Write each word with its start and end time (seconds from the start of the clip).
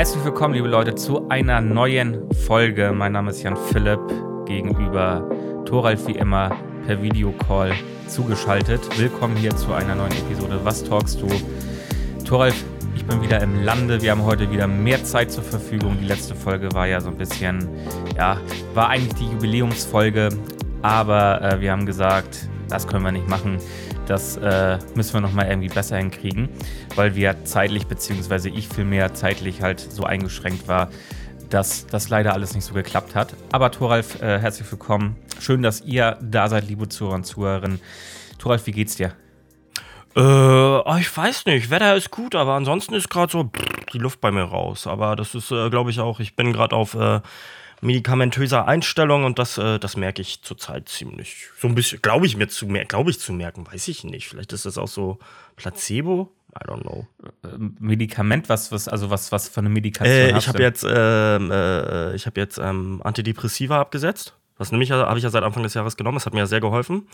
Herzlich 0.00 0.24
willkommen, 0.24 0.54
liebe 0.54 0.66
Leute, 0.66 0.94
zu 0.94 1.28
einer 1.28 1.60
neuen 1.60 2.32
Folge. 2.32 2.90
Mein 2.90 3.12
Name 3.12 3.32
ist 3.32 3.42
Jan 3.42 3.54
Philipp, 3.54 4.00
gegenüber 4.46 5.28
Thoralf 5.66 6.06
wie 6.06 6.12
immer 6.12 6.56
per 6.86 7.02
Videocall 7.02 7.74
zugeschaltet. 8.08 8.80
Willkommen 8.98 9.36
hier 9.36 9.54
zu 9.54 9.74
einer 9.74 9.94
neuen 9.94 10.12
Episode 10.12 10.58
Was 10.64 10.82
talkst 10.84 11.20
du? 11.20 11.28
Thoralf, 12.24 12.64
ich 12.96 13.04
bin 13.04 13.20
wieder 13.20 13.42
im 13.42 13.62
Lande. 13.62 14.00
Wir 14.00 14.12
haben 14.12 14.24
heute 14.24 14.50
wieder 14.50 14.66
mehr 14.66 15.04
Zeit 15.04 15.30
zur 15.30 15.44
Verfügung. 15.44 15.98
Die 16.00 16.06
letzte 16.06 16.34
Folge 16.34 16.72
war 16.72 16.86
ja 16.86 17.02
so 17.02 17.10
ein 17.10 17.18
bisschen, 17.18 17.68
ja, 18.16 18.38
war 18.72 18.88
eigentlich 18.88 19.12
die 19.16 19.30
Jubiläumsfolge, 19.30 20.30
aber 20.80 21.42
äh, 21.42 21.60
wir 21.60 21.72
haben 21.72 21.84
gesagt, 21.84 22.48
das 22.70 22.86
können 22.86 23.04
wir 23.04 23.12
nicht 23.12 23.28
machen. 23.28 23.58
Das 24.10 24.36
äh, 24.38 24.80
müssen 24.96 25.14
wir 25.14 25.20
nochmal 25.20 25.46
irgendwie 25.46 25.68
besser 25.68 25.96
hinkriegen, 25.96 26.48
weil 26.96 27.14
wir 27.14 27.44
zeitlich, 27.44 27.86
beziehungsweise 27.86 28.48
ich 28.48 28.66
vielmehr 28.66 29.14
zeitlich 29.14 29.62
halt 29.62 29.78
so 29.78 30.02
eingeschränkt 30.02 30.66
war, 30.66 30.90
dass 31.48 31.86
das 31.86 32.08
leider 32.08 32.32
alles 32.32 32.56
nicht 32.56 32.64
so 32.64 32.74
geklappt 32.74 33.14
hat. 33.14 33.36
Aber 33.52 33.70
Thoralf, 33.70 34.20
äh, 34.20 34.40
herzlich 34.40 34.68
willkommen. 34.68 35.14
Schön, 35.38 35.62
dass 35.62 35.82
ihr 35.82 36.18
da 36.20 36.48
seid, 36.48 36.66
liebe 36.66 36.88
Zuhörer 36.88 37.14
und 37.14 37.24
Zuhörerinnen. 37.24 37.80
Thoralf, 38.40 38.66
wie 38.66 38.72
geht's 38.72 38.96
dir? 38.96 39.12
Äh, 40.16 40.20
oh, 40.20 40.96
ich 40.98 41.16
weiß 41.16 41.46
nicht. 41.46 41.70
Wetter 41.70 41.94
ist 41.94 42.10
gut, 42.10 42.34
aber 42.34 42.54
ansonsten 42.54 42.94
ist 42.94 43.10
gerade 43.10 43.30
so 43.30 43.48
die 43.92 43.98
Luft 43.98 44.20
bei 44.20 44.32
mir 44.32 44.42
raus. 44.42 44.88
Aber 44.88 45.14
das 45.14 45.36
ist, 45.36 45.52
äh, 45.52 45.70
glaube 45.70 45.92
ich, 45.92 46.00
auch, 46.00 46.18
ich 46.18 46.34
bin 46.34 46.52
gerade 46.52 46.74
auf 46.74 46.94
äh, 46.94 47.20
medikamentöser 47.80 48.66
Einstellung 48.66 49.24
und 49.24 49.38
das, 49.38 49.58
äh, 49.58 49.78
das 49.78 49.96
merke 49.96 50.22
ich 50.22 50.42
zurzeit 50.42 50.88
ziemlich. 50.88 51.48
So 51.58 51.68
ein 51.68 51.74
bisschen, 51.74 52.00
glaube 52.02 52.26
ich 52.26 52.36
mir 52.36 52.48
zu 52.48 52.66
merken, 52.66 52.88
glaube 52.88 53.10
ich 53.10 53.18
zu 53.18 53.32
merken, 53.32 53.66
weiß 53.66 53.88
ich 53.88 54.04
nicht. 54.04 54.28
Vielleicht 54.28 54.52
ist 54.52 54.66
das 54.66 54.78
auch 54.78 54.88
so 54.88 55.18
Placebo. 55.56 56.32
I 56.52 56.66
don't 56.66 56.82
know. 56.82 57.06
Ähm, 57.44 57.76
Medikament, 57.78 58.48
was, 58.48 58.72
was, 58.72 58.88
also 58.88 59.10
was, 59.10 59.30
was 59.30 59.48
für 59.48 59.60
eine 59.60 59.68
Medikation 59.68 60.34
äh, 60.34 60.36
ich 60.36 60.48
habe 60.48 60.60
jetzt, 60.62 60.84
ähm, 60.88 61.50
äh, 61.50 62.14
ich 62.14 62.26
habe 62.26 62.40
jetzt 62.40 62.58
ähm, 62.58 63.00
Antidepressiva 63.04 63.80
abgesetzt. 63.80 64.34
Das 64.58 64.72
nämlich 64.72 64.90
habe 64.90 65.16
ich 65.16 65.24
ja 65.24 65.30
seit 65.30 65.44
Anfang 65.44 65.62
des 65.62 65.74
Jahres 65.74 65.96
genommen. 65.96 66.16
Das 66.16 66.26
hat 66.26 66.34
mir 66.34 66.40
ja 66.40 66.46
sehr 66.46 66.60
geholfen. 66.60 67.06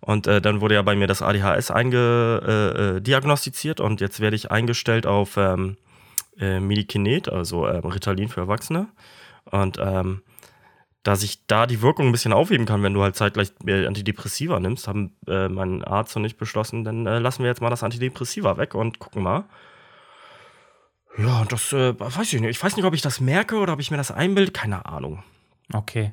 Und 0.00 0.26
äh, 0.26 0.40
dann 0.40 0.60
wurde 0.60 0.74
ja 0.74 0.82
bei 0.82 0.94
mir 0.94 1.08
das 1.08 1.22
ADHS 1.22 1.70
eingediagnostiziert 1.70 3.80
äh, 3.80 3.82
äh 3.82 3.86
und 3.86 4.00
jetzt 4.00 4.20
werde 4.20 4.36
ich 4.36 4.50
eingestellt 4.50 5.06
auf 5.06 5.36
ähm, 5.36 5.76
äh, 6.38 6.60
Medikinet, 6.60 7.28
also 7.28 7.66
äh, 7.66 7.78
Ritalin 7.78 8.28
für 8.28 8.42
Erwachsene. 8.42 8.86
Und 9.50 9.78
ähm, 9.80 10.22
dass 11.02 11.22
ich 11.22 11.46
da 11.46 11.66
die 11.66 11.80
Wirkung 11.80 12.06
ein 12.06 12.12
bisschen 12.12 12.32
aufheben 12.32 12.66
kann, 12.66 12.82
wenn 12.82 12.94
du 12.94 13.02
halt 13.02 13.16
zeitgleich 13.16 13.52
Antidepressiva 13.66 14.60
nimmst, 14.60 14.88
haben 14.88 15.16
äh, 15.26 15.48
mein 15.48 15.82
Arzt 15.84 16.16
und 16.16 16.24
ich 16.24 16.36
beschlossen, 16.36 16.84
dann 16.84 17.06
äh, 17.06 17.18
lassen 17.18 17.42
wir 17.42 17.48
jetzt 17.48 17.62
mal 17.62 17.70
das 17.70 17.82
Antidepressiva 17.82 18.58
weg 18.58 18.74
und 18.74 18.98
gucken 18.98 19.22
mal. 19.22 19.44
Ja, 21.16 21.44
das 21.48 21.72
äh, 21.72 21.98
weiß 21.98 22.32
ich 22.32 22.40
nicht. 22.40 22.50
Ich 22.50 22.62
weiß 22.62 22.76
nicht, 22.76 22.84
ob 22.84 22.94
ich 22.94 23.02
das 23.02 23.20
merke 23.20 23.56
oder 23.56 23.72
ob 23.72 23.80
ich 23.80 23.90
mir 23.90 23.96
das 23.96 24.10
einbilde. 24.10 24.52
Keine 24.52 24.86
Ahnung. 24.86 25.22
Okay. 25.72 26.12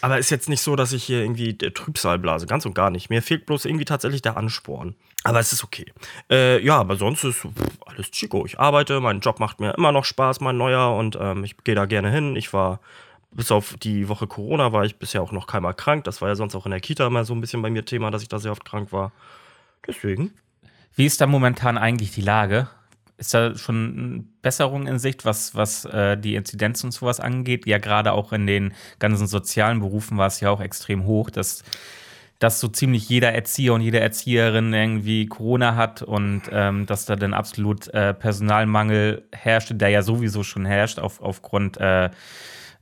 Aber 0.00 0.18
ist 0.18 0.30
jetzt 0.30 0.48
nicht 0.48 0.62
so, 0.62 0.76
dass 0.76 0.92
ich 0.92 1.04
hier 1.04 1.20
irgendwie 1.22 1.56
Trübsal 1.56 2.18
blase. 2.18 2.46
Ganz 2.46 2.64
und 2.66 2.74
gar 2.74 2.90
nicht. 2.90 3.10
Mir 3.10 3.22
fehlt 3.22 3.46
bloß 3.46 3.66
irgendwie 3.66 3.84
tatsächlich 3.84 4.22
der 4.22 4.36
Ansporn. 4.36 4.96
Aber 5.24 5.38
es 5.38 5.52
ist 5.52 5.62
okay. 5.62 5.86
Äh, 6.30 6.64
ja, 6.64 6.78
aber 6.78 6.96
sonst 6.96 7.24
ist 7.24 7.46
alles 7.86 8.10
chico. 8.10 8.44
Ich 8.44 8.58
arbeite, 8.58 9.00
mein 9.00 9.20
Job 9.20 9.38
macht 9.38 9.60
mir 9.60 9.72
immer 9.76 9.92
noch 9.92 10.04
Spaß, 10.04 10.40
mein 10.40 10.56
neuer. 10.56 10.96
Und 10.96 11.16
ähm, 11.20 11.44
ich 11.44 11.56
gehe 11.58 11.74
da 11.74 11.86
gerne 11.86 12.10
hin. 12.10 12.34
Ich 12.36 12.52
war 12.52 12.80
bis 13.30 13.50
auf 13.50 13.74
die 13.78 14.08
Woche 14.08 14.26
Corona 14.26 14.72
war 14.72 14.84
ich 14.84 14.96
bisher 14.96 15.22
auch 15.22 15.32
noch 15.32 15.46
keinmal 15.46 15.74
krank. 15.74 16.04
Das 16.04 16.20
war 16.20 16.28
ja 16.28 16.34
sonst 16.34 16.54
auch 16.54 16.66
in 16.66 16.70
der 16.70 16.80
Kita 16.80 17.06
immer 17.06 17.24
so 17.24 17.34
ein 17.34 17.40
bisschen 17.40 17.62
bei 17.62 17.70
mir 17.70 17.84
Thema, 17.84 18.10
dass 18.10 18.22
ich 18.22 18.28
da 18.28 18.38
sehr 18.38 18.52
oft 18.52 18.64
krank 18.64 18.92
war. 18.92 19.12
Deswegen. 19.86 20.32
Wie 20.94 21.06
ist 21.06 21.20
da 21.20 21.26
momentan 21.26 21.78
eigentlich 21.78 22.12
die 22.12 22.20
Lage? 22.20 22.68
Ist 23.16 23.32
da 23.34 23.56
schon 23.56 24.28
Besserung 24.42 24.86
in 24.86 24.98
Sicht, 24.98 25.24
was, 25.24 25.54
was 25.54 25.84
äh, 25.86 26.18
die 26.18 26.34
Inzidenz 26.34 26.84
und 26.84 26.92
sowas 26.92 27.20
angeht? 27.20 27.66
Ja, 27.66 27.78
gerade 27.78 28.12
auch 28.12 28.32
in 28.32 28.46
den 28.46 28.74
ganzen 28.98 29.26
sozialen 29.26 29.80
Berufen 29.80 30.18
war 30.18 30.26
es 30.26 30.40
ja 30.40 30.50
auch 30.50 30.60
extrem 30.60 31.04
hoch, 31.04 31.30
dass, 31.30 31.62
dass 32.42 32.58
so 32.58 32.66
ziemlich 32.66 33.08
jeder 33.08 33.32
Erzieher 33.32 33.72
und 33.72 33.82
jede 33.82 34.00
Erzieherin 34.00 34.74
irgendwie 34.74 35.26
Corona 35.26 35.76
hat 35.76 36.02
und 36.02 36.42
ähm, 36.50 36.86
dass 36.86 37.04
da 37.04 37.14
dann 37.14 37.34
absolut 37.34 37.86
äh, 37.88 38.14
Personalmangel 38.14 39.22
herrschte, 39.30 39.76
der 39.76 39.90
ja 39.90 40.02
sowieso 40.02 40.42
schon 40.42 40.64
herrscht 40.64 40.98
auf, 40.98 41.20
aufgrund 41.20 41.76
äh, 41.78 42.10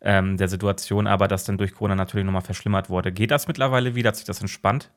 ähm, 0.00 0.38
der 0.38 0.48
Situation, 0.48 1.06
aber 1.06 1.28
das 1.28 1.44
dann 1.44 1.58
durch 1.58 1.74
Corona 1.74 1.94
natürlich 1.94 2.24
nochmal 2.24 2.40
verschlimmert 2.40 2.88
wurde. 2.88 3.12
Geht 3.12 3.30
das 3.32 3.48
mittlerweile 3.48 3.94
wieder? 3.94 4.08
Hat 4.08 4.16
sich 4.16 4.24
das 4.24 4.40
entspannt? 4.40 4.90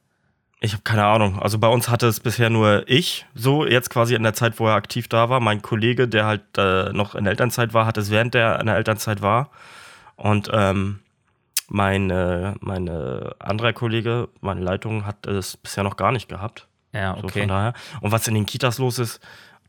Ich 0.61 0.71
habe 0.71 0.83
keine 0.83 1.03
Ahnung. 1.03 1.39
Also 1.39 1.59
bei 1.59 1.67
uns 1.67 1.89
hatte 1.89 2.07
es 2.07 2.21
bisher 2.21 2.49
nur 2.49 2.85
ich 2.87 3.25
so, 3.35 3.65
jetzt 3.65 3.89
quasi 3.89 4.15
in 4.15 4.23
der 4.23 4.33
Zeit, 4.33 4.61
wo 4.61 4.67
er 4.67 4.75
aktiv 4.75 5.09
da 5.09 5.27
war. 5.27 5.41
Mein 5.41 5.61
Kollege, 5.61 6.07
der 6.07 6.25
halt 6.25 6.43
äh, 6.57 6.93
noch 6.93 7.15
in 7.15 7.25
der 7.25 7.31
Elternzeit 7.31 7.73
war, 7.73 7.85
hat 7.85 7.97
es 7.97 8.09
während 8.09 8.33
der 8.33 8.61
in 8.61 8.67
der 8.67 8.77
Elternzeit 8.77 9.21
war. 9.21 9.49
Und 10.15 10.49
ähm, 10.53 10.99
mein, 11.69 12.09
äh, 12.09 12.53
mein 12.59 12.87
äh, 12.87 13.31
anderer 13.39 13.73
Kollege, 13.73 14.29
meine 14.41 14.61
Leitung, 14.61 15.05
hat 15.05 15.25
es 15.27 15.57
bisher 15.57 15.83
noch 15.83 15.97
gar 15.97 16.11
nicht 16.11 16.29
gehabt. 16.29 16.67
Ja, 16.93 17.17
okay. 17.17 17.21
So 17.21 17.39
von 17.39 17.47
daher. 17.47 17.73
Und 18.01 18.11
was 18.11 18.27
in 18.27 18.35
den 18.35 18.45
Kitas 18.45 18.77
los 18.77 18.99
ist, 18.99 19.19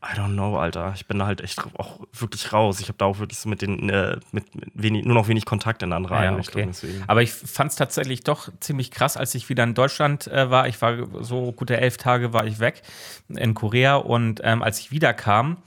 I 0.05 0.15
don't 0.15 0.33
know, 0.33 0.57
Alter. 0.57 0.93
Ich 0.95 1.07
bin 1.07 1.17
da 1.17 1.25
halt 1.25 1.41
echt 1.41 1.59
auch 1.77 1.99
wirklich 2.13 2.53
raus. 2.53 2.79
Ich 2.79 2.89
habe 2.89 2.97
da 2.97 3.05
auch 3.05 3.17
wirklich 3.17 3.39
so 3.39 3.49
mit 3.49 3.63
den, 3.63 3.89
äh, 3.89 4.17
mit 4.31 4.45
wenig, 4.75 5.03
nur 5.03 5.15
noch 5.15 5.27
wenig 5.27 5.45
Kontakt 5.45 5.81
in 5.81 5.93
andere 5.93 6.13
ja, 6.13 6.19
Einrichtungen. 6.29 6.69
Okay. 6.69 7.01
Aber 7.07 7.23
ich 7.23 7.31
fand 7.31 7.71
es 7.71 7.77
tatsächlich 7.77 8.23
doch 8.23 8.49
ziemlich 8.59 8.91
krass, 8.91 9.17
als 9.17 9.33
ich 9.33 9.49
wieder 9.49 9.63
in 9.63 9.73
Deutschland 9.73 10.27
äh, 10.27 10.51
war. 10.51 10.67
Ich 10.67 10.79
war 10.81 11.23
so 11.23 11.51
gute 11.53 11.77
elf 11.77 11.97
Tage 11.97 12.33
war 12.33 12.45
ich 12.45 12.59
weg 12.59 12.83
in 13.29 13.55
Korea 13.55 13.95
und 13.95 14.41
ähm, 14.43 14.61
als 14.61 14.79
ich 14.79 14.91
wiederkam, 14.91 15.57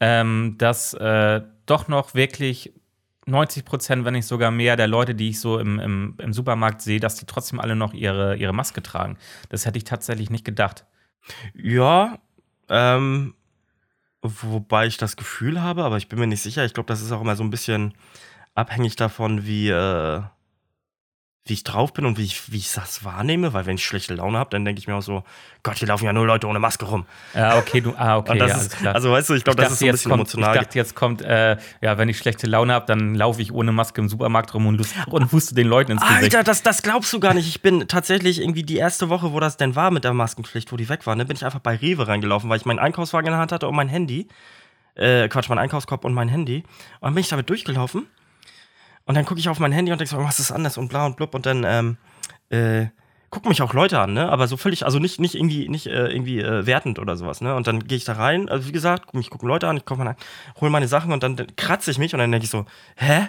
ähm, 0.00 0.56
dass 0.58 0.92
äh, 0.92 1.40
doch 1.64 1.88
noch 1.88 2.14
wirklich 2.14 2.72
90 3.28 3.64
Prozent, 3.64 4.04
wenn 4.04 4.14
nicht 4.14 4.26
sogar 4.26 4.50
mehr, 4.50 4.76
der 4.76 4.88
Leute, 4.88 5.14
die 5.14 5.30
ich 5.30 5.40
so 5.40 5.58
im, 5.58 5.78
im, 5.78 6.14
im 6.18 6.32
Supermarkt 6.32 6.82
sehe, 6.82 7.00
dass 7.00 7.16
die 7.16 7.26
trotzdem 7.26 7.60
alle 7.60 7.76
noch 7.76 7.94
ihre, 7.94 8.36
ihre 8.36 8.52
Maske 8.52 8.82
tragen. 8.82 9.16
Das 9.48 9.66
hätte 9.66 9.78
ich 9.78 9.84
tatsächlich 9.84 10.30
nicht 10.30 10.44
gedacht. 10.44 10.84
Ja, 11.54 12.18
ähm, 12.68 13.34
Wobei 14.20 14.86
ich 14.86 14.96
das 14.96 15.16
Gefühl 15.16 15.62
habe, 15.62 15.84
aber 15.84 15.96
ich 15.96 16.08
bin 16.08 16.18
mir 16.18 16.26
nicht 16.26 16.42
sicher. 16.42 16.64
Ich 16.64 16.74
glaube, 16.74 16.88
das 16.88 17.00
ist 17.00 17.12
auch 17.12 17.20
immer 17.20 17.36
so 17.36 17.44
ein 17.44 17.50
bisschen 17.50 17.94
abhängig 18.54 18.96
davon, 18.96 19.46
wie, 19.46 19.68
äh, 19.68 20.22
wie 21.48 21.54
ich 21.54 21.64
drauf 21.64 21.92
bin 21.92 22.06
und 22.06 22.18
wie 22.18 22.24
ich, 22.24 22.52
wie 22.52 22.58
ich 22.58 22.72
das 22.72 23.04
wahrnehme, 23.04 23.52
weil 23.52 23.66
wenn 23.66 23.76
ich 23.76 23.84
schlechte 23.84 24.14
Laune 24.14 24.38
habe, 24.38 24.50
dann 24.50 24.64
denke 24.64 24.78
ich 24.80 24.86
mir 24.86 24.94
auch 24.94 25.02
so, 25.02 25.24
Gott, 25.62 25.78
hier 25.78 25.88
laufen 25.88 26.04
ja 26.04 26.12
nur 26.12 26.26
Leute 26.26 26.46
ohne 26.46 26.58
Maske 26.58 26.84
rum. 26.84 27.06
Ja, 27.34 27.58
okay, 27.58 27.80
du, 27.80 27.94
ah, 27.96 28.18
okay, 28.18 28.38
ja, 28.38 28.46
ist, 28.46 28.78
klar. 28.78 28.94
Also 28.94 29.10
weißt 29.10 29.30
du, 29.30 29.34
ich 29.34 29.44
glaube, 29.44 29.60
das 29.60 29.72
ist 29.72 29.80
so 29.80 29.86
ein 29.86 29.92
bisschen 29.92 30.10
kommt, 30.10 30.20
emotional. 30.20 30.54
Ich 30.54 30.62
dachte, 30.62 30.78
jetzt 30.78 30.94
kommt, 30.94 31.22
äh, 31.22 31.56
ja, 31.80 31.98
wenn 31.98 32.08
ich 32.08 32.18
schlechte 32.18 32.46
Laune 32.46 32.72
habe, 32.72 32.86
dann 32.86 33.14
laufe 33.14 33.42
ich 33.42 33.52
ohne 33.52 33.72
Maske 33.72 34.00
im 34.00 34.08
Supermarkt 34.08 34.54
rum 34.54 34.66
und, 34.66 34.86
und 35.06 35.32
huste 35.32 35.54
den 35.54 35.66
Leuten 35.66 35.92
ins 35.92 36.02
Gesicht. 36.02 36.34
Alter, 36.36 36.44
das, 36.44 36.62
das 36.62 36.82
glaubst 36.82 37.12
du 37.12 37.20
gar 37.20 37.34
nicht. 37.34 37.48
Ich 37.48 37.62
bin 37.62 37.88
tatsächlich 37.88 38.40
irgendwie 38.40 38.62
die 38.62 38.76
erste 38.76 39.08
Woche, 39.08 39.32
wo 39.32 39.40
das 39.40 39.56
denn 39.56 39.76
war 39.76 39.90
mit 39.90 40.04
der 40.04 40.14
Maskenpflicht, 40.14 40.72
wo 40.72 40.76
die 40.76 40.88
weg 40.88 41.06
war, 41.06 41.16
ne, 41.16 41.24
bin 41.24 41.36
ich 41.36 41.44
einfach 41.44 41.60
bei 41.60 41.76
Rewe 41.76 42.06
reingelaufen, 42.06 42.48
weil 42.48 42.58
ich 42.58 42.66
meinen 42.66 42.78
Einkaufswagen 42.78 43.26
in 43.26 43.32
der 43.32 43.40
Hand 43.40 43.52
hatte 43.52 43.68
und 43.68 43.74
mein 43.74 43.88
Handy. 43.88 44.28
Äh, 44.94 45.28
Quatsch, 45.28 45.48
mein 45.48 45.58
Einkaufskorb 45.58 46.04
und 46.04 46.12
mein 46.12 46.28
Handy. 46.28 46.64
Und 47.00 47.02
dann 47.02 47.14
bin 47.14 47.20
ich 47.20 47.28
damit 47.28 47.48
durchgelaufen. 47.48 48.06
Und 49.08 49.16
dann 49.16 49.24
gucke 49.24 49.40
ich 49.40 49.48
auf 49.48 49.58
mein 49.58 49.72
Handy 49.72 49.90
und 49.90 49.98
denke 49.98 50.14
so, 50.14 50.22
was 50.22 50.38
ist 50.38 50.52
anders 50.52 50.78
und 50.78 50.88
bla 50.88 51.06
und 51.06 51.16
blub. 51.16 51.34
Und 51.34 51.46
dann, 51.46 51.64
ähm, 51.64 51.96
äh, 52.50 52.86
gucken 53.30 53.48
mich 53.48 53.62
auch 53.62 53.74
Leute 53.74 53.98
an, 54.00 54.12
ne? 54.14 54.28
Aber 54.30 54.46
so 54.48 54.56
völlig, 54.56 54.84
also 54.84 54.98
nicht, 54.98 55.20
nicht 55.20 55.34
irgendwie, 55.34 55.68
nicht 55.68 55.86
äh, 55.86 56.08
irgendwie 56.08 56.40
äh, 56.40 56.66
wertend 56.66 56.98
oder 56.98 57.16
sowas, 57.16 57.40
ne? 57.40 57.54
Und 57.54 57.66
dann 57.66 57.86
gehe 57.86 57.96
ich 57.96 58.04
da 58.04 58.14
rein, 58.14 58.48
also 58.48 58.66
wie 58.66 58.72
gesagt, 58.72 59.14
mich 59.14 59.30
gucken 59.30 59.48
Leute 59.48 59.68
an, 59.68 59.76
ich 59.76 59.84
komme 59.84 60.04
mal 60.04 60.16
hole 60.60 60.70
meine 60.70 60.88
Sachen 60.88 61.12
und 61.12 61.22
dann, 61.22 61.36
dann 61.36 61.54
kratze 61.56 61.90
ich 61.90 61.98
mich 61.98 62.14
und 62.14 62.20
dann 62.20 62.30
denke 62.30 62.44
ich 62.44 62.50
so, 62.50 62.64
hä? 62.96 63.28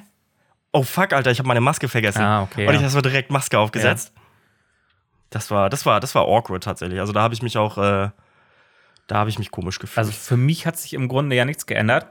Oh 0.72 0.84
fuck, 0.84 1.14
Alter, 1.14 1.32
ich 1.32 1.40
habe 1.40 1.48
meine 1.48 1.62
Maske 1.62 1.88
vergessen. 1.88 2.22
Ah, 2.22 2.44
okay. 2.44 2.68
Und 2.68 2.74
ich 2.76 2.82
habe 2.82 2.90
so 2.90 3.02
direkt 3.02 3.32
Maske 3.32 3.58
aufgesetzt. 3.58 4.14
Ja. 4.16 4.22
Das 5.32 5.52
war, 5.52 5.70
das 5.70 5.86
war, 5.86 6.00
das 6.00 6.16
war 6.16 6.24
awkward 6.24 6.64
tatsächlich. 6.64 7.00
Also 7.00 7.12
da 7.12 7.22
habe 7.22 7.34
ich 7.34 7.42
mich 7.42 7.58
auch, 7.58 7.78
äh, 7.78 8.10
da 9.08 9.16
habe 9.16 9.30
ich 9.30 9.40
mich 9.40 9.52
komisch 9.52 9.80
gefühlt. 9.80 9.98
Also 9.98 10.12
für 10.12 10.38
mich 10.38 10.66
hat 10.66 10.78
sich 10.78 10.94
im 10.94 11.08
Grunde 11.08 11.36
ja 11.36 11.46
nichts 11.46 11.66
geändert. 11.66 12.08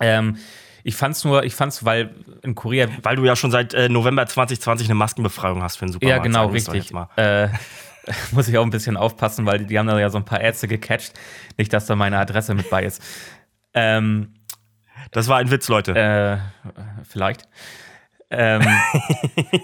Ähm, 0.00 0.38
ich 0.86 0.96
fand's 0.96 1.24
nur, 1.24 1.44
ich 1.44 1.54
fand's, 1.54 1.84
weil 1.86 2.14
in 2.42 2.54
Korea. 2.54 2.88
Weil 3.02 3.16
du 3.16 3.24
ja 3.24 3.34
schon 3.34 3.50
seit 3.50 3.72
äh, 3.72 3.88
November 3.88 4.26
2020 4.26 4.86
eine 4.86 4.94
Maskenbefreiung 4.94 5.62
hast 5.62 5.76
für 5.76 5.86
den 5.86 5.92
Supermarkt. 5.92 6.18
Ja, 6.18 6.22
genau, 6.22 6.46
richtig. 6.48 6.92
Äh, 7.16 7.48
muss 8.32 8.48
ich 8.48 8.58
auch 8.58 8.62
ein 8.62 8.70
bisschen 8.70 8.98
aufpassen, 8.98 9.46
weil 9.46 9.60
die, 9.60 9.66
die, 9.66 9.78
haben 9.78 9.86
da 9.86 9.98
ja 9.98 10.10
so 10.10 10.18
ein 10.18 10.26
paar 10.26 10.42
Ärzte 10.42 10.68
gecatcht. 10.68 11.14
Nicht, 11.56 11.72
dass 11.72 11.86
da 11.86 11.96
meine 11.96 12.18
Adresse 12.18 12.54
mit 12.54 12.68
bei 12.68 12.84
ist. 12.84 13.02
Ähm, 13.72 14.34
das 15.10 15.28
war 15.28 15.38
ein 15.38 15.50
Witz, 15.50 15.68
Leute. 15.68 15.94
Äh, 15.94 16.38
vielleicht. 17.08 17.48
Ähm, 18.36 18.62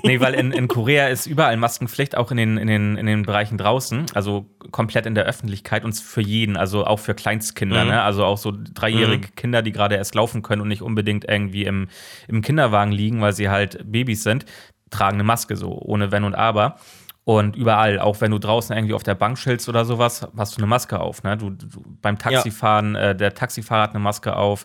nee, 0.03 0.21
weil 0.21 0.35
in, 0.35 0.53
in 0.53 0.69
Korea 0.69 1.09
ist 1.09 1.27
überall 1.27 1.57
Maskenpflicht, 1.57 2.17
auch 2.17 2.31
in 2.31 2.37
den, 2.37 2.57
in, 2.57 2.67
den, 2.67 2.97
in 2.97 3.07
den 3.07 3.23
Bereichen 3.23 3.59
draußen, 3.59 4.07
also 4.15 4.47
komplett 4.71 5.07
in 5.07 5.15
der 5.15 5.25
Öffentlichkeit 5.25 5.85
und 5.85 5.95
für 5.95 6.21
jeden, 6.21 6.57
also 6.57 6.85
auch 6.87 6.99
für 6.99 7.15
Kleinstkinder, 7.15 7.85
mhm. 7.85 7.91
ne? 7.91 8.03
also 8.03 8.25
auch 8.25 8.39
so 8.39 8.53
dreijährige 8.53 9.29
mhm. 9.29 9.35
Kinder, 9.37 9.63
die 9.63 9.73
gerade 9.73 9.97
erst 9.97 10.15
laufen 10.15 10.43
können 10.43 10.63
und 10.63 10.69
nicht 10.69 10.83
unbedingt 10.83 11.25
irgendwie 11.29 11.65
im, 11.65 11.89
im 12.29 12.43
Kinderwagen 12.43 12.93
liegen, 12.93 13.21
weil 13.21 13.33
sie 13.33 13.49
halt 13.49 13.81
Babys 13.91 14.23
sind, 14.23 14.45
tragen 14.91 15.17
eine 15.17 15.25
Maske 15.25 15.57
so, 15.57 15.73
ohne 15.73 16.13
Wenn 16.13 16.25
und 16.25 16.35
Aber. 16.35 16.77
Und 17.25 17.55
überall, 17.55 18.01
auch 18.01 18.21
wenn 18.21 18.31
du 18.31 18.39
draußen 18.39 18.75
irgendwie 18.75 18.95
auf 18.95 19.03
der 19.03 19.15
Bank 19.15 19.37
chillst 19.37 19.69
oder 19.69 19.85
sowas, 19.85 20.27
hast 20.37 20.57
du 20.57 20.61
eine 20.61 20.67
Maske 20.67 20.99
auf. 20.99 21.23
Ne? 21.23 21.37
Du, 21.37 21.51
du 21.51 21.67
beim 22.01 22.19
Taxifahren, 22.19 22.95
ja. 22.95 23.11
äh, 23.11 23.17
der 23.17 23.35
Taxifahrer 23.35 23.83
hat 23.83 23.91
eine 23.91 24.01
Maske 24.01 24.35
auf. 24.35 24.65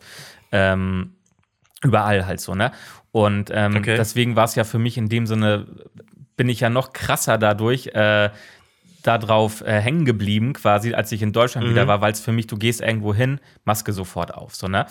Ähm, 0.51 1.14
überall 1.83 2.25
halt 2.25 2.39
so, 2.39 2.55
ne? 2.55 2.71
Und 3.11 3.49
ähm, 3.53 3.77
okay. 3.77 3.95
deswegen 3.95 4.35
war 4.35 4.45
es 4.45 4.55
ja 4.55 4.63
für 4.63 4.79
mich 4.79 4.97
in 4.97 5.07
dem 5.07 5.25
Sinne, 5.25 5.67
bin 6.35 6.49
ich 6.49 6.59
ja 6.59 6.69
noch 6.69 6.93
krasser 6.93 7.37
dadurch, 7.37 7.87
äh, 7.87 8.29
darauf 9.03 9.61
äh, 9.61 9.79
hängen 9.79 10.03
geblieben, 10.03 10.53
quasi, 10.53 10.93
als 10.93 11.11
ich 11.11 11.21
in 11.21 11.31
Deutschland 11.31 11.67
mhm. 11.67 11.71
wieder 11.71 11.87
war, 11.87 12.01
weil 12.01 12.11
es 12.11 12.19
für 12.19 12.31
mich, 12.31 12.47
du 12.47 12.57
gehst 12.57 12.81
irgendwo 12.81 13.13
hin, 13.13 13.39
Maske 13.63 13.93
sofort 13.93 14.33
auf, 14.33 14.55
so, 14.55 14.67
ne? 14.67 14.87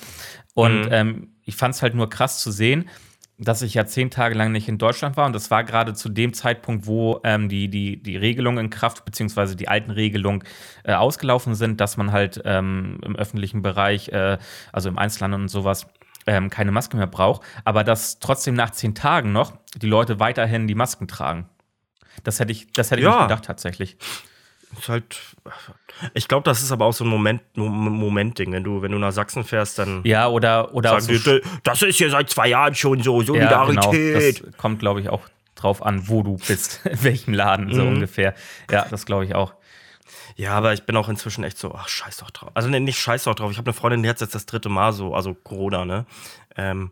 Und 0.54 0.82
mhm. 0.86 0.92
ähm, 0.92 1.28
ich 1.42 1.56
fand 1.56 1.74
es 1.74 1.82
halt 1.82 1.94
nur 1.94 2.08
krass 2.08 2.38
zu 2.40 2.50
sehen, 2.50 2.88
dass 3.36 3.62
ich 3.62 3.74
ja 3.74 3.84
zehn 3.84 4.10
Tage 4.10 4.36
lang 4.36 4.52
nicht 4.52 4.68
in 4.68 4.78
Deutschland 4.78 5.16
war 5.16 5.26
und 5.26 5.32
das 5.32 5.50
war 5.50 5.64
gerade 5.64 5.94
zu 5.94 6.08
dem 6.08 6.32
Zeitpunkt, 6.32 6.86
wo 6.86 7.20
ähm, 7.24 7.48
die, 7.48 7.68
die, 7.68 8.00
die 8.00 8.16
Regelungen 8.16 8.66
in 8.66 8.70
Kraft, 8.70 9.04
beziehungsweise 9.04 9.56
die 9.56 9.66
alten 9.66 9.90
Regelungen 9.90 10.44
äh, 10.84 10.94
ausgelaufen 10.94 11.56
sind, 11.56 11.80
dass 11.80 11.96
man 11.96 12.12
halt 12.12 12.40
ähm, 12.44 13.00
im 13.02 13.16
öffentlichen 13.16 13.62
Bereich, 13.62 14.10
äh, 14.10 14.38
also 14.72 14.88
im 14.88 14.98
Einzelhandel 14.98 15.40
und 15.40 15.48
sowas, 15.48 15.88
ähm, 16.26 16.50
keine 16.50 16.72
Maske 16.72 16.96
mehr 16.96 17.06
braucht, 17.06 17.42
aber 17.64 17.84
dass 17.84 18.18
trotzdem 18.18 18.54
nach 18.54 18.70
zehn 18.70 18.94
Tagen 18.94 19.32
noch 19.32 19.52
die 19.76 19.86
Leute 19.86 20.20
weiterhin 20.20 20.66
die 20.66 20.74
Masken 20.74 21.08
tragen. 21.08 21.48
Das 22.22 22.40
hätte 22.40 22.52
ich, 22.52 22.72
das 22.72 22.90
hätte 22.90 23.00
ich 23.00 23.06
ja. 23.06 23.16
nicht 23.16 23.28
gedacht 23.28 23.44
tatsächlich. 23.44 23.96
Ist 24.78 24.88
halt. 24.88 25.20
Ich 26.14 26.26
glaube, 26.26 26.44
das 26.44 26.62
ist 26.62 26.72
aber 26.72 26.86
auch 26.86 26.92
so 26.92 27.04
ein 27.04 27.08
Moment, 27.08 27.42
Momentding. 27.54 28.52
Wenn 28.52 28.64
du, 28.64 28.82
wenn 28.82 28.92
du 28.92 28.98
nach 28.98 29.12
Sachsen 29.12 29.44
fährst, 29.44 29.78
dann. 29.78 30.00
Ja, 30.04 30.28
oder. 30.28 30.74
oder 30.74 31.00
sagen 31.00 31.18
so 31.18 31.38
das 31.62 31.82
ist 31.82 32.00
ja 32.00 32.08
seit 32.10 32.30
zwei 32.30 32.48
Jahren 32.48 32.74
schon 32.74 33.02
so, 33.02 33.22
Solidarität. 33.22 33.84
Ja, 33.84 33.90
genau. 33.90 34.48
Das 34.48 34.56
kommt, 34.56 34.80
glaube 34.80 35.00
ich, 35.00 35.08
auch 35.08 35.22
drauf 35.54 35.84
an, 35.84 36.08
wo 36.08 36.22
du 36.22 36.36
bist, 36.36 36.80
in 36.90 37.04
welchem 37.04 37.34
Laden, 37.34 37.72
so 37.72 37.82
mhm. 37.82 37.94
ungefähr. 37.94 38.34
Ja, 38.70 38.86
das 38.90 39.06
glaube 39.06 39.24
ich 39.24 39.34
auch. 39.34 39.54
Ja, 40.36 40.52
aber 40.52 40.72
ich 40.72 40.84
bin 40.84 40.96
auch 40.96 41.08
inzwischen 41.08 41.44
echt 41.44 41.58
so, 41.58 41.74
ach, 41.74 41.88
scheiß 41.88 42.18
doch 42.18 42.30
drauf. 42.30 42.50
Also, 42.54 42.68
nee, 42.68 42.80
nicht 42.80 42.98
scheiß 42.98 43.24
doch 43.24 43.34
drauf. 43.34 43.50
Ich 43.52 43.58
habe 43.58 43.68
eine 43.68 43.74
Freundin, 43.74 44.02
die 44.02 44.08
hat 44.08 44.20
jetzt 44.20 44.34
das 44.34 44.46
dritte 44.46 44.68
Mal 44.68 44.92
so, 44.92 45.14
also 45.14 45.34
Corona, 45.34 45.84
ne? 45.84 46.06
Ähm, 46.56 46.90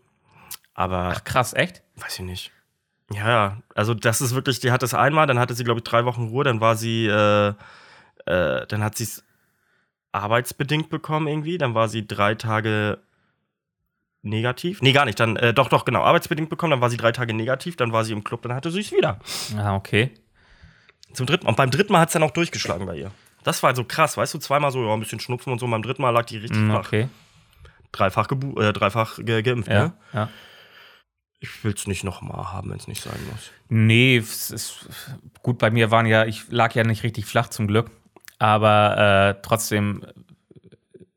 aber. 0.74 1.12
Ach, 1.16 1.24
krass, 1.24 1.52
echt? 1.52 1.82
Weiß 1.96 2.18
ich 2.18 2.24
nicht. 2.24 2.52
Ja, 3.12 3.58
also 3.74 3.94
das 3.94 4.20
ist 4.20 4.34
wirklich, 4.34 4.60
die 4.60 4.70
hat 4.70 4.82
das 4.82 4.94
einmal, 4.94 5.26
dann 5.26 5.38
hatte 5.38 5.54
sie, 5.54 5.64
glaube 5.64 5.78
ich, 5.78 5.84
drei 5.84 6.04
Wochen 6.04 6.28
Ruhe, 6.28 6.44
dann 6.44 6.60
war 6.60 6.76
sie, 6.76 7.06
äh, 7.06 7.48
äh, 8.26 8.66
dann 8.66 8.82
hat 8.82 8.96
sie 8.96 9.04
es 9.04 9.24
arbeitsbedingt 10.12 10.88
bekommen 10.88 11.26
irgendwie, 11.26 11.58
dann 11.58 11.74
war 11.74 11.88
sie 11.88 12.06
drei 12.06 12.34
Tage 12.34 12.98
negativ. 14.22 14.80
Nee, 14.82 14.92
gar 14.92 15.04
nicht, 15.04 15.18
dann, 15.20 15.36
äh, 15.36 15.52
doch, 15.52 15.68
doch, 15.68 15.84
genau, 15.84 16.02
arbeitsbedingt 16.02 16.48
bekommen, 16.48 16.70
dann 16.70 16.80
war 16.80 16.90
sie 16.90 16.96
drei 16.96 17.12
Tage 17.12 17.34
negativ, 17.34 17.76
dann 17.76 17.92
war 17.92 18.04
sie 18.04 18.12
im 18.12 18.24
Club, 18.24 18.42
dann 18.42 18.54
hatte 18.54 18.70
sie 18.70 18.80
es 18.80 18.92
wieder. 18.92 19.18
Ah, 19.58 19.74
okay. 19.74 20.12
Zum 21.12 21.26
dritten 21.26 21.44
Mal. 21.44 21.50
Und 21.50 21.56
beim 21.56 21.70
dritten 21.70 21.92
Mal 21.92 22.00
hat 22.00 22.08
es 22.08 22.12
dann 22.14 22.22
auch 22.22 22.30
durchgeschlagen 22.30 22.86
bei 22.86 22.96
ihr. 22.96 23.10
Das 23.44 23.62
war 23.62 23.74
so 23.74 23.84
krass, 23.84 24.16
weißt 24.16 24.34
du, 24.34 24.38
zweimal 24.38 24.70
so, 24.70 24.84
ja, 24.84 24.92
ein 24.92 25.00
bisschen 25.00 25.20
Schnupfen 25.20 25.52
und 25.52 25.58
so, 25.58 25.66
beim 25.66 25.82
dritten 25.82 26.02
Mal 26.02 26.10
lag 26.10 26.26
die 26.26 26.38
richtig 26.38 26.60
mm, 26.60 26.70
okay. 26.72 27.08
Dreifach, 27.90 28.28
äh, 28.30 28.72
dreifach 28.72 29.18
ge 29.18 29.42
geimpft, 29.42 29.68
ja, 29.68 29.86
ne? 29.86 29.92
Ja 30.12 30.28
ich 31.42 31.64
will 31.64 31.74
es 31.74 31.88
nicht 31.88 32.04
nochmal 32.04 32.52
haben, 32.52 32.70
wenn 32.70 32.78
es 32.78 32.86
nicht 32.86 33.02
sein 33.02 33.18
muss. 33.30 33.50
Nee, 33.68 34.16
es 34.16 34.52
ist 34.52 34.86
gut, 35.42 35.58
bei 35.58 35.70
mir 35.70 35.90
waren 35.90 36.06
ja, 36.06 36.24
ich 36.24 36.48
lag 36.50 36.72
ja 36.74 36.84
nicht 36.84 37.02
richtig 37.02 37.26
flach 37.26 37.48
zum 37.48 37.66
Glück, 37.66 37.90
aber 38.38 39.34
äh, 39.36 39.42
trotzdem 39.42 40.06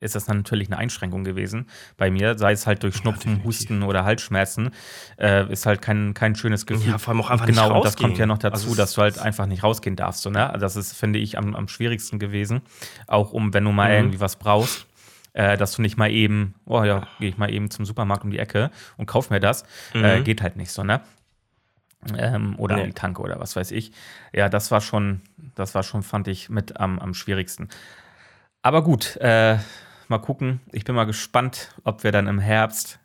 ist 0.06 0.16
das 0.16 0.28
natürlich 0.28 0.69
eine 0.69 0.78
Einschränkung 0.78 1.24
gewesen 1.24 1.68
bei 1.98 2.10
mir, 2.10 2.38
sei 2.38 2.52
es 2.52 2.66
halt 2.66 2.84
durch 2.84 2.96
Schnupfen, 2.96 3.38
ja, 3.38 3.44
Husten 3.44 3.84
oder 3.84 4.06
Halsschmerzen, 4.06 4.72
äh, 5.18 5.52
ist 5.52 5.66
halt 5.66 5.81
kein, 5.81 6.13
kein 6.13 6.36
schönes 6.36 6.66
Gefühl. 6.66 6.92
Ja, 6.92 6.98
vor 6.98 7.13
allem 7.13 7.22
auch 7.22 7.30
einfach 7.30 7.46
genau, 7.46 7.63
nicht 7.63 7.72
rausgehen. 7.72 7.81
und 7.81 7.86
das 7.86 7.96
kommt 7.98 8.18
ja 8.18 8.25
noch 8.25 8.38
dazu, 8.38 8.68
also 8.69 8.75
dass 8.75 8.94
du 8.94 9.02
halt 9.02 9.19
einfach 9.19 9.46
nicht 9.46 9.63
rausgehen 9.63 9.96
darfst. 9.96 10.22
So, 10.22 10.30
ne? 10.30 10.56
Das 10.60 10.75
ist, 10.75 10.94
finde 10.94 11.19
ich, 11.19 11.38
am, 11.38 11.56
am 11.56 11.68
schwierigsten 11.68 12.19
gewesen. 12.19 12.62
Auch 13.07 13.34
um, 13.34 13.54
wenn 13.54 13.63
du 13.63 13.72
mal 13.72 13.90
mhm. 13.90 13.96
irgendwie 13.96 14.19
was 14.19 14.38
brauchst 14.38 14.88
äh, 15.36 15.57
dass 15.57 15.75
du 15.75 15.81
nicht 15.81 15.98
mal 15.98 16.10
eben, 16.10 16.56
oh 16.66 16.84
ja, 16.84 17.08
gehe 17.19 17.30
ich 17.30 17.38
mal 17.38 17.51
eben 17.51 17.69
zum 17.69 17.86
Supermarkt 17.86 18.24
um 18.24 18.31
die 18.31 18.40
Ecke 18.40 18.72
und 18.98 19.06
kauf 19.06 19.30
mir 19.30 19.42
das. 19.42 19.63
Äh, 19.94 19.98
mhm. 19.98 20.06
Äh, 20.06 20.22
geht 20.22 20.42
halt 20.42 20.56
nicht 20.56 20.72
so, 20.72 20.84
ne? 20.84 21.01
Ähm, 22.18 22.58
oder 22.58 22.75
nee. 22.75 22.84
an 22.84 22.88
die 22.88 22.94
Tanke 22.94 23.22
oder 23.22 23.40
was 23.40 23.56
weiß 23.56 23.72
ich. 23.72 23.92
Ja, 24.31 24.48
das 24.48 24.72
war 24.72 24.80
schon, 24.80 25.22
das 25.56 25.75
war 25.75 25.84
schon, 25.84 26.04
fand 26.04 26.28
ich, 26.28 26.50
mit 26.50 26.80
am, 26.80 27.00
am 27.00 27.13
schwierigsten. 27.13 27.69
Aber 28.62 28.84
gut, 28.84 29.18
äh, 29.18 29.58
mal 30.10 30.19
gucken. 30.19 30.62
Ich 30.72 30.84
bin 30.84 30.96
mal 30.96 31.06
gespannt, 31.06 31.74
ob 31.84 32.04
wir 32.04 32.12
dann 32.12 32.28
im 32.28 32.40
Herbst. 32.40 33.00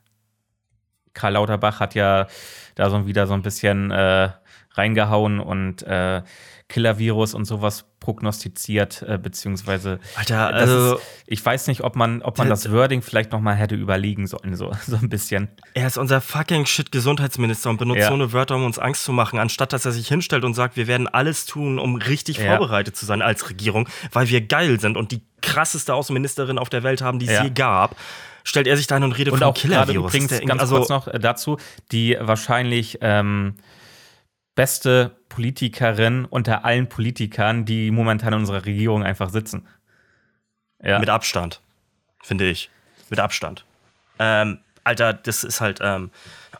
Karl 1.14 1.34
Lauterbach 1.34 1.80
hat 1.80 1.94
ja 1.94 2.26
da 2.74 2.90
so 2.90 3.06
wieder 3.06 3.26
so 3.26 3.34
ein 3.34 3.42
bisschen 3.42 3.90
äh, 3.90 4.30
reingehauen 4.72 5.40
und 5.40 5.82
äh, 5.82 6.22
Killer-Virus 6.70 7.34
und 7.34 7.44
sowas 7.44 7.84
prognostiziert, 7.98 9.02
äh, 9.02 9.18
beziehungsweise 9.18 9.98
Alter, 10.14 10.54
also 10.54 10.94
ist, 10.94 11.02
ich 11.26 11.44
weiß 11.44 11.66
nicht, 11.66 11.82
ob 11.82 11.96
man, 11.96 12.22
ob 12.22 12.38
man 12.38 12.48
das 12.48 12.70
Wording 12.70 13.02
vielleicht 13.02 13.32
noch 13.32 13.40
mal 13.40 13.54
hätte 13.54 13.74
überlegen 13.74 14.26
sollen, 14.26 14.56
so, 14.56 14.72
so 14.86 14.96
ein 14.96 15.10
bisschen. 15.10 15.48
Er 15.74 15.86
ist 15.86 15.98
unser 15.98 16.22
fucking 16.22 16.64
Shit-Gesundheitsminister 16.64 17.68
und 17.68 17.76
benutzt 17.76 18.00
ja. 18.00 18.08
so 18.08 18.14
eine 18.14 18.32
Wörter, 18.32 18.56
um 18.56 18.64
uns 18.64 18.78
Angst 18.78 19.04
zu 19.04 19.12
machen, 19.12 19.38
anstatt 19.38 19.74
dass 19.74 19.84
er 19.84 19.92
sich 19.92 20.08
hinstellt 20.08 20.44
und 20.44 20.54
sagt, 20.54 20.76
wir 20.76 20.86
werden 20.86 21.08
alles 21.08 21.44
tun, 21.44 21.78
um 21.78 21.96
richtig 21.96 22.38
ja. 22.38 22.56
vorbereitet 22.56 22.96
zu 22.96 23.04
sein 23.04 23.20
als 23.20 23.50
Regierung, 23.50 23.88
weil 24.12 24.28
wir 24.28 24.40
geil 24.40 24.80
sind 24.80 24.96
und 24.96 25.12
die 25.12 25.22
krasseste 25.52 25.94
Außenministerin 25.94 26.58
auf 26.58 26.68
der 26.68 26.82
Welt 26.82 27.02
haben, 27.02 27.18
die 27.18 27.26
es 27.26 27.32
ja. 27.32 27.44
je 27.44 27.50
gab 27.50 27.96
stellt 28.42 28.66
er 28.66 28.76
sich 28.76 28.86
da 28.86 28.96
hin 28.96 29.04
und 29.04 29.12
redet 29.12 29.32
und 29.32 29.40
von 29.40 29.48
auch 29.48 29.54
Killer-Virus. 29.54 30.14
Übrigens, 30.14 30.40
ganz 30.46 30.60
also, 30.60 30.76
kurz 30.76 30.88
noch 30.88 31.08
dazu, 31.12 31.58
die 31.92 32.16
wahrscheinlich 32.18 32.98
ähm, 33.00 33.54
beste 34.54 35.16
Politikerin 35.28 36.24
unter 36.24 36.64
allen 36.64 36.88
Politikern, 36.88 37.64
die 37.64 37.90
momentan 37.90 38.32
in 38.32 38.40
unserer 38.40 38.64
Regierung 38.64 39.02
einfach 39.02 39.30
sitzen. 39.30 39.66
Ja. 40.82 40.98
Mit 40.98 41.08
Abstand, 41.08 41.60
finde 42.22 42.48
ich. 42.48 42.70
Mit 43.08 43.20
Abstand. 43.20 43.64
Ähm, 44.18 44.58
Alter, 44.84 45.12
das 45.12 45.44
ist 45.44 45.60
halt, 45.60 45.78
ähm, 45.82 46.10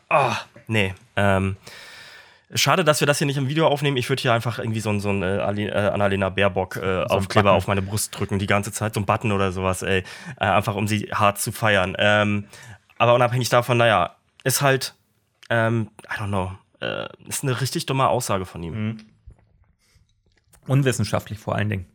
oh, 0.09 0.33
nee. 0.67 0.93
Ähm, 1.15 1.57
schade, 2.53 2.83
dass 2.83 2.99
wir 2.99 3.07
das 3.07 3.17
hier 3.17 3.27
nicht 3.27 3.37
im 3.37 3.47
Video 3.47 3.67
aufnehmen. 3.67 3.97
Ich 3.97 4.09
würde 4.09 4.21
hier 4.21 4.33
einfach 4.33 4.59
irgendwie 4.59 4.79
so, 4.79 4.97
so 4.99 5.09
ein 5.09 5.23
äh, 5.23 5.37
äh, 5.37 5.89
Annalena 5.89 6.29
Baerbock 6.29 6.77
äh, 6.77 6.79
so 6.79 7.15
Aufkleber 7.15 7.51
auf 7.53 7.67
meine 7.67 7.81
Brust 7.81 8.17
drücken, 8.17 8.39
die 8.39 8.47
ganze 8.47 8.71
Zeit, 8.71 8.93
so 8.93 8.99
ein 8.99 9.05
Button 9.05 9.31
oder 9.31 9.51
sowas, 9.51 9.81
ey. 9.81 10.03
Äh, 10.39 10.45
einfach 10.45 10.75
um 10.75 10.87
sie 10.87 11.09
hart 11.13 11.39
zu 11.39 11.51
feiern. 11.51 11.95
Ähm, 11.97 12.47
aber 12.97 13.13
unabhängig 13.15 13.49
davon, 13.49 13.77
naja, 13.77 14.15
ist 14.43 14.61
halt, 14.61 14.95
ähm, 15.49 15.89
I 16.03 16.19
don't 16.19 16.27
know 16.27 16.51
äh, 16.81 17.07
ist 17.27 17.43
eine 17.43 17.61
richtig 17.61 17.85
dumme 17.85 18.09
Aussage 18.09 18.45
von 18.45 18.61
ihm. 18.63 18.87
Mhm. 18.87 18.97
Unwissenschaftlich 20.67 21.39
vor 21.39 21.55
allen 21.55 21.69
Dingen. 21.69 21.85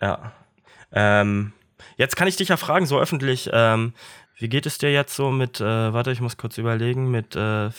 Ja. 0.00 0.32
Ähm, 0.92 1.52
jetzt 1.96 2.16
kann 2.16 2.28
ich 2.28 2.36
dich 2.36 2.48
ja 2.48 2.56
fragen, 2.56 2.86
so 2.86 2.98
öffentlich, 2.98 3.50
ähm, 3.52 3.94
wie 4.38 4.48
geht 4.48 4.66
es 4.66 4.78
dir 4.78 4.92
jetzt 4.92 5.14
so 5.14 5.30
mit, 5.30 5.60
äh, 5.60 5.92
warte, 5.92 6.12
ich 6.12 6.20
muss 6.20 6.36
kurz 6.36 6.58
überlegen, 6.58 7.10
mit 7.10 7.36
äh, 7.36 7.70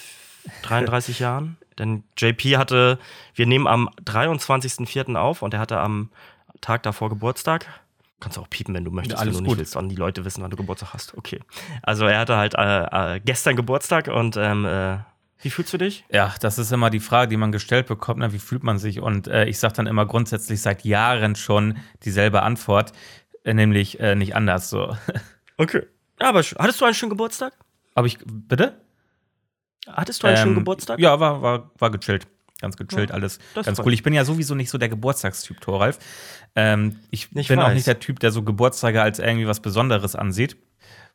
33 0.63 1.19
Jahren? 1.19 1.57
Denn 1.79 2.03
JP 2.17 2.57
hatte, 2.57 2.99
wir 3.35 3.45
nehmen 3.45 3.67
am 3.67 3.89
23.04. 4.05 5.15
auf 5.15 5.41
und 5.41 5.53
er 5.53 5.59
hatte 5.59 5.79
am 5.79 6.09
Tag 6.61 6.83
davor 6.83 7.09
Geburtstag. 7.09 7.67
Kannst 8.19 8.37
du 8.37 8.41
auch 8.41 8.49
piepen, 8.49 8.73
wenn 8.73 8.85
du 8.85 8.91
möchtest, 8.91 9.19
ja, 9.19 9.25
wenn 9.25 9.33
du 9.33 9.41
nicht 9.41 9.49
gut. 9.49 9.57
willst, 9.57 9.75
wann 9.75 9.89
die 9.89 9.95
Leute 9.95 10.23
wissen, 10.23 10.41
wann 10.41 10.49
du 10.49 10.55
Geburtstag 10.55 10.93
hast. 10.93 11.17
Okay. 11.17 11.41
Also 11.81 12.05
er 12.05 12.19
hatte 12.19 12.37
halt 12.37 12.55
äh, 12.55 13.15
äh, 13.15 13.19
gestern 13.19 13.55
Geburtstag 13.55 14.07
und 14.07 14.37
ähm, 14.37 14.65
äh, 14.65 14.99
wie 15.41 15.49
fühlst 15.49 15.73
du 15.73 15.77
dich? 15.77 16.05
Ja, 16.09 16.33
das 16.39 16.57
ist 16.57 16.71
immer 16.71 16.89
die 16.89 17.01
Frage, 17.01 17.27
die 17.27 17.35
man 17.35 17.51
gestellt 17.51 17.87
bekommt. 17.87 18.19
Na, 18.19 18.31
wie 18.31 18.39
fühlt 18.39 18.63
man 18.63 18.79
sich? 18.79 19.01
Und 19.01 19.27
äh, 19.27 19.43
ich 19.45 19.59
sage 19.59 19.73
dann 19.73 19.87
immer 19.87 20.05
grundsätzlich 20.05 20.61
seit 20.61 20.85
Jahren 20.85 21.35
schon 21.35 21.77
dieselbe 22.05 22.43
Antwort, 22.43 22.93
äh, 23.43 23.53
nämlich 23.53 23.99
äh, 23.99 24.15
nicht 24.15 24.35
anders 24.35 24.69
so. 24.69 24.95
Okay. 25.55 25.83
Ja, 26.19 26.29
aber 26.29 26.41
hattest 26.41 26.81
du 26.81 26.85
einen 26.85 26.95
schönen 26.95 27.11
Geburtstag? 27.11 27.53
Habe 27.95 28.07
ich, 28.07 28.17
bitte? 28.25 28.81
Hattest 29.87 30.23
du 30.23 30.27
einen 30.27 30.37
ähm, 30.37 30.43
schönen 30.43 30.55
Geburtstag? 30.55 30.99
Ja, 30.99 31.19
war, 31.19 31.41
war, 31.41 31.71
war 31.77 31.91
gechillt. 31.91 32.27
Ganz 32.61 32.77
gechillt, 32.77 33.09
ja, 33.09 33.15
alles 33.15 33.39
ganz 33.55 33.79
cool. 33.79 33.93
Ich 33.93 34.03
bin 34.03 34.13
ja 34.13 34.23
sowieso 34.23 34.55
nicht 34.55 34.69
so 34.69 34.77
der 34.77 34.87
Geburtstagstyp, 34.87 35.59
Thoralf. 35.59 35.99
Ähm, 36.55 36.99
ich, 37.11 37.27
ich 37.35 37.49
bin 37.49 37.59
weiß. 37.59 37.65
auch 37.65 37.73
nicht 37.73 37.87
der 37.87 37.99
Typ, 37.99 38.19
der 38.19 38.31
so 38.31 38.41
Geburtstage 38.43 39.01
als 39.01 39.19
irgendwie 39.19 39.47
was 39.47 39.59
Besonderes 39.59 40.15
ansieht. 40.15 40.55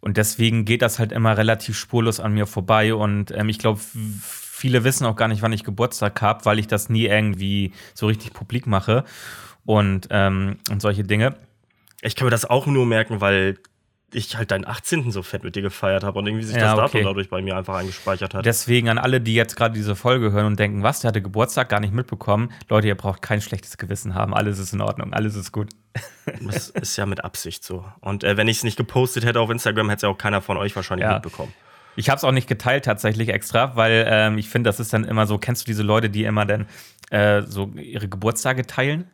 Und 0.00 0.16
deswegen 0.16 0.64
geht 0.64 0.82
das 0.82 0.98
halt 0.98 1.10
immer 1.10 1.36
relativ 1.36 1.76
spurlos 1.76 2.20
an 2.20 2.34
mir 2.34 2.46
vorbei. 2.46 2.94
Und 2.94 3.30
ähm, 3.30 3.48
ich 3.48 3.58
glaube, 3.58 3.80
viele 3.80 4.84
wissen 4.84 5.06
auch 5.06 5.16
gar 5.16 5.28
nicht, 5.28 5.40
wann 5.40 5.52
ich 5.52 5.64
Geburtstag 5.64 6.20
habe, 6.20 6.44
weil 6.44 6.58
ich 6.58 6.66
das 6.66 6.88
nie 6.88 7.06
irgendwie 7.06 7.72
so 7.94 8.06
richtig 8.06 8.32
publik 8.32 8.66
mache 8.66 9.04
und, 9.64 10.08
ähm, 10.10 10.58
und 10.70 10.82
solche 10.82 11.04
Dinge. 11.04 11.34
Ich 12.02 12.14
kann 12.14 12.26
mir 12.26 12.30
das 12.30 12.44
auch 12.44 12.66
nur 12.66 12.84
merken, 12.84 13.20
weil 13.20 13.58
ich 14.12 14.36
halt 14.36 14.50
deinen 14.50 14.66
18. 14.66 15.10
so 15.10 15.22
fett 15.22 15.44
mit 15.44 15.54
dir 15.54 15.62
gefeiert 15.62 16.02
habe 16.02 16.18
und 16.18 16.26
irgendwie 16.26 16.44
sich 16.44 16.56
ja, 16.56 16.74
das 16.74 16.76
Datum 16.76 17.04
dadurch 17.04 17.28
bei 17.28 17.42
mir 17.42 17.56
einfach 17.56 17.74
eingespeichert 17.74 18.34
hat. 18.34 18.46
Deswegen 18.46 18.88
an 18.88 18.98
alle, 18.98 19.20
die 19.20 19.34
jetzt 19.34 19.56
gerade 19.56 19.74
diese 19.74 19.96
Folge 19.96 20.32
hören 20.32 20.46
und 20.46 20.58
denken, 20.58 20.82
was, 20.82 21.00
der 21.00 21.08
hatte 21.08 21.20
Geburtstag, 21.20 21.68
gar 21.68 21.80
nicht 21.80 21.92
mitbekommen. 21.92 22.50
Leute, 22.68 22.88
ihr 22.88 22.94
braucht 22.94 23.20
kein 23.20 23.40
schlechtes 23.40 23.76
Gewissen 23.76 24.14
haben. 24.14 24.34
Alles 24.34 24.58
ist 24.58 24.72
in 24.72 24.80
Ordnung, 24.80 25.12
alles 25.12 25.34
ist 25.34 25.52
gut. 25.52 25.70
Das 26.42 26.68
ist 26.68 26.96
ja 26.96 27.06
mit 27.06 27.24
Absicht 27.24 27.64
so. 27.64 27.84
Und 28.00 28.22
äh, 28.22 28.36
wenn 28.36 28.48
ich 28.48 28.58
es 28.58 28.62
nicht 28.62 28.76
gepostet 28.76 29.24
hätte 29.24 29.40
auf 29.40 29.50
Instagram, 29.50 29.88
hätte 29.88 29.96
es 29.96 30.02
ja 30.02 30.08
auch 30.10 30.18
keiner 30.18 30.42
von 30.42 30.58
euch 30.58 30.76
wahrscheinlich 30.76 31.06
ja. 31.06 31.14
mitbekommen. 31.14 31.52
Ich 31.96 32.10
habe 32.10 32.18
es 32.18 32.24
auch 32.24 32.32
nicht 32.32 32.46
geteilt 32.46 32.84
tatsächlich 32.84 33.30
extra, 33.30 33.74
weil 33.74 34.04
ähm, 34.08 34.38
ich 34.38 34.48
finde, 34.48 34.68
das 34.68 34.78
ist 34.78 34.92
dann 34.92 35.04
immer 35.04 35.26
so, 35.26 35.38
kennst 35.38 35.62
du 35.62 35.66
diese 35.66 35.82
Leute, 35.82 36.10
die 36.10 36.24
immer 36.24 36.46
dann 36.46 36.68
äh, 37.10 37.42
so 37.42 37.72
ihre 37.74 38.08
Geburtstage 38.08 38.66
teilen. 38.66 39.10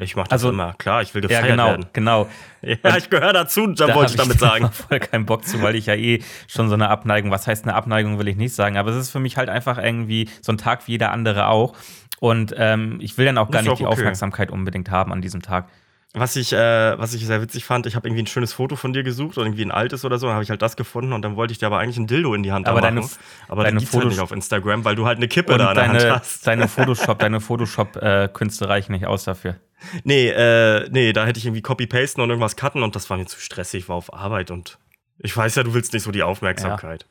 Ich 0.00 0.14
mache 0.14 0.28
das 0.28 0.32
Also- 0.44 0.50
immer, 0.50 0.74
klar, 0.74 1.02
ich 1.02 1.12
will 1.14 1.22
Ja, 1.22 1.28
gefeiert 1.28 1.48
genau, 1.48 1.66
werden. 1.66 1.86
genau. 1.92 2.28
Ja, 2.62 2.96
ich 2.96 3.10
gehöre 3.10 3.32
dazu, 3.32 3.66
da 3.68 3.88
Da 3.88 3.94
wollte 3.96 4.12
ich 4.12 4.16
damit 4.16 4.38
sagen. 4.40 4.62
da 4.64 4.70
voll 4.70 5.00
keinen 5.00 5.26
Bock 5.26 5.44
zu, 5.44 5.60
weil 5.62 5.74
ich 5.74 5.86
ja 5.86 5.94
eh 5.94 6.22
schon 6.46 6.68
so 6.68 6.74
eine 6.74 6.88
Abneigung, 6.88 7.30
was 7.32 7.46
heißt 7.46 7.64
eine 7.64 7.74
Abneigung, 7.74 8.18
will 8.18 8.28
ich 8.28 8.36
nicht 8.36 8.54
sagen, 8.54 8.76
aber 8.78 8.90
es 8.90 8.96
ist 8.96 9.10
für 9.10 9.20
mich 9.20 9.36
halt 9.36 9.48
einfach 9.48 9.76
irgendwie 9.78 10.28
so 10.40 10.52
ein 10.52 10.58
Tag 10.58 10.86
wie 10.86 10.92
jeder 10.92 11.10
andere 11.12 11.48
auch. 11.48 11.74
Und 12.20 12.54
ähm, 12.56 12.98
ich 13.00 13.18
will 13.18 13.26
dann 13.26 13.38
auch 13.38 13.50
gar 13.50 13.62
nicht 13.62 13.70
auch 13.70 13.76
die 13.78 13.84
okay. 13.86 13.92
Aufmerksamkeit 13.92 14.50
unbedingt 14.50 14.90
haben 14.90 15.12
an 15.12 15.20
diesem 15.20 15.42
Tag. 15.42 15.68
Was 16.14 16.36
ich, 16.36 16.52
äh, 16.52 16.98
was 16.98 17.12
ich 17.14 17.26
sehr 17.26 17.42
witzig 17.42 17.64
fand, 17.64 17.86
ich 17.86 17.94
habe 17.94 18.08
irgendwie 18.08 18.22
ein 18.22 18.26
schönes 18.26 18.52
Foto 18.54 18.76
von 18.76 18.92
dir 18.92 19.02
gesucht 19.02 19.36
und 19.36 19.44
irgendwie 19.44 19.62
ein 19.64 19.70
altes 19.70 20.04
oder 20.04 20.18
so, 20.18 20.26
dann 20.26 20.34
habe 20.34 20.42
ich 20.42 20.50
halt 20.50 20.62
das 20.62 20.74
gefunden 20.74 21.12
und 21.12 21.22
dann 21.22 21.36
wollte 21.36 21.52
ich 21.52 21.58
dir 21.58 21.66
aber 21.66 21.78
eigentlich 21.78 21.98
ein 21.98 22.06
Dildo 22.06 22.34
in 22.34 22.42
die 22.42 22.50
Hand 22.50 22.66
Aber 22.66 22.80
da 22.80 22.88
deine- 22.88 23.00
machen. 23.02 23.10
aber 23.46 23.62
deine 23.62 23.76
deine 23.76 23.86
Fotos 23.86 23.92
Fotos- 24.04 24.12
nicht 24.14 24.20
auf 24.22 24.32
Instagram, 24.32 24.84
weil 24.84 24.96
du 24.96 25.06
halt 25.06 25.18
eine 25.18 25.28
Kippe 25.28 25.58
da 25.58 25.68
in 25.70 25.74
der 25.76 25.88
Hand 25.88 26.00
deine, 26.02 26.14
hast. 26.16 26.46
deine 26.46 26.66
Photoshop, 26.68 27.18
deine 27.18 27.40
Photoshop-Künste 27.40 28.68
reichen 28.68 28.92
nicht 28.92 29.06
aus 29.06 29.24
dafür. 29.24 29.56
Nee, 30.04 30.28
äh, 30.28 30.88
nee, 30.90 31.12
da 31.12 31.24
hätte 31.26 31.38
ich 31.38 31.46
irgendwie 31.46 31.62
Copy-Pasten 31.62 32.20
und 32.20 32.30
irgendwas 32.30 32.56
cutten 32.56 32.82
und 32.82 32.96
das 32.96 33.08
war 33.10 33.16
mir 33.16 33.26
zu 33.26 33.40
stressig, 33.40 33.88
war 33.88 33.96
auf 33.96 34.12
Arbeit 34.12 34.50
und 34.50 34.78
ich 35.18 35.36
weiß 35.36 35.54
ja, 35.56 35.62
du 35.62 35.74
willst 35.74 35.92
nicht 35.92 36.02
so 36.02 36.10
die 36.10 36.22
Aufmerksamkeit. 36.22 37.06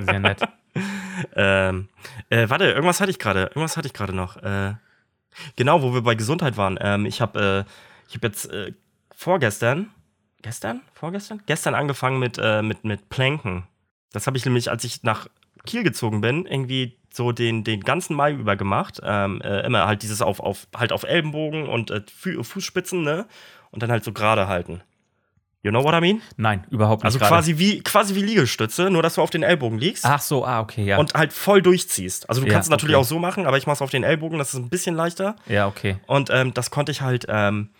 Sehr 0.00 0.20
nett. 0.20 0.40
Ähm, 1.36 1.88
äh, 2.28 2.48
warte, 2.48 2.64
irgendwas 2.64 3.00
hatte 3.00 3.12
ich 3.12 3.20
gerade, 3.20 3.42
irgendwas 3.42 3.76
hatte 3.76 3.86
ich 3.86 3.94
gerade 3.94 4.12
noch. 4.12 4.36
Äh, 4.42 4.74
genau, 5.54 5.80
wo 5.80 5.94
wir 5.94 6.02
bei 6.02 6.16
Gesundheit 6.16 6.56
waren. 6.56 6.76
Ähm, 6.80 7.06
ich 7.06 7.20
habe 7.20 7.64
äh, 7.64 7.70
ich 8.08 8.16
hab 8.16 8.24
jetzt 8.24 8.50
äh, 8.50 8.72
vorgestern, 9.14 9.90
gestern? 10.42 10.80
Vorgestern? 10.92 11.40
Gestern 11.46 11.76
angefangen 11.76 12.18
mit, 12.18 12.38
äh, 12.42 12.62
mit, 12.62 12.82
mit 12.82 13.08
Planken. 13.10 13.68
Das 14.12 14.26
habe 14.26 14.36
ich 14.36 14.44
nämlich, 14.44 14.70
als 14.70 14.82
ich 14.82 15.04
nach 15.04 15.28
Kiel 15.66 15.82
gezogen 15.82 16.20
bin, 16.20 16.46
irgendwie 16.46 16.96
so 17.12 17.32
den, 17.32 17.64
den 17.64 17.80
ganzen 17.80 18.14
Mai 18.16 18.32
über 18.32 18.56
gemacht. 18.56 19.00
Ähm, 19.04 19.40
äh, 19.42 19.60
immer 19.66 19.86
halt 19.86 20.02
dieses 20.02 20.20
auf, 20.22 20.40
auf, 20.40 20.66
halt 20.76 20.92
auf 20.92 21.04
Ellenbogen 21.04 21.68
und 21.68 21.90
äh, 21.90 22.02
Fußspitzen, 22.42 23.02
ne? 23.02 23.26
Und 23.70 23.82
dann 23.82 23.90
halt 23.90 24.04
so 24.04 24.12
gerade 24.12 24.46
halten. 24.48 24.82
You 25.62 25.70
know 25.70 25.82
what 25.82 25.94
I 25.94 26.00
mean? 26.00 26.20
Nein, 26.36 26.66
überhaupt 26.70 27.02
nicht. 27.04 27.06
Also 27.14 27.18
quasi 27.18 27.56
wie, 27.56 27.80
quasi 27.82 28.14
wie 28.14 28.20
Liegestütze, 28.22 28.90
nur 28.90 29.02
dass 29.02 29.14
du 29.14 29.22
auf 29.22 29.30
den 29.30 29.42
Ellbogen 29.42 29.78
liegst 29.78 30.04
Ach 30.04 30.20
so, 30.20 30.44
ah, 30.44 30.60
okay, 30.60 30.84
ja. 30.84 30.98
und 30.98 31.14
halt 31.14 31.32
voll 31.32 31.62
durchziehst. 31.62 32.28
Also 32.28 32.42
du 32.42 32.46
Ja, 32.46 32.52
kannst 32.52 32.66
es 32.66 32.70
natürlich 32.70 32.96
okay. 32.96 33.00
auch 33.02 33.08
so 33.08 33.18
machen, 33.18 33.46
aber 33.46 33.56
ich 33.56 33.66
mache 33.66 33.76
es 33.76 33.80
auf 33.82 33.90
den 33.90 34.02
Ellbogen, 34.04 34.38
das 34.38 34.52
ist 34.52 34.60
ein 34.60 34.68
bisschen 34.68 34.94
leichter. 34.94 35.36
ja, 35.46 35.66
okay. 35.66 35.96
Und 36.06 36.28
ähm, 36.30 36.52
das 36.52 36.70
konnte 36.70 36.92
ich 36.92 37.00
halt 37.00 37.24
ähm, 37.30 37.70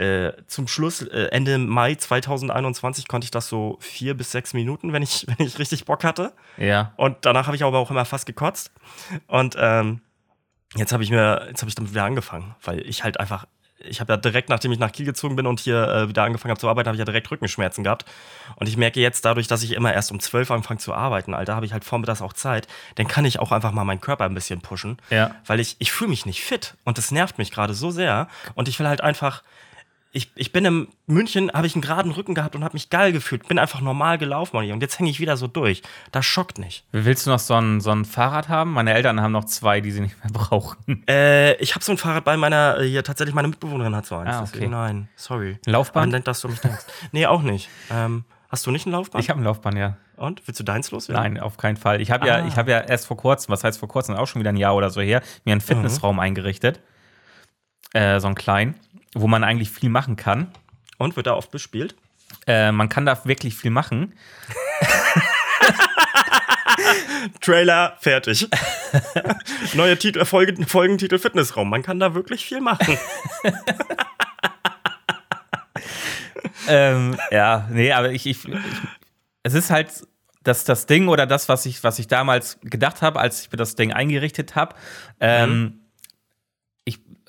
äh, 0.00 0.32
zum 0.46 0.66
Schluss, 0.66 1.02
äh, 1.02 1.28
Ende 1.30 1.58
Mai 1.58 1.94
2021, 1.94 3.06
konnte 3.06 3.26
ich 3.26 3.30
das 3.30 3.48
so 3.48 3.76
vier 3.80 4.16
bis 4.16 4.32
sechs 4.32 4.54
Minuten, 4.54 4.94
wenn 4.94 5.02
ich, 5.02 5.26
wenn 5.38 5.46
ich 5.46 5.58
richtig 5.58 5.84
Bock 5.84 6.04
hatte. 6.04 6.32
Ja. 6.56 6.92
Und 6.96 7.18
danach 7.22 7.46
habe 7.46 7.56
ich 7.56 7.64
aber 7.64 7.78
auch 7.78 7.90
immer 7.90 8.06
fast 8.06 8.24
gekotzt. 8.24 8.72
Und 9.26 9.56
ähm, 9.58 10.00
jetzt 10.74 10.92
habe 10.92 11.02
ich 11.02 11.10
mir, 11.10 11.46
jetzt 11.48 11.60
habe 11.60 11.68
ich 11.68 11.74
damit 11.74 11.90
wieder 11.90 12.04
angefangen, 12.04 12.54
weil 12.64 12.80
ich 12.80 13.04
halt 13.04 13.20
einfach, 13.20 13.46
ich 13.78 14.00
habe 14.00 14.14
ja 14.14 14.16
direkt, 14.16 14.48
nachdem 14.48 14.72
ich 14.72 14.78
nach 14.78 14.90
Kiel 14.90 15.04
gezogen 15.04 15.36
bin 15.36 15.46
und 15.46 15.60
hier 15.60 15.86
äh, 15.86 16.08
wieder 16.08 16.22
angefangen 16.22 16.50
habe 16.50 16.60
zu 16.60 16.68
arbeiten, 16.68 16.86
habe 16.88 16.96
ich 16.96 17.00
ja 17.00 17.04
direkt 17.04 17.30
Rückenschmerzen 17.30 17.84
gehabt. 17.84 18.06
Und 18.56 18.68
ich 18.68 18.78
merke 18.78 19.00
jetzt 19.00 19.26
dadurch, 19.26 19.48
dass 19.48 19.62
ich 19.62 19.72
immer 19.72 19.92
erst 19.92 20.12
um 20.12 20.20
12 20.20 20.50
anfange 20.50 20.80
zu 20.80 20.94
arbeiten, 20.94 21.34
Alter, 21.34 21.56
habe 21.56 21.66
ich 21.66 21.74
halt 21.74 21.84
vormittags 21.84 22.22
auch 22.22 22.32
Zeit, 22.32 22.68
dann 22.94 23.06
kann 23.06 23.26
ich 23.26 23.38
auch 23.38 23.52
einfach 23.52 23.72
mal 23.72 23.84
meinen 23.84 24.00
Körper 24.00 24.24
ein 24.24 24.34
bisschen 24.34 24.62
pushen. 24.62 24.96
Ja. 25.10 25.34
Weil 25.44 25.60
ich, 25.60 25.76
ich 25.78 25.92
fühle 25.92 26.08
mich 26.08 26.24
nicht 26.24 26.42
fit 26.42 26.74
und 26.84 26.96
das 26.96 27.10
nervt 27.10 27.36
mich 27.36 27.50
gerade 27.50 27.74
so 27.74 27.90
sehr. 27.90 28.28
Und 28.54 28.68
ich 28.68 28.78
will 28.78 28.88
halt 28.88 29.02
einfach, 29.02 29.42
ich, 30.12 30.32
ich 30.34 30.50
bin 30.52 30.64
in 30.64 30.88
München, 31.06 31.52
habe 31.52 31.66
ich 31.68 31.74
einen 31.74 31.82
geraden 31.82 32.10
Rücken 32.10 32.34
gehabt 32.34 32.56
und 32.56 32.64
habe 32.64 32.74
mich 32.74 32.90
geil 32.90 33.12
gefühlt. 33.12 33.46
Bin 33.46 33.58
einfach 33.60 33.80
normal 33.80 34.18
gelaufen. 34.18 34.56
Und 34.56 34.80
jetzt 34.80 34.98
hänge 34.98 35.08
ich 35.10 35.20
wieder 35.20 35.36
so 35.36 35.46
durch. 35.46 35.82
Das 36.10 36.26
schockt 36.26 36.58
nicht. 36.58 36.84
Willst 36.90 37.26
du 37.26 37.30
noch 37.30 37.38
so 37.38 37.54
ein, 37.54 37.80
so 37.80 37.90
ein 37.92 38.04
Fahrrad 38.04 38.48
haben? 38.48 38.72
Meine 38.72 38.92
Eltern 38.92 39.20
haben 39.20 39.30
noch 39.32 39.44
zwei, 39.44 39.80
die 39.80 39.92
sie 39.92 40.00
nicht 40.00 40.16
mehr 40.24 40.32
brauchen. 40.32 41.04
Äh, 41.08 41.54
ich 41.62 41.74
habe 41.76 41.84
so 41.84 41.92
ein 41.92 41.98
Fahrrad 41.98 42.24
bei 42.24 42.36
meiner, 42.36 42.78
äh, 42.80 42.88
hier 42.88 43.04
tatsächlich 43.04 43.34
meine 43.34 43.48
Mitbewohnerin 43.48 43.94
hat 43.94 44.06
so 44.06 44.16
eins. 44.16 44.30
Ah, 44.30 44.40
okay. 44.40 44.50
Deswegen 44.54 44.70
nein, 44.72 45.08
sorry. 45.14 45.58
Laufband? 45.66 46.08
Aber 46.08 46.18
nett, 46.18 46.26
dass 46.26 46.40
du 46.40 46.48
mich 46.48 46.58
denkst. 46.60 46.84
nee, 47.12 47.26
auch 47.26 47.42
nicht. 47.42 47.68
Ähm, 47.92 48.24
hast 48.48 48.66
du 48.66 48.72
nicht 48.72 48.86
ein 48.86 48.92
Laufband? 48.92 49.22
Ich 49.22 49.30
habe 49.30 49.40
ein 49.40 49.44
Laufband, 49.44 49.78
ja. 49.78 49.96
Und? 50.16 50.42
Willst 50.46 50.58
du 50.58 50.64
deins 50.64 50.90
loswerden? 50.90 51.22
Nein, 51.34 51.40
auf 51.40 51.56
keinen 51.56 51.76
Fall. 51.76 52.00
Ich 52.00 52.10
habe 52.10 52.26
ja, 52.26 52.36
Ah. 52.42 52.46
ich 52.48 52.56
habe 52.56 52.70
ja 52.72 52.80
erst 52.80 53.06
vor 53.06 53.16
kurzem, 53.16 53.52
was 53.52 53.62
heißt 53.64 53.78
vor 53.78 53.88
kurzem, 53.88 54.16
auch 54.16 54.26
schon 54.26 54.40
wieder 54.40 54.50
ein 54.50 54.56
Jahr 54.56 54.74
oder 54.74 54.90
so 54.90 55.00
her, 55.00 55.22
mir 55.44 55.52
einen 55.52 55.60
Fitnessraum 55.60 56.18
eingerichtet. 56.18 56.80
Äh, 57.92 58.20
so 58.20 58.26
einen 58.28 58.36
kleinen, 58.36 58.74
wo 59.14 59.26
man 59.26 59.44
eigentlich 59.44 59.70
viel 59.70 59.88
machen 59.88 60.16
kann. 60.16 60.48
Und 60.98 61.16
wird 61.16 61.26
da 61.26 61.34
oft 61.34 61.50
bespielt? 61.50 61.94
Äh, 62.46 62.72
man 62.72 62.88
kann 62.88 63.06
da 63.06 63.24
wirklich 63.24 63.56
viel 63.56 63.70
machen. 63.70 64.14
Trailer, 67.40 67.96
fertig. 68.00 68.48
Neue 69.74 69.98
Titel, 69.98 70.24
Folge, 70.24 70.66
Folgentitel 70.66 71.18
Fitnessraum. 71.18 71.68
Man 71.68 71.82
kann 71.82 71.98
da 71.98 72.14
wirklich 72.14 72.44
viel 72.44 72.60
machen. 72.60 72.98
ähm, 76.68 77.16
ja, 77.30 77.68
nee, 77.70 77.92
aber 77.92 78.10
ich, 78.10 78.26
ich, 78.26 78.46
ich 78.46 78.54
es 79.42 79.54
ist 79.54 79.70
halt 79.70 80.06
das, 80.42 80.64
das 80.64 80.86
Ding 80.86 81.08
oder 81.08 81.26
das, 81.26 81.48
was 81.48 81.66
ich, 81.66 81.82
was 81.84 81.98
ich 81.98 82.08
damals 82.08 82.58
gedacht 82.62 83.02
habe, 83.02 83.20
als 83.20 83.42
ich 83.42 83.52
mir 83.52 83.56
das 83.58 83.74
Ding 83.74 83.92
eingerichtet 83.92 84.54
habe. 84.56 84.74
Ähm, 85.20 85.74
Ich 85.74 85.79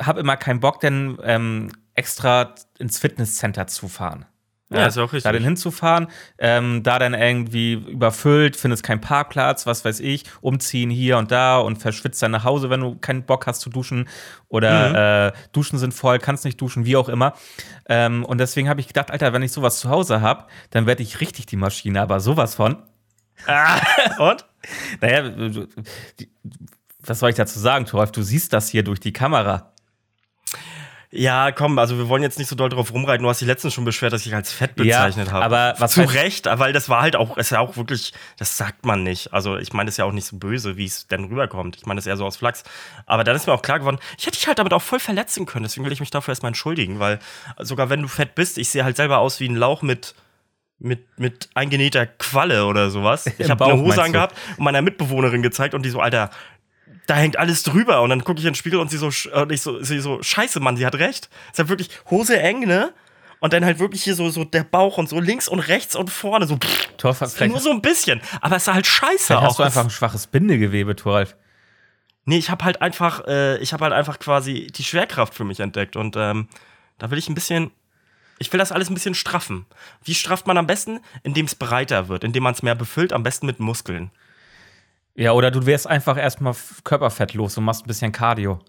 habe 0.02 0.20
immer 0.20 0.38
keinen 0.38 0.60
Bock, 0.60 0.80
denn 0.80 1.18
ähm, 1.24 1.72
extra 1.96 2.56
ins 2.80 2.98
Fitnesscenter 3.00 3.68
zu 3.68 3.88
fahren. 3.88 4.26
Ja, 4.74 4.86
ist 4.86 4.98
auch 4.98 5.12
richtig. 5.12 5.24
Da 5.24 5.34
dann 5.34 5.44
hinzufahren, 5.44 6.08
ähm, 6.38 6.82
da 6.82 6.98
dann 6.98 7.14
irgendwie 7.14 7.74
überfüllt, 7.74 8.56
findest 8.56 8.84
keinen 8.84 9.02
Parkplatz, 9.02 9.66
was 9.68 9.84
weiß 9.84 10.00
ich, 10.00 10.24
umziehen 10.40 10.90
hier 10.90 11.18
und 11.18 11.30
da 11.30 11.58
und 11.58 11.76
verschwitzt 11.76 12.24
dann 12.24 12.32
nach 12.32 12.46
Hause, 12.46 12.70
wenn 12.70 12.80
du 12.80 12.96
keinen 12.96 13.24
Bock 13.24 13.48
hast 13.48 13.60
zu 13.60 13.70
duschen 13.70 14.08
oder 14.48 15.28
äh, 15.28 15.32
Duschen 15.52 15.78
sind 15.78 15.94
voll, 15.94 16.20
kannst 16.20 16.46
nicht 16.46 16.62
duschen, 16.62 16.86
wie 16.86 16.96
auch 16.96 17.10
immer. 17.10 17.34
Ähm, 17.90 18.24
und 18.24 18.38
deswegen 18.38 18.70
habe 18.70 18.80
ich 18.80 18.88
gedacht, 18.88 19.12
Alter, 19.12 19.34
wenn 19.34 19.44
ich 19.44 19.52
sowas 19.52 19.78
zu 19.78 19.90
Hause 19.90 20.22
habe, 20.22 20.46
dann 20.70 20.86
werde 20.86 21.04
ich 21.04 21.20
richtig 21.20 21.48
die 21.48 21.58
Maschine, 21.58 22.02
aber 22.02 22.22
sowas 22.22 22.56
von. 22.56 22.78
Und? 24.20 24.46
Naja, 25.02 25.30
die- 26.20 26.30
was 27.04 27.20
soll 27.20 27.32
ich 27.32 27.36
dazu 27.36 27.60
sagen, 27.60 27.86
Thoralf? 27.86 28.12
Du 28.12 28.22
siehst 28.22 28.54
das 28.54 28.70
hier 28.70 28.84
durch 28.84 29.00
die 29.00 29.12
Kamera. 29.12 29.71
Ja, 31.14 31.52
komm, 31.52 31.78
also 31.78 31.98
wir 31.98 32.08
wollen 32.08 32.24
jetzt 32.24 32.40
nicht 32.40 32.48
so 32.48 32.56
doll 32.56 32.70
drauf 32.70 32.94
rumreiten. 32.94 33.24
Du 33.24 33.30
hast 33.30 33.42
dich 33.42 33.48
letztens 33.48 33.74
schon 33.74 33.84
beschwert, 33.84 34.14
dass 34.14 34.26
ich 34.26 34.34
als 34.34 34.54
fett 34.54 34.76
bezeichnet 34.76 35.28
Ja, 35.28 35.34
habe. 35.34 35.44
aber 35.44 35.76
was 35.78 35.92
Zu 35.92 36.04
Recht, 36.04 36.46
weil 36.50 36.72
das 36.72 36.88
war 36.88 37.02
halt 37.02 37.18
auch, 37.18 37.38
ist 37.38 37.52
ja 37.52 37.60
auch 37.60 37.76
wirklich, 37.76 38.14
das 38.38 38.56
sagt 38.56 38.86
man 38.86 39.04
nicht. 39.04 39.34
Also 39.34 39.58
ich 39.58 39.74
meine, 39.74 39.88
das 39.88 39.96
ist 39.96 39.98
ja 39.98 40.06
auch 40.06 40.14
nicht 40.14 40.26
so 40.26 40.38
böse, 40.38 40.78
wie 40.78 40.86
es 40.86 41.08
denn 41.08 41.26
rüberkommt. 41.26 41.76
Ich 41.76 41.86
meine, 41.86 41.98
das 41.98 42.08
eher 42.08 42.16
so 42.16 42.26
aus 42.26 42.38
Flachs. 42.38 42.64
Aber 43.06 43.26
dann 43.26 43.36
ist 43.36 43.46
mir 43.46 43.52
auch 43.54 43.62
klar 43.62 43.80
geworden, 43.80 44.00
ich 44.18 44.26
hätte 44.26 44.38
dich 44.38 44.48
halt 44.48 44.60
damit 44.60 44.72
auch 44.72 44.82
voll 44.82 45.02
verletzen 45.02 45.46
können. 45.46 45.64
Deswegen 45.64 45.86
will 45.86 45.92
ich 45.92 46.00
mich 46.00 46.12
dafür 46.12 46.32
erstmal 46.32 46.52
entschuldigen, 46.52 47.00
weil 47.00 47.20
sogar 47.60 47.90
wenn 47.90 48.02
du 48.02 48.08
fett 48.08 48.34
bist, 48.34 48.58
ich 48.58 48.70
sehe 48.70 48.86
halt 48.86 48.96
selber 48.96 49.18
aus 49.18 49.42
wie 49.42 49.50
ein 49.50 49.56
Lauch 49.58 49.82
mit 49.82 50.16
mit, 50.84 51.20
mit 51.20 51.50
eingenähter 51.54 52.08
Qualle 52.08 52.66
oder 52.66 52.90
sowas. 52.90 53.26
Ich 53.38 53.50
habe 53.52 53.66
eine 53.66 53.80
Hose 53.80 54.02
angehabt 54.02 54.36
und 54.58 54.64
meiner 54.64 54.82
Mitbewohnerin 54.82 55.44
gezeigt 55.44 55.76
und 55.76 55.84
die 55.84 55.90
so, 55.90 56.00
Alter, 56.00 56.32
da 57.08 57.16
hängt 57.16 57.38
alles 57.38 57.64
drüber. 57.64 58.02
Und 58.02 58.10
dann 58.10 58.24
gucke 58.24 58.40
ich 58.40 58.46
in 58.46 58.52
den 58.52 58.56
Spiegel 58.56 58.80
und 58.80 58.90
sie 58.90 58.98
so, 58.98 59.12
und 59.34 59.52
ich 59.52 59.62
so, 59.62 59.82
sie 59.84 60.00
so, 60.00 60.22
scheiße, 60.22 60.60
Mann, 60.60 60.78
sie 60.78 60.86
hat 60.86 60.96
recht. 60.96 61.30
Es 61.48 61.54
ist 61.54 61.60
halt 61.60 61.70
wirklich 61.70 61.90
Hose 62.10 62.40
eng, 62.40 62.62
ne? 62.62 62.94
Und 63.40 63.54
dann 63.54 63.66
halt 63.66 63.80
wirklich 63.80 64.04
hier 64.04 64.14
so, 64.14 64.30
so 64.30 64.44
der 64.44 64.64
Bauch 64.64 65.00
und 65.00 65.10
so 65.10 65.20
links 65.20 65.48
und 65.48 65.60
rechts 65.60 65.96
und 65.96 66.12
vorne, 66.12 66.46
so 66.46 66.58
pff, 66.58 66.90
vielleicht, 67.00 67.52
nur 67.52 67.60
so 67.60 67.72
ein 67.72 67.82
bisschen. 67.82 68.22
Aber 68.40 68.58
es 68.58 68.66
sah 68.66 68.76
halt 68.76 68.86
scheiße 68.86 69.26
vielleicht 69.26 69.42
hast 69.42 69.50
aus. 69.50 69.58
du 69.58 69.64
einfach 69.64 69.84
ein 69.84 69.90
schwaches 69.90 70.28
Bindegewebe, 70.28 70.96
Thoralf. 70.96 71.36
Nee, 72.26 72.38
ich 72.38 72.52
habe 72.52 72.64
halt 72.64 72.84
einfach, 72.84 73.26
äh, 73.26 73.58
ich 73.58 73.74
habe 73.74 73.84
halt 73.84 73.94
einfach 73.94 74.20
quasi 74.20 74.68
die 74.68 74.84
Schwerkraft 74.84 75.34
für 75.34 75.44
mich 75.44 75.60
entdeckt. 75.60 75.96
Und 75.96 76.16
ähm, 76.18 76.50
da 77.00 77.10
will 77.10 77.18
ich 77.18 77.30
ein 77.30 77.36
bisschen, 77.36 77.72
ich 78.38 78.54
will 78.54 78.60
das 78.60 78.72
alles 78.72 78.92
ein 78.92 78.94
bisschen 78.94 79.16
straffen. 79.16 79.66
Wie 80.04 80.14
strafft 80.14 80.46
man 80.46 80.58
am 80.60 80.68
besten? 80.68 81.00
Indem 81.24 81.48
es 81.48 81.56
breiter 81.56 82.10
wird, 82.10 82.24
indem 82.24 82.44
man 82.44 82.54
es 82.54 82.62
mehr 82.62 82.76
befüllt, 82.76 83.12
am 83.12 83.24
besten 83.24 83.48
mit 83.48 83.60
Muskeln. 83.60 84.12
Ja, 85.16 85.34
oder 85.34 85.52
du 85.52 85.66
wärst 85.66 85.88
einfach 85.88 86.18
erstmal 86.18 86.52
f- 86.52 86.82
Körperfett 86.84 87.34
los 87.34 87.58
und 87.58 87.66
machst 87.66 87.84
ein 87.84 87.88
bisschen 87.88 88.12
Cardio. 88.12 88.60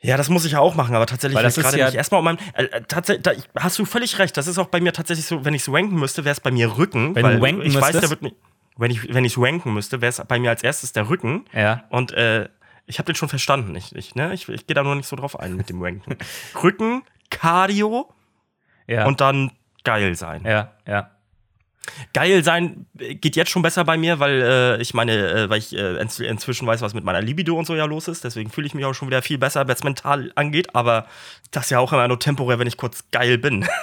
Ja, 0.00 0.18
das 0.18 0.28
muss 0.28 0.44
ich 0.44 0.52
ja 0.52 0.58
auch 0.60 0.74
machen, 0.74 0.94
aber 0.94 1.06
tatsächlich 1.06 1.36
Weil 1.36 1.44
das 1.44 1.56
gerade 1.56 1.78
ja- 1.78 1.86
nicht. 1.86 1.94
Erstmal 1.94 2.18
um 2.18 2.24
mein, 2.26 2.38
äh, 2.54 2.64
äh, 2.64 2.82
da, 3.20 3.32
hast 3.58 3.78
du 3.78 3.84
völlig 3.86 4.18
recht. 4.18 4.36
Das 4.36 4.46
ist 4.46 4.58
auch 4.58 4.66
bei 4.66 4.80
mir 4.80 4.92
tatsächlich 4.92 5.24
so, 5.26 5.44
wenn 5.46 5.54
ich 5.54 5.62
es 5.62 5.72
ranken 5.72 5.94
müsste, 5.96 6.24
wäre 6.24 6.32
es 6.32 6.40
bei 6.40 6.50
mir 6.50 6.76
Rücken. 6.76 7.14
Wenn 7.14 7.24
weil 7.24 7.36
du 7.36 7.42
wanken 7.42 7.62
ich 7.62 7.74
weiß, 7.74 7.92
der 7.92 7.92
müsstest? 7.92 8.10
wird 8.10 8.22
nicht. 8.22 8.36
Wenn 8.76 8.90
ich 8.90 9.14
wenn 9.14 9.24
ich 9.24 9.38
ranken 9.38 9.72
müsste, 9.72 10.00
wäre 10.02 10.10
es 10.10 10.20
bei 10.28 10.38
mir 10.38 10.50
als 10.50 10.62
erstes 10.62 10.92
der 10.92 11.08
Rücken. 11.08 11.46
Ja. 11.54 11.84
Und 11.88 12.12
äh, 12.12 12.48
ich 12.86 12.98
habe 12.98 13.06
den 13.06 13.14
schon 13.14 13.30
verstanden. 13.30 13.74
Ich, 13.76 13.94
ich, 13.94 14.14
ne? 14.14 14.34
ich, 14.34 14.46
ich 14.48 14.66
gehe 14.66 14.74
da 14.74 14.82
nur 14.82 14.94
nicht 14.96 15.06
so 15.08 15.16
drauf 15.16 15.38
ein 15.40 15.56
mit 15.56 15.70
dem 15.70 15.80
Ranken. 15.80 16.16
Rücken, 16.62 17.02
Cardio 17.30 18.12
Ja. 18.86 19.06
und 19.06 19.22
dann 19.22 19.52
geil 19.84 20.14
sein. 20.16 20.42
ja, 20.44 20.72
ja. 20.86 21.10
Geil 22.12 22.42
sein 22.44 22.86
geht 22.94 23.36
jetzt 23.36 23.50
schon 23.50 23.62
besser 23.62 23.84
bei 23.84 23.96
mir, 23.96 24.18
weil 24.18 24.42
äh, 24.42 24.82
ich 24.82 24.94
meine, 24.94 25.12
äh, 25.30 25.50
weil 25.50 25.58
ich 25.58 25.74
äh, 25.76 26.00
inz 26.00 26.18
inzwischen 26.18 26.66
weiß, 26.66 26.80
was 26.80 26.94
mit 26.94 27.04
meiner 27.04 27.20
Libido 27.20 27.56
und 27.56 27.66
so 27.66 27.74
ja 27.74 27.84
los 27.84 28.08
ist. 28.08 28.24
Deswegen 28.24 28.50
fühle 28.50 28.66
ich 28.66 28.74
mich 28.74 28.84
auch 28.84 28.94
schon 28.94 29.08
wieder 29.08 29.22
viel 29.22 29.38
besser, 29.38 29.66
was 29.68 29.84
mental 29.84 30.32
angeht. 30.34 30.74
Aber 30.74 31.06
das 31.50 31.64
ist 31.64 31.70
ja 31.70 31.78
auch 31.78 31.92
immer 31.92 32.08
nur 32.08 32.18
temporär, 32.18 32.58
wenn 32.58 32.66
ich 32.66 32.76
kurz 32.76 33.04
geil 33.10 33.38
bin. 33.38 33.66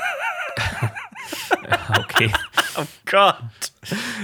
Okay. 1.98 2.32
oh 2.78 2.86
Gott. 3.06 3.38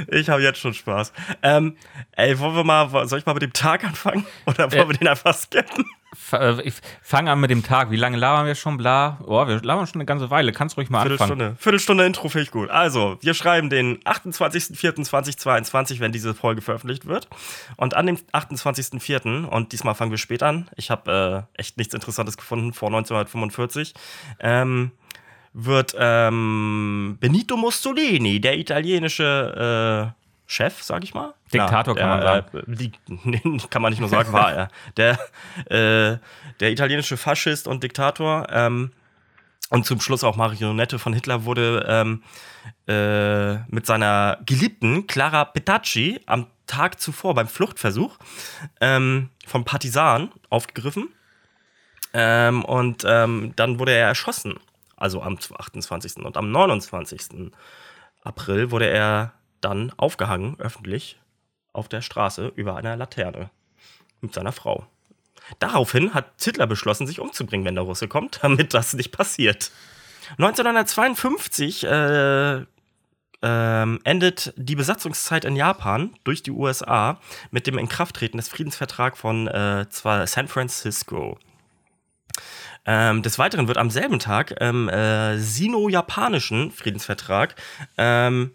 Ich 0.07 0.29
habe 0.29 0.41
jetzt 0.41 0.59
schon 0.59 0.73
Spaß. 0.73 1.11
Ähm, 1.41 1.77
ey, 2.13 2.37
wollen 2.39 2.55
wir 2.55 2.63
mal, 2.63 3.07
soll 3.07 3.19
ich 3.19 3.25
mal 3.25 3.33
mit 3.33 3.43
dem 3.43 3.53
Tag 3.53 3.83
anfangen? 3.83 4.25
Oder 4.45 4.71
wollen 4.71 4.83
äh, 4.83 4.87
wir 4.89 4.97
den 4.97 5.07
einfach 5.07 5.35
skippen? 5.35 5.85
Äh, 6.31 6.61
ich 6.61 6.75
fange 7.01 7.31
an 7.31 7.39
mit 7.39 7.49
dem 7.49 7.63
Tag. 7.63 7.91
Wie 7.91 7.95
lange 7.95 8.17
labern 8.17 8.45
wir 8.45 8.55
schon? 8.55 8.77
Bla. 8.77 9.19
Oh, 9.25 9.47
wir 9.47 9.61
labern 9.61 9.87
schon 9.87 9.95
eine 9.95 10.05
ganze 10.05 10.29
Weile. 10.29 10.51
Kannst 10.51 10.77
ruhig 10.77 10.89
mal 10.89 11.01
Viertelstunde. 11.01 11.45
anfangen. 11.45 11.57
Viertelstunde 11.57 12.05
Intro 12.05 12.29
finde 12.29 12.43
ich 12.43 12.51
gut. 12.51 12.69
Also, 12.69 13.17
wir 13.21 13.33
schreiben 13.33 13.69
den 13.69 13.99
28.04.2022, 14.03 15.99
wenn 15.99 16.11
diese 16.11 16.33
Folge 16.33 16.61
veröffentlicht 16.61 17.05
wird. 17.05 17.27
Und 17.75 17.95
an 17.95 18.05
dem 18.05 18.17
28.04., 18.33 19.45
und 19.45 19.71
diesmal 19.71 19.95
fangen 19.95 20.11
wir 20.11 20.17
spät 20.17 20.43
an, 20.43 20.69
ich 20.75 20.89
habe 20.89 21.47
äh, 21.55 21.59
echt 21.59 21.77
nichts 21.77 21.93
Interessantes 21.93 22.37
gefunden 22.37 22.73
vor 22.73 22.89
1945, 22.89 23.93
ähm, 24.39 24.91
wird 25.53 25.95
ähm, 25.97 27.17
Benito 27.19 27.57
Mussolini, 27.57 28.39
der 28.39 28.57
italienische 28.57 30.13
äh, 30.13 30.23
Chef, 30.45 30.81
sag 30.81 31.03
ich 31.03 31.13
mal. 31.13 31.33
Diktator 31.53 31.95
Na, 31.95 32.01
kann 32.01 32.09
man 32.09 32.21
sagen. 32.21 32.57
Äh, 32.57 32.75
die, 32.75 32.91
kann 33.69 33.81
man 33.81 33.91
nicht 33.91 33.99
nur 33.99 34.09
sagen, 34.09 34.33
war 34.33 34.53
er. 34.53 34.67
Der, 34.97 35.19
äh, 35.69 36.17
der 36.59 36.71
italienische 36.71 37.17
Faschist 37.17 37.67
und 37.67 37.83
Diktator 37.83 38.47
ähm, 38.51 38.91
und 39.69 39.85
zum 39.85 39.99
Schluss 39.99 40.23
auch 40.23 40.35
Marionette 40.35 40.99
von 40.99 41.13
Hitler 41.13 41.45
wurde 41.45 41.85
ähm, 41.87 42.23
äh, 42.87 43.57
mit 43.69 43.85
seiner 43.85 44.39
Geliebten 44.45 45.07
Clara 45.07 45.45
Petacci 45.45 46.21
am 46.25 46.47
Tag 46.67 46.99
zuvor 46.99 47.33
beim 47.33 47.47
Fluchtversuch 47.47 48.17
ähm, 48.81 49.29
von 49.45 49.65
Partisanen 49.65 50.31
aufgegriffen. 50.49 51.09
Ähm, 52.13 52.63
und 52.65 53.03
ähm, 53.05 53.53
dann 53.55 53.79
wurde 53.79 53.93
er 53.93 54.07
erschossen. 54.07 54.59
Also 54.95 55.21
am 55.21 55.37
28. 55.37 56.17
Und 56.17 56.37
am 56.37 56.51
29. 56.51 57.51
April 58.23 58.71
wurde 58.71 58.89
er 58.89 59.33
dann 59.61 59.91
aufgehangen, 59.97 60.59
öffentlich, 60.59 61.19
auf 61.77 61.87
der 61.87 62.01
Straße 62.01 62.51
über 62.55 62.75
einer 62.75 62.95
Laterne 62.95 63.49
mit 64.21 64.33
seiner 64.33 64.51
Frau. 64.51 64.85
Daraufhin 65.59 66.13
hat 66.13 66.31
Hitler 66.41 66.67
beschlossen, 66.67 67.07
sich 67.07 67.19
umzubringen, 67.19 67.65
wenn 67.65 67.75
der 67.75 67.83
Russe 67.83 68.07
kommt, 68.07 68.39
damit 68.41 68.73
das 68.73 68.93
nicht 68.93 69.11
passiert. 69.11 69.71
1952 70.37 71.85
äh, 71.85 72.65
ähm, 73.43 73.99
endet 74.03 74.53
die 74.57 74.75
Besatzungszeit 74.75 75.45
in 75.45 75.55
Japan 75.55 76.13
durch 76.23 76.43
die 76.43 76.51
USA 76.51 77.19
mit 77.51 77.67
dem 77.67 77.77
Inkrafttreten 77.77 78.37
des 78.37 78.49
Friedensvertrags 78.49 79.19
von 79.19 79.47
äh, 79.47 79.85
San 79.91 80.47
Francisco. 80.47 81.37
Ähm, 82.85 83.21
des 83.21 83.37
Weiteren 83.37 83.67
wird 83.67 83.77
am 83.77 83.89
selben 83.89 84.19
Tag 84.19 84.51
im 84.59 84.89
äh, 84.89 85.37
sino-japanischen 85.37 86.71
Friedensvertrag 86.71 87.55
ähm, 87.97 88.51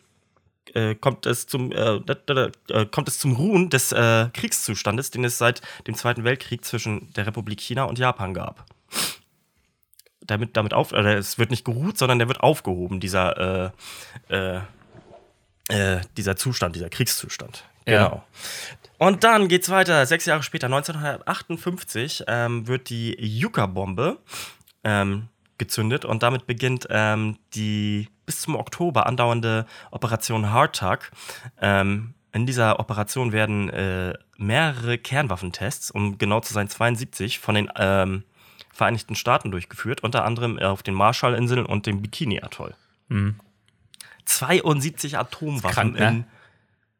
äh, 0.74 0.94
kommt, 0.94 1.26
es 1.26 1.46
zum, 1.46 1.72
äh, 1.72 1.96
äh, 1.96 2.86
kommt 2.86 3.08
es 3.08 3.18
zum 3.18 3.34
Ruhen 3.36 3.70
des 3.70 3.92
äh, 3.92 4.28
Kriegszustandes, 4.32 5.10
den 5.10 5.24
es 5.24 5.38
seit 5.38 5.62
dem 5.86 5.94
Zweiten 5.94 6.24
Weltkrieg 6.24 6.64
zwischen 6.64 7.12
der 7.14 7.26
Republik 7.26 7.60
China 7.60 7.84
und 7.84 7.98
Japan 7.98 8.34
gab. 8.34 8.64
Damit, 10.20 10.56
damit 10.56 10.74
auf, 10.74 10.92
äh, 10.92 11.14
es 11.14 11.38
wird 11.38 11.50
nicht 11.50 11.64
geruht, 11.64 11.98
sondern 11.98 12.18
der 12.18 12.28
wird 12.28 12.40
aufgehoben, 12.40 13.00
dieser, 13.00 13.72
äh, 14.28 14.70
dieser 16.16 16.36
Zustand, 16.36 16.76
dieser 16.76 16.90
Kriegszustand. 16.90 17.64
Genau. 17.84 17.98
Ja. 17.98 18.24
Und 18.98 19.24
dann 19.24 19.48
geht's 19.48 19.68
weiter. 19.70 20.06
Sechs 20.06 20.26
Jahre 20.26 20.42
später, 20.42 20.66
1958, 20.66 22.24
ähm, 22.28 22.68
wird 22.68 22.88
die 22.88 23.16
Yucca-Bombe 23.18 24.18
ähm, 24.84 25.28
gezündet 25.58 26.04
und 26.04 26.22
damit 26.22 26.46
beginnt 26.46 26.86
ähm, 26.90 27.38
die 27.54 28.08
bis 28.26 28.40
zum 28.40 28.56
Oktober 28.56 29.06
andauernde 29.06 29.66
Operation 29.90 30.50
Hardtag. 30.50 31.10
Ähm, 31.60 32.14
in 32.32 32.46
dieser 32.46 32.80
Operation 32.80 33.32
werden 33.32 33.68
äh, 33.68 34.14
mehrere 34.36 34.98
Kernwaffentests, 34.98 35.90
um 35.90 36.18
genau 36.18 36.40
zu 36.40 36.54
sein 36.54 36.68
72, 36.68 37.38
von 37.38 37.54
den 37.54 37.70
ähm, 37.76 38.24
Vereinigten 38.72 39.14
Staaten 39.14 39.50
durchgeführt, 39.50 40.02
unter 40.02 40.24
anderem 40.24 40.58
auf 40.58 40.82
den 40.82 40.94
Marshallinseln 40.94 41.66
und 41.66 41.84
dem 41.84 42.00
Bikini-Atoll. 42.00 42.74
Mhm. 43.08 43.36
72 44.24 45.18
Atomwaffen 45.18 45.94
krank, 45.94 45.98
ne? 45.98 46.08
in, 46.08 46.24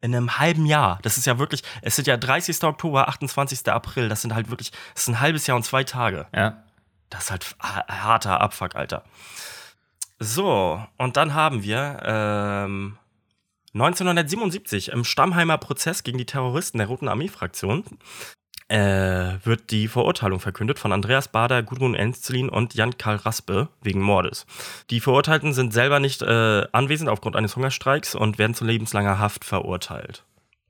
in 0.02 0.14
einem 0.14 0.38
halben 0.38 0.66
Jahr. 0.66 0.98
Das 1.02 1.16
ist 1.16 1.26
ja 1.26 1.38
wirklich, 1.38 1.62
es 1.80 1.96
sind 1.96 2.06
ja 2.06 2.18
30. 2.18 2.62
Oktober, 2.64 3.08
28. 3.08 3.66
April, 3.68 4.10
das 4.10 4.20
sind 4.20 4.34
halt 4.34 4.50
wirklich, 4.50 4.70
das 4.92 5.04
ist 5.04 5.08
ein 5.08 5.20
halbes 5.20 5.46
Jahr 5.46 5.56
und 5.56 5.62
zwei 5.62 5.82
Tage. 5.84 6.26
Ja. 6.34 6.62
Das 7.12 7.24
ist 7.24 7.30
halt 7.30 7.56
harter 7.60 8.40
Abfuck, 8.40 8.74
Alter. 8.74 9.04
So, 10.18 10.82
und 10.98 11.16
dann 11.16 11.34
haben 11.34 11.62
wir 11.62 12.00
ähm, 12.04 12.98
1977 13.74 14.90
im 14.90 15.04
Stammheimer 15.04 15.58
Prozess 15.58 16.04
gegen 16.04 16.18
die 16.18 16.26
Terroristen 16.26 16.78
der 16.78 16.86
Roten 16.86 17.08
Armee-Fraktion 17.08 17.84
äh, 18.68 19.38
wird 19.44 19.70
die 19.70 19.86
Verurteilung 19.86 20.40
verkündet 20.40 20.78
von 20.78 20.92
Andreas 20.92 21.28
Bader, 21.28 21.62
Gudrun 21.62 21.94
Enzlin 21.94 22.48
und 22.48 22.72
Jan-Karl 22.72 23.16
Raspe 23.16 23.68
wegen 23.82 24.00
Mordes. 24.00 24.46
Die 24.88 25.00
Verurteilten 25.00 25.52
sind 25.52 25.74
selber 25.74 26.00
nicht 26.00 26.22
äh, 26.22 26.66
anwesend 26.72 27.10
aufgrund 27.10 27.36
eines 27.36 27.54
Hungerstreiks 27.54 28.14
und 28.14 28.38
werden 28.38 28.54
zu 28.54 28.64
lebenslanger 28.64 29.18
Haft 29.18 29.44
verurteilt. 29.44 30.24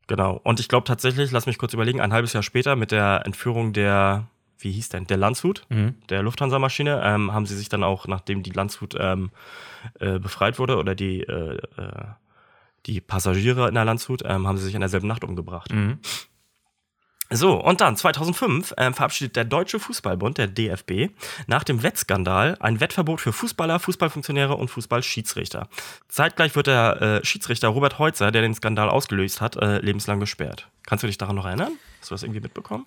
Genau. 0.09 0.40
Und 0.42 0.59
ich 0.59 0.68
glaube 0.68 0.85
tatsächlich, 0.85 1.31
lass 1.31 1.46
mich 1.46 1.59
kurz 1.59 1.74
überlegen, 1.74 2.00
ein 2.00 2.12
halbes 2.12 2.33
Jahr 2.33 2.42
später 2.42 2.74
mit 2.74 2.90
der 2.90 3.22
Entführung 3.24 3.72
der 3.72 4.26
wie 4.62 4.72
hieß 4.72 4.90
denn, 4.90 5.07
der 5.07 5.16
Landshut, 5.16 5.64
mhm. 5.68 5.94
der 6.09 6.22
Lufthansa-Maschine, 6.22 7.01
ähm, 7.05 7.33
haben 7.33 7.46
sie 7.46 7.57
sich 7.57 7.68
dann 7.68 7.83
auch, 7.83 8.07
nachdem 8.07 8.42
die 8.42 8.51
Landshut 8.51 8.94
ähm, 8.98 9.31
äh, 10.01 10.18
befreit 10.18 10.59
wurde 10.59 10.77
oder 10.77 10.94
die, 10.94 11.20
äh, 11.20 11.57
äh, 11.57 12.05
die 12.87 13.01
Passagiere 13.01 13.68
in 13.68 13.75
der 13.75 13.85
Landshut, 13.85 14.22
ähm, 14.25 14.46
haben 14.46 14.59
sie 14.59 14.64
sich 14.64 14.75
in 14.75 14.81
derselben 14.81 15.09
Nacht 15.09 15.25
umgebracht. 15.25 15.72
Mhm. 15.72 15.98
So, 17.35 17.55
und 17.55 17.81
dann 17.81 17.96
2005 17.96 18.75
ähm, 18.77 18.92
verabschiedet 18.92 19.37
der 19.37 19.46
Deutsche 19.46 19.81
Fußballbund, 19.81 20.37
der 20.37 20.48
DFB, 20.48 21.14
nach 21.46 21.64
dem 21.64 21.83
Wettskandal 21.83 22.59
ein 22.61 22.79
Wettverbot 22.79 23.22
für 23.22 23.33
Fußballer, 23.33 23.81
Fußballfunktionäre 23.81 24.55
und 24.55 24.68
Fußballschiedsrichter. 24.68 25.68
Zeitgleich 26.09 26.55
wird 26.55 26.66
der 26.66 27.01
äh, 27.01 27.25
Schiedsrichter 27.25 27.68
Robert 27.68 27.98
Heutzer, 27.98 28.33
der 28.33 28.42
den 28.42 28.55
Skandal 28.55 28.90
ausgelöst 28.90 29.40
hat, 29.40 29.57
äh, 29.57 29.79
lebenslang 29.79 30.20
gesperrt. 30.20 30.68
Kannst 30.85 31.05
du 31.05 31.07
dich 31.07 31.16
daran 31.16 31.37
noch 31.37 31.46
erinnern? 31.46 31.72
Hast 32.01 32.11
du 32.11 32.14
das 32.14 32.22
irgendwie 32.22 32.40
mitbekommen? 32.40 32.87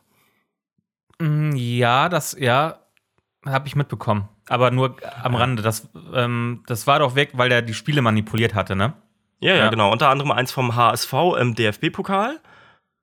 Mm, 1.20 1.56
ja, 1.56 2.10
das, 2.10 2.36
ja, 2.40 2.80
habe 3.46 3.68
ich 3.68 3.76
mitbekommen. 3.76 4.28
Aber 4.48 4.72
nur 4.72 4.96
am 5.24 5.36
Rande. 5.36 5.64
Das, 5.64 5.90
ähm, 6.14 6.64
das 6.68 6.88
war 6.88 7.00
doch 7.00 7.16
weg, 7.16 7.32
weil 7.34 7.50
der 7.50 7.62
die 7.62 7.74
Spiele 7.74 8.02
manipuliert 8.02 8.54
hatte, 8.54 8.76
ne? 8.76 8.94
Ja, 9.40 9.54
ja, 9.54 9.66
ja. 9.66 9.70
genau. 9.70 9.92
Unter 9.92 10.10
anderem 10.10 10.32
eins 10.32 10.52
vom 10.52 10.76
HSV 10.76 11.14
im 11.40 11.56
DFB-Pokal. 11.56 12.40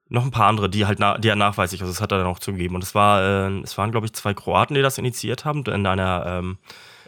Noch 0.08 0.24
ein 0.24 0.30
paar 0.30 0.48
andere, 0.48 0.68
die 0.68 0.84
halt 0.84 0.98
na, 0.98 1.16
die 1.16 1.28
er 1.28 1.36
nachweislich, 1.36 1.80
also 1.80 1.92
das 1.92 2.02
hat 2.02 2.12
er 2.12 2.18
dann 2.18 2.26
auch 2.26 2.38
zugegeben. 2.38 2.74
Und 2.74 2.84
es 2.84 2.94
war, 2.94 3.22
äh, 3.22 3.60
es 3.60 3.78
waren, 3.78 3.90
glaube 3.92 4.06
ich, 4.06 4.12
zwei 4.12 4.34
Kroaten, 4.34 4.74
die 4.74 4.82
das 4.82 4.98
initiiert 4.98 5.44
haben, 5.44 5.64
in 5.64 5.86
einer 5.86 6.24
ähm, 6.26 6.58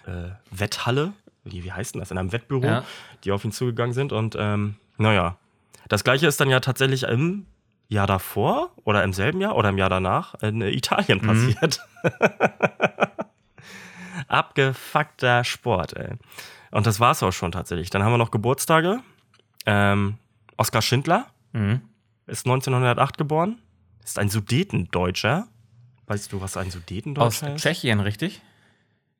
äh, 0.06 0.30
Wetthalle, 0.50 1.12
wie, 1.44 1.64
wie 1.64 1.72
heißt 1.72 1.94
denn 1.94 2.00
das, 2.00 2.10
in 2.10 2.18
einem 2.18 2.32
Wettbüro, 2.32 2.64
ja. 2.64 2.84
die 3.24 3.32
auf 3.32 3.44
ihn 3.44 3.52
zugegangen 3.52 3.92
sind. 3.92 4.12
Und 4.12 4.36
ähm, 4.38 4.76
naja, 4.96 5.36
das 5.88 6.02
gleiche 6.02 6.26
ist 6.26 6.40
dann 6.40 6.48
ja 6.48 6.60
tatsächlich 6.60 7.02
im 7.02 7.46
Jahr 7.88 8.06
davor 8.06 8.70
oder 8.84 9.04
im 9.04 9.12
selben 9.12 9.40
Jahr 9.40 9.56
oder 9.56 9.68
im 9.70 9.78
Jahr 9.78 9.90
danach 9.90 10.34
in 10.42 10.60
Italien 10.60 11.20
mhm. 11.22 11.26
passiert. 11.26 11.80
Mhm. 12.02 12.10
Abgefuckter 14.28 15.44
Sport, 15.44 15.96
ey. 15.96 16.14
Und 16.70 16.86
das 16.86 16.98
war's 16.98 17.22
auch 17.22 17.32
schon 17.32 17.52
tatsächlich. 17.52 17.90
Dann 17.90 18.02
haben 18.02 18.12
wir 18.12 18.18
noch 18.18 18.30
Geburtstage. 18.30 19.00
Ähm, 19.66 20.18
Oskar 20.56 20.82
Schindler 20.82 21.26
mhm. 21.52 21.82
ist 22.26 22.46
1908 22.46 23.18
geboren. 23.18 23.60
Ist 24.02 24.18
ein 24.18 24.28
Sudetendeutscher. 24.28 25.46
Weißt 26.06 26.32
du, 26.32 26.40
was 26.40 26.56
ein 26.56 26.70
Sudetendeutscher 26.70 27.26
Aus 27.26 27.42
ist? 27.42 27.54
Aus 27.54 27.62
Tschechien, 27.62 28.00
richtig? 28.00 28.42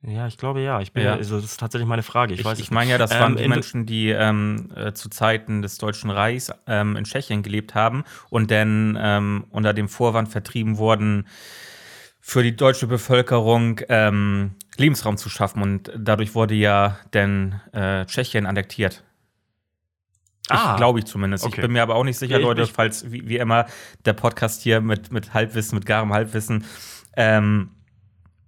Ja, 0.07 0.27
ich 0.27 0.37
glaube 0.37 0.61
ja. 0.61 0.79
Ich 0.81 0.91
bin, 0.91 1.03
ja. 1.03 1.13
Also 1.13 1.35
das 1.37 1.45
ist 1.45 1.59
tatsächlich 1.59 1.87
meine 1.87 2.03
Frage. 2.03 2.33
Ich, 2.33 2.45
ich, 2.45 2.59
ich 2.59 2.71
meine 2.71 2.91
ja, 2.91 2.97
das 2.97 3.11
waren 3.11 3.33
ähm, 3.33 3.43
die 3.43 3.47
Menschen, 3.47 3.85
die 3.85 4.09
ähm, 4.09 4.71
äh, 4.75 4.93
zu 4.93 5.09
Zeiten 5.09 5.61
des 5.61 5.77
Deutschen 5.77 6.09
Reichs 6.09 6.51
ähm, 6.67 6.95
in 6.95 7.05
Tschechien 7.05 7.41
gelebt 7.41 7.73
haben 7.73 8.03
und 8.29 8.51
dann 8.51 8.97
ähm, 9.01 9.45
unter 9.49 9.73
dem 9.73 9.89
Vorwand 9.89 10.29
vertrieben 10.29 10.77
wurden, 10.77 11.27
für 12.19 12.43
die 12.43 12.55
deutsche 12.55 12.87
Bevölkerung 12.87 13.81
ähm, 13.89 14.55
Lebensraum 14.77 15.17
zu 15.17 15.29
schaffen. 15.29 15.61
Und 15.61 15.91
dadurch 15.97 16.35
wurde 16.35 16.55
ja 16.55 16.97
dann 17.11 17.61
äh, 17.71 18.05
Tschechien 18.05 18.45
annektiert. 18.45 19.03
Ah, 20.49 20.75
glaube 20.75 20.99
ich 20.99 21.05
zumindest. 21.05 21.43
Okay. 21.43 21.55
Ich 21.55 21.61
bin 21.61 21.71
mir 21.71 21.81
aber 21.81 21.95
auch 21.95 22.03
nicht 22.03 22.17
sicher, 22.17 22.37
ja, 22.37 22.41
Leute, 22.41 22.67
falls 22.67 23.11
wie, 23.11 23.27
wie, 23.27 23.37
immer 23.37 23.65
der 24.05 24.13
Podcast 24.13 24.61
hier 24.61 24.81
mit, 24.81 25.11
mit 25.11 25.33
Halbwissen, 25.33 25.75
mit 25.75 25.87
garem 25.87 26.13
Halbwissen. 26.13 26.65
Ähm, 27.17 27.71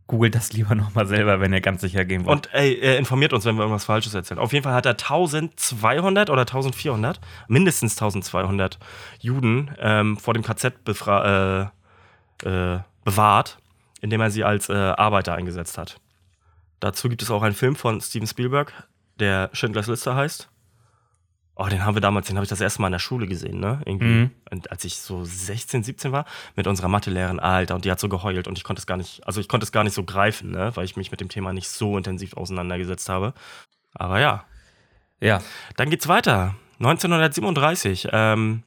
googelt 0.08 0.36
das 0.36 0.54
lieber 0.54 0.74
nochmal 0.76 1.06
selber, 1.06 1.40
wenn 1.40 1.54
ihr 1.54 1.62
ganz 1.62 1.82
sicher 1.82 2.06
gehen 2.06 2.26
wollt. 2.26 2.48
Und 2.48 2.54
ey, 2.54 2.80
er 2.80 2.98
informiert 2.98 3.34
uns, 3.34 3.46
wenn 3.46 3.56
wir 3.56 3.62
irgendwas 3.62 3.86
Falsches 3.86 4.14
erzählen. 4.14 4.40
Auf 4.40 4.54
jeden 4.54 4.64
Fall 4.64 4.74
hat 4.74 4.86
er 4.86 4.94
1200 4.94 6.30
oder 6.30 6.42
1400, 6.42 7.20
mindestens 7.48 7.94
1200 7.94 8.80
Juden 9.20 9.72
ähm, 9.80 10.18
vor 10.18 10.34
dem 10.34 10.44
KZ 10.44 10.74
äh, 10.88 11.62
äh, 12.44 12.80
bewahrt, 13.04 13.58
indem 14.02 14.22
er 14.22 14.32
sie 14.32 14.44
als 14.44 14.70
äh, 14.70 14.74
Arbeiter 14.74 15.36
eingesetzt 15.36 15.78
hat. 15.78 16.00
Dazu 16.80 17.10
gibt 17.10 17.22
es 17.22 17.32
auch 17.32 17.44
einen 17.44 17.56
Film 17.56 17.76
von 17.76 18.00
Steven 18.02 18.28
Spielberg, 18.28 18.72
der 19.20 19.50
Schindlers 19.54 19.88
Liste 19.88 20.16
heißt. 20.16 20.50
Oh, 21.60 21.66
den 21.68 21.84
haben 21.84 21.96
wir 21.96 22.02
damals, 22.02 22.28
den 22.28 22.36
habe 22.38 22.44
ich 22.44 22.50
das 22.50 22.62
erste 22.62 22.82
Mal 22.82 22.90
in 22.90 22.92
der 22.94 23.00
Schule 23.00 23.26
gesehen, 23.26 23.60
ne? 23.60 23.82
Irgendwie, 23.86 24.06
Mhm. 24.06 24.32
und 24.52 24.70
als 24.70 24.84
ich 24.86 24.98
so 25.00 25.24
16, 25.24 25.82
17 25.84 26.12
war, 26.12 26.26
mit 26.56 26.68
unserer 26.68 26.88
Mathelehrerin, 26.88 27.40
Alter, 27.40 27.74
und 27.74 27.84
die 27.84 27.90
hat 27.92 28.00
so 28.00 28.10
geheult 28.10 28.48
und 28.48 28.58
ich 28.60 28.64
konnte 28.64 28.80
es 28.80 28.86
gar 28.86 28.96
nicht, 28.98 29.26
also 29.26 29.42
ich 29.42 29.48
konnte 29.48 29.64
es 29.64 29.72
gar 29.72 29.84
nicht 29.84 29.94
so 29.94 30.04
greifen, 30.04 30.52
ne? 30.52 30.72
Weil 30.76 30.86
ich 30.86 30.96
mich 30.98 31.10
mit 31.10 31.20
dem 31.20 31.30
Thema 31.30 31.54
nicht 31.54 31.68
so 31.70 31.98
intensiv 31.98 32.38
auseinandergesetzt 32.38 33.10
habe. 33.10 33.34
Aber 33.96 34.20
ja, 34.20 34.44
Ja. 35.20 35.42
dann 35.78 35.90
geht's 35.90 36.08
weiter. 36.08 36.54
1937, 36.80 38.08
ähm, 38.12 38.62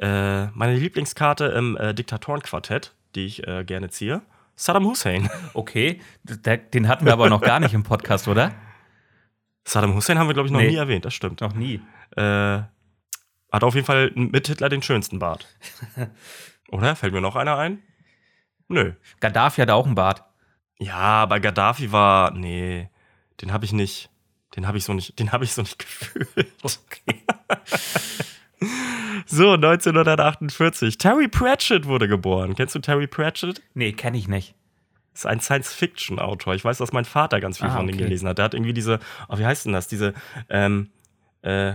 äh, 0.00 0.46
meine 0.48 0.76
Lieblingskarte 0.76 1.46
im 1.46 1.76
äh, 1.76 1.92
Diktatorenquartett, 1.92 2.92
die 3.16 3.26
ich 3.26 3.46
äh, 3.48 3.64
gerne 3.64 3.90
ziehe, 3.90 4.22
Saddam 4.54 4.84
Hussein. 4.86 5.28
Okay. 5.54 6.00
Den 6.22 6.86
hatten 6.86 7.04
wir 7.04 7.12
aber 7.14 7.28
noch 7.28 7.40
gar 7.40 7.58
nicht 7.58 7.74
im 7.74 7.82
Podcast, 7.82 8.28
oder? 8.28 8.52
Saddam 9.64 9.94
Hussein 9.94 10.18
haben 10.18 10.28
wir, 10.28 10.34
glaube 10.34 10.46
ich, 10.46 10.52
noch 10.52 10.60
Nee. 10.60 10.68
nie 10.70 10.76
erwähnt, 10.76 11.04
das 11.04 11.14
stimmt. 11.14 11.40
Noch 11.40 11.54
nie. 11.54 11.80
Äh, 12.16 12.62
hat 13.52 13.64
auf 13.64 13.74
jeden 13.74 13.86
Fall 13.86 14.10
mit 14.14 14.46
Hitler 14.48 14.68
den 14.68 14.82
schönsten 14.82 15.18
Bart. 15.18 15.46
Oder? 16.70 16.96
Fällt 16.96 17.12
mir 17.12 17.20
noch 17.20 17.36
einer 17.36 17.56
ein? 17.58 17.82
Nö. 18.68 18.92
Gaddafi 19.20 19.60
hatte 19.60 19.74
auch 19.74 19.86
einen 19.86 19.94
Bart. 19.94 20.24
Ja, 20.78 20.94
aber 20.96 21.38
Gaddafi 21.40 21.92
war. 21.92 22.30
Nee, 22.32 22.88
den 23.42 23.52
habe 23.52 23.64
ich 23.66 23.72
nicht. 23.72 24.08
Den 24.56 24.66
habe 24.66 24.78
ich 24.78 24.84
so 24.84 24.92
nicht. 24.94 25.18
Den 25.18 25.32
habe 25.32 25.44
ich 25.44 25.52
so 25.52 25.62
nicht 25.62 25.78
gefühlt. 25.80 26.52
Okay. 26.62 27.22
So, 29.26 29.52
1948. 29.54 30.98
Terry 30.98 31.26
Pratchett 31.28 31.86
wurde 31.86 32.06
geboren. 32.06 32.54
Kennst 32.54 32.74
du 32.74 32.78
Terry 32.80 33.06
Pratchett? 33.06 33.62
Nee, 33.74 33.92
kenne 33.92 34.18
ich 34.18 34.28
nicht. 34.28 34.54
ist 35.14 35.26
ein 35.26 35.40
Science-Fiction-Autor. 35.40 36.54
Ich 36.54 36.64
weiß, 36.64 36.78
dass 36.78 36.92
mein 36.92 37.04
Vater 37.04 37.40
ganz 37.40 37.58
viel 37.58 37.68
Ah, 37.68 37.76
von 37.76 37.86
dem 37.86 37.94
okay. 37.94 38.04
gelesen 38.04 38.28
hat. 38.28 38.38
Der 38.38 38.44
hat 38.44 38.54
irgendwie 38.54 38.72
diese, 38.74 39.00
oh, 39.28 39.38
wie 39.38 39.46
heißt 39.46 39.64
denn 39.66 39.72
das? 39.72 39.88
Diese 39.88 40.14
ähm, 40.48 40.90
äh, 41.42 41.74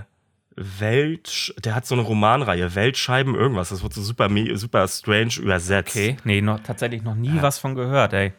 Welt, 0.58 1.54
der 1.64 1.76
hat 1.76 1.86
so 1.86 1.96
eine 1.96 2.02
Romanreihe, 2.02 2.74
Weltscheiben 2.76 3.36
irgendwas. 3.36 3.70
Das 3.70 3.84
wird 3.84 3.94
so 3.94 4.02
super, 4.02 4.30
super 4.56 4.88
strange 4.88 5.38
übersetzt. 5.38 5.96
Okay. 5.96 6.18
Nee, 6.24 6.42
noch, 6.42 6.60
tatsächlich 6.60 7.04
noch 7.04 7.16
nie 7.16 7.42
was 7.42 7.60
von 7.60 7.76
gehört, 7.76 8.14
ey. 8.14 8.34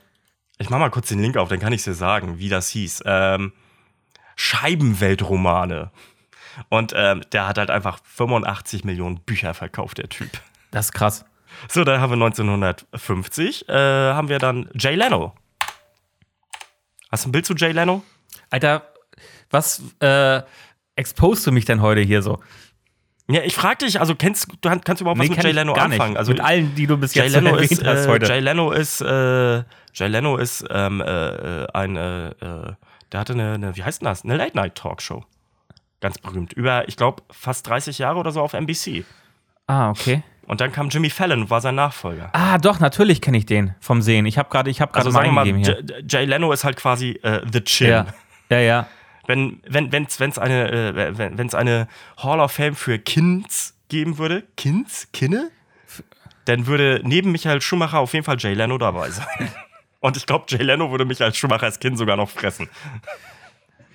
Ich 0.59 0.69
mach 0.69 0.79
mal 0.79 0.91
kurz 0.91 1.09
den 1.09 1.21
Link 1.21 1.37
auf, 1.37 1.49
dann 1.49 1.61
kann 1.61 1.73
ich 1.73 1.85
dir 1.85 1.95
sagen, 1.95 2.41
wie 2.41 2.49
das 2.49 2.69
hieß. 2.71 3.05
Ähm, 3.07 3.53
Scheibenweltromane. 4.35 5.93
Und 6.69 6.93
ähm, 6.97 7.23
der 7.33 7.47
hat 7.47 7.59
halt 7.59 7.71
einfach 7.71 8.01
85 8.03 8.85
Millionen 8.85 9.21
Bücher 9.21 9.55
verkauft, 9.55 9.99
der 9.99 10.09
Typ. 10.09 10.31
Das 10.73 10.87
ist 10.87 10.93
krass. 10.93 11.25
So, 11.69 11.85
dann 11.85 12.01
haben 12.01 12.11
wir 12.11 12.25
1950, 12.25 13.69
äh, 13.69 13.73
haben 13.73 14.29
wir 14.29 14.39
dann 14.39 14.69
Jay 14.75 14.95
Leno. 14.95 15.35
Hast 17.11 17.25
du 17.25 17.29
ein 17.29 17.33
Bild 17.33 17.47
zu 17.47 17.55
Jay 17.55 17.73
Leno? 17.73 18.03
Alter, 18.51 18.83
was 19.51 19.83
äh, 20.01 20.43
exposed 20.99 21.47
du 21.47 21.53
mich 21.53 21.65
denn 21.65 21.81
heute 21.81 22.01
hier 22.01 22.23
so? 22.23 22.41
Ja, 23.31 23.43
ich 23.43 23.55
frag 23.55 23.79
dich, 23.81 24.01
also 24.01 24.15
kennst 24.15 24.49
du 24.49 24.57
kannst 24.69 25.01
du 25.01 25.05
überhaupt 25.05 25.21
was 25.21 25.29
mit 25.29 25.43
Jay 25.43 25.53
Leno 25.53 25.75
anfangen? 25.75 26.13
Nicht. 26.13 26.19
Also 26.19 26.33
mit 26.33 26.41
allen, 26.41 26.75
die 26.75 26.87
du 26.87 26.97
bis 26.97 27.15
Jay 27.15 27.25
jetzt 27.25 27.35
Leno 27.35 27.51
erwähnt 27.51 27.73
ist, 27.73 27.85
hast 27.85 28.07
äh, 28.07 28.09
heute. 28.09 28.27
Jay 28.27 28.41
Leno 28.41 28.71
ist, 28.73 29.03
äh, 29.03 29.59
Jay 29.93 30.09
Leno 30.09 30.37
ist 30.39 30.65
ähm, 30.71 31.03
äh, 31.03 31.65
äh, 31.65 31.67
ein, 31.75 31.97
äh, 31.97 32.29
äh, 32.29 32.73
der 33.13 33.21
hatte 33.21 33.35
eine, 33.35 33.53
eine, 33.55 33.77
wie 33.77 33.85
heißt 33.85 34.01
denn 34.01 34.07
das? 34.07 34.25
Eine 34.25 34.37
Late 34.37 34.57
Night 34.57 34.77
Talkshow. 34.77 35.25
Ganz 36.01 36.19
berühmt. 36.19 36.55
Über, 36.55 36.89
ich 36.89 36.97
glaube, 36.97 37.23
fast 37.31 37.67
30 37.67 37.99
Jahre 37.99 38.19
oder 38.19 38.31
so 38.31 38.41
auf 38.41 38.55
NBC. 38.55 39.05
ah, 39.67 39.91
okay. 39.91 40.23
Und 40.47 40.63
dann 40.63 40.73
kam 40.73 40.89
Jimmy 40.89 41.11
Fallon, 41.11 41.51
war 41.51 41.61
sein 41.61 41.75
Nachfolger. 41.75 42.31
Ah, 42.33 42.57
doch, 42.57 42.81
natürlich 42.81 43.21
kenne 43.21 43.37
ich 43.37 43.45
den 43.45 43.75
vom 43.81 44.01
Sehen. 44.01 44.25
Ich 44.25 44.39
habe 44.39 44.49
gerade 44.49 44.71
ich 44.71 44.81
hab 44.81 44.97
Also 44.97 45.11
gerade 45.11 45.27
wir 45.27 45.33
mal 45.33 45.45
mal, 45.53 45.85
Jay 46.09 46.25
Leno 46.25 46.51
ist 46.53 46.65
halt 46.65 46.79
quasi 46.79 47.21
äh, 47.23 47.43
The 47.53 47.61
Chin. 47.61 47.89
Ja, 47.91 48.07
ja, 48.49 48.59
ja. 48.61 48.87
Wenn 49.29 49.63
wenn 49.69 49.93
wenn's, 49.93 50.19
wenn's 50.19 50.39
eine 50.39 50.73
äh, 50.73 51.17
wenn, 51.19 51.39
wenn's 51.39 51.55
eine 51.55 51.87
Hall 52.17 52.41
of 52.41 52.51
Fame 52.51 52.75
für 52.75 52.99
Kinds 52.99 53.77
geben 53.89 54.19
würde, 54.19 54.43
Kinds, 54.57 55.07
Kinne, 55.13 55.51
dann 56.47 56.67
würde 56.67 57.01
neben 57.05 57.31
Michael 57.31 57.61
Schumacher 57.61 58.01
auf 58.01 58.13
jeden 58.15 58.25
Fall 58.25 58.37
Jay 58.39 58.55
Leno 58.55 58.77
dabei 58.79 59.11
sein. 59.11 59.27
Und 60.01 60.17
ich 60.17 60.27
glaube, 60.27 60.47
Jay 60.49 60.63
Leno 60.63 60.91
würde 60.91 61.05
Michael 61.05 61.35
Schumachers 61.35 61.79
Kind 61.79 61.99
sogar 61.99 62.17
noch 62.17 62.31
fressen. 62.31 62.69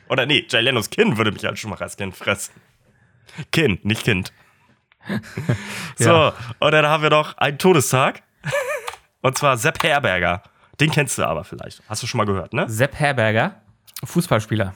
Oder 0.09 0.25
nee, 0.25 0.45
Jay 0.49 0.61
Lenos 0.61 0.89
Kind 0.89 1.17
würde 1.17 1.31
Michael 1.31 1.55
Schumachers 1.57 1.97
Kind 1.97 2.15
fressen. 2.15 2.53
Kind, 3.51 3.83
nicht 3.85 4.03
Kind. 4.03 4.31
So, 5.97 6.09
Ja. 6.09 6.33
und 6.59 6.71
dann 6.71 6.85
haben 6.85 7.03
wir 7.03 7.09
noch 7.09 7.37
einen 7.37 7.57
Todestag. 7.57 8.21
Und 9.21 9.37
zwar 9.37 9.57
Sepp 9.57 9.81
Herberger. 9.83 10.43
Den 10.79 10.91
kennst 10.91 11.17
du 11.17 11.23
aber 11.23 11.43
vielleicht. 11.43 11.81
Hast 11.87 12.03
du 12.03 12.07
schon 12.07 12.17
mal 12.17 12.25
gehört, 12.25 12.53
ne? 12.53 12.67
Sepp 12.69 12.95
Herberger, 12.99 13.61
Fußballspieler, 14.03 14.73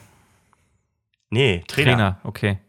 Nee, 1.29 1.63
Trainer. 1.67 1.91
Trainer, 1.91 2.19
okay. 2.23 2.59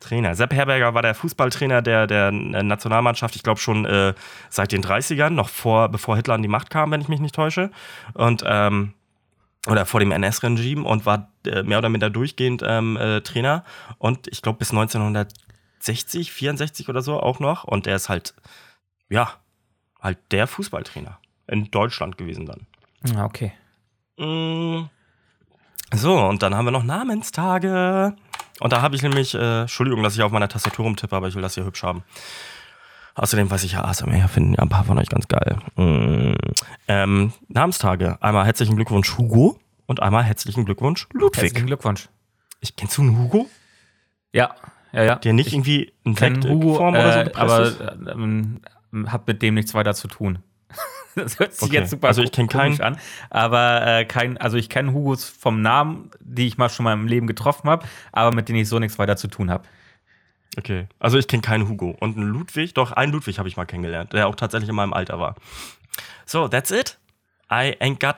Trainer. 0.00 0.34
Sepp 0.34 0.54
Herberger 0.54 0.94
war 0.94 1.02
der 1.02 1.14
Fußballtrainer 1.14 1.82
der, 1.82 2.06
der 2.06 2.32
Nationalmannschaft, 2.32 3.36
ich 3.36 3.42
glaube 3.42 3.60
schon 3.60 3.84
äh, 3.84 4.14
seit 4.48 4.72
den 4.72 4.82
30ern, 4.82 5.30
noch 5.30 5.48
vor, 5.50 5.90
bevor 5.90 6.16
Hitler 6.16 6.34
an 6.34 6.42
die 6.42 6.48
Macht 6.48 6.70
kam, 6.70 6.90
wenn 6.90 7.02
ich 7.02 7.08
mich 7.08 7.20
nicht 7.20 7.34
täusche. 7.34 7.70
Und 8.14 8.42
ähm, 8.46 8.94
oder 9.66 9.84
vor 9.84 10.00
dem 10.00 10.10
NS-Regime 10.10 10.84
und 10.84 11.04
war 11.04 11.30
äh, 11.44 11.62
mehr 11.62 11.78
oder 11.78 11.90
minder 11.90 12.08
durchgehend 12.08 12.62
ähm, 12.66 12.96
äh, 12.96 13.20
Trainer. 13.20 13.64
Und 13.98 14.26
ich 14.28 14.40
glaube 14.40 14.58
bis 14.58 14.70
1960, 14.70 16.32
64 16.32 16.88
oder 16.88 17.02
so 17.02 17.20
auch 17.20 17.40
noch. 17.40 17.64
Und 17.64 17.86
er 17.86 17.96
ist 17.96 18.08
halt, 18.08 18.34
ja, 19.10 19.34
halt 20.00 20.18
der 20.30 20.46
Fußballtrainer 20.46 21.18
in 21.46 21.70
Deutschland 21.70 22.16
gewesen 22.16 22.46
dann. 22.46 22.66
Ah, 23.14 23.26
okay. 23.26 23.52
Mm. 24.16 24.88
So, 25.94 26.16
und 26.18 26.42
dann 26.42 26.54
haben 26.54 26.66
wir 26.66 26.70
noch 26.72 26.84
Namenstage. 26.84 28.14
Und 28.60 28.72
da 28.72 28.82
habe 28.82 28.94
ich 28.94 29.02
nämlich, 29.02 29.34
äh, 29.34 29.62
Entschuldigung, 29.62 30.02
dass 30.02 30.14
ich 30.14 30.22
auf 30.22 30.30
meiner 30.32 30.48
Tastatur 30.48 30.84
rumtippe, 30.84 31.16
aber 31.16 31.28
ich 31.28 31.34
will 31.34 31.42
das 31.42 31.54
hier 31.54 31.64
hübsch 31.64 31.82
haben. 31.82 32.04
Außerdem 33.14 33.50
weiß 33.50 33.64
ich 33.64 33.72
ja, 33.72 33.84
ASMR 33.84 34.28
finden 34.28 34.54
ja 34.54 34.60
ein 34.60 34.68
paar 34.68 34.84
von 34.84 34.98
euch 34.98 35.08
ganz 35.08 35.26
geil. 35.28 35.58
Mm. 35.76 36.34
Ähm, 36.86 37.32
Namenstage. 37.48 38.18
Einmal 38.20 38.46
herzlichen 38.46 38.76
Glückwunsch 38.76 39.18
Hugo 39.18 39.58
und 39.86 40.00
einmal 40.00 40.22
herzlichen 40.22 40.64
Glückwunsch 40.64 41.08
Ludwig. 41.12 41.42
Herzlichen 41.42 41.66
Glückwunsch. 41.66 42.08
Ich, 42.60 42.76
kennst 42.76 42.96
du 42.98 43.02
einen 43.02 43.18
Hugo, 43.18 43.48
Ja, 44.32 44.54
ja, 44.92 45.02
ja. 45.02 45.14
der 45.16 45.32
nicht 45.32 45.52
irgendwie 45.52 45.92
in 46.04 46.12
Hugo, 46.12 46.20
Sektform 46.20 46.94
oder 46.94 47.12
so 47.12 47.18
äh, 47.18 47.24
gepresst 47.24 47.80
ist? 47.80 47.80
aber 47.80 48.08
äh, 48.08 48.12
ähm, 48.12 48.60
hat 49.06 49.26
mit 49.26 49.42
dem 49.42 49.54
nichts 49.54 49.74
weiter 49.74 49.94
zu 49.94 50.08
tun. 50.08 50.38
Das 51.22 51.38
hört 51.38 51.52
sich 51.54 51.62
Okay. 51.62 51.76
jetzt 51.76 51.90
super 51.90 52.08
Also 52.08 52.22
ich 52.22 52.32
kenn 52.32 52.48
komisch 52.48 52.78
keinen- 52.78 52.94
an, 52.94 53.00
aber 53.30 53.86
äh, 53.86 54.04
kein, 54.04 54.36
also 54.38 54.56
ich 54.56 54.68
kenne 54.68 54.92
Hugos 54.92 55.24
vom 55.24 55.62
Namen, 55.62 56.10
die 56.20 56.46
ich 56.46 56.58
mal 56.58 56.68
schon 56.68 56.84
mal 56.84 56.92
im 56.94 57.06
Leben 57.06 57.26
getroffen 57.26 57.68
habe, 57.70 57.86
aber 58.12 58.34
mit 58.34 58.48
denen 58.48 58.58
ich 58.60 58.68
so 58.68 58.78
nichts 58.78 58.98
weiter 58.98 59.16
zu 59.16 59.28
tun 59.28 59.50
habe. 59.50 59.64
Okay. 60.58 60.88
Also 60.98 61.16
ich 61.18 61.28
kenne 61.28 61.42
keinen 61.42 61.68
Hugo. 61.68 61.96
Und 62.00 62.16
einen 62.16 62.26
Ludwig, 62.28 62.74
doch, 62.74 62.90
einen 62.92 63.12
Ludwig 63.12 63.38
habe 63.38 63.48
ich 63.48 63.56
mal 63.56 63.66
kennengelernt, 63.66 64.12
der 64.12 64.26
auch 64.26 64.34
tatsächlich 64.34 64.68
in 64.68 64.74
meinem 64.74 64.92
Alter 64.92 65.20
war. 65.20 65.36
So, 66.26 66.48
that's 66.48 66.70
it. 66.70 66.98
I 67.52 67.76
ain't 67.80 68.00
got 68.00 68.16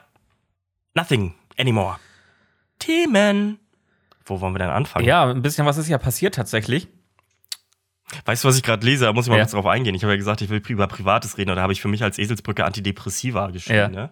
nothing 0.95 1.35
anymore. 1.59 1.97
Themen. 2.79 3.59
Wo 4.25 4.41
wollen 4.41 4.55
wir 4.55 4.59
denn 4.61 4.71
anfangen? 4.71 5.05
Ja, 5.05 5.29
ein 5.31 5.43
bisschen 5.43 5.67
was 5.67 5.77
ist 5.79 5.89
ja 5.89 5.99
passiert 5.99 6.35
tatsächlich. 6.35 6.89
Weißt 8.25 8.45
du, 8.45 8.49
was 8.49 8.57
ich 8.57 8.63
gerade 8.63 8.85
lese? 8.87 9.05
Da 9.07 9.13
muss 9.13 9.27
ich 9.27 9.31
mal 9.31 9.37
Ja. 9.37 9.43
kurz 9.45 9.53
drauf 9.53 9.67
eingehen. 9.67 9.95
Ich 9.95 10.03
habe 10.03 10.13
ja 10.13 10.17
gesagt, 10.17 10.41
ich 10.43 10.49
will 10.51 10.63
über 10.69 10.87
Privates 10.87 11.39
reden. 11.39 11.51
Und 11.51 11.57
da 11.57 11.63
habe 11.63 11.73
ich 11.73 11.81
für 11.81 11.89
mich 11.89 12.03
als 12.03 12.19
Eselsbrücke 12.19 12.65
Antidepressiva 12.65 13.51
geschrieben. 13.51 13.77
Ja. 13.79 13.89
Ne? 13.89 14.11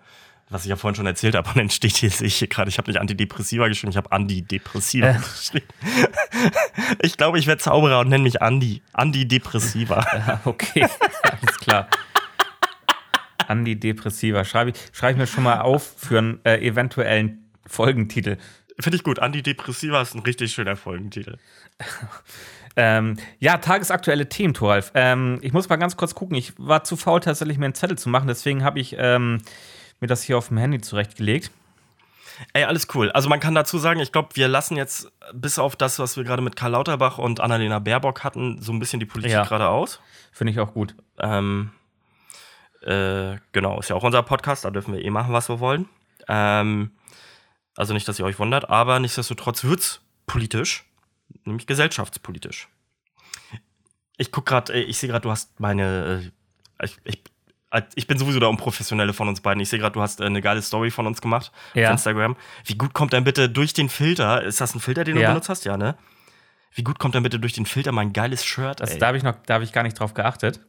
Was 0.53 0.65
ich 0.65 0.69
ja 0.71 0.75
vorhin 0.77 0.97
schon 0.97 1.07
erzählt 1.07 1.37
habe. 1.37 1.49
Und 1.49 1.57
dann 1.59 1.71
steht 1.71 1.97
hier, 1.97 2.11
sehe 2.11 2.27
ich 2.27 2.37
hier 2.37 2.49
gerade, 2.49 2.69
ich 2.71 2.79
habe 2.79 2.91
nicht 2.91 2.99
Antidepressiva 3.01 3.69
geschrieben, 3.69 3.91
ich 3.93 3.97
habe 3.97 4.11
Antidepressiva 4.11 5.07
Äh. 5.11 5.15
geschrieben. 5.19 5.67
ich 7.03 7.17
glaube, 7.17 7.39
ich 7.39 7.47
werde 7.47 7.63
Zauberer 7.63 8.01
und 8.01 8.09
nenne 8.09 8.25
mich 8.25 8.43
Andi. 8.43 8.83
Antidepressiva. 8.93 10.05
Ah, 10.27 10.41
Okay, 10.45 10.87
alles 11.23 11.59
klar. 11.59 11.89
Antidepressiva. 13.47 14.45
Schreibe 14.45 14.71
ich, 14.71 14.77
schreibe 14.93 15.13
ich 15.13 15.19
mir 15.19 15.27
schon 15.27 15.45
mal 15.45 15.61
auf 15.61 15.95
für 15.97 16.19
einen 16.19 16.41
äh, 16.45 16.59
eventuellen 16.67 17.49
Folgentitel. 17.67 18.37
Finde 18.79 18.97
ich 18.97 19.03
gut. 19.05 19.19
Antidepressiva 19.19 20.01
ist 20.03 20.15
ein 20.15 20.21
richtig 20.21 20.53
schöner 20.53 20.77
Folgentitel. 20.77 21.37
Ähm, 22.77 23.17
ja, 23.39 23.59
tagesaktuelle 23.59 24.29
Themen, 24.29 24.55
Thoralf. 24.55 24.93
Ähm, 24.95 25.39
ich 25.43 25.53
muss 25.53 25.69
mal 25.69 25.77
ganz 25.77 25.97
kurz 25.97 26.15
gucken. 26.15 26.37
Ich 26.37 26.53
war 26.59 26.85
zu 26.85 26.97
faul, 26.97 27.21
tatsächlich 27.21 27.59
mir 27.59 27.65
einen 27.67 27.75
Zettel 27.75 27.99
zu 27.99 28.09
machen. 28.09 28.29
Deswegen 28.29 28.63
habe 28.65 28.79
ich 28.81 28.95
ähm, 28.99 29.43
mir 30.01 30.07
das 30.07 30.23
hier 30.23 30.39
auf 30.39 30.49
dem 30.49 30.57
Handy 30.59 30.81
zurechtgelegt. 30.81 31.51
Ey, 32.55 32.65
alles 32.65 32.89
cool. 32.95 33.11
Also 33.11 33.29
man 33.29 33.39
kann 33.41 33.55
dazu 33.55 33.77
sagen, 33.79 34.01
ich 34.01 34.13
glaube, 34.13 34.31
wir 34.35 34.49
lassen 34.49 34.77
jetzt 34.77 35.13
bis 35.35 35.59
auf 35.59 35.77
das, 35.77 35.99
was 35.99 36.17
wir 36.17 36.25
gerade 36.25 36.43
mit 36.43 36.57
Karl 36.57 36.71
Lauterbach 36.73 37.19
und 37.19 37.41
Annalena 37.41 37.81
Baerbock 37.81 38.25
hatten, 38.25 38.63
so 38.63 38.73
ein 38.73 38.79
bisschen 38.79 38.99
die 39.01 39.05
Politik 39.07 39.33
Ja. 39.33 39.45
gerade 39.45 39.69
aus. 39.69 40.01
Finde 40.33 40.53
ich 40.53 40.61
auch 40.61 40.73
gut. 40.73 40.95
Ähm, 41.19 41.71
äh, 42.83 43.37
genau, 43.53 43.79
ist 43.79 43.91
ja 43.91 43.97
auch 43.97 44.05
unser 44.05 44.23
Podcast, 44.23 44.65
da 44.65 44.71
dürfen 44.71 44.95
wir 44.95 45.05
eh 45.05 45.11
machen, 45.11 45.35
was 45.35 45.49
wir 45.51 45.61
wollen. 45.61 45.87
Ähm, 46.29 46.93
also 47.77 47.93
nicht, 47.93 48.09
dass 48.09 48.19
ihr 48.19 48.25
euch 48.25 48.39
wundert, 48.39 48.71
aber 48.71 49.01
nichtsdestotrotz 49.01 49.65
wird's 49.65 50.01
politisch, 50.27 50.85
nämlich 51.45 51.67
gesellschaftspolitisch. 51.67 52.69
Ich 54.17 54.33
guck 54.33 54.47
gerade, 54.47 54.73
ich 54.75 54.99
sehe 54.99 55.09
gerade, 55.09 55.23
du 55.23 55.31
hast 55.31 55.59
meine, 55.61 56.31
äh, 56.81 56.85
ich, 56.85 56.99
ich, 57.05 57.23
ich 57.95 58.07
bin 58.07 58.19
sowieso 58.19 58.39
der 58.41 58.51
Unprofessionelle 58.51 59.13
von 59.13 59.29
uns 59.29 59.41
beiden. 59.41 59.61
Ich 59.61 59.69
sehe 59.69 59.79
gerade, 59.79 59.93
du 59.95 60.03
hast 60.03 60.21
äh, 60.21 60.25
eine 60.25 60.43
geile 60.43 60.61
Story 60.61 60.91
von 60.91 61.07
uns 61.07 61.21
gemacht 61.23 61.53
Ja. 61.75 61.87
auf 61.89 61.93
Instagram. 61.93 62.37
Wie 62.65 62.75
gut 62.77 62.93
kommt 62.93 63.13
denn 63.13 63.25
bitte 63.25 63.49
durch 63.49 63.73
den 63.73 63.89
Filter? 63.89 64.43
Ist 64.43 64.61
das 64.61 64.75
ein 64.75 64.81
Filter, 64.81 65.05
den 65.05 65.17
du 65.17 65.23
Ja. 65.23 65.29
benutzt 65.31 65.49
hast? 65.49 65.65
Ja, 65.65 65.77
ne? 65.77 65.97
Wie 66.75 66.85
gut 66.85 66.99
kommt 66.99 67.15
dann 67.15 67.23
bitte 67.23 67.41
durch 67.41 67.53
den 67.55 67.67
Filter 67.67 67.93
mein 67.93 68.13
geiles 68.13 68.45
Shirt? 68.45 68.81
Also 68.81 68.95
ey? 68.95 68.99
da 69.01 69.07
habe 69.09 69.17
ich 69.17 69.23
noch, 69.23 69.35
da 69.47 69.55
habe 69.55 69.65
ich 69.65 69.73
gar 69.73 69.83
nicht 69.83 69.99
drauf 69.99 70.15
geachtet. 70.15 70.61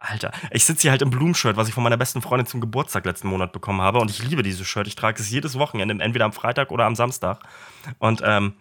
Alter, 0.00 0.30
ich 0.52 0.64
sitze 0.64 0.82
hier 0.82 0.92
halt 0.92 1.02
im 1.02 1.10
Blumenshirt, 1.10 1.56
was 1.56 1.66
ich 1.66 1.74
von 1.74 1.82
meiner 1.82 1.96
besten 1.96 2.22
Freundin 2.22 2.46
zum 2.46 2.60
Geburtstag 2.60 3.04
letzten 3.04 3.26
Monat 3.26 3.52
bekommen 3.52 3.80
habe. 3.82 3.98
Und 3.98 4.10
ich 4.12 4.22
liebe 4.22 4.44
dieses 4.44 4.66
Shirt. 4.66 4.86
Ich 4.86 4.94
trage 4.94 5.20
es 5.20 5.28
jedes 5.28 5.58
Wochenende, 5.58 6.02
entweder 6.02 6.24
am 6.24 6.32
Freitag 6.32 6.70
oder 6.70 6.84
am 6.86 6.94
Samstag. 6.94 7.40
Und 7.98 8.22
ähm, 8.24 8.54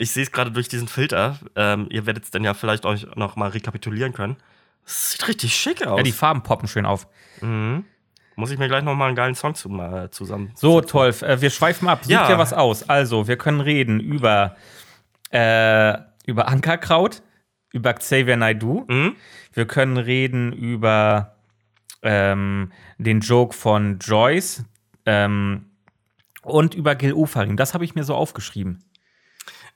ich 0.00 0.10
sehe 0.12 0.22
es 0.22 0.32
gerade 0.32 0.50
durch 0.50 0.66
diesen 0.68 0.88
Filter. 0.88 1.38
Ähm, 1.56 1.86
ihr 1.90 2.06
werdet 2.06 2.24
es 2.24 2.30
dann 2.30 2.42
ja 2.42 2.54
vielleicht 2.54 2.86
euch 2.86 3.06
noch 3.16 3.36
mal 3.36 3.50
rekapitulieren 3.50 4.12
können. 4.14 4.36
Das 4.84 5.10
sieht 5.10 5.28
richtig 5.28 5.54
schick 5.54 5.86
aus. 5.86 5.98
Ja, 5.98 6.02
die 6.02 6.12
Farben 6.12 6.42
poppen 6.42 6.68
schön 6.68 6.86
auf. 6.86 7.06
mhm. 7.40 7.84
Muss 8.36 8.50
ich 8.50 8.58
mir 8.58 8.68
gleich 8.68 8.82
noch 8.82 8.94
mal 8.94 9.08
einen 9.08 9.16
geilen 9.16 9.34
Song 9.34 9.54
zu, 9.54 9.68
äh, 9.78 10.10
zusammen. 10.10 10.52
So, 10.54 10.80
toll. 10.80 11.10
Äh, 11.20 11.42
wir 11.42 11.50
schweifen 11.50 11.88
ab. 11.88 12.04
Such 12.04 12.10
Ja. 12.12 12.26
dir 12.26 12.38
was 12.38 12.54
aus. 12.54 12.88
Also, 12.88 13.28
wir 13.28 13.36
können 13.36 13.60
reden 13.60 14.00
über, 14.00 14.56
äh, 15.30 15.98
über 16.24 16.48
Ankerkraut, 16.48 17.22
über 17.72 17.92
Xavier 17.92 18.38
Naidoo. 18.38 18.86
Mhm. 18.88 19.16
Wir 19.52 19.66
können 19.66 19.98
reden 19.98 20.52
über 20.54 21.36
ähm, 22.02 22.72
den 22.96 23.20
Joke 23.20 23.54
von 23.54 23.98
Joyce 23.98 24.64
ähm, 25.04 25.66
und 26.40 26.74
über 26.74 26.94
Gil 26.94 27.12
Ofarim. 27.12 27.58
Das 27.58 27.74
habe 27.74 27.84
ich 27.84 27.94
mir 27.94 28.04
so 28.04 28.14
aufgeschrieben. 28.14 28.82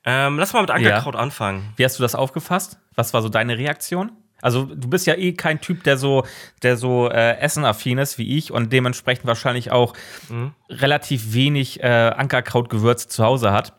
Ähm, 0.04 0.38
lass 0.38 0.52
mal 0.52 0.60
mit 0.60 0.70
Ankerkraut 0.70 1.16
anfangen. 1.16 1.72
Wie 1.76 1.84
hast 1.84 1.98
du 1.98 2.02
das 2.02 2.14
aufgefasst? 2.14 2.78
Was 2.94 3.14
war 3.14 3.22
so 3.22 3.28
deine 3.28 3.56
Reaktion? 3.56 4.12
Also, 4.42 4.66
du 4.66 4.88
bist 4.88 5.06
ja 5.06 5.14
eh 5.14 5.32
kein 5.32 5.60
Typ, 5.62 5.84
der 5.84 5.96
so, 5.96 6.26
der 6.62 6.76
so 6.76 7.08
äh, 7.08 7.38
essenaffin 7.38 7.96
ist 7.96 8.18
wie 8.18 8.36
ich 8.36 8.52
und 8.52 8.72
dementsprechend 8.72 9.26
wahrscheinlich 9.26 9.70
auch 9.70 9.94
relativ 10.68 11.32
wenig 11.32 11.82
äh, 11.82 11.86
Ankerkraut-Gewürze 11.86 13.08
zu 13.08 13.24
Hause 13.24 13.52
hat. 13.52 13.72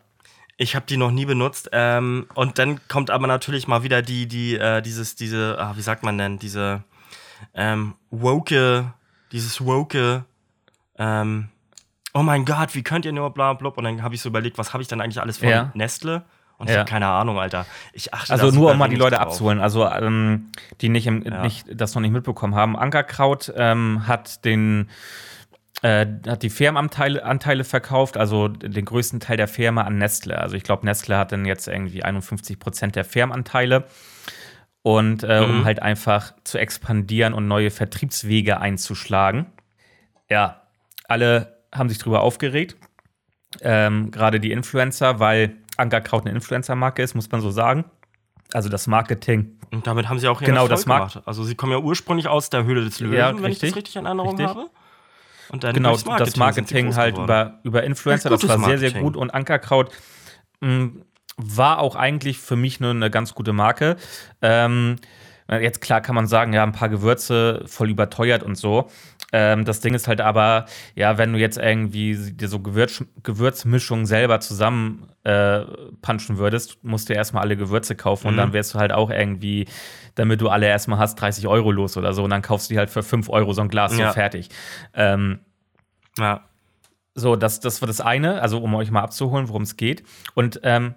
Ich 0.56 0.74
habe 0.74 0.86
die 0.86 0.96
noch 0.96 1.12
nie 1.12 1.26
benutzt. 1.26 1.68
Ähm, 1.72 2.26
und 2.34 2.58
dann 2.58 2.80
kommt 2.88 3.10
aber 3.10 3.28
natürlich 3.28 3.68
mal 3.68 3.84
wieder 3.84 4.02
die, 4.02 4.26
die, 4.26 4.56
äh, 4.56 4.82
dieses, 4.82 5.14
diese, 5.14 5.56
ah, 5.58 5.76
wie 5.76 5.82
sagt 5.82 6.02
man 6.02 6.18
denn, 6.18 6.38
diese 6.38 6.82
ähm, 7.54 7.94
woke, 8.10 8.92
dieses 9.30 9.64
woke, 9.64 10.24
ähm, 10.98 11.48
oh 12.16 12.22
mein 12.22 12.44
Gott, 12.44 12.74
wie 12.74 12.82
könnt 12.82 13.04
ihr 13.04 13.12
nur 13.12 13.30
bla 13.30 13.52
bla. 13.52 13.68
Und 13.70 13.84
dann 13.84 14.02
habe 14.02 14.14
ich 14.14 14.20
so 14.22 14.28
überlegt, 14.28 14.58
was 14.58 14.72
habe 14.72 14.82
ich 14.82 14.88
dann 14.88 15.00
eigentlich 15.00 15.20
alles 15.20 15.38
von 15.38 15.48
Ja. 15.48 15.70
Nestle? 15.74 16.24
Und 16.58 16.68
ich 16.68 16.74
Ja. 16.74 16.80
habe 16.80 16.88
keine 16.90 17.06
Ahnung, 17.06 17.38
Alter. 17.38 17.66
Ich 17.92 18.14
achte 18.14 18.32
Also 18.32 18.50
nur 18.50 18.72
um 18.72 18.78
mal 18.78 18.88
die 18.88 18.96
Leute 18.96 19.16
drauf. 19.16 19.26
abzuholen, 19.26 19.60
also 19.60 19.86
ähm, 19.86 20.50
die 20.80 20.88
nicht, 20.88 21.06
im, 21.06 21.22
Ja. 21.22 21.42
nicht 21.42 21.66
das 21.74 21.94
noch 21.94 22.00
nicht 22.00 22.12
mitbekommen 22.12 22.54
haben. 22.54 22.76
Ankerkraut 22.76 23.52
ähm, 23.56 24.06
hat 24.06 24.44
den 24.46 24.88
äh, 25.82 26.06
hat 26.26 26.42
die 26.42 26.48
Firmenanteile 26.48 27.22
Anteile 27.22 27.62
verkauft, 27.62 28.16
also 28.16 28.48
den 28.48 28.84
größten 28.86 29.20
Teil 29.20 29.36
der 29.36 29.46
Firma 29.48 29.82
an 29.82 29.98
Nestle. 29.98 30.38
Also 30.38 30.56
ich 30.56 30.62
glaube, 30.62 30.86
Nestle 30.86 31.18
hat 31.18 31.32
dann 31.32 31.44
jetzt 31.44 31.68
irgendwie 31.68 32.02
51 32.02 32.58
Prozent 32.58 32.96
der 32.96 33.04
Firmenanteile. 33.04 33.84
Und 34.80 35.22
äh, 35.24 35.40
um 35.44 35.60
Mhm. 35.60 35.64
halt 35.66 35.82
einfach 35.82 36.32
zu 36.44 36.56
expandieren 36.58 37.34
und 37.34 37.46
neue 37.48 37.70
Vertriebswege 37.70 38.58
einzuschlagen. 38.60 39.46
Ja, 40.30 40.62
alle 41.08 41.55
haben 41.76 41.88
sich 41.88 41.98
drüber 41.98 42.20
aufgeregt. 42.22 42.76
Ähm, 43.60 44.10
Gerade 44.10 44.40
die 44.40 44.52
Influencer, 44.52 45.18
weil 45.20 45.56
Ankerkraut 45.76 46.24
eine 46.26 46.34
Influencer-Marke 46.34 47.02
ist, 47.02 47.14
muss 47.14 47.30
man 47.30 47.40
so 47.40 47.50
sagen. 47.50 47.84
Also 48.52 48.68
das 48.68 48.86
Marketing. 48.86 49.58
Und 49.72 49.86
damit 49.86 50.08
haben 50.08 50.18
sie 50.18 50.28
auch 50.28 50.40
ihren 50.40 50.46
Genau, 50.46 50.62
Erfolg 50.62 50.70
das 50.78 50.86
mag- 50.86 51.10
gemacht. 51.12 51.26
Also 51.26 51.44
sie 51.44 51.54
kommen 51.54 51.72
ja 51.72 51.78
ursprünglich 51.78 52.28
aus 52.28 52.48
der 52.50 52.64
Höhle 52.64 52.84
des 52.84 53.00
Löwen, 53.00 53.14
Ja, 53.16 53.42
wenn 53.42 53.50
ich 53.50 53.58
das 53.58 53.74
richtig 53.74 53.96
in 53.96 54.06
Erinnerung 54.06 54.30
Richtig. 54.36 54.46
habe. 54.48 54.70
Und 55.48 55.64
dann 55.64 55.74
Genau, 55.74 55.90
durchs 55.90 56.04
das 56.04 56.36
Marketing 56.36 56.94
halt 56.96 57.16
über, 57.18 57.60
über 57.62 57.82
Influencer, 57.84 58.30
das 58.30 58.40
Gutes 58.40 58.60
war 58.60 58.64
sehr, 58.68 58.78
sehr 58.78 58.90
Marketing. 58.90 59.04
gut. 59.04 59.16
Und 59.16 59.30
Ankerkraut 59.34 59.90
mh, 60.60 60.90
war 61.36 61.78
auch 61.78 61.94
eigentlich 61.96 62.38
für 62.38 62.56
mich 62.56 62.80
nur 62.80 62.90
eine 62.90 63.10
ganz 63.10 63.34
gute 63.34 63.52
Marke. 63.52 63.96
Ähm, 64.42 64.96
jetzt 65.48 65.80
klar 65.80 66.00
kann 66.00 66.14
man 66.14 66.26
sagen, 66.26 66.52
ja, 66.52 66.62
ein 66.62 66.72
paar 66.72 66.88
Gewürze 66.88 67.62
voll 67.66 67.90
überteuert 67.90 68.42
und 68.42 68.56
so. 68.56 68.88
Ähm, 69.32 69.64
das 69.64 69.80
Ding 69.80 69.94
ist 69.94 70.06
halt 70.08 70.20
aber, 70.20 70.66
ja, 70.94 71.18
wenn 71.18 71.32
du 71.32 71.38
jetzt 71.38 71.58
irgendwie 71.58 72.16
dir 72.32 72.48
so 72.48 72.60
Gewürz, 72.60 73.04
Gewürzmischungen 73.22 74.06
selber 74.06 74.40
zusammen 74.40 75.08
äh, 75.24 75.60
punchen 76.00 76.38
würdest, 76.38 76.82
musst 76.84 77.08
du 77.08 77.12
erstmal 77.12 77.42
alle 77.42 77.56
Gewürze 77.56 77.96
kaufen 77.96 78.28
und 78.28 78.34
Mhm. 78.34 78.38
dann 78.38 78.52
wärst 78.52 78.74
du 78.74 78.78
halt 78.78 78.92
auch 78.92 79.10
irgendwie, 79.10 79.66
damit 80.14 80.40
du 80.40 80.48
alle 80.48 80.66
erstmal 80.66 80.98
hast, 80.98 81.16
30 81.16 81.46
Euro 81.48 81.72
los 81.72 81.96
oder 81.96 82.12
so. 82.12 82.22
Und 82.24 82.30
dann 82.30 82.42
kaufst 82.42 82.70
du 82.70 82.74
die 82.74 82.78
halt 82.78 82.88
für 82.90 83.02
5 83.02 83.28
Euro 83.28 83.52
so 83.52 83.62
ein 83.62 83.68
Glas 83.68 83.96
Ja. 83.98 84.08
so 84.08 84.14
fertig. 84.14 84.48
Ähm, 84.94 85.40
Ja. 86.18 86.42
so, 87.14 87.34
das, 87.34 87.58
das 87.60 87.82
war 87.82 87.86
das 87.88 88.00
eine, 88.00 88.40
also 88.40 88.58
um 88.62 88.74
euch 88.76 88.90
mal 88.92 89.02
abzuholen, 89.02 89.48
worum 89.48 89.62
es 89.62 89.76
geht. 89.76 90.04
Und 90.34 90.60
ähm, 90.62 90.94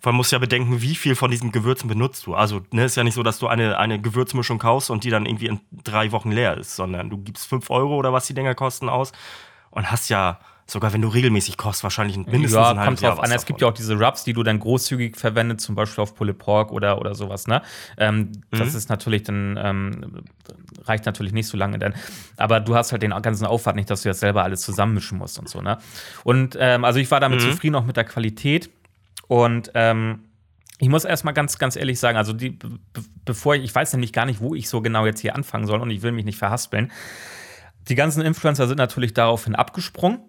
Vor 0.00 0.10
allem 0.10 0.16
musst 0.16 0.32
du 0.32 0.36
ja 0.36 0.40
bedenken, 0.40 0.80
wie 0.82 0.94
viel 0.94 1.14
von 1.14 1.30
diesen 1.30 1.52
Gewürzen 1.52 1.88
benutzt 1.88 2.26
du. 2.26 2.34
Also, 2.34 2.62
ne, 2.72 2.84
ist 2.84 2.96
ja 2.96 3.04
nicht 3.04 3.14
so, 3.14 3.22
dass 3.22 3.38
du 3.38 3.46
eine, 3.48 3.78
eine 3.78 4.00
Gewürzmischung 4.00 4.58
kaufst 4.58 4.90
und 4.90 5.04
die 5.04 5.10
dann 5.10 5.26
irgendwie 5.26 5.46
in 5.46 5.60
drei 5.84 6.12
Wochen 6.12 6.30
leer 6.30 6.56
ist, 6.56 6.76
sondern 6.76 7.10
du 7.10 7.18
gibst 7.18 7.46
5 7.46 7.70
Euro 7.70 7.96
oder 7.96 8.12
was 8.12 8.26
die 8.26 8.34
Dinger 8.34 8.54
kosten 8.54 8.88
aus 8.88 9.12
und 9.70 9.90
hast 9.90 10.08
ja, 10.08 10.38
sogar 10.66 10.94
wenn 10.94 11.02
du 11.02 11.08
regelmäßig 11.08 11.58
kostest, 11.58 11.82
wahrscheinlich 11.84 12.16
mindestens 12.16 12.52
ja, 12.54 12.70
ein 12.70 12.78
halbes 12.80 13.00
Jahr 13.02 13.12
drauf 13.12 13.22
was 13.22 13.30
an. 13.30 13.36
Es 13.36 13.44
gibt 13.44 13.60
ja 13.60 13.68
auch 13.68 13.74
diese 13.74 13.98
Rubs, 13.98 14.24
die 14.24 14.32
du 14.32 14.42
dann 14.42 14.58
großzügig 14.60 15.16
verwendest, 15.16 15.60
zum 15.60 15.74
Beispiel 15.74 16.00
auf 16.02 16.14
Pulled 16.14 16.38
Pork 16.38 16.72
oder, 16.72 16.98
oder 17.00 17.14
sowas, 17.14 17.46
ne? 17.46 17.60
Ähm, 17.98 18.32
Das 18.50 18.70
Mhm. 18.72 18.78
ist 18.78 18.88
natürlich 18.88 19.24
dann, 19.24 19.58
ähm, 19.62 20.22
reicht 20.84 21.04
natürlich 21.04 21.32
nicht 21.34 21.48
so 21.48 21.58
lange 21.58 21.78
dann. 21.78 21.92
Aber 22.38 22.60
du 22.60 22.74
hast 22.74 22.92
halt 22.92 23.02
den 23.02 23.10
ganzen 23.10 23.44
Aufwand 23.46 23.76
nicht, 23.76 23.90
dass 23.90 24.02
du 24.02 24.08
jetzt 24.08 24.20
selber 24.20 24.42
alles 24.42 24.62
zusammenmischen 24.62 25.18
musst 25.18 25.38
und 25.38 25.50
so, 25.50 25.60
ne? 25.60 25.76
Und 26.24 26.56
ähm, 26.58 26.84
also 26.86 26.98
ich 26.98 27.10
war 27.10 27.20
damit 27.20 27.40
Mhm. 27.40 27.50
zufrieden, 27.50 27.74
auch 27.76 27.84
mit 27.84 27.96
der 27.98 28.04
Qualität. 28.04 28.70
Und 29.28 29.70
ähm, 29.74 30.24
ich 30.78 30.88
muss 30.88 31.04
erstmal 31.04 31.34
ganz, 31.34 31.58
ganz 31.58 31.76
ehrlich 31.76 31.98
sagen, 31.98 32.18
also 32.18 32.32
die, 32.32 32.50
be 32.50 32.78
bevor 33.24 33.54
ich, 33.54 33.64
ich 33.64 33.74
weiß 33.74 33.92
nämlich 33.94 34.12
gar 34.12 34.26
nicht, 34.26 34.40
wo 34.40 34.54
ich 34.54 34.68
so 34.68 34.82
genau 34.82 35.06
jetzt 35.06 35.20
hier 35.20 35.34
anfangen 35.34 35.66
soll 35.66 35.80
und 35.80 35.90
ich 35.90 36.02
will 36.02 36.12
mich 36.12 36.24
nicht 36.24 36.38
verhaspeln. 36.38 36.92
Die 37.88 37.94
ganzen 37.94 38.22
Influencer 38.22 38.66
sind 38.66 38.78
natürlich 38.78 39.14
daraufhin 39.14 39.54
abgesprungen, 39.54 40.20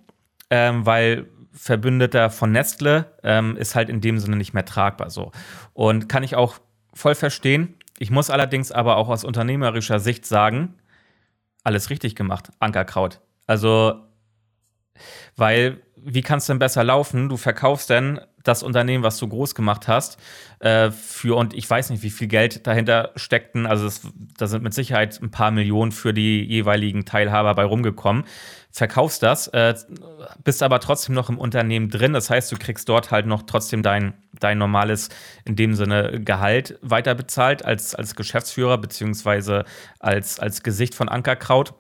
ähm, 0.49 0.85
weil 0.85 1.27
Verbündeter 1.51 2.29
von 2.29 2.51
Nestle 2.51 3.13
ähm, 3.23 3.57
ist 3.57 3.75
halt 3.75 3.89
in 3.89 4.01
dem 4.01 4.19
Sinne 4.19 4.35
nicht 4.35 4.53
mehr 4.53 4.65
tragbar 4.65 5.09
so. 5.09 5.31
Und 5.73 6.09
kann 6.09 6.23
ich 6.23 6.35
auch 6.35 6.59
voll 6.93 7.15
verstehen. 7.15 7.75
Ich 7.97 8.11
muss 8.11 8.29
allerdings 8.29 8.71
aber 8.71 8.97
auch 8.97 9.09
aus 9.09 9.23
unternehmerischer 9.23 9.99
Sicht 9.99 10.25
sagen, 10.25 10.75
alles 11.63 11.89
richtig 11.89 12.15
gemacht, 12.15 12.51
Ankerkraut. 12.59 13.21
Also, 13.47 14.01
weil, 15.35 15.81
wie 15.95 16.21
kann 16.21 16.37
es 16.37 16.45
denn 16.45 16.59
besser 16.59 16.83
laufen? 16.83 17.29
Du 17.29 17.37
verkaufst 17.37 17.89
denn 17.89 18.19
das 18.47 18.63
Unternehmen, 18.63 19.03
was 19.03 19.17
du 19.17 19.27
groß 19.27 19.55
gemacht 19.55 19.87
hast, 19.87 20.17
äh, 20.59 20.91
für, 20.91 21.35
und 21.35 21.53
ich 21.53 21.69
weiß 21.69 21.89
nicht, 21.89 22.03
wie 22.03 22.09
viel 22.09 22.27
Geld 22.27 22.65
dahinter 22.67 23.11
steckten. 23.15 23.65
Also, 23.65 23.85
das, 23.85 24.01
da 24.37 24.47
sind 24.47 24.63
mit 24.63 24.73
Sicherheit 24.73 25.19
ein 25.21 25.31
paar 25.31 25.51
Millionen 25.51 25.91
für 25.91 26.13
die 26.13 26.43
jeweiligen 26.43 27.05
Teilhaber 27.05 27.53
bei 27.55 27.65
rumgekommen. 27.65 28.23
Verkaufst 28.71 29.23
das, 29.23 29.47
äh, 29.49 29.73
bist 30.43 30.61
aber 30.61 30.79
trotzdem 30.79 31.15
noch 31.15 31.29
im 31.29 31.37
Unternehmen 31.37 31.89
drin. 31.89 32.13
Das 32.13 32.29
heißt, 32.29 32.51
du 32.51 32.57
kriegst 32.57 32.87
dort 32.89 33.11
halt 33.11 33.25
noch 33.25 33.43
trotzdem 33.43 33.83
dein, 33.83 34.13
dein 34.39 34.57
normales, 34.57 35.09
in 35.45 35.55
dem 35.55 35.73
Sinne, 35.75 36.21
Gehalt 36.23 36.77
weiterbezahlt 36.81 37.65
als, 37.65 37.95
als 37.95 38.15
Geschäftsführer, 38.15 38.77
beziehungsweise 38.77 39.65
als, 39.99 40.39
als 40.39 40.63
Gesicht 40.63 40.93
von 40.95 41.09
Ankerkraut 41.09 41.73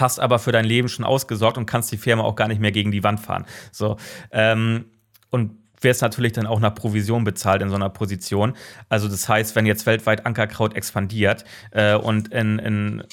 hast 0.00 0.20
aber 0.20 0.38
für 0.38 0.52
dein 0.52 0.64
Leben 0.64 0.88
schon 0.88 1.04
ausgesorgt 1.04 1.58
und 1.58 1.66
kannst 1.66 1.90
die 1.90 1.96
Firma 1.96 2.22
auch 2.22 2.36
gar 2.36 2.48
nicht 2.48 2.60
mehr 2.60 2.72
gegen 2.72 2.92
die 2.92 3.02
Wand 3.04 3.20
fahren. 3.20 3.46
So, 3.72 3.96
ähm, 4.30 4.86
und 5.30 5.56
wirst 5.80 6.02
natürlich 6.02 6.32
dann 6.32 6.46
auch 6.46 6.60
nach 6.60 6.74
Provision 6.74 7.24
bezahlt 7.24 7.62
in 7.62 7.68
so 7.68 7.74
einer 7.74 7.88
Position. 7.90 8.54
Also 8.88 9.08
das 9.08 9.28
heißt, 9.28 9.56
wenn 9.56 9.66
jetzt 9.66 9.86
weltweit 9.86 10.26
Ankerkraut 10.26 10.74
expandiert 10.74 11.44
äh, 11.70 11.94
und 11.94 12.28
in, 12.32 12.58
in 12.58 13.04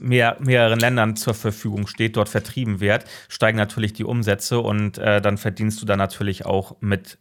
mehr, 0.00 0.36
mehreren 0.40 0.78
Ländern 0.78 1.16
zur 1.16 1.34
Verfügung 1.34 1.86
steht, 1.86 2.16
dort 2.16 2.28
vertrieben 2.28 2.80
wird, 2.80 3.04
steigen 3.28 3.58
natürlich 3.58 3.92
die 3.92 4.04
Umsätze 4.04 4.60
und 4.60 4.98
äh, 4.98 5.20
dann 5.20 5.38
verdienst 5.38 5.80
du 5.82 5.86
da 5.86 5.96
natürlich 5.96 6.46
auch 6.46 6.76
mit 6.80 7.18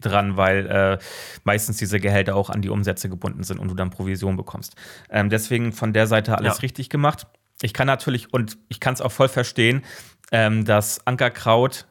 dran, 0.00 0.36
weil 0.36 0.66
äh, 0.66 0.98
meistens 1.44 1.76
diese 1.78 1.98
Gehälter 1.98 2.36
auch 2.36 2.50
an 2.50 2.62
die 2.62 2.68
Umsätze 2.68 3.08
gebunden 3.08 3.42
sind 3.42 3.58
und 3.58 3.68
du 3.68 3.74
dann 3.74 3.90
Provision 3.90 4.36
bekommst. 4.36 4.76
Ähm, 5.10 5.28
deswegen 5.28 5.72
von 5.72 5.92
der 5.92 6.06
Seite 6.06 6.38
alles 6.38 6.56
Ja. 6.58 6.60
richtig 6.60 6.88
gemacht. 6.88 7.26
Ich 7.62 7.74
kann 7.74 7.88
natürlich, 7.88 8.32
und 8.32 8.58
ich 8.68 8.78
kann 8.78 8.94
es 8.94 9.00
auch 9.00 9.10
voll 9.10 9.28
verstehen, 9.28 9.82
ähm, 10.30 10.64
dass 10.64 11.04
Ankerkraut 11.06 11.86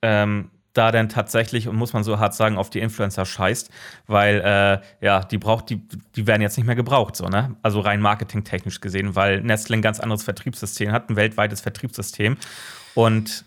ähm, 0.00 0.50
da 0.72 0.92
dann 0.92 1.08
tatsächlich, 1.08 1.66
und 1.68 1.76
muss 1.76 1.92
man 1.92 2.04
so 2.04 2.18
hart 2.18 2.34
sagen, 2.34 2.56
auf 2.56 2.70
die 2.70 2.78
Influencer 2.80 3.24
scheißt, 3.26 3.70
weil 4.06 4.40
äh, 4.40 5.04
ja, 5.04 5.20
die 5.24 5.38
braucht, 5.38 5.70
die, 5.70 5.80
die 6.16 6.26
werden 6.26 6.42
jetzt 6.42 6.56
nicht 6.56 6.66
mehr 6.66 6.76
gebraucht, 6.76 7.16
so, 7.16 7.26
ne? 7.28 7.56
Also 7.62 7.80
rein 7.80 8.00
marketingtechnisch 8.00 8.80
gesehen, 8.80 9.14
weil 9.16 9.40
Nestle 9.40 9.76
ein 9.76 9.82
ganz 9.82 9.98
anderes 10.00 10.22
Vertriebssystem 10.22 10.92
hat, 10.92 11.10
ein 11.10 11.16
weltweites 11.16 11.60
Vertriebssystem. 11.60 12.36
Und 12.94 13.44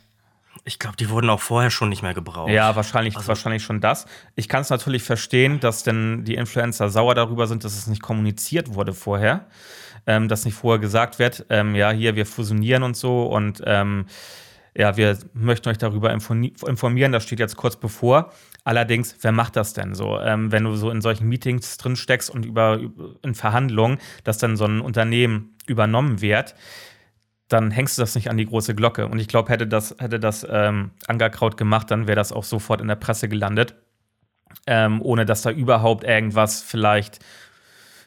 Ich 0.66 0.80
glaube, 0.80 0.96
die 0.96 1.10
wurden 1.10 1.30
auch 1.30 1.42
vorher 1.42 1.72
schon 1.72 1.90
nicht 1.90 2.04
mehr 2.04 2.14
gebraucht. 2.14 2.50
ja, 2.52 2.76
wahrscheinlich, 2.76 3.16
Also- 3.18 3.28
wahrscheinlich 3.28 3.64
schon 3.64 3.82
das. 3.82 4.06
Ich 4.36 4.48
kann 4.48 4.62
es 4.62 4.70
natürlich 4.70 5.04
verstehen, 5.04 5.60
dass 5.60 5.84
denn 5.84 6.24
die 6.26 6.36
Influencer 6.36 6.90
sauer 6.90 7.16
darüber 7.16 7.48
sind, 7.48 7.64
dass 7.66 7.76
es 7.78 7.88
nicht 7.88 8.02
kommuniziert 8.02 8.74
wurde 8.74 8.94
vorher. 8.94 9.46
Ähm, 10.06 10.28
dass 10.28 10.44
nicht 10.44 10.56
vorher 10.56 10.80
gesagt 10.80 11.18
wird, 11.20 11.46
ähm, 11.50 11.76
ja, 11.76 11.92
hier, 11.92 12.16
wir 12.18 12.26
fusionieren 12.26 12.84
und 12.84 12.98
so 12.98 13.24
und 13.26 13.62
ähm, 13.66 14.06
ja, 14.76 14.98
wir 14.98 15.18
möchten 15.34 15.70
euch 15.70 15.78
darüber 15.78 16.12
informieren, 16.12 17.12
das 17.12 17.24
steht 17.24 17.40
jetzt 17.40 17.58
kurz 17.58 17.76
bevor. 17.76 18.32
Allerdings, 18.64 19.16
wer 19.22 19.32
macht 19.32 19.56
das 19.56 19.74
denn 19.74 19.94
so? 19.94 20.20
Ähm, 20.20 20.52
wenn 20.52 20.64
du 20.64 20.76
so 20.76 20.90
in 20.90 21.02
solchen 21.02 21.28
Meetings 21.28 21.78
drin 21.78 21.96
steckst 21.96 22.30
und 22.30 22.46
über, 22.46 22.80
in 23.22 23.36
Verhandlungen, 23.36 24.00
dass 24.24 24.40
dann 24.40 24.58
so 24.58 24.66
ein 24.66 24.82
Unternehmen 24.82 25.56
übernommen 25.68 26.22
wird, 26.22 26.56
dann 27.50 27.70
hängst 27.70 27.98
du 27.98 28.02
das 28.02 28.16
nicht 28.16 28.30
an 28.30 28.38
die 28.38 28.48
große 28.48 28.74
Glocke. 28.74 29.08
Und 29.08 29.20
ich 29.20 29.28
glaube, 29.28 29.52
hätte 29.52 29.68
das, 29.68 29.96
hätte 30.00 30.20
das 30.20 30.46
ähm, 30.50 30.92
Angerkraut 31.08 31.56
gemacht, 31.56 31.92
dann 31.92 32.08
wäre 32.08 32.16
das 32.16 32.32
auch 32.32 32.44
sofort 32.44 32.82
in 32.82 32.88
der 32.88 32.96
Presse 32.96 33.30
gelandet, 33.30 33.76
ähm, 34.66 35.02
ohne 35.04 35.26
dass 35.26 35.44
da 35.44 35.52
überhaupt 35.52 36.04
irgendwas 36.04 36.62
vielleicht 36.64 37.20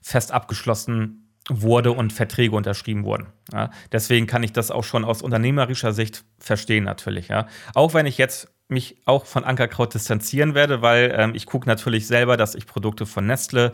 fest 0.02 0.32
abgeschlossen 0.32 1.25
wurde 1.48 1.92
und 1.92 2.12
Verträge 2.12 2.56
unterschrieben 2.56 3.04
wurden. 3.04 3.28
Ja, 3.52 3.70
deswegen 3.92 4.26
kann 4.26 4.42
ich 4.42 4.52
das 4.52 4.70
auch 4.70 4.84
schon 4.84 5.04
aus 5.04 5.22
unternehmerischer 5.22 5.92
Sicht 5.92 6.24
verstehen, 6.38 6.84
natürlich. 6.84 7.28
Ja. 7.28 7.46
Auch 7.74 7.94
wenn 7.94 8.06
ich 8.06 8.18
jetzt 8.18 8.48
mich 8.68 8.96
auch 9.04 9.26
von 9.26 9.44
Ankerkraut 9.44 9.94
distanzieren 9.94 10.54
werde, 10.54 10.82
weil 10.82 11.14
ähm, 11.16 11.34
ich 11.34 11.46
gucke 11.46 11.68
natürlich 11.68 12.06
selber, 12.08 12.36
dass 12.36 12.56
ich 12.56 12.66
Produkte 12.66 13.06
von 13.06 13.26
Nestle 13.26 13.72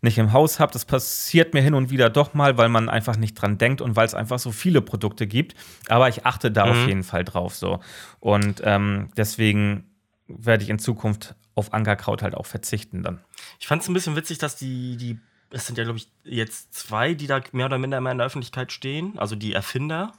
nicht 0.00 0.18
im 0.18 0.32
Haus 0.32 0.58
habe. 0.58 0.72
Das 0.72 0.84
passiert 0.84 1.54
mir 1.54 1.60
hin 1.60 1.74
und 1.74 1.90
wieder 1.90 2.08
doch 2.08 2.32
mal, 2.34 2.56
weil 2.56 2.68
man 2.68 2.88
einfach 2.88 3.16
nicht 3.16 3.34
dran 3.34 3.58
denkt 3.58 3.80
und 3.80 3.96
weil 3.96 4.06
es 4.06 4.14
einfach 4.14 4.38
so 4.38 4.52
viele 4.52 4.80
Produkte 4.80 5.26
gibt. 5.26 5.54
Aber 5.88 6.08
ich 6.08 6.24
achte 6.24 6.50
da 6.50 6.66
mhm. 6.66 6.72
auf 6.72 6.86
jeden 6.86 7.02
Fall 7.02 7.24
drauf 7.24 7.54
so. 7.54 7.80
Und 8.20 8.62
ähm, 8.64 9.10
deswegen 9.16 9.84
werde 10.28 10.64
ich 10.64 10.70
in 10.70 10.78
Zukunft 10.78 11.34
auf 11.54 11.72
Ankerkraut 11.72 12.22
halt 12.22 12.34
auch 12.34 12.46
verzichten 12.46 13.02
dann. 13.02 13.20
Ich 13.58 13.66
fand 13.66 13.82
es 13.82 13.88
ein 13.88 13.94
bisschen 13.94 14.16
witzig, 14.16 14.38
dass 14.38 14.56
die, 14.56 14.96
die 14.96 15.18
es 15.50 15.66
sind 15.66 15.78
ja, 15.78 15.84
glaube 15.84 15.98
ich, 15.98 16.08
jetzt 16.24 16.74
zwei, 16.74 17.14
die 17.14 17.26
da 17.26 17.40
mehr 17.52 17.66
oder 17.66 17.78
minder 17.78 17.98
immer 17.98 18.10
in 18.10 18.18
der 18.18 18.26
Öffentlichkeit 18.26 18.72
stehen. 18.72 19.18
Also 19.18 19.36
die 19.36 19.52
Erfinder, 19.52 20.12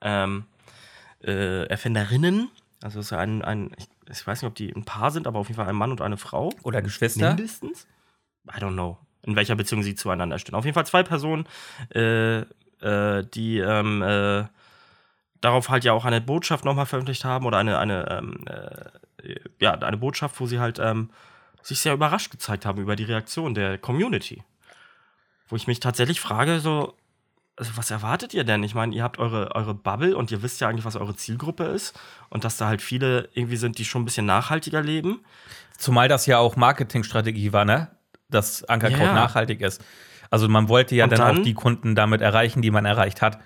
ähm, 0.00 0.44
äh, 1.22 1.66
Erfinderinnen. 1.66 2.50
Also 2.82 3.00
es 3.00 3.06
ist 3.06 3.10
ja 3.10 3.18
ein, 3.18 3.42
ein 3.42 3.72
ich, 3.76 3.88
ich, 4.10 4.26
weiß 4.26 4.42
nicht, 4.42 4.48
ob 4.48 4.54
die 4.54 4.72
ein 4.74 4.84
Paar 4.84 5.10
sind, 5.10 5.26
aber 5.26 5.38
auf 5.38 5.48
jeden 5.48 5.56
Fall 5.56 5.68
ein 5.68 5.76
Mann 5.76 5.90
und 5.90 6.00
eine 6.00 6.16
Frau. 6.16 6.52
Oder 6.62 6.82
Geschwister. 6.82 7.28
Mindestens. 7.28 7.86
I 8.48 8.58
don't 8.58 8.72
know, 8.72 8.98
in 9.22 9.36
welcher 9.36 9.54
Beziehung 9.54 9.82
sie 9.82 9.94
zueinander 9.94 10.38
stehen. 10.38 10.54
Auf 10.54 10.64
jeden 10.64 10.74
Fall 10.74 10.86
zwei 10.86 11.02
Personen, 11.02 11.46
äh, 11.94 12.40
äh, 12.80 13.24
die 13.34 13.58
ähm, 13.58 14.02
äh, 14.02 14.44
darauf 15.40 15.68
halt 15.68 15.84
ja 15.84 15.92
auch 15.92 16.04
eine 16.04 16.20
Botschaft 16.20 16.64
nochmal 16.64 16.86
veröffentlicht 16.86 17.24
haben 17.24 17.44
oder 17.44 17.58
eine, 17.58 17.78
eine, 17.78 18.08
ähm, 18.10 18.44
äh, 18.46 19.34
ja, 19.60 19.72
eine 19.72 19.98
Botschaft, 19.98 20.40
wo 20.40 20.46
sie 20.46 20.58
halt 20.58 20.78
ähm, 20.78 21.10
sich 21.62 21.80
sehr 21.80 21.92
überrascht 21.92 22.30
gezeigt 22.30 22.64
haben 22.64 22.80
über 22.80 22.96
die 22.96 23.04
Reaktion 23.04 23.54
der 23.54 23.76
Community 23.76 24.42
wo 25.50 25.56
ich 25.56 25.66
mich 25.66 25.80
tatsächlich 25.80 26.20
frage, 26.20 26.60
so, 26.60 26.94
also 27.56 27.76
was 27.76 27.90
erwartet 27.90 28.32
ihr 28.32 28.44
denn? 28.44 28.62
Ich 28.62 28.74
meine, 28.74 28.94
ihr 28.94 29.02
habt 29.02 29.18
eure, 29.18 29.54
eure 29.54 29.74
Bubble 29.74 30.16
und 30.16 30.30
ihr 30.30 30.42
wisst 30.42 30.60
ja 30.60 30.68
eigentlich, 30.68 30.84
was 30.84 30.96
eure 30.96 31.14
Zielgruppe 31.14 31.64
ist 31.64 31.98
und 32.30 32.44
dass 32.44 32.56
da 32.56 32.66
halt 32.66 32.80
viele 32.80 33.28
irgendwie 33.34 33.56
sind, 33.56 33.78
die 33.78 33.84
schon 33.84 34.02
ein 34.02 34.04
bisschen 34.06 34.26
nachhaltiger 34.26 34.80
leben. 34.80 35.20
Zumal 35.76 36.08
das 36.08 36.26
ja 36.26 36.38
auch 36.38 36.56
Marketingstrategie 36.56 37.52
war, 37.52 37.64
ne? 37.64 37.90
Dass 38.30 38.64
Ankerkraut 38.64 39.00
ja. 39.00 39.14
nachhaltig 39.14 39.60
ist. 39.60 39.82
Also 40.30 40.48
man 40.48 40.68
wollte 40.68 40.94
ja 40.94 41.06
dann, 41.06 41.18
dann, 41.18 41.38
auch 41.38 41.42
die 41.42 41.54
Kunden 41.54 41.94
damit 41.94 42.20
erreichen, 42.20 42.62
die 42.62 42.70
man 42.70 42.86
erreicht 42.86 43.20
hat. 43.20 43.40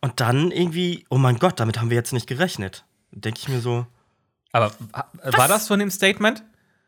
Und 0.00 0.20
dann 0.20 0.52
irgendwie, 0.52 1.04
oh 1.10 1.18
mein 1.18 1.38
Gott, 1.38 1.58
damit 1.58 1.80
haben 1.80 1.90
wir 1.90 1.96
jetzt 1.96 2.12
nicht 2.12 2.28
gerechnet. 2.28 2.84
Denke 3.10 3.40
ich 3.40 3.48
mir 3.48 3.60
so. 3.60 3.86
Aber 4.52 4.72
war 5.22 5.48
das 5.48 5.66
von 5.66 5.78
dem 5.80 5.90
Statement? 5.90 6.44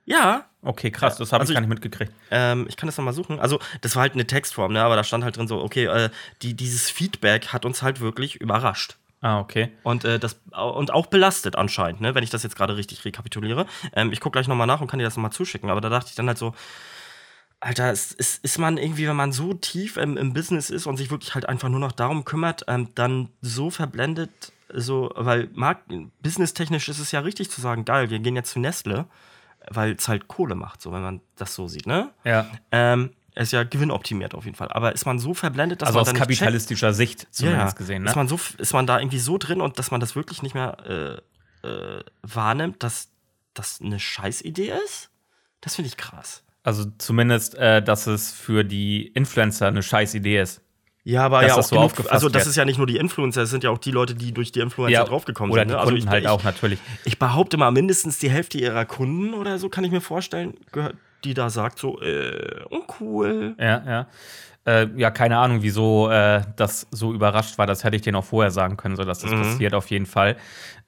Ja. 0.09 0.47
Okay, 0.63 0.91
krass, 0.91 1.17
das 1.17 1.33
habe 1.33 1.43
also 1.43 1.53
ich 1.53 1.55
gar 1.55 1.61
nicht 1.61 1.69
mitgekriegt. 1.69 2.13
Ähm, 2.31 2.67
ich 2.69 2.77
kann 2.77 2.89
das 2.89 2.97
nochmal 2.97 3.15
suchen. 3.15 3.39
Also, 3.39 3.61
das 3.81 3.95
war 3.95 4.03
halt 4.03 4.15
eine 4.15 4.27
Textform, 4.27 4.73
ne? 4.73 4.83
aber 4.83 4.97
da 4.97 5.05
stand 5.05 5.23
halt 5.23 5.37
drin 5.37 5.47
so, 5.47 5.63
okay, 5.63 5.85
äh, 5.85 6.11
die, 6.43 6.55
dieses 6.55 6.91
Feedback 6.91 7.49
hat 7.49 7.65
uns 7.65 7.83
halt 7.83 8.01
wirklich 8.01 8.37
überrascht. 8.37 8.97
Ah, 9.21 9.39
okay. 9.41 9.71
Und, 9.83 10.05
äh, 10.05 10.19
das, 10.19 10.41
und 10.53 10.93
auch 10.93 11.07
belastet 11.07 11.57
anscheinend, 11.57 12.01
ne? 12.01 12.15
wenn 12.15 12.25
ich 12.25 12.31
das 12.31 12.43
jetzt 12.43 12.57
gerade 12.57 12.77
richtig 12.77 13.05
rekapituliere. 13.05 13.67
Ähm, 13.93 14.13
ich 14.13 14.21
gucke 14.21 14.33
gleich 14.33 14.49
nochmal 14.49 14.67
nach 14.67 14.81
und 14.81 14.89
kann 14.89 14.99
dir 14.99 15.05
das 15.05 15.17
nochmal 15.17 15.33
zuschicken. 15.33 15.71
Aber 15.71 15.81
da 15.81 15.89
dachte 15.89 16.11
ich 16.11 16.17
dann 16.17 16.27
halt 16.27 16.39
so, 16.39 16.55
Alter, 17.61 17.93
ist, 17.93 18.13
ist, 18.13 18.45
ist 18.45 18.59
man 18.59 18.79
irgendwie, 18.79 19.09
wenn 19.09 19.17
man 19.17 19.33
so 19.33 19.55
tief 19.55 19.97
im, 19.97 20.17
im 20.17 20.33
Business 20.33 20.71
ist 20.71 20.87
und 20.87 20.97
sich 20.97 21.11
wirklich 21.11 21.35
halt 21.35 21.49
einfach 21.49 21.69
nur 21.69 21.81
noch 21.81 21.93
darum 21.93 22.25
kümmert, 22.25 22.65
ähm, 22.69 22.89
dann 22.95 23.29
so 23.41 23.71
verblendet, 23.71 24.31
so, 24.73 25.11
weil 25.15 25.49
businesstechnisch 26.23 26.89
ist 26.89 26.99
es 26.99 27.11
ja 27.11 27.21
richtig 27.21 27.51
zu 27.51 27.61
sagen, 27.61 27.85
geil, 27.85 28.11
wir 28.11 28.19
gehen 28.19 28.37
jetzt 28.37 28.53
zu 28.53 28.61
Nestle 28.61 29.07
weil 29.71 29.93
es 29.93 30.09
halt 30.09 30.29
Kohle 30.29 30.55
macht, 30.55 30.83
so 30.83 30.93
wenn 30.93 31.03
man 31.03 31.21
das 31.37 31.55
so 31.55 31.69
sieht, 31.69 31.87
ne? 31.87 32.11
Ja. 32.25 32.47
Ähm, 32.71 33.11
er 33.35 33.43
ist 33.43 33.53
ja 33.53 33.63
gewinnoptimiert 33.63 34.35
auf 34.35 34.45
jeden 34.47 34.57
Fall. 34.57 34.69
Aber 34.73 34.93
ist 34.93 35.07
man 35.07 35.21
so 35.21 35.33
verblendet, 35.33 35.83
dass 35.83 35.89
also 35.89 36.01
man. 36.01 36.09
aus 36.09 36.15
kapitalistischer 36.15 36.89
checkt, 36.89 36.97
Sicht 36.97 37.29
zumindest 37.31 37.75
ja, 37.75 37.79
gesehen, 37.79 38.03
ne? 38.03 38.11
Ist 38.11 38.17
man, 38.17 38.27
so, 38.27 38.39
ist 38.59 38.73
man 38.73 38.87
da 38.87 38.99
irgendwie 38.99 39.21
so 39.21 39.39
drin 39.39 39.61
und 39.61 39.79
dass 39.79 39.91
man 39.91 40.01
das 40.01 40.17
wirklich 40.17 40.43
nicht 40.43 40.55
mehr 40.55 41.23
äh, 41.63 41.69
äh, 41.69 42.03
wahrnimmt, 42.23 42.83
dass 42.83 43.11
das 43.55 43.81
eine 43.81 44.01
Scheißidee 44.01 44.73
ist? 44.85 45.11
Das 45.61 45.77
finde 45.77 45.89
ich 45.89 45.97
krass. 45.97 46.43
Also 46.63 46.87
zumindest, 46.99 47.55
äh, 47.55 47.83
dass 47.83 48.07
es 48.07 48.33
für 48.33 48.65
die 48.65 49.07
Influencer 49.07 49.69
eine 49.69 49.83
Scheißidee 49.83 50.41
ist. 50.41 50.61
Ja, 51.09 51.25
aber 51.25 51.47
ja 51.47 51.55
auch 51.55 51.63
so 51.63 51.77
genug, 51.77 51.93
also 52.11 52.29
das 52.29 52.47
ist 52.47 52.57
ja 52.57 52.67
nicht 52.67 52.77
nur 52.77 52.87
die 52.87 52.99
Influencer, 52.99 53.41
es 53.41 53.49
sind 53.49 53.65
ja 53.65 53.71
auch 53.71 53.79
die 53.79 53.93
Leute, 53.93 54.15
die 54.15 54.33
durch 54.33 54.53
die 54.53 54.61
Influencer 54.61 54.93
ja, 54.93 55.05
draufgekommen 55.05 55.51
oder 55.51 55.63
sind. 55.63 55.71
Oder 55.71 55.79
die 55.79 55.87
ne? 55.87 55.91
Kunden 55.91 56.09
also 56.09 56.19
ich, 56.19 56.27
halt 56.27 56.27
auch 56.27 56.45
natürlich. 56.45 56.79
Ich 57.07 57.19
behaupte 57.19 57.57
mal, 57.57 57.71
mindestens 57.71 58.19
die 58.19 58.29
Hälfte 58.29 58.59
ihrer 58.59 58.85
Kunden 58.85 59.33
oder 59.33 59.59
so 59.59 59.71
kann 59.71 59.85
ich 59.85 59.91
mir 59.91 60.03
vorstellen, 60.03 60.59
die 61.25 61.33
da 61.33 61.49
sagt 61.49 61.79
so, 61.79 61.99
äh, 62.03 62.63
uncool. 62.69 63.55
Ja, 63.59 63.83
ja. 63.87 64.07
Äh, 64.67 64.89
ja, 64.97 65.11
keine 65.11 65.39
Ahnung, 65.39 65.63
wieso 65.63 66.11
äh, 66.11 66.43
das 66.57 66.87
so 66.91 67.15
überrascht 67.15 67.57
war. 67.57 67.67
Das 67.67 67.85
hätte 67.85 67.97
ich 67.97 68.03
denen 68.03 68.17
auch 68.17 68.27
vorher 68.27 68.51
sagen 68.51 68.77
können, 68.77 68.97
so 68.97 69.05
dass 69.05 69.21
das 69.21 69.31
mhm. 69.31 69.45
passiert 69.45 69.73
auf 69.73 69.89
jeden 69.89 70.05
Fall. 70.05 70.37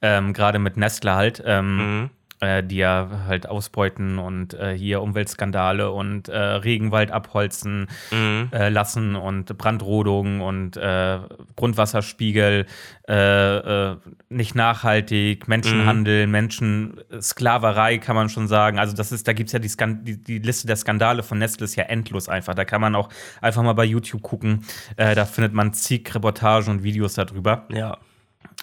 Ähm, 0.03 0.33
Gerade 0.33 0.59
mit 0.59 0.77
Nestle 0.77 1.15
halt. 1.15 1.41
Ähm, 1.43 2.01
mhm 2.01 2.09
äh, 2.41 2.63
die 2.63 2.77
ja 2.77 3.07
halt 3.27 3.47
ausbeuten 3.47 4.17
und 4.17 4.55
äh, 4.55 4.75
hier 4.75 5.01
Umweltskandale 5.01 5.91
und 5.91 6.27
äh, 6.27 6.37
Regenwald 6.37 7.11
abholzen 7.11 7.87
mhm. 8.11 8.49
Äh, 8.51 8.69
lassen 8.69 9.15
und 9.15 9.57
Brandrodung 9.57 10.41
und 10.41 10.75
äh, 10.75 11.19
Grundwasserspiegel 11.55 12.65
äh, 13.07 13.95
nicht 14.29 14.55
nachhaltig, 14.55 15.47
Menschenhandel, 15.47 16.25
mhm. 16.25 16.31
Menschensklaverei 16.31 17.99
kann 17.99 18.15
man 18.15 18.29
schon 18.29 18.47
sagen. 18.47 18.79
Also 18.79 18.95
das 18.95 19.11
ist, 19.11 19.27
da 19.27 19.33
gibt 19.33 19.47
es 19.49 19.53
ja 19.53 19.59
die, 19.59 19.69
die, 20.03 20.23
die, 20.23 20.39
Liste 20.39 20.65
der 20.65 20.77
Skandale 20.77 21.21
von 21.21 21.37
Nestle 21.37 21.65
ist 21.65 21.75
ja 21.75 21.83
endlos 21.83 22.27
einfach. 22.27 22.55
Da 22.55 22.65
kann 22.65 22.81
man 22.81 22.95
auch 22.95 23.09
einfach 23.41 23.61
mal 23.61 23.73
bei 23.73 23.85
YouTube 23.85 24.23
gucken. 24.23 24.65
da 24.95 25.25
findet 25.25 25.53
man 25.53 25.73
zig 25.73 26.13
Reportagen 26.15 26.71
und 26.71 26.83
Videos 26.83 27.13
darüber. 27.13 27.65
Ja. 27.69 27.97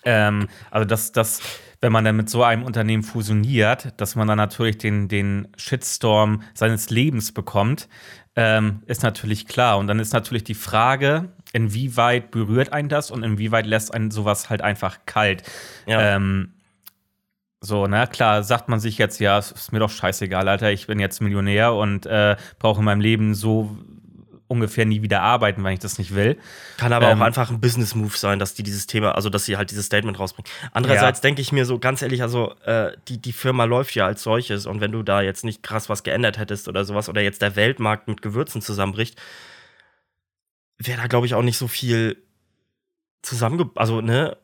Ähm, 0.04 0.48
also 0.70 0.84
das, 0.84 1.12
das 1.12 1.40
wenn 1.80 1.92
man 1.92 2.04
dann 2.04 2.16
mit 2.16 2.28
so 2.28 2.42
einem 2.42 2.64
Unternehmen 2.64 3.02
fusioniert, 3.02 3.94
dass 4.00 4.16
man 4.16 4.26
dann 4.26 4.38
natürlich 4.38 4.78
den, 4.78 5.08
den 5.08 5.48
Shitstorm 5.56 6.42
seines 6.54 6.90
Lebens 6.90 7.32
bekommt, 7.32 7.88
ähm, 8.34 8.82
ist 8.86 9.02
natürlich 9.02 9.46
klar. 9.46 9.78
Und 9.78 9.86
dann 9.86 9.98
ist 9.98 10.12
natürlich 10.12 10.44
die 10.44 10.54
Frage, 10.54 11.32
inwieweit 11.52 12.30
berührt 12.30 12.72
einen 12.72 12.88
das 12.88 13.10
und 13.10 13.22
inwieweit 13.22 13.66
lässt 13.66 13.94
einen 13.94 14.10
sowas 14.10 14.50
halt 14.50 14.62
einfach 14.62 14.98
kalt. 15.06 15.42
Ja. 15.86 16.16
Ähm, 16.16 16.54
so, 17.60 17.86
na 17.86 18.06
klar, 18.06 18.44
sagt 18.44 18.68
man 18.68 18.78
sich 18.78 18.98
jetzt, 18.98 19.18
ja, 19.18 19.38
ist 19.38 19.72
mir 19.72 19.80
doch 19.80 19.90
scheißegal, 19.90 20.48
Alter, 20.48 20.70
ich 20.70 20.86
bin 20.86 21.00
jetzt 21.00 21.20
Millionär 21.20 21.74
und 21.74 22.06
äh, 22.06 22.36
brauche 22.60 22.78
in 22.78 22.84
meinem 22.84 23.00
Leben 23.00 23.34
so 23.34 23.76
ungefähr 24.48 24.86
nie 24.86 25.02
wieder 25.02 25.20
arbeiten, 25.20 25.62
wenn 25.62 25.74
ich 25.74 25.78
das 25.78 25.98
nicht 25.98 26.14
will. 26.14 26.38
Kann 26.78 26.92
aber 26.92 27.10
ähm, 27.10 27.20
auch 27.20 27.26
einfach 27.26 27.50
ein 27.50 27.60
Business-Move 27.60 28.16
sein, 28.16 28.38
dass 28.38 28.54
die 28.54 28.62
dieses 28.62 28.86
Thema, 28.86 29.12
also 29.14 29.30
dass 29.30 29.44
sie 29.44 29.56
halt 29.56 29.70
dieses 29.70 29.86
Statement 29.86 30.18
rausbringen. 30.18 30.50
Andererseits 30.72 31.18
ja. 31.18 31.22
denke 31.22 31.42
ich 31.42 31.52
mir 31.52 31.66
so 31.66 31.78
ganz 31.78 32.02
ehrlich, 32.02 32.22
also 32.22 32.54
äh, 32.64 32.92
die, 33.08 33.20
die 33.20 33.32
Firma 33.32 33.64
läuft 33.64 33.94
ja 33.94 34.06
als 34.06 34.22
solches 34.22 34.66
und 34.66 34.80
wenn 34.80 34.90
du 34.90 35.02
da 35.02 35.20
jetzt 35.20 35.44
nicht 35.44 35.62
krass 35.62 35.88
was 35.88 36.02
geändert 36.02 36.38
hättest 36.38 36.66
oder 36.66 36.84
sowas 36.84 37.08
oder 37.08 37.20
jetzt 37.20 37.42
der 37.42 37.56
Weltmarkt 37.56 38.08
mit 38.08 38.22
Gewürzen 38.22 38.62
zusammenbricht, 38.62 39.20
wäre 40.78 41.00
da 41.00 41.06
glaube 41.06 41.26
ich 41.26 41.34
auch 41.34 41.42
nicht 41.42 41.58
so 41.58 41.68
viel 41.68 42.16
zusammenge... 43.22 43.70
Also, 43.74 44.00
ne? 44.00 44.36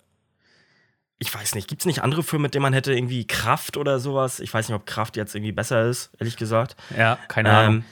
Ich 1.18 1.34
weiß 1.34 1.54
nicht, 1.54 1.68
gibt 1.68 1.80
es 1.80 1.86
nicht 1.86 2.02
andere 2.02 2.22
Firmen, 2.22 2.42
mit 2.42 2.54
denen 2.54 2.64
man 2.64 2.72
hätte 2.74 2.92
irgendwie 2.92 3.26
Kraft 3.26 3.76
oder 3.78 4.00
sowas? 4.00 4.40
Ich 4.40 4.52
weiß 4.52 4.68
nicht, 4.68 4.76
ob 4.76 4.84
Kraft 4.84 5.16
jetzt 5.16 5.34
irgendwie 5.34 5.52
besser 5.52 5.86
ist, 5.86 6.10
ehrlich 6.18 6.36
gesagt. 6.36 6.76
Ja, 6.98 7.18
keine 7.28 7.48
ähm, 7.48 7.54
Ahnung. 7.54 7.84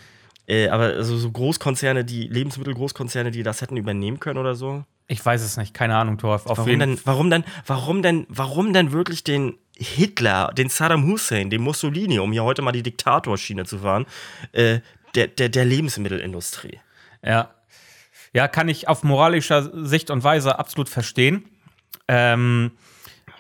Äh, 0.53 0.69
aber 0.69 0.85
also 0.85 1.17
so 1.17 1.31
Großkonzerne, 1.31 2.05
die 2.05 2.29
Lebensmittelgroßkonzerne, 2.29 3.31
die 3.31 3.43
das 3.43 3.63
hätten 3.63 3.79
übernehmen 3.79 4.21
können 4.21 4.39
oder 4.39 4.55
so? 4.55 4.85
Ich 5.09 5.25
weiß 5.25 5.41
es 5.43 5.57
nicht, 5.57 5.73
keine 5.73 5.97
Ahnung, 5.97 6.19
Torf. 6.19 6.45
Auf 6.45 6.59
warum 6.59 6.79
denn, 6.79 7.01
warum 7.05 7.31
denn, 7.31 7.45
warum 7.67 8.03
denn, 8.03 8.27
warum 8.29 8.73
denn 8.75 8.93
wirklich 8.93 9.25
den 9.25 9.57
Hitler, 9.75 10.53
den 10.53 10.69
Saddam 10.69 11.07
Hussein, 11.07 11.49
den 11.49 11.63
Mussolini, 11.63 12.19
um 12.19 12.33
hier 12.33 12.45
heute 12.45 12.61
mal 12.61 12.73
die 12.73 12.83
Diktatorschiene 12.83 13.65
zu 13.65 13.79
fahren, 13.79 14.05
äh, 14.53 14.81
der, 15.15 15.29
der, 15.29 15.49
der 15.49 15.65
Lebensmittelindustrie? 15.65 16.81
Ja. 17.25 17.55
Ja, 18.35 18.47
kann 18.47 18.69
ich 18.69 18.89
auf 18.89 19.05
moralischer 19.05 19.71
Sicht 19.87 20.11
und 20.11 20.23
Weise 20.23 20.59
absolut 20.59 20.91
verstehen. 20.91 21.45
Ähm, 22.09 22.73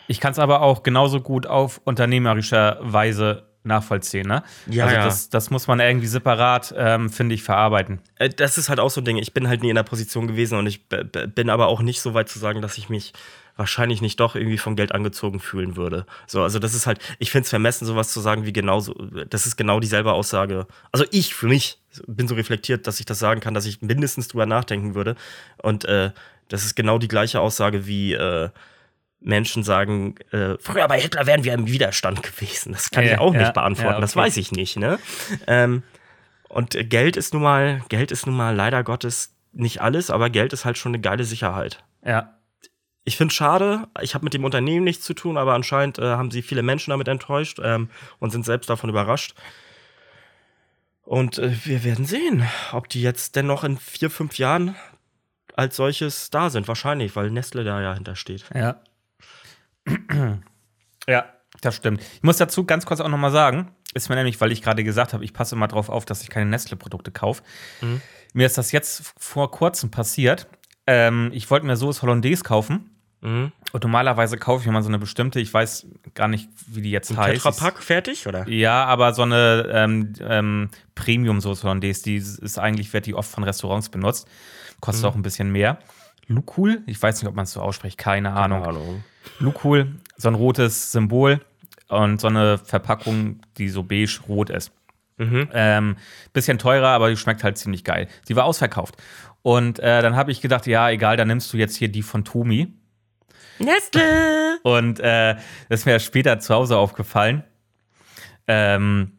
ich 0.08 0.18
kann 0.18 0.32
es 0.32 0.38
aber 0.38 0.62
auch 0.62 0.82
genauso 0.82 1.20
gut 1.20 1.46
auf 1.46 1.82
unternehmerischer 1.84 2.78
Weise 2.80 3.51
nachvollziehen, 3.64 4.26
ne? 4.26 4.42
Ja, 4.66 4.84
also 4.84 4.96
ja. 4.96 5.04
Das, 5.04 5.28
das 5.28 5.50
muss 5.50 5.66
man 5.66 5.80
irgendwie 5.80 6.06
separat, 6.06 6.74
ähm, 6.76 7.10
finde 7.10 7.34
ich, 7.34 7.42
verarbeiten. 7.42 8.00
Äh, 8.16 8.28
Das 8.30 8.58
ist 8.58 8.68
halt 8.68 8.80
auch 8.80 8.90
so 8.90 9.00
ein 9.00 9.04
Ding. 9.04 9.16
Ich 9.18 9.32
bin 9.32 9.48
halt 9.48 9.62
nie 9.62 9.70
in 9.70 9.76
der 9.76 9.82
Position 9.82 10.26
gewesen 10.26 10.58
und 10.58 10.66
ich 10.66 10.86
bin 10.88 11.50
aber 11.50 11.68
auch 11.68 11.82
nicht 11.82 12.00
so 12.00 12.14
weit 12.14 12.28
zu 12.28 12.38
sagen, 12.38 12.62
dass 12.62 12.78
ich 12.78 12.88
mich 12.88 13.12
wahrscheinlich 13.56 14.00
nicht 14.00 14.18
doch 14.18 14.34
irgendwie 14.34 14.58
vom 14.58 14.76
Geld 14.76 14.92
angezogen 14.92 15.38
fühlen 15.38 15.76
würde. 15.76 16.06
So, 16.26 16.42
also 16.42 16.58
das 16.58 16.74
ist 16.74 16.86
halt, 16.86 16.98
ich 17.18 17.30
finde 17.30 17.44
es 17.44 17.50
vermessen, 17.50 17.84
sowas 17.84 18.12
zu 18.12 18.20
sagen 18.20 18.46
wie 18.46 18.52
genauso, 18.52 18.94
das 19.28 19.46
ist 19.46 19.56
genau 19.56 19.78
dieselbe 19.78 20.12
Aussage. 20.12 20.66
Also 20.90 21.04
ich 21.10 21.34
für 21.34 21.48
mich 21.48 21.78
bin 22.06 22.28
so 22.28 22.34
reflektiert, 22.34 22.86
dass 22.86 22.98
ich 22.98 23.06
das 23.06 23.18
sagen 23.18 23.40
kann, 23.40 23.52
dass 23.52 23.66
ich 23.66 23.82
mindestens 23.82 24.28
drüber 24.28 24.46
nachdenken 24.46 24.94
würde. 24.94 25.16
Und 25.58 25.84
äh, 25.84 26.12
das 26.48 26.64
ist 26.64 26.74
genau 26.74 26.98
die 26.98 27.08
gleiche 27.08 27.40
Aussage 27.40 27.86
wie 27.86 28.14
äh, 28.14 28.48
Menschen 29.24 29.62
sagen, 29.62 30.16
äh, 30.32 30.56
früher 30.60 30.88
bei 30.88 31.00
Hitler 31.00 31.26
wären 31.26 31.44
wir 31.44 31.54
im 31.54 31.66
Widerstand 31.66 32.22
gewesen. 32.22 32.72
Das 32.72 32.90
kann 32.90 33.04
Ja, 33.04 33.12
ich 33.12 33.18
auch 33.18 33.34
ja, 33.34 33.40
nicht 33.40 33.54
beantworten. 33.54 33.94
ja, 33.94 34.00
Das 34.00 34.16
okay. 34.16 34.26
weiß 34.26 34.36
ich 34.36 34.52
nicht, 34.52 34.76
ne? 34.76 34.98
Ähm, 35.46 35.82
und 36.48 36.76
Geld 36.90 37.16
ist 37.16 37.32
nun 37.32 37.42
mal, 37.42 37.82
Geld 37.88 38.10
ist 38.12 38.26
nun 38.26 38.36
mal 38.36 38.54
leider 38.54 38.82
Gottes 38.84 39.34
nicht 39.52 39.80
alles, 39.80 40.10
aber 40.10 40.28
Geld 40.30 40.52
ist 40.52 40.64
halt 40.64 40.76
schon 40.78 40.90
eine 40.90 41.00
geile 41.00 41.24
Sicherheit. 41.24 41.82
Ja. 42.04 42.36
Ich 43.04 43.16
finde 43.16 43.32
es 43.32 43.36
schade, 43.36 43.88
ich 44.00 44.14
habe 44.14 44.24
mit 44.24 44.34
dem 44.34 44.44
Unternehmen 44.44 44.84
nichts 44.84 45.04
zu 45.04 45.14
tun, 45.14 45.36
aber 45.36 45.54
anscheinend 45.54 45.98
äh, 45.98 46.02
haben 46.02 46.30
sie 46.30 46.42
viele 46.42 46.62
Menschen 46.62 46.90
damit 46.90 47.08
enttäuscht 47.08 47.58
ähm, 47.62 47.90
und 48.18 48.30
sind 48.30 48.44
selbst 48.44 48.70
davon 48.70 48.90
überrascht. 48.90 49.34
Und 51.04 51.38
äh, 51.38 51.52
wir 51.64 51.84
werden 51.84 52.04
sehen, 52.04 52.46
ob 52.72 52.88
die 52.88 53.02
jetzt 53.02 53.34
dennoch 53.36 53.64
in 53.64 53.76
vier, 53.76 54.08
fünf 54.10 54.38
Jahren 54.38 54.76
als 55.56 55.76
solches 55.76 56.30
da 56.30 56.48
sind. 56.48 56.68
Wahrscheinlich, 56.68 57.16
weil 57.16 57.30
Nestle 57.30 57.64
da 57.64 57.80
ja 57.82 57.94
hintersteht. 57.94 58.44
Ja. 58.54 58.76
Ja, 61.08 61.24
das 61.60 61.76
stimmt. 61.76 62.00
Ich 62.14 62.22
muss 62.22 62.36
dazu 62.36 62.64
ganz 62.64 62.86
kurz 62.86 63.00
auch 63.00 63.08
nochmal 63.08 63.32
sagen, 63.32 63.72
ist 63.94 64.08
mir 64.08 64.16
nämlich, 64.16 64.40
weil 64.40 64.52
ich 64.52 64.62
gerade 64.62 64.84
gesagt 64.84 65.12
habe, 65.12 65.24
ich 65.24 65.34
passe 65.34 65.54
immer 65.54 65.68
drauf 65.68 65.88
auf, 65.88 66.04
dass 66.04 66.22
ich 66.22 66.30
keine 66.30 66.46
Nestle-Produkte 66.46 67.10
kaufe. 67.10 67.42
Mir 68.32 68.46
ist 68.46 68.58
das 68.58 68.72
jetzt 68.72 69.12
vor 69.18 69.50
kurzem 69.50 69.90
passiert. 69.90 70.46
Ähm, 70.86 71.30
ich 71.32 71.50
wollte 71.50 71.66
mir 71.66 71.76
Soße 71.76 72.02
Hollandaise 72.02 72.42
kaufen. 72.42 72.88
Mhm. 73.20 73.52
Und 73.72 73.82
normalerweise 73.84 74.36
kaufe 74.36 74.62
ich 74.62 74.66
mir 74.66 74.72
mal 74.72 74.82
so 74.82 74.88
eine 74.88 74.98
bestimmte, 74.98 75.38
ich 75.38 75.54
weiß 75.54 75.86
gar 76.14 76.26
nicht, 76.26 76.48
wie 76.66 76.82
die 76.82 76.90
jetzt 76.90 77.10
Ein 77.12 77.18
heißt. 77.18 77.42
Tetrapack 77.42 77.82
fertig, 77.82 78.26
oder? 78.26 78.48
Ja, 78.48 78.84
aber 78.84 79.14
so 79.14 79.22
eine 79.22 79.68
ähm, 79.72 80.12
ähm, 80.20 80.70
Premium-Soße 80.96 81.62
Hollandaise, 81.62 82.02
die 82.02 82.16
ist 82.16 82.58
eigentlich, 82.58 82.92
wird 82.92 83.06
die 83.06 83.14
oft 83.14 83.30
von 83.30 83.44
Restaurants 83.44 83.90
benutzt. 83.90 84.28
Kostet 84.80 85.04
auch 85.04 85.14
ein 85.14 85.22
bisschen 85.22 85.52
mehr. 85.52 85.78
Lukul, 86.26 86.82
ich 86.86 87.00
weiß 87.02 87.20
nicht, 87.20 87.28
ob 87.28 87.34
man 87.34 87.44
es 87.44 87.52
so 87.52 87.60
ausspricht, 87.60 87.98
keine 87.98 88.32
Ahnung. 88.32 88.64
Ahnung. 88.64 89.04
Lukul, 89.38 89.96
so 90.16 90.28
ein 90.28 90.34
rotes 90.34 90.92
Symbol 90.92 91.40
und 91.88 92.20
so 92.20 92.28
eine 92.28 92.58
Verpackung, 92.58 93.40
die 93.58 93.68
so 93.68 93.82
beige-rot 93.82 94.50
ist. 94.50 94.72
Mhm. 95.18 95.48
Ähm, 95.52 95.96
bisschen 96.32 96.58
teurer, 96.58 96.88
aber 96.88 97.10
die 97.10 97.16
schmeckt 97.16 97.44
halt 97.44 97.58
ziemlich 97.58 97.84
geil. 97.84 98.08
Sie 98.24 98.36
war 98.36 98.44
ausverkauft. 98.44 98.96
Und 99.42 99.78
äh, 99.80 100.02
dann 100.02 100.16
habe 100.16 100.30
ich 100.30 100.40
gedacht, 100.40 100.66
ja, 100.66 100.88
egal, 100.90 101.16
dann 101.16 101.28
nimmst 101.28 101.52
du 101.52 101.56
jetzt 101.56 101.76
hier 101.76 101.88
die 101.88 102.02
von 102.02 102.24
Tomi. 102.24 102.72
Nestle! 103.58 104.58
Und 104.62 105.00
äh, 105.00 105.34
das 105.68 105.80
ist 105.80 105.86
mir 105.86 106.00
später 106.00 106.38
zu 106.38 106.54
Hause 106.54 106.76
aufgefallen. 106.76 107.44
Ähm, 108.46 109.18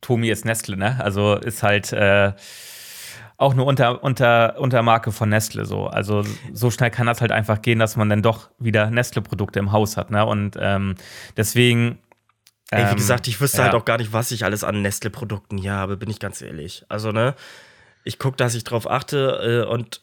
Tomi 0.00 0.28
ist 0.28 0.44
Nestle, 0.44 0.76
ne? 0.76 0.98
Also 1.02 1.36
ist 1.36 1.62
halt 1.62 1.92
äh, 1.92 2.32
auch 3.44 3.52
eine 3.52 3.62
Unter, 3.62 4.02
Unter, 4.02 4.58
Untermarke 4.58 5.12
von 5.12 5.28
Nestle 5.28 5.64
so. 5.64 5.86
Also 5.86 6.24
so 6.52 6.70
schnell 6.70 6.90
kann 6.90 7.06
das 7.06 7.20
halt 7.20 7.32
einfach 7.32 7.62
gehen, 7.62 7.78
dass 7.78 7.96
man 7.96 8.08
dann 8.08 8.22
doch 8.22 8.50
wieder 8.58 8.90
Nestle-Produkte 8.90 9.58
im 9.58 9.72
Haus 9.72 9.96
hat, 9.96 10.10
ne? 10.10 10.24
Und 10.26 10.56
ähm, 10.60 10.96
deswegen. 11.36 11.98
Ey, 12.70 12.86
wie 12.86 12.90
ähm, 12.90 12.96
gesagt, 12.96 13.28
ich 13.28 13.40
wüsste 13.40 13.58
ja. 13.58 13.64
halt 13.64 13.74
auch 13.74 13.84
gar 13.84 13.98
nicht, 13.98 14.12
was 14.12 14.30
ich 14.30 14.44
alles 14.44 14.64
an 14.64 14.82
Nestle-Produkten 14.82 15.58
hier 15.58 15.74
habe, 15.74 15.96
bin 15.96 16.10
ich 16.10 16.18
ganz 16.18 16.40
ehrlich. 16.40 16.84
Also, 16.88 17.12
ne, 17.12 17.34
ich 18.04 18.18
gucke, 18.18 18.36
dass 18.36 18.54
ich 18.54 18.64
drauf 18.64 18.90
achte 18.90 19.64
äh, 19.66 19.70
und 19.70 20.00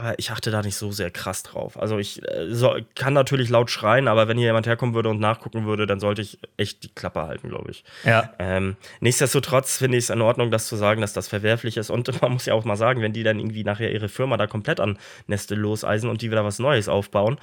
aber 0.00 0.18
ich 0.18 0.30
achte 0.30 0.50
da 0.50 0.62
nicht 0.62 0.76
so 0.76 0.90
sehr 0.92 1.10
krass 1.10 1.42
drauf. 1.42 1.78
Also 1.78 1.98
ich 1.98 2.26
äh, 2.26 2.52
so, 2.52 2.74
kann 2.94 3.12
natürlich 3.12 3.50
laut 3.50 3.70
schreien, 3.70 4.08
aber 4.08 4.28
wenn 4.28 4.38
hier 4.38 4.46
jemand 4.46 4.66
herkommen 4.66 4.94
würde 4.94 5.10
und 5.10 5.20
nachgucken 5.20 5.66
würde, 5.66 5.86
dann 5.86 6.00
sollte 6.00 6.22
ich 6.22 6.38
echt 6.56 6.82
die 6.82 6.88
Klappe 6.88 7.20
halten, 7.20 7.50
glaube 7.50 7.70
ich. 7.70 7.84
Ja. 8.04 8.32
Ähm, 8.38 8.76
nichtsdestotrotz 9.00 9.76
finde 9.76 9.98
ich 9.98 10.04
es 10.04 10.10
in 10.10 10.22
Ordnung, 10.22 10.50
das 10.50 10.68
zu 10.68 10.76
sagen, 10.76 11.02
dass 11.02 11.12
das 11.12 11.28
verwerflich 11.28 11.76
ist. 11.76 11.90
Und 11.90 12.20
man 12.22 12.32
muss 12.32 12.46
ja 12.46 12.54
auch 12.54 12.64
mal 12.64 12.76
sagen, 12.76 13.02
wenn 13.02 13.12
die 13.12 13.22
dann 13.22 13.38
irgendwie 13.38 13.62
nachher 13.62 13.92
ihre 13.92 14.08
Firma 14.08 14.38
da 14.38 14.46
komplett 14.46 14.80
an 14.80 14.98
Nestle 15.26 15.56
loseisen 15.56 16.08
und 16.08 16.22
die 16.22 16.30
wieder 16.30 16.44
was 16.44 16.58
Neues 16.58 16.88
aufbauen, 16.88 17.38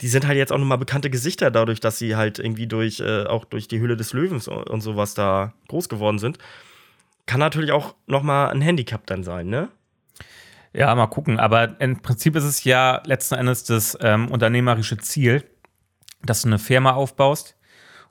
die 0.00 0.08
sind 0.08 0.26
halt 0.26 0.38
jetzt 0.38 0.52
auch 0.52 0.58
nochmal 0.58 0.78
bekannte 0.78 1.10
Gesichter 1.10 1.50
dadurch, 1.50 1.80
dass 1.80 1.98
sie 1.98 2.14
halt 2.14 2.38
irgendwie 2.38 2.68
durch, 2.68 3.00
äh, 3.00 3.24
auch 3.24 3.44
durch 3.44 3.66
die 3.66 3.80
Hülle 3.80 3.96
des 3.96 4.12
Löwens 4.12 4.46
und, 4.46 4.70
und 4.70 4.80
sowas 4.80 5.14
da 5.14 5.54
groß 5.68 5.88
geworden 5.88 6.18
sind. 6.18 6.38
Kann 7.26 7.40
natürlich 7.40 7.72
auch 7.72 7.96
nochmal 8.06 8.50
ein 8.50 8.60
Handicap 8.60 9.06
dann 9.06 9.24
sein, 9.24 9.48
ne? 9.48 9.70
Ja, 10.76 10.94
mal 10.94 11.06
gucken. 11.06 11.40
Aber 11.40 11.80
im 11.80 12.02
Prinzip 12.02 12.36
ist 12.36 12.44
es 12.44 12.62
ja 12.64 13.02
letzten 13.06 13.34
Endes 13.34 13.64
das 13.64 13.96
ähm, 14.02 14.30
unternehmerische 14.30 14.98
Ziel, 14.98 15.42
dass 16.22 16.42
du 16.42 16.48
eine 16.48 16.58
Firma 16.58 16.92
aufbaust 16.92 17.56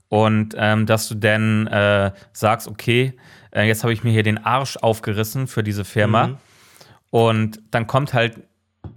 und 0.09 0.55
ähm, 0.57 0.87
dass 0.87 1.07
du 1.07 1.15
dann 1.15 1.67
äh, 1.67 2.11
sagst, 2.33 2.67
okay, 2.67 3.13
äh, 3.51 3.67
jetzt 3.67 3.83
habe 3.83 3.93
ich 3.93 4.03
mir 4.03 4.11
hier 4.11 4.23
den 4.23 4.43
Arsch 4.43 4.77
aufgerissen 4.77 5.45
für 5.45 5.61
diese 5.63 5.85
Firma. 5.85 6.27
Mhm. 6.27 6.37
Und 7.11 7.61
dann 7.69 7.85
kommt 7.85 8.13
halt 8.13 8.41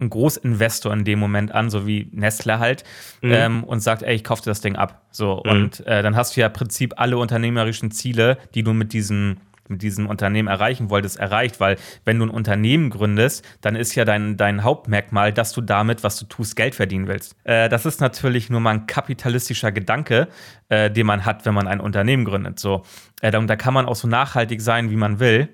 ein 0.00 0.10
Großinvestor 0.10 0.92
in 0.92 1.04
dem 1.04 1.18
Moment 1.18 1.52
an, 1.52 1.70
so 1.70 1.86
wie 1.86 2.08
Nestle 2.12 2.58
halt, 2.58 2.84
Mhm. 3.20 3.32
ähm, 3.32 3.64
und 3.64 3.80
sagt, 3.80 4.02
ey, 4.02 4.14
ich 4.14 4.24
kauf 4.24 4.40
dir 4.40 4.50
das 4.50 4.60
Ding 4.60 4.76
ab. 4.76 5.02
So, 5.10 5.32
und 5.42 5.86
äh, 5.86 6.02
dann 6.02 6.16
hast 6.16 6.36
du 6.36 6.40
ja 6.40 6.46
im 6.46 6.52
Prinzip 6.52 6.94
alle 6.96 7.18
unternehmerischen 7.18 7.90
Ziele, 7.90 8.38
die 8.54 8.62
du 8.62 8.72
mit 8.72 8.92
diesem 8.92 9.38
mit 9.70 9.82
diesem 9.82 10.06
Unternehmen 10.06 10.48
erreichen 10.48 10.90
wolltest, 10.90 11.18
erreicht, 11.18 11.60
weil 11.60 11.76
wenn 12.04 12.18
du 12.18 12.26
ein 12.26 12.30
Unternehmen 12.30 12.90
gründest, 12.90 13.44
dann 13.60 13.76
ist 13.76 13.94
ja 13.94 14.04
dein, 14.04 14.36
dein 14.36 14.64
Hauptmerkmal, 14.64 15.32
dass 15.32 15.52
du 15.52 15.60
damit, 15.60 16.04
was 16.04 16.18
du 16.18 16.26
tust, 16.26 16.56
Geld 16.56 16.74
verdienen 16.74 17.08
willst. 17.08 17.36
Äh, 17.44 17.68
das 17.68 17.86
ist 17.86 18.00
natürlich 18.00 18.50
nur 18.50 18.60
mal 18.60 18.74
ein 18.74 18.86
kapitalistischer 18.86 19.72
Gedanke, 19.72 20.28
äh, 20.68 20.90
den 20.90 21.06
man 21.06 21.24
hat, 21.24 21.46
wenn 21.46 21.54
man 21.54 21.66
ein 21.68 21.80
Unternehmen 21.80 22.24
gründet. 22.24 22.58
So, 22.58 22.84
äh, 23.20 23.30
da, 23.30 23.40
da 23.40 23.56
kann 23.56 23.74
man 23.74 23.86
auch 23.86 23.96
so 23.96 24.08
nachhaltig 24.08 24.60
sein, 24.60 24.90
wie 24.90 24.96
man 24.96 25.20
will, 25.20 25.48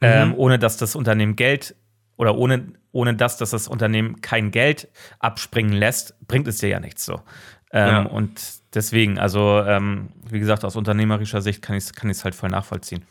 ähm, 0.00 0.34
ohne 0.36 0.58
dass 0.58 0.76
das 0.76 0.96
Unternehmen 0.96 1.36
Geld 1.36 1.74
oder 2.16 2.36
ohne, 2.36 2.72
ohne 2.92 3.14
dass, 3.14 3.36
dass 3.36 3.50
das 3.50 3.68
Unternehmen 3.68 4.20
kein 4.20 4.50
Geld 4.50 4.88
abspringen 5.18 5.72
lässt, 5.72 6.14
bringt 6.26 6.48
es 6.48 6.58
dir 6.58 6.68
ja 6.68 6.80
nichts 6.80 7.04
so. 7.04 7.20
Ähm, 7.72 7.88
Ja. 7.88 8.02
Und 8.02 8.40
deswegen, 8.74 9.18
also 9.18 9.62
ähm, 9.66 10.10
wie 10.28 10.38
gesagt, 10.38 10.64
aus 10.64 10.76
unternehmerischer 10.76 11.42
Sicht 11.42 11.60
kann 11.60 11.76
ich 11.76 11.84
es 11.84 11.92
kann 11.92 12.08
ich's 12.08 12.24
halt 12.24 12.34
voll 12.34 12.50
nachvollziehen. 12.50 13.04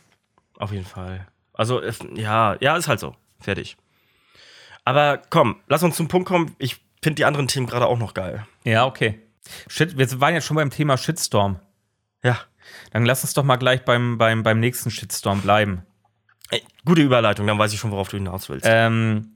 Auf 0.58 0.72
jeden 0.72 0.86
Fall. 0.86 1.28
Also, 1.54 1.82
ja, 2.16 2.56
ja, 2.60 2.78
ist 2.78 2.88
halt 2.88 3.00
so. 3.00 3.16
Fertig. 3.40 3.78
Aber 4.86 5.22
komm, 5.30 5.62
lass 5.68 5.84
uns 5.84 5.96
zum 5.96 6.08
Punkt 6.08 6.28
kommen. 6.28 6.56
Ich 6.58 6.82
finde 7.02 7.16
die 7.16 7.26
anderen 7.26 7.48
Themen 7.48 7.68
gerade 7.68 7.88
auch 7.88 7.98
noch 7.98 8.14
geil. 8.14 8.46
Ja, 8.64 8.86
okay. 8.86 9.20
Shit, 9.68 9.98
wir 9.98 10.22
waren 10.22 10.34
ja 10.34 10.42
schon 10.42 10.56
beim 10.56 10.70
Thema 10.70 10.98
Shitstorm. 10.98 11.60
Ja. 12.24 12.40
Dann 12.92 13.06
lass 13.06 13.24
uns 13.24 13.34
doch 13.34 13.44
mal 13.44 13.58
gleich 13.58 13.84
beim, 13.84 14.18
beim, 14.18 14.44
beim 14.44 14.60
nächsten 14.60 14.90
Shitstorm 14.90 15.42
bleiben. 15.42 15.86
Ey, 16.50 16.64
gute 16.86 17.02
Überleitung, 17.02 17.48
dann 17.48 17.60
weiß 17.60 17.74
ich 17.74 17.80
schon, 17.80 17.92
worauf 17.92 18.10
du 18.10 18.18
hinaus 18.18 18.50
willst. 18.50 18.66
Ähm, 18.70 19.34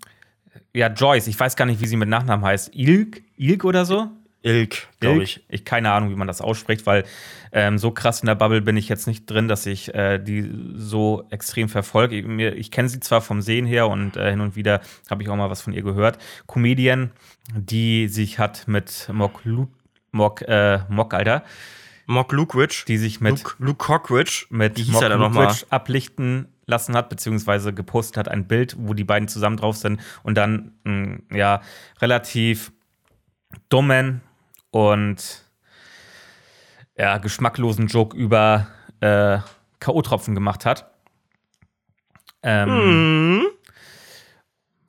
ja, 0.73 0.87
Joyce, 0.87 1.27
ich 1.27 1.39
weiß 1.39 1.55
gar 1.55 1.65
nicht, 1.65 1.81
wie 1.81 1.87
sie 1.87 1.97
mit 1.97 2.09
Nachnamen 2.09 2.45
heißt. 2.45 2.75
Ilk? 2.75 3.23
Ilk 3.37 3.65
oder 3.65 3.85
so? 3.85 4.09
Ilk, 4.43 4.87
glaube 4.99 5.23
ich. 5.23 5.43
Ich 5.49 5.65
keine 5.65 5.91
Ahnung, 5.91 6.09
wie 6.11 6.15
man 6.15 6.27
das 6.27 6.41
ausspricht, 6.41 6.85
weil 6.85 7.03
ähm, 7.51 7.77
so 7.77 7.91
krass 7.91 8.21
in 8.21 8.27
der 8.27 8.35
Bubble 8.35 8.61
bin 8.61 8.77
ich 8.77 8.87
jetzt 8.87 9.07
nicht 9.07 9.25
drin, 9.29 9.47
dass 9.47 9.65
ich 9.65 9.93
äh, 9.93 10.19
die 10.19 10.49
so 10.75 11.25
extrem 11.31 11.69
verfolge. 11.69 12.15
Ich, 12.17 12.25
mir- 12.25 12.55
ich 12.55 12.71
kenne 12.71 12.87
sie 12.87 12.99
zwar 12.99 13.21
vom 13.21 13.41
Sehen 13.41 13.65
her 13.65 13.87
und 13.89 14.15
äh, 14.15 14.29
hin 14.29 14.41
und 14.41 14.55
wieder 14.55 14.81
habe 15.09 15.23
ich 15.23 15.29
auch 15.29 15.35
mal 15.35 15.49
was 15.49 15.61
von 15.61 15.73
ihr 15.73 15.81
gehört. 15.81 16.17
Comedian, 16.45 17.11
die 17.53 18.07
sich 18.07 18.39
hat 18.39 18.67
mit 18.67 19.09
Mock, 19.11 19.41
Lu 19.43 19.67
Mock, 20.11 20.41
äh, 20.43 20.79
Mock, 20.87 21.13
Alter, 21.13 21.43
Mock 22.05 22.31
Lukwitch. 22.31 22.85
die 22.85 22.97
sich 22.97 23.19
mit 23.19 23.43
Luke, 23.43 23.55
Luke 23.59 23.85
Cockridge. 23.85 24.45
mit 24.49 24.77
Mock 24.87 25.01
er? 25.03 25.17
Lukic 25.17 25.65
ablichten 25.69 26.47
lassen 26.65 26.95
hat, 26.95 27.09
beziehungsweise 27.09 27.73
gepostet 27.73 28.17
hat, 28.17 28.27
ein 28.29 28.47
Bild, 28.47 28.75
wo 28.77 28.93
die 28.93 29.03
beiden 29.03 29.27
zusammen 29.27 29.57
drauf 29.57 29.77
sind 29.77 29.99
und 30.23 30.35
dann 30.35 30.73
einen, 30.85 31.23
ja, 31.33 31.61
relativ 32.01 32.71
dummen 33.69 34.21
und 34.71 35.43
ja, 36.97 37.17
geschmacklosen 37.17 37.87
Joke 37.87 38.17
über 38.17 38.67
äh, 39.01 39.39
K.O.-Tropfen 39.79 40.33
gemacht 40.33 40.65
hat. 40.65 40.89
Ähm, 42.43 42.69
Hm. 42.69 43.45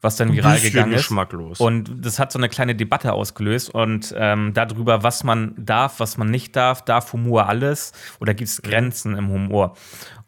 Was 0.01 0.17
dann 0.17 0.33
viral 0.33 0.61
gegangen 0.61 0.93
ist. 0.93 0.99
geschmacklos. 0.99 1.59
Und 1.59 2.05
das 2.05 2.21
hat 2.21 2.31
so 2.31 2.39
eine 2.39 2.49
kleine 2.49 2.77
Debatte 2.77 3.13
ausgelöst 3.13 3.71
und 3.75 4.15
ähm, 4.17 4.53
darüber, 4.55 5.03
was 5.03 5.25
man 5.25 5.55
darf, 5.57 5.99
was 5.99 6.17
man 6.17 6.31
nicht 6.31 6.55
darf. 6.55 6.85
Darf 6.85 7.13
Humor 7.13 7.49
alles 7.49 7.93
oder 8.21 8.33
gibt 8.35 8.49
es 8.49 8.63
Grenzen 8.63 9.17
im 9.17 9.29
Humor? 9.29 9.77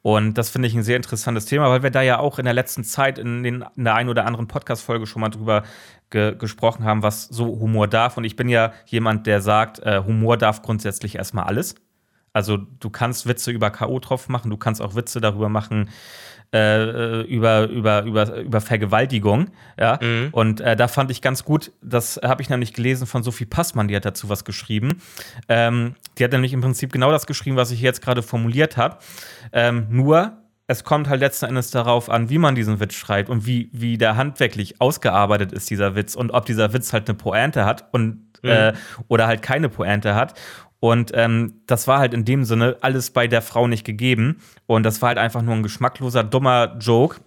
Und 0.03 0.35
das 0.35 0.51
finde 0.51 0.66
ich 0.66 0.75
ein 0.75 0.83
sehr 0.83 0.97
interessantes 0.97 1.45
Thema, 1.45 1.68
weil 1.68 1.83
wir 1.83 1.91
da 1.91 2.03
ja 2.03 2.18
auch 2.18 2.39
in 2.39 2.47
der 2.47 2.55
letzten 2.55 2.85
Zeit 2.85 3.18
in, 3.18 3.43
den, 3.43 3.64
in 3.77 3.85
der 3.85 3.95
einen 3.95 4.09
oder 4.09 4.27
anderen 4.27 4.49
Podcast-Folge 4.49 5.07
schon 5.07 5.21
mal 5.21 5.29
drüber 5.29 5.62
ge 6.09 6.35
gesprochen 6.37 6.85
haben, 6.85 7.03
was 7.03 7.25
so 7.25 7.47
Humor 7.61 7.87
darf. 7.87 8.16
Und 8.16 8.25
ich 8.25 8.35
bin 8.35 8.49
ja 8.49 8.73
jemand, 8.87 9.27
der 9.27 9.41
sagt, 9.41 9.79
äh, 9.81 10.03
Humor 10.05 10.37
darf 10.37 10.62
grundsätzlich 10.62 11.16
erstmal 11.16 11.45
alles. 11.45 11.75
Also 12.33 12.57
du 12.57 12.91
kannst 12.91 13.26
Witze 13.26 13.51
über 13.51 13.70
K.O.-Tropfen 13.70 14.31
machen, 14.31 14.51
du 14.51 14.57
kannst 14.57 14.81
auch 14.81 14.95
Witze 14.95 15.20
darüber 15.20 15.49
machen, 15.49 15.91
äh, 16.53 17.22
über, 17.22 17.68
über, 17.68 18.03
über, 18.03 18.37
über 18.37 18.61
Vergewaltigung. 18.61 19.51
Ja? 19.78 19.99
Mhm. 20.01 20.28
Und 20.33 20.61
äh, 20.61 20.76
da 20.76 20.89
fand 20.89 21.11
ich 21.11 21.22
ganz 21.22 21.45
gut, 21.45 21.72
das 21.83 22.20
habe 22.22 22.43
ich 22.43 22.51
nämlich 22.51 22.72
gelesen 22.72 23.07
von 23.07 23.22
Sophie 23.22 23.47
Passmann, 23.47 23.89
die 23.89 23.97
hat 23.97 24.05
dazu 24.05 24.28
was 24.28 24.45
geschrieben. 24.45 25.01
Ähm, 25.49 25.95
die 26.18 26.24
hat 26.24 26.33
nämlich 26.33 26.53
im 26.53 26.61
Prinzip 26.61 26.93
genau 26.93 27.11
das 27.11 27.26
geschrieben, 27.26 27.57
was 27.57 27.70
ich 27.70 27.81
jetzt 27.81 28.03
gerade 28.03 28.22
formuliert 28.22 28.76
habe. 28.76 28.99
Ähm, 29.53 29.87
nur 29.91 30.41
es 30.70 30.85
kommt 30.85 31.09
halt 31.09 31.18
letzten 31.18 31.47
Endes 31.47 31.72
darauf 31.72 32.09
an, 32.09 32.31
wie 32.31 32.39
man 32.39 32.55
diesen 32.55 32.78
Witz 32.78 32.95
schreibt 32.95 33.28
und 33.28 33.45
wie, 33.45 33.70
wie 33.72 33.99
der 33.99 34.16
handwerklich 34.16 34.81
ausgearbeitet 34.81 35.53
ist, 35.53 35.68
dieser 35.68 35.97
Witz, 35.97 36.14
und 36.14 36.31
ob 36.31 36.47
dieser 36.47 36.72
Witz 36.72 36.93
halt 36.93 37.09
eine 37.09 37.18
Pointe 37.18 37.64
hat 37.64 37.93
und 37.93 38.28
mhm. 38.43 38.51
äh, 38.51 38.72
oder 39.09 39.26
halt 39.26 39.43
keine 39.43 39.68
Pointe 39.68 40.14
hat. 40.14 40.35
Und 40.81 41.12
ähm, 41.14 41.61
das 41.66 41.87
war 41.87 41.99
halt 41.99 42.14
in 42.14 42.24
dem 42.24 42.45
Sinne 42.45 42.76
alles 42.81 43.11
bei 43.11 43.28
der 43.28 43.43
Frau 43.43 43.68
nicht 43.68 43.85
gegeben. 43.85 44.41
Und 44.66 44.83
das 44.83 45.03
war 45.03 45.09
halt 45.09 45.18
einfach 45.18 45.43
nur 45.43 45.55
ein 45.55 45.62
geschmackloser, 45.62 46.24
dummer 46.24 46.76
Joke, 46.81 47.20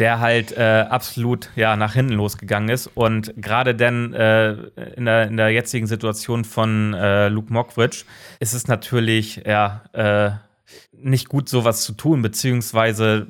der 0.00 0.20
halt 0.20 0.56
äh, 0.56 0.86
absolut 0.88 1.50
ja, 1.56 1.76
nach 1.76 1.94
hinten 1.94 2.14
losgegangen 2.14 2.68
ist. 2.68 2.88
Und 2.88 3.32
gerade 3.36 3.74
denn 3.74 4.12
äh, 4.14 4.52
in, 4.96 5.04
der, 5.04 5.28
in 5.28 5.36
der 5.36 5.50
jetzigen 5.50 5.86
Situation 5.86 6.44
von 6.44 6.94
äh, 6.94 7.28
Luke 7.28 7.52
Mockridge 7.52 8.04
ist 8.40 8.52
es 8.52 8.66
natürlich 8.66 9.42
ja, 9.46 9.82
äh, 9.92 10.30
nicht 10.92 11.28
gut, 11.28 11.48
sowas 11.48 11.82
zu 11.82 11.92
tun, 11.92 12.22
beziehungsweise 12.22 13.28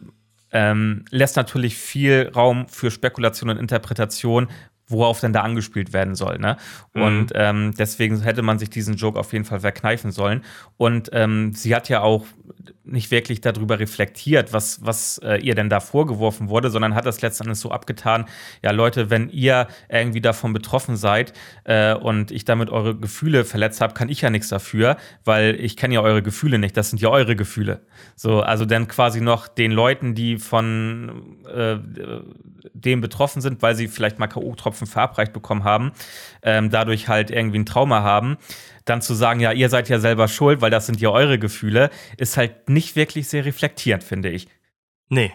ähm, 0.51 1.05
lässt 1.11 1.37
natürlich 1.37 1.77
viel 1.77 2.31
Raum 2.35 2.69
für 2.69 2.91
Spekulation 2.91 3.51
und 3.51 3.59
Interpretation, 3.59 4.49
worauf 4.89 5.20
denn 5.20 5.32
da 5.32 5.43
angespielt 5.43 5.93
werden 5.93 6.14
soll. 6.14 6.39
Ne? 6.39 6.57
Mhm. 6.95 7.03
Und 7.03 7.32
ähm, 7.34 7.74
deswegen 7.78 8.20
hätte 8.20 8.43
man 8.43 8.59
sich 8.59 8.70
diesen 8.70 8.97
Joke 8.97 9.18
auf 9.18 9.32
jeden 9.32 9.45
Fall 9.45 9.61
verkneifen 9.61 10.11
sollen. 10.11 10.43
Und 10.76 11.11
ähm, 11.12 11.53
sie 11.53 11.74
hat 11.74 11.89
ja 11.89 12.01
auch 12.01 12.24
nicht 12.89 13.11
wirklich 13.11 13.41
darüber 13.41 13.78
reflektiert, 13.78 14.53
was, 14.53 14.84
was 14.84 15.18
äh, 15.18 15.36
ihr 15.36 15.55
denn 15.55 15.68
da 15.68 15.80
vorgeworfen 15.80 16.49
wurde, 16.49 16.70
sondern 16.70 16.95
hat 16.95 17.07
das 17.07 17.20
letztendlich 17.20 17.59
so 17.59 17.70
abgetan, 17.70 18.26
ja 18.62 18.70
Leute, 18.70 19.11
wenn 19.11 19.28
ihr 19.30 19.68
irgendwie 19.89 20.20
davon 20.20 20.53
betroffen 20.53 20.97
seid 20.97 21.32
äh, 21.64 21.95
und 21.95 22.30
ich 22.30 22.45
damit 22.45 22.70
eure 22.70 22.97
Gefühle 22.97 23.45
verletzt 23.45 23.80
habe, 23.80 23.95
kann 23.95 24.09
ich 24.09 24.20
ja 24.20 24.30
nichts 24.30 24.49
dafür, 24.49 24.97
weil 25.24 25.57
ich 25.61 25.76
kenne 25.76 25.95
ja 25.95 26.01
eure 26.01 26.22
Gefühle 26.22 26.59
nicht, 26.59 26.76
das 26.76 26.91
sind 26.91 27.01
ja 27.01 27.09
eure 27.09 27.36
Gefühle. 27.36 27.80
So, 28.16 28.41
also 28.41 28.64
dann 28.64 28.89
quasi 28.89 29.20
noch 29.20 29.49
den 29.49 29.72
Leuten, 29.72 30.14
die 30.14 30.39
von 30.39 31.39
äh, 31.47 31.78
dem 32.74 33.01
betroffen 33.01 33.43
sind, 33.43 33.62
weil 33.62 33.74
sie 33.74 33.89
vielleicht 33.89 34.18
mal 34.18 34.26
K.O.-Tropfen 34.26 34.86
verabreicht 34.86 35.32
bekommen 35.32 35.64
haben, 35.64 35.93
ähm, 36.43 36.70
dadurch 36.70 37.09
halt 37.09 37.30
irgendwie 37.30 37.59
ein 37.59 37.66
Trauma 37.66 38.03
haben, 38.03 38.39
dann 38.89 39.03
zu 39.03 39.14
sagen, 39.14 39.41
ja, 39.41 39.53
ihr 39.53 39.68
seid 39.68 39.89
ja 39.89 39.99
selber 39.99 40.28
schuld, 40.28 40.61
weil 40.61 40.70
das 40.70 40.86
sind 40.86 41.01
ja 41.01 41.11
eure 41.11 41.39
Gefühle, 41.39 41.91
ist 42.16 42.36
halt 42.36 42.68
nicht 42.68 42.97
wirklich 42.97 43.28
sehr 43.28 43.45
reflektierend, 43.45 44.05
finde 44.05 44.30
ich. 44.30 44.49
Nee. 45.09 45.32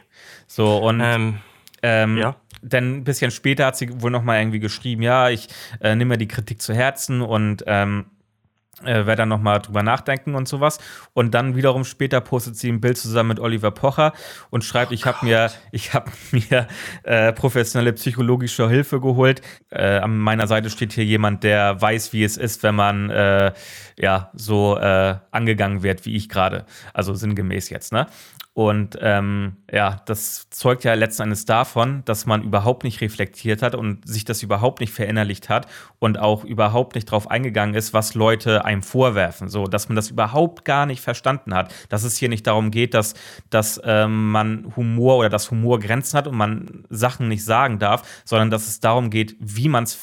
So, 0.48 0.78
und 0.78 1.02
ähm, 1.02 1.40
ähm, 1.82 2.18
ja. 2.18 2.36
Denn 2.62 2.98
ein 2.98 3.04
bisschen 3.04 3.30
später 3.32 3.66
hat 3.66 3.76
sie 3.76 4.02
wohl 4.02 4.10
noch 4.10 4.24
mal 4.24 4.40
irgendwie 4.40 4.60
geschrieben, 4.60 5.02
ja, 5.02 5.30
ich 5.30 5.50
äh, 5.82 5.96
nehme 5.96 6.14
mir 6.14 6.18
die 6.18 6.30
Kritik 6.30 6.62
zu 6.62 6.74
Herzen 6.74 7.22
und 7.22 7.64
ähm, 7.68 8.06
äh, 8.86 9.06
werde 9.06 9.24
dann 9.24 9.30
nochmal 9.30 9.60
drüber 9.60 9.84
nachdenken 9.84 10.36
und 10.36 10.48
sowas. 10.48 10.80
Und 11.14 11.34
dann 11.34 11.56
wiederum 11.56 11.84
später 11.84 12.22
postet 12.22 12.58
sie 12.58 12.72
ein 12.72 12.82
Bild 12.82 12.98
zusammen 12.98 13.30
mit 13.30 13.40
Oliver 13.40 13.72
Pocher 13.72 14.14
und 14.50 14.64
schreibt, 14.64 14.92
oh 14.92 14.94
ich 14.94 15.06
habe 15.06 15.26
mir, 15.26 15.52
ich 15.72 15.94
habe 15.94 16.12
mir 16.32 16.68
äh, 17.04 17.34
professionelle 17.34 17.94
psychologische 17.94 18.70
Hilfe 18.70 19.00
geholt. 19.00 19.42
Äh, 19.70 19.98
an 19.98 20.18
meiner 20.18 20.48
Seite 20.48 20.70
steht 20.70 20.94
hier 20.94 21.06
jemand, 21.06 21.44
der 21.44 21.82
weiß, 21.82 22.14
wie 22.14 22.24
es 22.24 22.38
ist, 22.38 22.64
wenn 22.64 22.76
man 22.76 23.10
äh, 23.10 23.54
ja 23.98 24.32
so 24.34 24.78
äh, 24.78 25.16
angegangen 25.32 25.84
wird, 25.84 26.06
wie 26.06 26.16
ich 26.16 26.30
gerade. 26.30 26.66
Also 26.94 27.14
sinngemäß 27.14 27.70
jetzt, 27.70 27.92
ne? 27.92 28.08
Und 28.56 29.00
ähm, 29.02 29.58
ja, 29.72 30.00
das 30.06 30.48
zeugt 30.52 30.84
ja 30.84 30.94
letzten 30.94 31.24
Endes 31.24 31.46
davon, 31.46 32.04
dass 32.06 32.28
man 32.28 32.44
überhaupt 32.44 32.84
nicht 32.84 33.02
reflektiert 33.02 33.64
hat 33.64 33.74
und 33.74 34.08
sich 34.08 34.26
das 34.26 34.44
überhaupt 34.44 34.80
nicht 34.80 34.94
verinnerlicht 34.94 35.50
hat 35.50 35.66
und 35.98 36.20
auch 36.20 36.44
überhaupt 36.44 36.94
nicht 36.94 37.06
drauf 37.06 37.32
eingegangen 37.32 37.74
ist, 37.74 37.96
was 37.96 38.14
Leute 38.14 38.64
einem 38.64 38.84
vorwerfen. 38.84 39.50
So, 39.50 39.66
dass 39.66 39.90
man 39.90 39.96
das 39.96 40.12
überhaupt 40.12 40.66
gar 40.66 40.86
nicht 40.86 41.02
verstanden 41.02 41.56
hat. 41.56 41.74
Dass 41.90 42.04
es 42.04 42.16
hier 42.18 42.30
nicht 42.30 42.46
darum 42.46 42.70
geht, 42.70 42.94
dass, 42.94 43.16
dass 43.50 43.82
ähm, 43.84 44.30
man 44.30 44.72
Humor 44.76 45.18
oder 45.18 45.30
dass 45.30 45.50
Humor 45.50 45.80
Grenzen 45.80 46.16
hat 46.16 46.28
und 46.28 46.38
man 46.38 46.84
Sachen 46.92 47.30
nicht 47.30 47.44
sagen 47.44 47.80
darf, 47.80 48.24
sondern 48.24 48.52
dass 48.52 48.68
es 48.68 48.80
darum 48.80 49.10
geht, 49.10 49.36
wie 49.40 49.68
man 49.68 49.86
es 49.86 49.98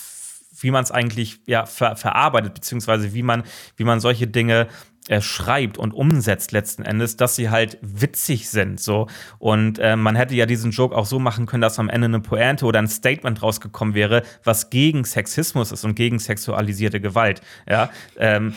wie 0.63 0.71
man 0.71 0.83
es 0.85 0.91
eigentlich 0.91 1.41
ja, 1.47 1.65
ver 1.65 1.97
verarbeitet, 1.97 2.55
beziehungsweise 2.55 3.15
wie 3.15 3.23
man, 3.23 3.45
wie 3.77 3.85
man 3.85 4.01
solche 4.01 4.27
Dinge 4.27 4.69
äh, 5.11 5.21
schreibt 5.21 5.77
und 5.77 5.93
umsetzt 5.93 6.53
letzten 6.53 6.85
Endes, 6.85 7.17
dass 7.17 7.35
sie 7.35 7.51
halt 7.51 7.79
witzig 7.83 8.49
sind. 8.49 8.79
So. 8.79 9.09
Und 9.41 9.81
äh, 9.81 9.97
man 9.97 10.15
hätte 10.15 10.37
ja 10.37 10.47
diesen 10.47 10.71
Joke 10.71 10.97
auch 10.97 11.05
so 11.05 11.19
machen 11.19 11.47
können, 11.47 11.63
dass 11.63 11.81
am 11.81 11.89
Ende 11.89 12.05
eine 12.05 12.21
Pointe 12.21 12.65
oder 12.65 12.79
ein 12.79 12.87
Statement 12.87 13.43
rausgekommen 13.43 13.95
wäre, 13.95 14.23
was 14.45 14.71
gegen 14.71 15.03
Sexismus 15.05 15.73
ist 15.73 15.85
und 15.85 15.97
gegen 15.97 16.21
sexualisierte 16.21 17.01
Gewalt. 17.01 17.41
Ja. 17.69 17.91
Ähm, 18.19 18.55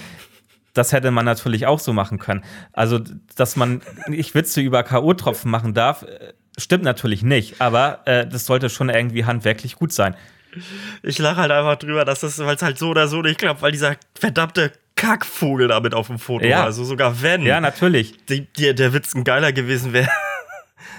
das 0.73 0.91
hätte 0.91 1.09
man 1.09 1.25
natürlich 1.25 1.65
auch 1.65 1.79
so 1.79 1.91
machen 1.91 2.19
können. 2.19 2.43
Also, 2.71 2.99
dass 3.35 3.55
man 3.55 3.81
nicht 4.07 4.35
Witze 4.35 4.61
über 4.61 4.83
K.O.-Tropfen 4.83 5.47
machen 5.47 5.73
darf, 5.73 6.03
äh, 6.03 6.33
stimmt 6.59 6.83
natürlich 6.83 7.23
nicht, 7.23 7.61
aber 7.61 8.01
äh, 8.05 8.27
das 8.27 8.45
sollte 8.45 8.69
schon 8.69 8.89
irgendwie 8.89 9.25
handwerklich 9.25 9.75
gut 9.75 9.91
sein. 9.91 10.15
Ich 11.01 11.17
lache 11.17 11.37
halt 11.37 11.51
einfach 11.51 11.77
drüber, 11.77 12.05
dass 12.05 12.19
das, 12.19 12.37
weil 12.37 12.55
es 12.55 12.61
halt 12.61 12.77
so 12.77 12.89
oder 12.89 13.07
so 13.07 13.23
nicht 13.23 13.39
klappt, 13.39 13.63
weil 13.63 13.71
dieser 13.71 13.95
verdammte 14.13 14.71
Kackvogel 15.03 15.67
damit 15.67 15.93
auf 15.93 16.07
dem 16.07 16.17
Foto 16.17 16.45
ja. 16.45 16.63
Also 16.63 16.85
sogar 16.85 17.21
wenn. 17.21 17.43
Ja, 17.43 17.59
natürlich. 17.59 18.25
Die, 18.27 18.47
die, 18.53 18.73
der 18.73 18.93
Witz 18.93 19.13
ein 19.13 19.25
geiler 19.25 19.51
gewesen 19.51 19.91
wäre. 19.91 20.07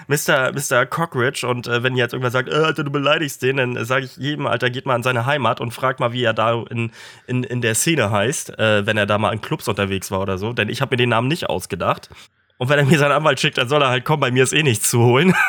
Mr. 0.08 0.52
Mr. 0.52 0.84
Cockridge 0.84 1.46
und 1.46 1.66
äh, 1.66 1.82
wenn 1.82 1.96
jetzt 1.96 2.12
irgendwer 2.12 2.30
sagt, 2.30 2.50
äh, 2.50 2.56
Alter, 2.56 2.84
du 2.84 2.90
beleidigst 2.90 3.42
den, 3.42 3.56
dann 3.56 3.76
äh, 3.76 3.86
sage 3.86 4.04
ich 4.04 4.18
jedem, 4.18 4.46
Alter, 4.46 4.68
geht 4.68 4.84
mal 4.84 4.96
in 4.96 5.02
seine 5.02 5.24
Heimat 5.24 5.62
und 5.62 5.70
fragt 5.70 6.00
mal, 6.00 6.12
wie 6.12 6.22
er 6.22 6.34
da 6.34 6.62
in, 6.68 6.90
in, 7.26 7.44
in 7.44 7.62
der 7.62 7.74
Szene 7.74 8.10
heißt, 8.10 8.58
äh, 8.58 8.86
wenn 8.86 8.98
er 8.98 9.06
da 9.06 9.16
mal 9.16 9.32
in 9.32 9.40
Clubs 9.40 9.68
unterwegs 9.68 10.10
war 10.10 10.20
oder 10.20 10.36
so, 10.36 10.52
denn 10.52 10.68
ich 10.68 10.82
habe 10.82 10.92
mir 10.92 10.98
den 10.98 11.08
Namen 11.08 11.28
nicht 11.28 11.48
ausgedacht. 11.48 12.10
Und 12.58 12.68
wenn 12.68 12.78
er 12.78 12.84
mir 12.84 12.98
seinen 12.98 13.12
Anwalt 13.12 13.40
schickt, 13.40 13.56
dann 13.56 13.68
soll 13.68 13.80
er 13.80 13.88
halt 13.88 14.04
kommen, 14.04 14.20
bei 14.20 14.30
mir 14.30 14.42
ist 14.42 14.52
eh 14.52 14.62
nichts 14.62 14.90
zu 14.90 15.00
holen. 15.00 15.34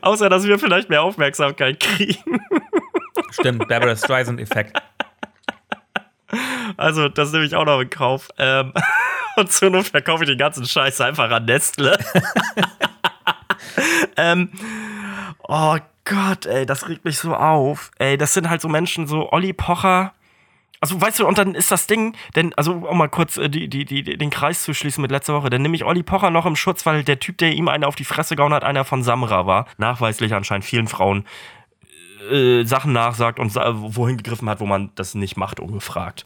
Außer, 0.00 0.28
dass 0.28 0.44
wir 0.44 0.58
vielleicht 0.58 0.90
mehr 0.90 1.02
Aufmerksamkeit 1.02 1.78
kriegen. 1.80 2.40
Stimmt, 3.30 3.68
Barbara 3.68 3.96
Streisand-Effekt. 3.96 4.76
Also, 6.76 7.08
das 7.08 7.32
nehme 7.32 7.44
ich 7.44 7.54
auch 7.54 7.64
noch 7.64 7.80
in 7.80 7.90
Kauf. 7.90 8.28
Ähm, 8.38 8.72
und 9.36 9.50
zur 9.50 9.70
Not 9.70 9.88
verkaufe 9.88 10.24
ich 10.24 10.28
den 10.28 10.38
ganzen 10.38 10.66
Scheiß 10.66 11.00
einfach 11.00 11.30
an 11.30 11.44
Nestle. 11.44 11.98
ähm, 14.16 14.50
oh 15.42 15.76
Gott, 16.04 16.46
ey, 16.46 16.66
das 16.66 16.88
regt 16.88 17.04
mich 17.04 17.18
so 17.18 17.34
auf. 17.34 17.90
Ey, 17.98 18.16
das 18.16 18.34
sind 18.34 18.50
halt 18.50 18.60
so 18.60 18.68
Menschen, 18.68 19.06
so 19.06 19.30
Olli 19.32 19.52
Pocher. 19.52 20.12
Also, 20.80 21.00
weißt 21.00 21.20
du, 21.20 21.28
und 21.28 21.38
dann 21.38 21.54
ist 21.54 21.70
das 21.70 21.86
Ding, 21.86 22.16
denn, 22.34 22.52
also, 22.54 22.72
um 22.72 22.98
mal 22.98 23.08
kurz 23.08 23.36
äh, 23.36 23.48
die, 23.48 23.68
die, 23.68 23.84
die, 23.84 24.02
den 24.02 24.30
Kreis 24.30 24.64
zu 24.64 24.74
schließen 24.74 25.00
mit 25.00 25.12
letzter 25.12 25.34
Woche, 25.34 25.48
dann 25.48 25.62
nehme 25.62 25.76
ich 25.76 25.84
Olli 25.84 26.02
Pocher 26.02 26.30
noch 26.30 26.44
im 26.44 26.56
Schutz, 26.56 26.84
weil 26.84 27.04
der 27.04 27.20
Typ, 27.20 27.38
der 27.38 27.52
ihm 27.52 27.68
eine 27.68 27.86
auf 27.86 27.94
die 27.94 28.04
Fresse 28.04 28.34
gehauen 28.34 28.52
hat, 28.52 28.64
einer 28.64 28.84
von 28.84 29.04
Samra 29.04 29.46
war. 29.46 29.66
Nachweislich 29.78 30.34
anscheinend 30.34 30.64
vielen 30.64 30.88
Frauen 30.88 31.24
äh, 32.30 32.64
Sachen 32.64 32.92
nachsagt 32.92 33.38
und 33.38 33.54
wohin 33.54 34.16
gegriffen 34.16 34.48
hat, 34.48 34.60
wo 34.60 34.66
man 34.66 34.90
das 34.94 35.14
nicht 35.14 35.36
macht, 35.36 35.60
ungefragt. 35.60 36.24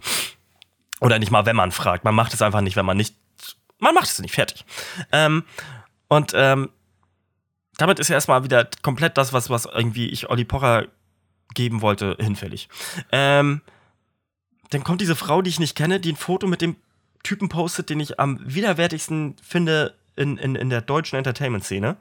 Oder 1.00 1.18
nicht 1.18 1.30
mal, 1.30 1.46
wenn 1.46 1.56
man 1.56 1.72
fragt. 1.72 2.04
Man 2.04 2.14
macht 2.14 2.34
es 2.34 2.42
einfach 2.42 2.60
nicht, 2.60 2.76
wenn 2.76 2.86
man 2.86 2.96
nicht. 2.96 3.16
Man 3.78 3.94
macht 3.94 4.06
es 4.06 4.18
nicht, 4.18 4.34
fertig. 4.34 4.64
Ähm, 5.12 5.44
und 6.08 6.32
ähm, 6.34 6.70
damit 7.76 7.98
ist 7.98 8.08
ja 8.08 8.14
erstmal 8.14 8.44
wieder 8.44 8.68
komplett 8.82 9.18
das, 9.18 9.32
was, 9.32 9.50
was 9.50 9.66
irgendwie 9.66 10.08
ich 10.08 10.30
Olli 10.30 10.44
Pocher 10.44 10.86
geben 11.54 11.82
wollte, 11.82 12.16
hinfällig. 12.18 12.68
Ähm, 13.12 13.60
dann 14.70 14.84
kommt 14.84 15.00
diese 15.00 15.16
Frau, 15.16 15.42
die 15.42 15.50
ich 15.50 15.60
nicht 15.60 15.76
kenne, 15.76 16.00
die 16.00 16.12
ein 16.12 16.16
Foto 16.16 16.46
mit 16.46 16.62
dem 16.62 16.76
Typen 17.22 17.48
postet, 17.48 17.90
den 17.90 18.00
ich 18.00 18.18
am 18.18 18.40
widerwärtigsten 18.42 19.36
finde 19.42 19.94
in, 20.16 20.38
in, 20.38 20.54
in 20.54 20.70
der 20.70 20.80
deutschen 20.80 21.16
Entertainment-Szene. 21.16 21.96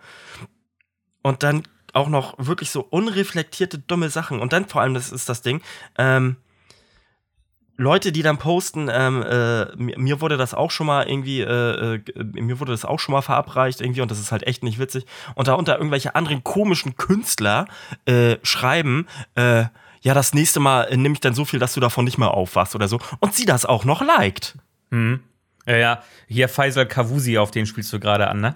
Und 1.22 1.44
dann 1.44 1.68
auch 1.96 2.10
noch 2.10 2.36
wirklich 2.38 2.72
so 2.72 2.82
unreflektierte, 2.82 3.80
dumme 3.80 4.10
Sachen. 4.10 4.40
Und 4.40 4.54
dann 4.54 4.68
vor 4.68 4.82
allem, 4.82 4.94
das 4.94 5.12
ist 5.12 5.30
das 5.30 5.42
Ding, 5.42 5.62
ähm, 5.98 6.38
Leute, 7.78 8.14
die 8.14 8.22
dann 8.22 8.38
posten, 8.38 8.90
ähm, 8.90 9.22
äh, 9.22 9.66
mir, 9.76 10.22
wurde 10.22 10.38
das 10.38 10.54
auch 10.54 10.72
schon 10.72 10.88
mal 10.88 11.10
irgendwie, 11.10 11.42
äh, 11.42 11.96
äh, 11.96 12.24
mir 12.34 12.60
wurde 12.62 12.72
das 12.72 12.86
auch 12.86 13.00
schon 13.00 13.12
mal 13.12 13.22
verabreicht 13.22 13.82
irgendwie 13.82 14.00
und 14.00 14.10
das 14.10 14.20
ist 14.20 14.32
halt 14.32 14.48
echt 14.48 14.64
nicht 14.64 14.80
witzig. 14.80 15.06
Und 15.36 15.50
da 15.50 15.56
unter 15.56 15.78
irgendwelche 15.78 16.16
anderen 16.16 16.44
komischen 16.44 16.96
Künstler 16.96 17.68
äh, 18.06 18.38
schreiben, 18.44 19.08
äh, 19.36 19.66
ja, 20.02 20.14
das 20.14 20.34
nächste 20.34 20.62
Mal 20.62 20.84
äh, 20.84 20.96
nehme 20.96 21.14
ich 21.14 21.20
dann 21.20 21.34
so 21.34 21.44
viel, 21.44 21.60
dass 21.60 21.74
du 21.74 21.82
davon 21.82 22.06
nicht 22.06 22.18
mehr 22.18 22.32
aufwachst 22.32 22.76
oder 22.76 22.88
so. 22.88 23.00
Und 23.20 23.34
sie 23.34 23.46
das 23.46 23.66
auch 23.66 23.84
noch 23.84 24.02
liked. 24.02 24.58
Mhm. 24.92 25.22
Ja, 25.66 25.76
ja. 25.76 26.04
Hier 26.28 26.48
Faisal 26.48 26.86
Kavusi, 26.86 27.38
auf 27.38 27.52
den 27.52 27.66
spielst 27.66 27.92
du 27.92 28.00
gerade 28.00 28.30
an, 28.30 28.40
ne? 28.40 28.56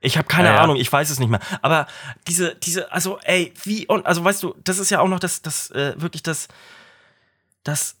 Ich 0.00 0.16
habe 0.16 0.26
keine 0.26 0.48
ja, 0.48 0.54
ja. 0.54 0.60
Ahnung, 0.62 0.76
ich 0.76 0.90
weiß 0.90 1.10
es 1.10 1.18
nicht 1.18 1.28
mehr. 1.28 1.40
Aber 1.62 1.86
diese, 2.26 2.54
diese, 2.56 2.90
also, 2.90 3.18
ey, 3.24 3.52
wie, 3.64 3.86
und, 3.86 4.06
also 4.06 4.24
weißt 4.24 4.42
du, 4.42 4.54
das 4.64 4.78
ist 4.78 4.90
ja 4.90 5.00
auch 5.00 5.08
noch 5.08 5.20
das, 5.20 5.42
das, 5.42 5.70
äh, 5.72 5.94
wirklich 5.96 6.22
das, 6.22 6.48
das 7.64 7.96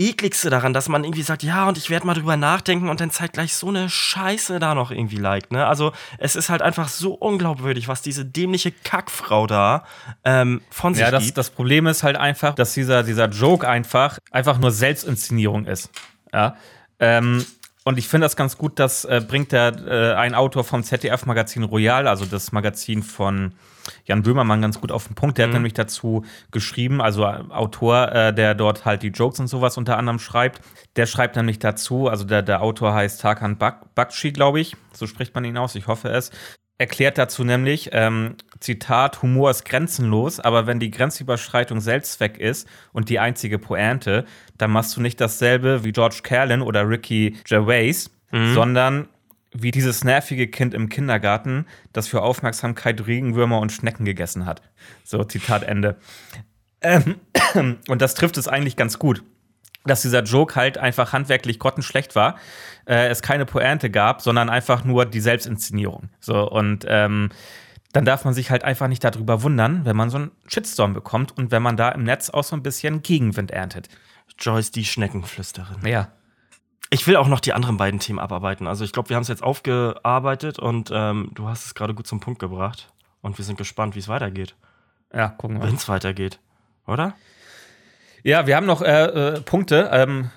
ekligste 0.00 0.48
daran, 0.48 0.72
dass 0.72 0.88
man 0.88 1.02
irgendwie 1.02 1.22
sagt, 1.22 1.42
ja, 1.42 1.68
und 1.68 1.76
ich 1.76 1.90
werde 1.90 2.06
mal 2.06 2.14
drüber 2.14 2.36
nachdenken 2.36 2.88
und 2.88 3.00
dann 3.00 3.10
zeigt 3.10 3.32
gleich 3.32 3.54
so 3.54 3.68
eine 3.68 3.90
Scheiße 3.90 4.60
da 4.60 4.76
noch 4.76 4.92
irgendwie 4.92 5.16
liked, 5.16 5.50
ne? 5.50 5.66
Also 5.66 5.92
es 6.18 6.36
ist 6.36 6.50
halt 6.50 6.62
einfach 6.62 6.88
so 6.88 7.14
unglaubwürdig, 7.14 7.88
was 7.88 8.00
diese 8.00 8.24
dämliche 8.24 8.70
Kackfrau 8.70 9.48
da 9.48 9.84
ähm, 10.24 10.62
von 10.70 10.94
sich 10.94 11.02
Ja, 11.02 11.10
das, 11.10 11.24
gibt. 11.24 11.36
das 11.36 11.50
Problem 11.50 11.88
ist 11.88 12.04
halt 12.04 12.16
einfach, 12.16 12.54
dass 12.54 12.74
dieser, 12.74 13.02
dieser 13.02 13.28
Joke 13.28 13.68
einfach, 13.68 14.20
einfach 14.30 14.58
nur 14.58 14.70
Selbstinszenierung 14.70 15.66
ist. 15.66 15.90
Ja. 16.32 16.56
Ähm, 17.00 17.44
und 17.88 17.96
ich 17.96 18.06
finde 18.06 18.26
das 18.26 18.36
ganz 18.36 18.58
gut, 18.58 18.78
das 18.78 19.06
äh, 19.06 19.24
bringt 19.26 19.50
der, 19.50 19.74
äh, 19.86 20.14
ein 20.14 20.34
Autor 20.34 20.62
vom 20.62 20.82
ZDF-Magazin 20.82 21.62
Royal, 21.62 22.06
also 22.06 22.26
das 22.26 22.52
Magazin 22.52 23.02
von 23.02 23.54
Jan 24.04 24.22
Böhmermann, 24.22 24.60
ganz 24.60 24.78
gut 24.78 24.92
auf 24.92 25.06
den 25.06 25.14
Punkt. 25.14 25.38
Der 25.38 25.46
hat 25.46 25.54
nämlich 25.54 25.72
dazu 25.72 26.22
geschrieben, 26.50 27.00
also 27.00 27.24
äh, 27.24 27.44
Autor, 27.48 28.12
äh, 28.12 28.34
der 28.34 28.54
dort 28.54 28.84
halt 28.84 29.02
die 29.02 29.08
Jokes 29.08 29.40
und 29.40 29.46
sowas 29.46 29.78
unter 29.78 29.96
anderem 29.96 30.18
schreibt. 30.18 30.60
Der 30.96 31.06
schreibt 31.06 31.36
nämlich 31.36 31.60
dazu, 31.60 32.08
also 32.08 32.26
der, 32.26 32.42
der 32.42 32.60
Autor 32.60 32.92
heißt 32.92 33.22
Tarkan 33.22 33.56
Bak 33.56 33.94
Bakshi, 33.94 34.32
glaube 34.32 34.60
ich, 34.60 34.76
so 34.92 35.06
spricht 35.06 35.34
man 35.34 35.46
ihn 35.46 35.56
aus, 35.56 35.74
ich 35.74 35.86
hoffe 35.86 36.10
es. 36.10 36.30
Erklärt 36.78 37.18
dazu 37.18 37.42
nämlich, 37.42 37.90
ähm, 37.92 38.36
Zitat, 38.60 39.22
Humor 39.22 39.50
ist 39.50 39.64
grenzenlos, 39.64 40.38
aber 40.38 40.66
wenn 40.66 40.78
die 40.78 40.92
Grenzüberschreitung 40.92 41.80
Selbstzweck 41.80 42.38
ist 42.38 42.68
und 42.92 43.08
die 43.08 43.18
einzige 43.18 43.58
Pointe, 43.58 44.24
dann 44.56 44.70
machst 44.70 44.96
du 44.96 45.00
nicht 45.00 45.20
dasselbe 45.20 45.84
wie 45.84 45.92
George 45.92 46.20
Carlin 46.22 46.62
oder 46.62 46.88
Ricky 46.88 47.36
Gervais, 47.44 48.10
sondern 48.54 49.08
wie 49.52 49.70
dieses 49.70 50.04
nervige 50.04 50.48
Kind 50.48 50.74
im 50.74 50.88
Kindergarten, 50.88 51.66
das 51.92 52.06
für 52.06 52.22
Aufmerksamkeit 52.22 53.06
Regenwürmer 53.06 53.58
und 53.58 53.72
Schnecken 53.72 54.04
gegessen 54.04 54.46
hat. 54.46 54.62
So, 55.02 55.24
Zitat 55.24 55.62
Ende. 55.64 55.96
Ähm, 56.80 57.16
und 57.88 58.02
das 58.02 58.14
trifft 58.14 58.36
es 58.36 58.46
eigentlich 58.46 58.76
ganz 58.76 58.98
gut 58.98 59.22
dass 59.88 60.02
dieser 60.02 60.22
Joke 60.22 60.54
halt 60.54 60.78
einfach 60.78 61.12
handwerklich 61.12 61.58
grottenschlecht 61.58 62.14
war, 62.14 62.36
äh, 62.86 63.08
es 63.08 63.22
keine 63.22 63.46
Pointe 63.46 63.90
gab, 63.90 64.22
sondern 64.22 64.48
einfach 64.48 64.84
nur 64.84 65.06
die 65.06 65.20
Selbstinszenierung. 65.20 66.10
So, 66.20 66.48
und 66.48 66.84
ähm, 66.88 67.30
dann 67.92 68.04
darf 68.04 68.24
man 68.24 68.34
sich 68.34 68.50
halt 68.50 68.64
einfach 68.64 68.88
nicht 68.88 69.02
darüber 69.02 69.42
wundern, 69.42 69.84
wenn 69.84 69.96
man 69.96 70.10
so 70.10 70.18
einen 70.18 70.30
Shitstorm 70.46 70.94
bekommt 70.94 71.36
und 71.36 71.50
wenn 71.50 71.62
man 71.62 71.76
da 71.76 71.88
im 71.90 72.04
Netz 72.04 72.30
auch 72.30 72.44
so 72.44 72.54
ein 72.54 72.62
bisschen 72.62 73.02
Gegenwind 73.02 73.50
erntet. 73.50 73.88
Joyce, 74.38 74.70
die 74.70 74.84
Schneckenflüsterin. 74.84 75.86
Ja. 75.86 76.08
Ich 76.90 77.06
will 77.06 77.16
auch 77.16 77.28
noch 77.28 77.40
die 77.40 77.52
anderen 77.52 77.76
beiden 77.76 78.00
Themen 78.00 78.18
abarbeiten. 78.18 78.66
Also 78.66 78.84
ich 78.84 78.92
glaube, 78.92 79.10
wir 79.10 79.16
haben 79.16 79.22
es 79.22 79.28
jetzt 79.28 79.42
aufgearbeitet 79.42 80.58
und 80.58 80.90
ähm, 80.92 81.30
du 81.34 81.48
hast 81.48 81.66
es 81.66 81.74
gerade 81.74 81.94
gut 81.94 82.06
zum 82.06 82.20
Punkt 82.20 82.38
gebracht. 82.38 82.92
Und 83.20 83.36
wir 83.36 83.44
sind 83.44 83.58
gespannt, 83.58 83.94
wie 83.94 83.98
es 83.98 84.08
weitergeht. 84.08 84.54
Ja, 85.12 85.28
gucken 85.28 85.60
wir. 85.60 85.66
Wenn 85.66 85.74
es 85.74 85.88
weitergeht. 85.88 86.38
Oder? 86.86 87.14
Ja, 88.28 88.46
wir 88.46 88.56
haben 88.56 88.66
noch 88.66 88.82
äh, 88.82 89.04
äh, 89.04 89.40
Punkte. 89.40 89.88
Ähm, 89.92 90.30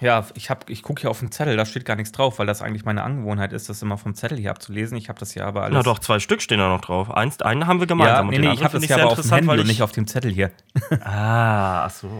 ja, 0.00 0.26
ich, 0.34 0.50
hab- 0.50 0.68
ich 0.68 0.82
gucke 0.82 1.00
hier 1.02 1.10
auf 1.10 1.20
den 1.20 1.30
Zettel, 1.30 1.56
da 1.56 1.64
steht 1.64 1.84
gar 1.84 1.94
nichts 1.94 2.10
drauf, 2.10 2.40
weil 2.40 2.46
das 2.46 2.60
eigentlich 2.62 2.84
meine 2.84 3.04
Angewohnheit 3.04 3.52
ist, 3.52 3.68
das 3.68 3.80
immer 3.82 3.96
vom 3.96 4.16
Zettel 4.16 4.36
hier 4.38 4.50
abzulesen. 4.50 4.96
Ich 4.98 5.08
habe 5.08 5.20
das 5.20 5.30
hier 5.32 5.46
aber 5.46 5.62
alles. 5.62 5.74
Na 5.76 5.82
doch, 5.84 6.00
zwei 6.00 6.18
Stück 6.18 6.42
stehen 6.42 6.58
da 6.58 6.68
noch 6.68 6.80
drauf. 6.80 7.12
Eins, 7.14 7.40
einen 7.42 7.68
haben 7.68 7.78
wir 7.78 7.84
Ja, 7.84 7.86
gemeinsam. 7.86 8.26
nee, 8.26 8.36
und 8.38 8.42
den 8.42 8.48
nee, 8.50 8.54
ich 8.56 8.64
habe 8.64 8.72
das 8.76 8.82
sehr 8.88 8.96
aber 9.00 9.12
auf 9.12 9.20
dem 9.20 9.30
Handy 9.30 9.50
und 9.50 9.58
ich- 9.60 9.66
nicht 9.66 9.82
auf 9.82 9.92
dem 9.92 10.06
Zettel 10.08 10.32
hier. 10.32 10.50
Ah, 11.04 11.84
ach 11.84 11.90
so. 11.90 12.10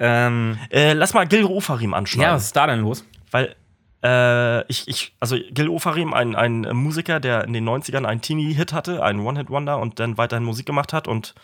Ähm, 0.00 0.58
Äh, 0.70 0.94
lass 0.94 1.14
mal 1.14 1.28
Gil 1.28 1.44
Ofarim 1.44 1.92
ja, 1.92 1.96
anschneiden. 1.98 2.34
was 2.34 2.46
ist 2.46 2.56
da 2.56 2.66
denn 2.66 2.80
los? 2.80 3.04
Weil 3.30 3.54
äh, 4.02 4.66
ich, 4.66 4.88
ich, 4.88 5.14
also 5.20 5.36
Gil 5.52 5.68
Ofarim, 5.68 6.12
ein, 6.14 6.34
ein 6.34 6.62
Musiker, 6.74 7.20
der 7.20 7.44
in 7.44 7.52
den 7.52 7.68
90ern 7.68 8.04
einen 8.06 8.20
Teenie-Hit 8.22 8.72
hatte, 8.72 9.04
einen 9.04 9.20
One-Hit-Wonder 9.20 9.78
und 9.78 10.00
dann 10.00 10.18
weiterhin 10.18 10.42
Musik 10.44 10.66
gemacht 10.66 10.92
hat 10.92 11.06
und 11.06 11.36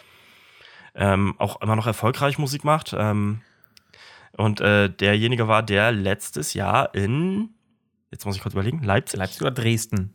ähm, 0.95 1.35
auch 1.39 1.61
immer 1.61 1.77
noch 1.77 1.87
erfolgreich 1.87 2.39
Musik 2.39 2.65
macht. 2.65 2.95
Ähm, 2.97 3.41
und 4.37 4.61
äh, 4.61 4.89
derjenige 4.89 5.49
war, 5.49 5.63
der 5.63 5.93
letztes 5.93 6.55
Jahr 6.55 6.95
in, 6.95 7.51
jetzt 8.11 8.25
muss 8.25 8.37
ich 8.37 8.43
kurz 8.43 8.55
überlegen, 8.55 8.83
Leipzig. 8.83 9.19
Leipzig 9.19 9.43
oder 9.43 9.51
Dresden? 9.51 10.15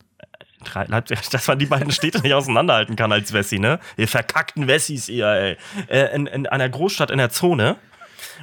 Drei- 0.64 0.86
Leipzig, 0.86 1.20
dass 1.32 1.48
man 1.48 1.60
die 1.60 1.66
beiden 1.66 1.92
Städte 1.92 2.22
nicht 2.22 2.34
auseinanderhalten 2.34 2.96
kann 2.96 3.12
als 3.12 3.34
Wessi, 3.34 3.60
ne? 3.60 3.80
Ihr 3.98 4.08
verkackten 4.08 4.68
Wessis, 4.68 5.10
ihr, 5.10 5.28
ey. 5.28 5.58
Äh, 5.88 6.16
in, 6.16 6.28
in 6.28 6.48
einer 6.48 6.70
Großstadt 6.70 7.12
in 7.12 7.18
der 7.18 7.30
Zone. 7.30 7.76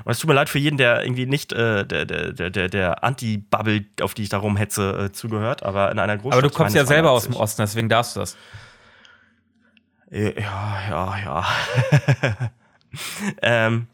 Und 0.04 0.12
es 0.12 0.18
tut 0.18 0.28
mir 0.28 0.34
leid 0.34 0.48
für 0.48 0.58
jeden, 0.58 0.76
der 0.76 1.02
irgendwie 1.02 1.26
nicht 1.26 1.52
äh, 1.52 1.86
der, 1.86 2.04
der, 2.04 2.32
der, 2.32 2.68
der, 2.68 3.04
Anti-Bubble, 3.04 3.86
auf 4.02 4.14
die 4.14 4.22
ich 4.22 4.28
da 4.28 4.38
rumhetze, 4.38 5.06
äh, 5.06 5.12
zugehört, 5.12 5.62
aber 5.62 5.90
in 5.90 5.98
einer 5.98 6.16
Großstadt. 6.16 6.38
Aber 6.38 6.48
du 6.48 6.54
kommst 6.54 6.76
ja 6.76 6.84
selber 6.84 7.10
aus 7.10 7.24
dem 7.24 7.32
280. 7.32 7.42
Osten, 7.42 7.62
deswegen 7.62 7.88
darfst 7.88 8.16
du 8.16 8.20
das. 8.20 8.36
Ja, 10.10 10.88
ja, 10.88 11.18
ja. 11.18 11.46
ähm, 13.42 13.86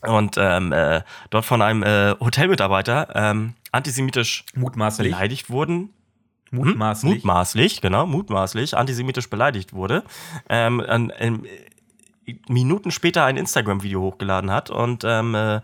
und 0.00 0.36
ähm, 0.38 0.72
äh, 0.72 1.02
dort 1.30 1.44
von 1.44 1.60
einem 1.62 1.82
äh, 1.82 2.14
Hotelmitarbeiter 2.18 3.08
ähm, 3.14 3.54
antisemitisch 3.70 4.44
Mutmaßlich. 4.54 5.12
beleidigt 5.12 5.50
wurden. 5.50 5.90
Mutmaßlich. 6.50 7.14
Mutmaßlich, 7.16 7.80
genau, 7.80 8.06
mutmaßlich 8.06 8.76
antisemitisch 8.76 9.28
beleidigt 9.28 9.72
wurde. 9.72 10.04
Ähm, 10.48 10.80
an, 10.80 11.12
ähm, 11.18 11.44
Minuten 12.48 12.90
später 12.90 13.24
ein 13.24 13.36
Instagram-Video 13.36 14.00
hochgeladen 14.00 14.50
hat 14.50 14.70
und 14.70 15.04
ähm, 15.04 15.34
äh, 15.34 15.60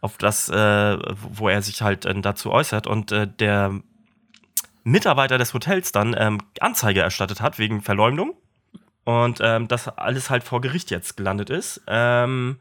auf 0.00 0.16
das, 0.18 0.48
äh, 0.48 0.98
wo 1.34 1.48
er 1.48 1.62
sich 1.62 1.82
halt 1.82 2.04
äh, 2.04 2.20
dazu 2.20 2.50
äußert 2.50 2.86
und 2.86 3.12
äh, 3.12 3.28
der 3.28 3.80
Mitarbeiter 4.82 5.38
des 5.38 5.52
Hotels 5.54 5.92
dann 5.92 6.16
ähm, 6.18 6.38
Anzeige 6.58 7.00
erstattet 7.00 7.40
hat 7.40 7.58
wegen 7.58 7.82
Verleumdung 7.82 8.34
und 9.10 9.40
ähm, 9.42 9.68
das 9.68 9.88
alles 9.88 10.30
halt 10.30 10.42
vor 10.44 10.60
Gericht 10.60 10.90
jetzt 10.90 11.16
gelandet 11.16 11.50
ist. 11.50 11.82
Ähm, 11.86 12.58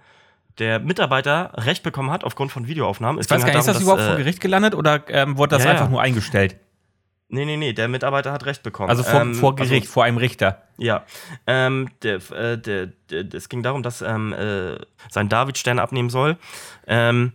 der 0.58 0.80
Mitarbeiter 0.80 1.52
Recht 1.56 1.84
bekommen 1.84 2.12
hat 2.12 2.24
aufgrund 2.24 2.52
von 2.52 2.68
Videoaufnahmen. 2.68 3.20
Es 3.20 3.28
Ich 3.28 3.32
weiß 3.32 3.38
ging 3.38 3.48
gar 3.48 3.54
nicht, 3.54 3.62
ist 3.62 3.68
halt 3.68 3.76
das 3.76 3.84
darum, 3.84 3.84
überhaupt 3.84 4.02
dass, 4.02 4.08
vor 4.08 4.18
Gericht 4.18 4.42
gelandet 4.42 4.76
oder 4.76 5.04
ähm, 5.08 5.38
wurde 5.38 5.56
das 5.56 5.64
ja, 5.64 5.72
einfach 5.72 5.86
ja. 5.86 5.92
nur 5.92 6.02
eingestellt? 6.02 6.58
Nee, 7.32 7.46
nee, 7.46 7.58
nee, 7.58 7.74
der 7.74 7.88
Mitarbeiter 7.88 8.32
hat 8.32 8.46
Recht 8.48 8.64
bekommen. 8.64 8.90
Also 8.90 9.04
vor, 9.04 9.22
Ähm, 9.22 9.36
vor 9.36 9.56
Gericht, 9.56 9.84
also- 9.84 9.92
vor 9.94 10.04
einem 10.04 10.18
Richter. 10.18 10.64
Ja, 10.78 11.04
ähm, 11.46 11.90
der, 12.02 12.16
äh, 12.32 12.58
der, 12.58 12.88
der, 13.12 13.26
es 13.34 13.50
ging 13.50 13.62
darum, 13.62 13.84
dass 13.84 14.02
ähm, 14.02 14.34
äh, 14.34 14.78
sein 15.10 15.30
David-Stern 15.30 15.78
abnehmen 15.78 16.10
soll. 16.10 16.38
Ähm, 16.88 17.34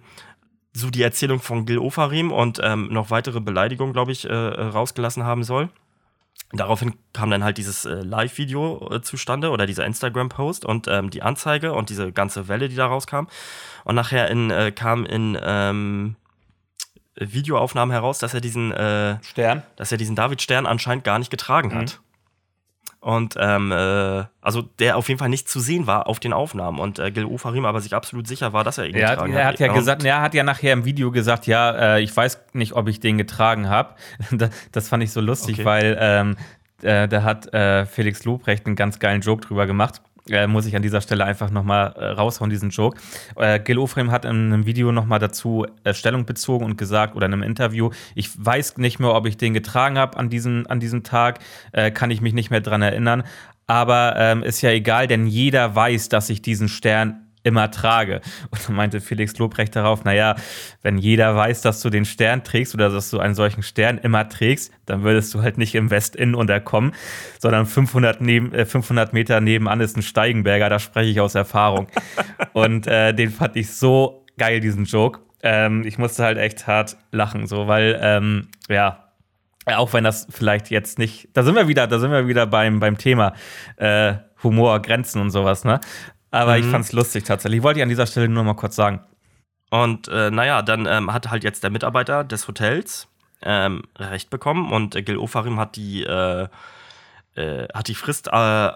so 0.73 0.91
die 0.91 1.03
Erzählung 1.03 1.39
von 1.41 1.65
Gil 1.67 1.79
Ofarim 1.79 2.33
und 2.33 2.61
ähm, 2.63 2.89
noch 2.91 3.11
weitere 3.11 3.41
Beleidigungen, 3.41 3.93
glaube 3.93 4.11
ich, 4.11 4.29
äh, 4.29 4.33
äh, 4.33 4.63
rausgelassen 4.63 5.23
haben 5.23 5.45
soll. 5.45 5.69
Daraufhin 6.53 6.95
kam 7.13 7.31
dann 7.31 7.43
halt 7.43 7.59
dieses 7.59 7.85
äh, 7.85 7.95
Live-Video 8.03 8.89
äh, 8.93 9.01
zustande 9.03 9.51
oder 9.51 9.67
dieser 9.67 9.85
Instagram-Post 9.87 10.65
und 10.65 10.87
ähm, 10.89 11.11
die 11.11 11.23
Anzeige 11.23 11.73
und 11.73 11.89
diese 11.91 12.13
ganze 12.13 12.47
Welle, 12.49 12.69
die 12.69 12.77
da 12.77 12.87
rauskam. 12.87 13.27
Und 13.85 13.97
nachher 13.97 14.31
in, 14.31 14.51
äh, 14.51 14.71
kam 14.71 15.05
in 15.05 15.37
ähm, 15.43 16.17
Videoaufnahmen 17.17 17.93
heraus, 17.93 18.19
dass 18.19 18.35
er 18.35 18.41
diesen 18.41 18.73
äh, 18.73 19.23
Stern. 19.25 19.63
dass 19.77 19.91
er 19.93 19.99
diesen 19.99 20.17
David-Stern 20.17 20.67
anscheinend 20.67 21.05
gar 21.05 21.19
nicht 21.19 21.31
getragen 21.31 21.69
Mhm. 21.71 21.79
hat. 21.79 22.01
Und 23.05 23.35
ähm, 23.39 23.71
äh, 23.71 24.25
also 24.41 24.63
der 24.79 24.97
auf 24.97 25.09
jeden 25.09 25.19
Fall 25.19 25.29
nicht 25.29 25.47
zu 25.47 25.61
sehen 25.61 25.87
war 25.87 26.07
auf 26.07 26.21
den 26.21 26.33
Aufnahmen. 26.33 26.79
Und 26.79 26.99
äh, 26.99 27.11
Gil 27.11 27.27
Ofarim 27.27 27.67
aber 27.67 27.83
sich 27.83 27.93
absolut 27.95 28.27
sicher 28.27 28.55
war, 28.55 28.65
dass 28.65 28.79
er 28.79 28.87
ihn 28.87 28.95
Er 28.95 29.09
hat, 29.09 29.15
getragen 29.17 29.33
er 29.35 29.45
hat 29.47 29.61
ja 29.61 29.69
Und- 29.69 29.75
gesagt, 29.79 30.05
er 30.05 30.23
hat 30.23 30.33
ja 30.33 30.43
nachher 30.43 30.73
im 30.73 30.87
Video 30.87 31.11
gesagt, 31.11 31.47
ja, 31.47 31.97
äh, 31.97 32.01
ich 32.01 32.17
weiß 32.17 32.41
nicht, 32.55 32.73
ob 32.73 32.89
ich 32.89 33.01
den 33.01 33.19
getragen 33.19 33.69
habe. 33.69 33.95
das, 34.31 34.49
das 34.73 34.89
fand 34.89 35.03
ich 35.03 35.13
so 35.13 35.21
lustig, 35.21 35.57
Okay. 35.57 35.65
weil 35.67 35.97
ähm, 36.01 36.37
äh, 36.83 37.07
da 37.07 37.23
hat 37.25 37.53
äh, 37.53 37.85
Felix 37.85 38.25
Lobrecht 38.25 38.65
einen 38.65 38.75
ganz 38.75 38.99
geilen 38.99 39.21
Joke 39.21 39.47
drüber 39.47 39.67
gemacht. 39.67 40.01
Äh, 40.31 40.47
muss 40.47 40.65
ich 40.65 40.75
an 40.75 40.83
dieser 40.83 41.03
Stelle 41.03 41.25
einfach 41.25 41.51
nochmal 41.51 41.95
äh, 41.97 42.07
raushauen, 42.07 42.49
diesen 42.49 42.71
Joke. 42.71 42.99
Äh, 43.37 43.61
Gil 43.61 43.79
Ofrem 43.79 44.11
hat 44.11 44.25
in 44.25 44.31
einem 44.31 44.65
Video 44.65 44.91
nochmal 44.91 45.19
dazu 45.19 45.67
äh, 45.85 45.93
Stellung 45.93 46.25
bezogen 46.25 46.65
und 46.65 46.79
gesagt, 46.79 47.15
oder 47.15 47.27
in 47.27 47.35
einem 47.35 47.43
Interview, 47.43 47.91
ich 48.15 48.31
weiß 48.43 48.79
nicht 48.79 48.99
mehr, 48.99 49.15
ob 49.15 49.27
ich 49.27 49.37
den 49.37 49.53
getragen 49.53 49.99
habe 49.99 50.17
an 50.17 50.31
diesem, 50.31 50.65
an 50.69 50.81
diesem 50.81 51.03
Tag, 51.03 51.41
äh, 51.73 51.91
kann 51.91 52.11
ich 52.11 52.23
mich 52.23 52.33
nicht 52.33 52.51
mehr 52.51 52.63
dran 52.63 52.81
erinnern. 52.81 53.25
Aber 53.67 54.15
ähm, 54.17 54.43
ist 54.43 54.63
ja 54.63 54.71
egal, 54.71 55.07
denn 55.07 55.27
jeder 55.27 55.75
weiß, 55.75 56.09
dass 56.09 56.29
ich 56.31 56.43
diesen 56.43 56.69
Stern 56.69 57.24
immer 57.45 57.71
trage. 57.71 58.21
Und 58.51 58.67
dann 58.69 58.75
meinte 58.75 59.01
Felix 59.01 59.39
Lobrecht 59.39 59.77
darauf, 59.77 60.05
naja, 60.05 60.35
wenn 60.83 60.99
jeder 60.99 61.37
weiß, 61.37 61.61
dass 61.61 61.81
du 61.81 61.91
den 61.91 62.05
Stern 62.05 62.43
trägst 62.43 62.75
oder 62.75 62.91
dass 62.91 63.11
du 63.11 63.21
einen 63.21 63.35
solchen 63.35 63.63
Stern 63.63 63.99
immer 63.99 64.29
trägst, 64.29 64.73
dann 64.87 65.05
würdest 65.05 65.33
du 65.35 65.43
halt 65.43 65.59
nicht 65.59 65.75
im 65.75 65.91
West-Inn 65.91 66.35
unterkommen, 66.35 66.93
sondern 67.39 67.67
500, 67.67 68.21
neben, 68.21 68.53
äh, 68.53 68.65
500 68.65 69.13
Meter 69.13 69.41
nebenan 69.41 69.81
ist 69.81 69.97
ein 69.97 70.03
Steigenberger, 70.03 70.69
da 70.69 70.79
spreche 70.79 71.11
ich 71.11 71.21
aus 71.21 71.35
Erfahrung. 71.35 71.87
Und 72.53 72.87
äh, 72.87 73.15
den 73.15 73.31
fand 73.31 73.57
ich 73.57 73.71
so 73.71 74.25
geil, 74.39 74.61
diesen 74.61 74.85
Joke. 74.85 75.21
Ähm, 75.43 75.85
ich 75.87 75.99
musste 75.99 76.25
halt 76.25 76.39
echt 76.39 76.67
hart 76.67 76.97
lachen, 77.13 77.47
so, 77.47 77.69
weil, 77.69 77.99
ähm, 78.03 78.49
ja, 78.69 79.05
auch 79.67 79.93
wenn 79.93 80.05
das 80.05 80.27
vielleicht 80.31 80.71
jetzt 80.71 80.99
nicht, 80.99 81.29
da 81.35 81.43
sind 81.43 81.55
wir 81.55 81.69
wieder, 81.69 81.87
da 81.87 81.99
sind 81.99 82.11
wir 82.11 82.27
wieder 82.27 82.47
beim, 82.47 82.81
beim 82.81 82.99
Thema 82.99 83.35
äh, 83.77 84.15
Humor, 84.43 84.81
Grenzen 84.83 85.21
und 85.21 85.31
sowas, 85.31 85.65
ne? 85.65 85.81
Aber 86.35 86.59
ich 86.59 86.67
Mhm. 86.67 86.71
fand's 86.73 86.93
lustig 86.93 87.25
tatsächlich. 87.25 87.63
Wollte 87.63 87.79
ich 87.79 87.83
an 87.85 87.89
dieser 87.89 88.07
Stelle 88.07 88.29
nur 88.29 88.43
mal 88.43 88.55
kurz 88.55 88.75
sagen. 88.75 89.01
Und 89.71 90.09
äh, 90.09 90.31
naja, 90.31 90.63
dann 90.63 90.87
ähm, 90.87 91.13
hat 91.13 91.31
halt 91.31 91.45
jetzt 91.45 91.63
der 91.63 91.71
Mitarbeiter 91.71 92.25
des 92.25 92.49
Hotels 92.49 93.09
ähm, 93.43 93.83
Recht 93.97 94.31
bekommen 94.31 94.73
und 94.73 94.95
äh, 94.97 95.03
Gil 95.03 95.17
Ofarim 95.17 95.59
hat 95.61 95.77
die, 95.77 96.03
äh, 96.03 96.49
äh, 97.37 97.69
hat 97.73 97.89
die 97.89 97.95
Frist 97.95 98.29
äh, 98.33 98.71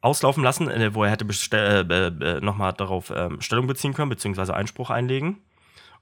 auslaufen 0.00 0.42
lassen, 0.44 0.70
äh, 0.70 0.94
wo 0.94 1.04
er 1.04 1.10
hätte 1.10 1.26
äh, 1.52 1.80
äh, 1.80 2.40
nochmal 2.40 2.72
darauf 2.74 3.10
ähm, 3.14 3.40
Stellung 3.40 3.66
beziehen 3.66 3.94
können, 3.94 4.08
beziehungsweise 4.10 4.54
Einspruch 4.54 4.90
einlegen. 4.90 5.38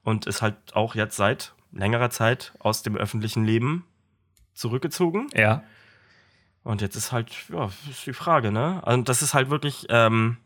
Und 0.03 0.27
ist 0.27 0.43
halt 0.43 0.57
auch 0.75 0.95
jetzt 0.95 1.17
seit 1.17 1.55
längerer 1.73 2.11
Zeit 2.11 2.53
aus 2.59 2.83
dem 2.83 2.97
öffentlichen 2.97 3.45
Leben 3.45 3.85
zurückgezogen. 4.55 5.29
Ja. 5.35 5.63
Und 6.65 6.81
jetzt 6.81 6.97
ist 6.97 7.13
halt, 7.13 7.31
ja, 7.53 7.71
ist 7.91 8.07
die 8.07 8.13
Frage, 8.13 8.53
ne? 8.53 8.81
Also 8.85 9.03
das 9.03 9.23
ist 9.23 9.35
halt 9.35 9.51
wirklich, 9.51 9.87
ähm, 9.89 10.37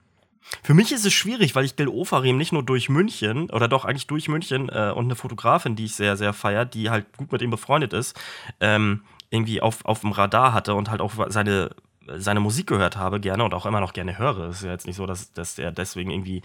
für 0.62 0.74
mich 0.74 0.93
ist 0.93 1.07
es 1.07 1.12
schwierig, 1.12 1.55
weil 1.55 1.64
ich 1.64 1.76
Gil 1.76 1.88
Ofarim 1.88 2.36
nicht 2.36 2.53
nur 2.53 2.62
durch 2.62 2.88
München, 2.88 3.51
oder 3.51 3.68
doch 3.68 3.84
eigentlich 3.84 4.07
durch 4.07 4.28
München 4.28 4.68
äh, 4.68 4.93
und 4.95 5.05
eine 5.05 5.16
Fotografin, 5.16 5.76
die 5.76 5.84
ich 5.84 5.95
sehr, 5.95 6.16
sehr 6.16 6.32
feiere, 6.32 6.64
die 6.64 6.91
halt 6.91 7.16
gut 7.16 7.32
mit 7.32 7.43
ihm 7.43 7.51
befreundet 7.51 7.93
ist, 7.93 8.18
ähm, 8.61 9.03
irgendwie 9.30 9.61
auf, 9.61 9.84
auf 9.84 10.01
dem 10.01 10.12
Radar 10.12 10.53
hatte 10.53 10.74
und 10.74 10.91
halt 10.91 11.01
auch 11.01 11.12
seine, 11.28 11.70
seine 12.16 12.41
Musik 12.41 12.66
gehört 12.66 12.97
habe 12.97 13.20
gerne 13.20 13.45
und 13.45 13.55
auch 13.55 13.66
immer 13.66 13.80
noch 13.80 13.93
gerne 13.93 14.18
höre. 14.18 14.49
Es 14.49 14.57
ist 14.57 14.64
ja 14.64 14.72
jetzt 14.72 14.86
nicht 14.86 14.97
so, 14.97 15.07
dass, 15.07 15.32
dass 15.32 15.59
er 15.59 15.70
deswegen 15.70 16.11
irgendwie 16.11 16.43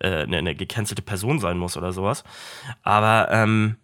äh, 0.00 0.22
eine, 0.22 0.38
eine 0.38 0.54
gecancelte 0.54 1.02
Person 1.02 1.40
sein 1.40 1.58
muss 1.58 1.76
oder 1.76 1.92
sowas. 1.92 2.24
Aber 2.82 3.28
ähm, 3.30 3.76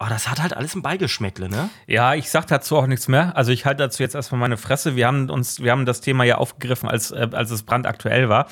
Oh, 0.00 0.06
das 0.08 0.28
hat 0.28 0.40
halt 0.40 0.56
alles 0.56 0.76
ein 0.76 0.82
Beigeschmäckle, 0.82 1.48
ne? 1.48 1.70
Ja, 1.88 2.14
ich 2.14 2.30
sag 2.30 2.46
dazu 2.46 2.76
auch 2.76 2.86
nichts 2.86 3.08
mehr. 3.08 3.36
Also 3.36 3.50
ich 3.50 3.66
halte 3.66 3.82
dazu 3.82 4.00
jetzt 4.00 4.14
erstmal 4.14 4.40
meine 4.40 4.56
Fresse. 4.56 4.94
Wir 4.94 5.08
haben 5.08 5.28
uns, 5.28 5.60
wir 5.60 5.72
haben 5.72 5.86
das 5.86 6.00
Thema 6.00 6.22
ja 6.22 6.36
aufgegriffen, 6.36 6.88
als, 6.88 7.10
äh, 7.10 7.28
als 7.32 7.50
es 7.50 7.64
brandaktuell 7.64 8.28
war, 8.28 8.46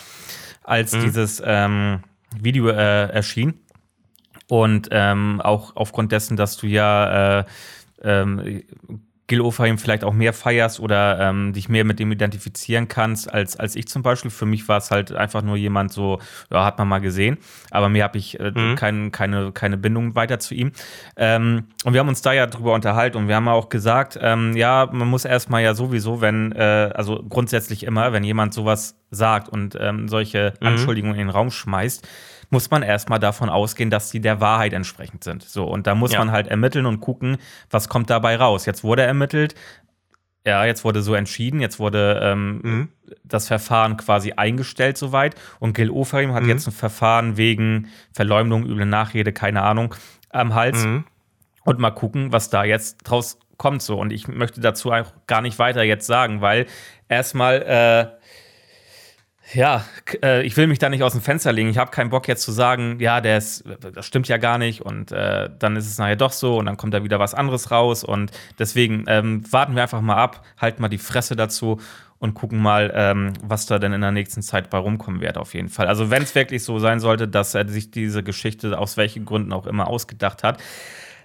als 0.67 0.93
mhm. 0.93 1.05
dieses 1.05 1.43
ähm, 1.45 2.01
Video 2.39 2.69
äh, 2.69 3.09
erschien. 3.09 3.55
Und 4.49 4.89
ähm, 4.91 5.41
auch 5.41 5.75
aufgrund 5.75 6.12
dessen, 6.12 6.37
dass 6.37 6.57
du 6.57 6.67
ja 6.67 7.41
äh, 7.41 7.45
ähm, 8.03 8.62
Gil 9.29 9.41
Ofarim 9.41 9.79
vielleicht 9.79 10.05
auch 10.05 10.12
mehr 10.12 10.33
feierst 10.33 10.79
oder 10.79 11.18
ähm, 11.20 11.53
dich 11.53 11.68
mehr 11.68 11.85
mit 11.85 11.99
dem 11.99 12.12
identifizieren 12.12 12.87
kannst 12.87 13.33
als, 13.33 13.57
als 13.57 13.74
ich 13.74 13.89
zum 13.89 14.03
Beispiel. 14.03 14.31
Für 14.31 14.47
mich 14.47 14.68
war 14.68 14.79
es 14.79 14.91
halt 14.91 15.12
einfach 15.12 15.43
nur 15.43 15.57
jemand 15.57 15.93
so, 15.93 16.20
ja, 16.51 16.64
hat 16.64 16.79
man 16.79 16.87
mal 16.87 17.01
gesehen, 17.01 17.39
aber 17.70 17.89
mehr 17.89 18.05
habe 18.05 18.18
ich 18.18 18.39
äh, 18.39 18.53
mhm. 18.55 18.77
kein, 18.77 19.11
keine, 19.11 19.51
keine 19.53 19.77
Bindung 19.77 20.14
weiter 20.14 20.39
zu 20.39 20.55
ihm. 20.55 20.72
Ähm, 21.16 21.64
und 21.85 21.93
wir 21.93 22.01
haben 22.01 22.09
uns 22.09 22.22
da 22.22 22.33
ja 22.33 22.47
drüber 22.47 22.74
unterhalten 22.74 23.16
und 23.16 23.29
wir 23.29 23.35
haben 23.35 23.49
auch 23.49 23.68
gesagt, 23.68 24.18
ähm, 24.22 24.57
ja, 24.57 24.89
man 24.93 25.09
muss 25.09 25.24
erstmal 25.24 25.62
ja 25.62 25.74
sowieso, 25.74 26.20
wenn, 26.20 26.53
äh, 26.53 26.91
also 26.95 27.24
grundsätzlich 27.29 27.85
immer, 27.85 28.12
wenn 28.12 28.22
jemand 28.22 28.55
sowas 28.55 28.97
sagt 29.11 29.49
und 29.49 29.77
ähm, 29.81 30.09
solche 30.09 30.55
mhm. 30.61 30.66
Anschuldigungen 30.68 31.16
in 31.16 31.27
den 31.27 31.31
Raum 31.31 31.51
schmeißt, 31.51 32.07
muss 32.51 32.70
man 32.70 32.82
erstmal 32.82 33.18
davon 33.18 33.49
ausgehen, 33.49 33.90
dass 33.90 34.11
die 34.11 34.20
der 34.20 34.40
Wahrheit 34.40 34.72
entsprechend 34.72 35.24
sind. 35.24 35.42
So, 35.42 35.64
und 35.64 35.86
da 35.86 35.94
muss 35.94 36.12
ja. 36.12 36.18
man 36.18 36.30
halt 36.30 36.49
ermitteln 36.49 36.86
und 36.86 37.01
gucken, 37.01 37.38
was 37.70 37.88
kommt 37.88 38.11
dabei 38.11 38.36
raus. 38.36 38.66
Jetzt 38.66 38.84
wurde 38.84 39.03
ermittelt, 39.03 39.55
ja, 40.47 40.64
jetzt 40.64 40.84
wurde 40.84 41.03
so 41.03 41.14
entschieden, 41.14 41.61
jetzt 41.61 41.80
wurde 41.80 42.20
ähm, 42.22 42.61
mhm. 42.62 42.88
das 43.24 43.49
Verfahren 43.49 43.97
quasi 43.97 44.32
eingestellt 44.32 44.97
soweit 44.97 45.34
und 45.59 45.74
Gil 45.74 45.90
Oferim 45.90 46.32
hat 46.32 46.44
mhm. 46.44 46.51
jetzt 46.51 46.68
ein 46.68 46.72
Verfahren 46.72 47.36
wegen 47.36 47.88
Verleumdung, 48.12 48.64
üble 48.64 48.86
Nachrede, 48.86 49.32
keine 49.32 49.62
Ahnung, 49.62 49.94
am 50.30 50.55
Hals. 50.55 50.84
Mhm. 50.84 51.05
Und 51.64 51.80
mal 51.80 51.90
gucken, 51.90 52.32
was 52.32 52.49
da 52.49 52.62
jetzt 52.62 52.99
draus 52.99 53.40
kommt 53.57 53.82
so. 53.82 53.99
Und 53.99 54.12
ich 54.12 54.28
möchte 54.28 54.61
dazu 54.61 54.92
auch 54.92 55.12
gar 55.26 55.40
nicht 55.40 55.59
weiter 55.59 55.82
jetzt 55.82 56.07
sagen, 56.07 56.40
weil 56.40 56.66
erstmal 57.09 57.62
äh, 57.62 58.26
ja, 59.53 59.84
äh, 60.22 60.44
ich 60.44 60.57
will 60.57 60.66
mich 60.66 60.78
da 60.78 60.88
nicht 60.88 61.03
aus 61.03 61.12
dem 61.12 61.20
Fenster 61.20 61.53
legen. 61.53 61.68
Ich 61.68 61.78
habe 61.78 61.90
keinen 61.90 62.11
Bock 62.11 62.26
jetzt 62.26 62.42
zu 62.42 62.53
sagen, 62.53 62.99
ja, 63.01 63.20
der 63.20 63.38
ist, 63.38 63.64
das 63.80 64.05
stimmt 64.07 64.28
ja 64.28 64.38
gar 64.38 64.59
nicht 64.59 64.82
und 64.82 65.12
äh, 65.12 65.49
dann 65.59 65.76
ist 65.76 65.86
es 65.86 65.99
nachher 65.99 66.16
doch 66.16 66.32
so 66.32 66.59
und 66.59 66.66
dann 66.66 66.76
kommt 66.76 66.94
da 66.94 67.05
wieder 67.05 67.18
was 67.18 67.34
anderes 67.34 67.70
raus 67.70 68.03
und 68.03 68.32
deswegen 68.59 69.05
ähm, 69.07 69.44
warten 69.53 69.76
wir 69.76 69.82
einfach 69.82 70.01
mal 70.01 70.16
ab, 70.16 70.44
halten 70.59 70.82
mal 70.82 70.88
die 70.88 70.99
Fresse 70.99 71.36
dazu 71.36 71.80
und 72.18 72.34
gucken 72.34 72.61
mal, 72.61 72.92
ähm, 72.94 73.34
was 73.42 73.66
da 73.66 73.78
denn 73.78 73.92
in 73.92 74.01
der 74.01 74.11
nächsten 74.11 74.42
Zeit 74.42 74.70
bei 74.70 74.78
rumkommen 74.78 75.20
wird, 75.20 75.38
auf 75.38 75.55
jeden 75.55 75.68
Fall. 75.68 75.86
Also, 75.86 76.11
wenn 76.11 76.22
es 76.22 76.34
wirklich 76.34 76.64
so 76.64 76.78
sein 76.78 76.99
sollte, 76.99 77.28
dass 77.28 77.55
er 77.55 77.68
sich 77.68 77.90
diese 77.90 78.22
Geschichte 78.22 78.78
aus 78.78 78.97
welchen 78.97 79.26
Gründen 79.26 79.53
auch 79.53 79.66
immer 79.66 79.86
ausgedacht 79.86 80.42
hat, 80.42 80.62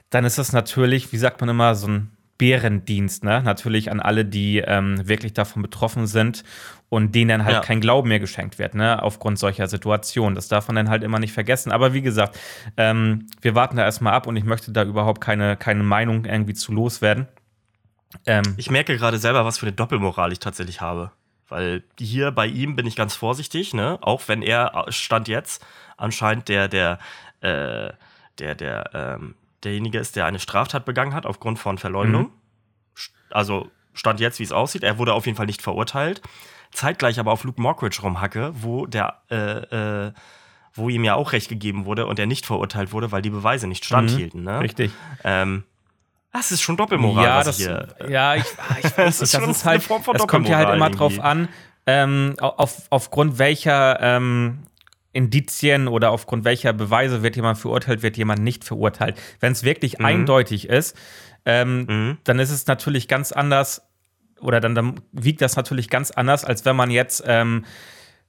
dann 0.09 0.26
ist 0.26 0.38
das 0.38 0.51
natürlich, 0.51 1.13
wie 1.13 1.17
sagt 1.17 1.39
man 1.39 1.49
immer, 1.49 1.76
so 1.76 1.88
ein 1.88 2.11
Bärendienst, 2.42 3.24
ne? 3.24 3.44
Natürlich 3.44 3.92
an 3.92 4.00
alle, 4.00 4.26
die 4.26 4.58
ähm, 4.58 5.08
wirklich 5.08 5.34
davon 5.34 5.62
betroffen 5.62 6.08
sind 6.08 6.44
und 6.89 7.14
denen 7.14 7.30
dann 7.30 7.46
halt 7.46 7.58
ja. 7.58 7.62
kein 7.62 7.82
Glauben 7.82 8.10
mehr 8.10 8.20
geschenkt 8.20 8.58
wird, 8.58 8.74
ne? 8.74 9.04
Aufgrund 9.04 9.38
solcher 9.38 9.68
Situationen. 9.68 10.34
Das 10.34 10.48
darf 10.48 10.68
man 10.68 10.76
dann 10.76 10.89
halt 10.89 11.04
immer 11.04 11.20
nicht 11.20 11.34
vergessen. 11.34 11.72
Aber 11.72 11.94
wie 11.94 12.02
gesagt, 12.02 12.39
ähm, 12.78 13.28
wir 13.42 13.54
warten 13.54 13.78
da 13.78 13.84
erstmal 13.84 14.14
ab 14.14 14.26
und 14.26 14.38
ich 14.38 14.44
möchte 14.44 14.72
da 14.72 14.84
überhaupt 14.84 15.22
keine, 15.22 15.56
keine 15.56 15.84
Meinung 15.84 16.26
irgendwie 16.26 16.56
zu 16.56 16.72
loswerden. 16.72 17.28
Ähm, 18.26 18.56
ich 18.58 18.72
merke 18.72 18.98
gerade 18.98 19.20
selber, 19.20 19.46
was 19.46 19.60
für 19.60 19.68
eine 19.68 19.74
Doppelmoral 19.74 20.32
ich 20.32 20.39
tatsächlich 20.39 20.82
habe. 20.82 21.12
Weil 21.48 21.84
hier 22.00 22.32
bei 22.32 22.48
ihm 22.48 22.76
bin 22.76 22.88
ich 22.88 22.96
ganz 22.96 23.14
vorsichtig, 23.14 23.76
ne? 23.76 24.00
Auch 24.02 24.28
wenn 24.28 24.42
er 24.42 24.88
äh, 24.88 24.92
stand 24.92 25.28
jetzt 25.28 25.64
anscheinend 25.96 26.50
der, 26.50 26.68
der, 26.68 26.98
äh, 27.42 27.94
der, 28.39 28.56
der, 28.56 28.89
ähm, 28.96 29.36
derjenige 29.64 29.99
ist, 29.99 30.16
der 30.16 30.26
eine 30.26 30.39
Straftat 30.39 30.86
begangen 30.86 31.14
hat 31.14 31.26
aufgrund 31.26 31.59
von 31.59 31.78
Verleumdung. 31.78 32.24
Mhm. 32.24 32.32
Also 33.30 33.70
stand 33.93 34.20
jetzt, 34.20 34.39
wie 34.39 34.43
es 34.43 34.51
aussieht. 34.51 34.84
Er 34.84 34.97
wurde 34.97 35.14
auf 35.14 35.26
jeden 35.26 35.38
Fall 35.38 35.45
nicht 35.45 35.62
verurteilt. 35.62 36.22
Zeitgleich 36.72 37.20
aber 37.20 37.32
auf 37.32 37.43
Luke 37.43 37.62
Mockridge 37.62 38.01
rumhacke, 38.01 38.51
wo 38.55 38.86
der, 38.86 39.22
äh, 39.30 40.05
äh, 40.05 40.12
wo 40.74 40.89
ihm 40.89 41.03
ja 41.03 41.16
auch 41.16 41.34
recht 41.34 41.49
gegeben 41.49 41.86
wurde 41.86 42.05
und 42.05 42.18
er 42.18 42.26
nicht 42.26 42.45
verurteilt 42.45 42.93
wurde, 42.93 43.12
weil 43.12 43.22
die 43.22 43.30
Beweise 43.30 43.68
nicht 43.68 43.84
standhielten. 43.84 44.41
Mhm, 44.41 44.45
ne? 44.45 44.59
Richtig. 44.62 44.91
Ähm, 45.24 45.64
das 46.32 46.51
ist 46.51 46.62
schon 46.62 46.78
Doppelmoral. 46.78 47.26
Ja, 47.26 47.43
das, 47.43 47.57
hier, 47.57 47.89
ja 48.07 48.36
ich, 48.36 48.45
ah, 48.57 48.78
ich 48.78 48.97
weiß 48.97 49.22
nicht. 49.22 49.34
das, 49.34 49.47
ist 49.47 49.66
halt, 49.66 49.82
es 50.14 50.28
kommt 50.28 50.47
ja 50.47 50.57
halt 50.57 50.70
immer 50.70 50.86
irgendwie. 50.86 50.97
drauf 50.97 51.20
an, 51.20 51.49
ähm, 51.86 52.36
auf, 52.39 52.84
aufgrund 52.89 53.38
welcher 53.38 53.99
ähm, 53.99 54.59
Indizien 55.14 55.88
oder 55.88 56.12
aufgrund 56.12 56.45
welcher 56.45 56.74
Beweise 56.74 57.24
wird 57.24 57.36
jemand 57.36 57.57
verurteilt, 57.57 58.01
wird 58.01 58.18
jemand 58.18 58.41
nicht 58.41 58.64
verurteilt. 58.64 59.20
Wenn 59.39 59.51
es 59.51 59.64
wirklich 59.64 59.99
mhm. 59.99 60.05
eindeutig 60.05 60.70
ist, 60.70 60.95
ähm, 61.45 61.86
mhm. 61.86 62.18
dann 62.24 62.39
ist 62.39 62.51
es 62.51 62.68
natürlich 62.68 63.07
ganz 63.07 63.32
anders 63.32 63.82
oder 64.39 64.59
dann, 64.59 64.74
dann, 64.74 65.01
wiegt 65.12 65.41
das 65.41 65.55
natürlich 65.55 65.89
ganz 65.89 66.12
anders, 66.12 66.45
als 66.45 66.66
wenn 66.66 66.76
man 66.76 66.89
jetzt 66.89 67.24
ähm, 67.28 67.66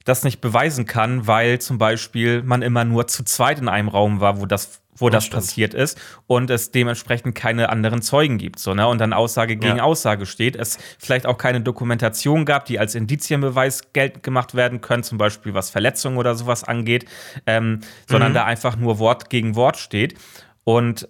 das 0.04 0.24
nicht 0.24 0.40
beweisen 0.40 0.84
kann, 0.84 1.26
weil 1.26 1.60
zum 1.60 1.78
Beispiel 1.78 2.42
man 2.42 2.62
immer 2.62 2.84
nur 2.84 3.06
zu 3.06 3.24
zweit 3.24 3.58
in 3.58 3.68
einem 3.68 3.88
Raum 3.88 4.20
war, 4.20 4.40
wo 4.40 4.46
das 4.46 4.81
wo 4.96 5.08
das, 5.08 5.24
das 5.24 5.30
passiert 5.30 5.74
ist 5.74 6.00
und 6.26 6.50
es 6.50 6.70
dementsprechend 6.70 7.34
keine 7.34 7.70
anderen 7.70 8.02
Zeugen 8.02 8.38
gibt, 8.38 8.58
so, 8.58 8.74
ne? 8.74 8.86
Und 8.86 8.98
dann 8.98 9.12
Aussage 9.12 9.56
gegen 9.56 9.78
ja. 9.78 9.82
Aussage 9.82 10.26
steht. 10.26 10.54
Es 10.54 10.78
vielleicht 10.98 11.26
auch 11.26 11.38
keine 11.38 11.60
Dokumentation 11.62 12.44
gab, 12.44 12.66
die 12.66 12.78
als 12.78 12.94
Indizienbeweis 12.94 13.92
geltend 13.92 14.22
gemacht 14.22 14.54
werden 14.54 14.80
können, 14.80 15.02
zum 15.02 15.18
Beispiel 15.18 15.54
was 15.54 15.70
Verletzungen 15.70 16.18
oder 16.18 16.34
sowas 16.34 16.64
angeht, 16.64 17.06
ähm, 17.46 17.80
sondern 18.06 18.32
mhm. 18.32 18.34
da 18.34 18.44
einfach 18.44 18.76
nur 18.76 18.98
Wort 18.98 19.30
gegen 19.30 19.56
Wort 19.56 19.78
steht. 19.78 20.18
Und 20.64 21.08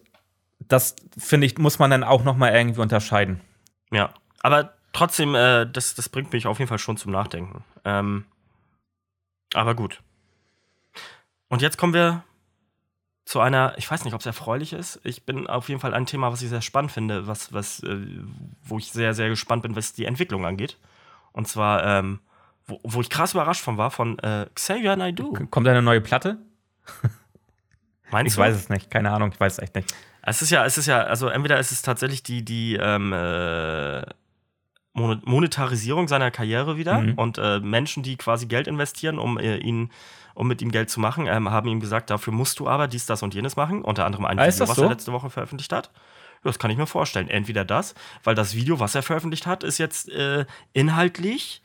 das, 0.61 0.95
finde 1.18 1.47
ich, 1.47 1.59
muss 1.59 1.78
man 1.78 1.91
dann 1.91 2.05
auch 2.05 2.22
nochmal 2.22 2.55
irgendwie 2.55 2.80
unterscheiden. 2.80 3.41
Ja, 3.91 4.14
aber 4.41 4.74
trotzdem, 4.93 5.35
äh, 5.35 5.66
das, 5.66 5.95
das 5.95 6.09
bringt 6.09 6.33
mich 6.33 6.47
auf 6.47 6.59
jeden 6.59 6.68
Fall 6.68 6.78
schon 6.78 6.97
zum 6.97 7.12
Nachdenken. 7.12 7.64
Ähm, 7.85 8.24
aber 9.55 9.74
gut. 9.74 10.01
Und 11.49 11.62
jetzt 11.62 11.76
kommen 11.76 11.93
wir 11.93 12.22
zu 13.25 13.41
einer, 13.41 13.75
ich 13.77 13.91
weiß 13.91 14.05
nicht, 14.05 14.14
ob 14.14 14.20
es 14.20 14.27
erfreulich 14.27 14.73
ist. 14.73 15.01
Ich 15.05 15.25
bin 15.25 15.47
auf 15.47 15.68
jeden 15.68 15.81
Fall 15.81 15.95
ein 15.95 16.07
Thema, 16.07 16.33
was 16.33 16.43
ich 16.43 16.49
sehr 16.49 16.61
spannend 16.61 16.93
finde, 16.93 17.27
was, 17.27 17.53
was, 17.53 17.83
äh, 17.83 17.99
wo 18.64 18.79
ich 18.79 18.91
sehr, 18.91 19.14
sehr 19.14 19.29
gespannt 19.29 19.62
bin, 19.62 19.77
was 19.77 19.93
die 19.93 20.07
Entwicklung 20.07 20.45
angeht. 20.45 20.77
Und 21.33 21.49
zwar, 21.49 21.85
ähm, 21.85 22.20
wo, 22.66 22.81
wo, 22.83 23.01
ich 23.01 23.11
krass 23.11 23.33
überrascht 23.33 23.62
von 23.62 23.79
war, 23.79 23.91
von 23.91 24.18
äh, 24.18 24.47
Xavier 24.55 24.97
Naidoo. 24.97 25.33
Kommt 25.51 25.68
eine 25.68 25.83
neue 25.83 26.01
Platte? 26.01 26.39
Meinst 28.11 28.33
ich 28.33 28.37
du? 28.37 28.43
weiß 28.43 28.57
es 28.57 28.68
nicht, 28.68 28.91
keine 28.91 29.11
Ahnung, 29.11 29.31
ich 29.33 29.41
weiß 29.41 29.55
es 29.55 29.59
echt 29.61 29.75
nicht. 29.75 29.95
Es 30.23 30.43
ist 30.43 30.51
ja, 30.51 30.64
es 30.64 30.79
ist 30.79 30.87
ja, 30.87 31.03
also 31.03 31.29
entweder 31.29 31.59
ist 31.59 31.73
es 31.73 31.83
tatsächlich 31.83 32.23
die, 32.23 32.45
die 32.45 32.77
ähm, 32.77 33.12
äh, 33.12 34.03
Monetarisierung 34.95 36.07
seiner 36.07 36.31
Karriere 36.31 36.77
wieder 36.77 37.01
mhm. 37.01 37.14
und 37.14 37.39
äh, 37.39 37.61
Menschen, 37.61 38.03
die 38.03 38.16
quasi 38.16 38.47
Geld 38.47 38.66
investieren, 38.66 39.18
um 39.18 39.39
äh, 39.39 39.57
ihn 39.57 39.91
um 40.35 40.49
mit 40.49 40.62
ihm 40.62 40.70
Geld 40.70 40.91
zu 40.91 41.01
machen, 41.01 41.26
ähm, 41.26 41.51
haben 41.51 41.68
ihm 41.68 41.80
gesagt, 41.80 42.11
dafür 42.11 42.33
musst 42.33 42.59
du 42.61 42.68
aber 42.68 42.89
dies, 42.89 43.07
das 43.07 43.22
und 43.22 43.35
jenes 43.35 43.57
machen. 43.57 43.83
Unter 43.83 44.05
anderem 44.07 44.24
ein 44.24 44.39
ah, 44.39 44.47
Video, 44.47 44.68
was 44.68 44.76
so? 44.76 44.83
er 44.85 44.91
letzte 44.91 45.12
Woche 45.12 45.30
veröffentlicht 45.30 45.72
hat. 45.72 45.91
Das 46.45 46.59
kann 46.59 46.70
ich 46.70 46.76
mir 46.76 46.87
vorstellen. 46.87 47.28
Entweder 47.28 47.64
das, 47.64 47.95
weil 48.24 48.35
das 48.35 48.55
Video, 48.55 48.80
was 48.80 48.95
er 48.95 49.03
veröffentlicht 49.03 49.47
hat, 49.47 49.62
ist 49.62 49.78
jetzt 49.78 50.09
äh, 50.09 50.45
inhaltlich, 50.72 51.62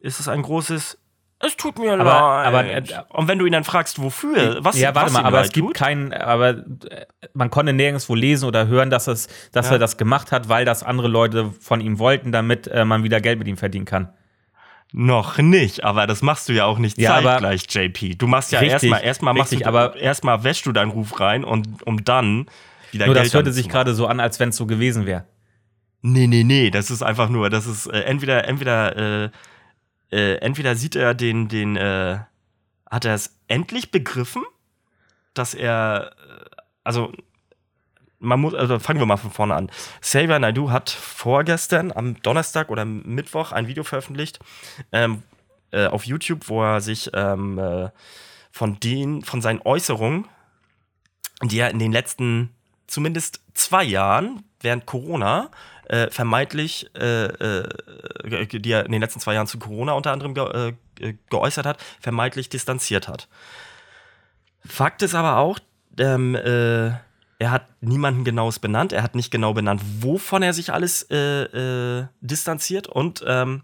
ist 0.00 0.20
es 0.20 0.28
ein 0.28 0.42
großes 0.42 0.98
es 1.38 1.54
tut 1.56 1.78
mir 1.78 1.92
aber, 1.92 2.04
leid. 2.04 2.46
Aber, 2.46 2.64
äh, 2.64 2.82
und 3.10 3.28
wenn 3.28 3.38
du 3.38 3.44
ihn 3.44 3.52
dann 3.52 3.64
fragst, 3.64 4.00
wofür, 4.00 4.64
was 4.64 4.78
Ja, 4.78 4.94
warte 4.94 5.08
was 5.08 5.12
mal, 5.12 5.24
aber 5.24 5.42
es 5.42 5.52
gibt 5.52 5.74
keinen, 5.74 6.14
aber 6.14 6.50
äh, 6.50 7.06
man 7.34 7.50
konnte 7.50 7.74
nirgendwo 7.74 8.14
lesen 8.14 8.46
oder 8.46 8.68
hören, 8.68 8.88
dass, 8.88 9.06
es, 9.06 9.28
dass 9.52 9.66
ja. 9.66 9.72
er 9.72 9.78
das 9.78 9.98
gemacht 9.98 10.32
hat, 10.32 10.48
weil 10.48 10.64
das 10.64 10.82
andere 10.82 11.08
Leute 11.08 11.52
von 11.60 11.82
ihm 11.82 11.98
wollten, 11.98 12.32
damit 12.32 12.68
äh, 12.68 12.86
man 12.86 13.04
wieder 13.04 13.20
Geld 13.20 13.38
mit 13.38 13.48
ihm 13.48 13.58
verdienen 13.58 13.84
kann. 13.84 14.08
Noch 14.92 15.38
nicht, 15.38 15.84
aber 15.84 16.06
das 16.06 16.22
machst 16.22 16.48
du 16.48 16.52
ja 16.52 16.64
auch 16.64 16.78
nicht 16.78 16.96
ja, 16.98 17.20
zeitgleich, 17.20 17.66
JP. 17.68 18.16
Du 18.16 18.26
machst 18.26 18.52
ja 18.52 18.60
erstmal, 18.62 19.02
erstmal 19.02 19.34
machst 19.34 19.52
richtig, 19.52 19.64
du, 19.64 19.68
aber 19.68 19.96
erstmal 19.96 20.44
wäschst 20.44 20.64
du 20.64 20.72
deinen 20.72 20.90
Ruf 20.90 21.20
rein 21.20 21.44
und 21.44 21.86
um 21.86 22.04
dann 22.04 22.46
wieder 22.92 23.06
Nur 23.06 23.14
Geld 23.14 23.26
das 23.26 23.34
hörte 23.34 23.52
sich 23.52 23.68
gerade 23.68 23.94
so 23.94 24.06
an, 24.06 24.20
als 24.20 24.40
wenn 24.40 24.50
es 24.50 24.56
so 24.56 24.66
gewesen 24.66 25.04
wäre. 25.06 25.24
Nee, 26.02 26.26
nee, 26.28 26.44
nee, 26.44 26.70
das 26.70 26.90
ist 26.90 27.02
einfach 27.02 27.28
nur, 27.28 27.50
das 27.50 27.66
ist 27.66 27.86
äh, 27.88 28.02
entweder, 28.02 28.46
entweder 28.46 29.24
äh, 29.24 29.30
äh, 30.10 30.36
entweder 30.36 30.76
sieht 30.76 30.94
er 30.94 31.14
den, 31.14 31.48
den, 31.48 31.76
äh, 31.76 32.18
hat 32.88 33.04
er 33.04 33.14
es 33.14 33.38
endlich 33.48 33.90
begriffen, 33.90 34.44
dass 35.34 35.54
er, 35.54 36.12
äh, 36.16 36.56
also 36.84 37.12
man 38.26 38.40
muss, 38.40 38.54
also 38.54 38.78
fangen 38.78 38.98
wir 38.98 39.06
mal 39.06 39.16
von 39.16 39.30
vorne 39.30 39.54
an. 39.54 39.70
Xavier 40.00 40.38
Naidoo 40.38 40.70
hat 40.70 40.90
vorgestern 40.90 41.92
am 41.92 42.20
Donnerstag 42.22 42.70
oder 42.70 42.84
Mittwoch 42.84 43.52
ein 43.52 43.68
Video 43.68 43.84
veröffentlicht 43.84 44.40
ähm, 44.92 45.22
äh, 45.70 45.86
auf 45.86 46.04
YouTube, 46.04 46.48
wo 46.48 46.62
er 46.62 46.80
sich 46.80 47.10
ähm, 47.14 47.58
äh, 47.58 47.88
von 48.50 48.78
den, 48.80 49.22
von 49.22 49.40
seinen 49.40 49.60
Äußerungen, 49.62 50.26
die 51.42 51.58
er 51.58 51.70
in 51.70 51.78
den 51.78 51.92
letzten 51.92 52.50
zumindest 52.86 53.40
zwei 53.54 53.84
Jahren 53.84 54.42
während 54.60 54.86
Corona 54.86 55.50
äh, 55.88 56.10
vermeintlich, 56.10 56.90
äh, 56.96 57.26
äh, 57.26 58.46
die 58.46 58.70
er 58.70 58.86
in 58.86 58.92
den 58.92 59.00
letzten 59.00 59.20
zwei 59.20 59.34
Jahren 59.34 59.46
zu 59.46 59.58
Corona 59.58 59.92
unter 59.92 60.12
anderem 60.12 60.34
ge 60.34 60.72
äh, 61.00 61.14
geäußert 61.30 61.66
hat, 61.66 61.82
vermeintlich 62.00 62.48
distanziert 62.48 63.06
hat. 63.06 63.28
Fakt 64.64 65.02
ist 65.02 65.14
aber 65.14 65.36
auch, 65.36 65.58
ähm, 65.98 66.34
äh, 66.34 66.92
er 67.38 67.50
hat 67.50 67.68
niemanden 67.82 68.24
genaues 68.24 68.58
benannt, 68.58 68.92
er 68.92 69.02
hat 69.02 69.14
nicht 69.14 69.30
genau 69.30 69.52
benannt, 69.52 69.82
wovon 70.00 70.42
er 70.42 70.52
sich 70.52 70.72
alles 70.72 71.02
äh, 71.10 72.06
distanziert 72.20 72.88
und 72.88 73.24
ähm, 73.26 73.62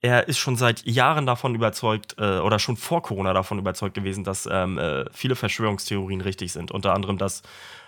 er 0.00 0.28
ist 0.28 0.38
schon 0.38 0.56
seit 0.56 0.84
Jahren 0.84 1.24
davon 1.24 1.54
überzeugt 1.54 2.18
oder 2.18 2.58
schon 2.58 2.76
vor 2.76 3.00
Corona 3.00 3.32
davon 3.32 3.58
überzeugt 3.58 3.94
gewesen, 3.94 4.22
dass 4.22 4.46
ähm, 4.52 4.78
viele 5.12 5.34
Verschwörungstheorien 5.34 6.20
richtig 6.20 6.52
sind. 6.52 6.72
Unter 6.72 6.92
anderem, 6.92 7.16
dass 7.16 7.40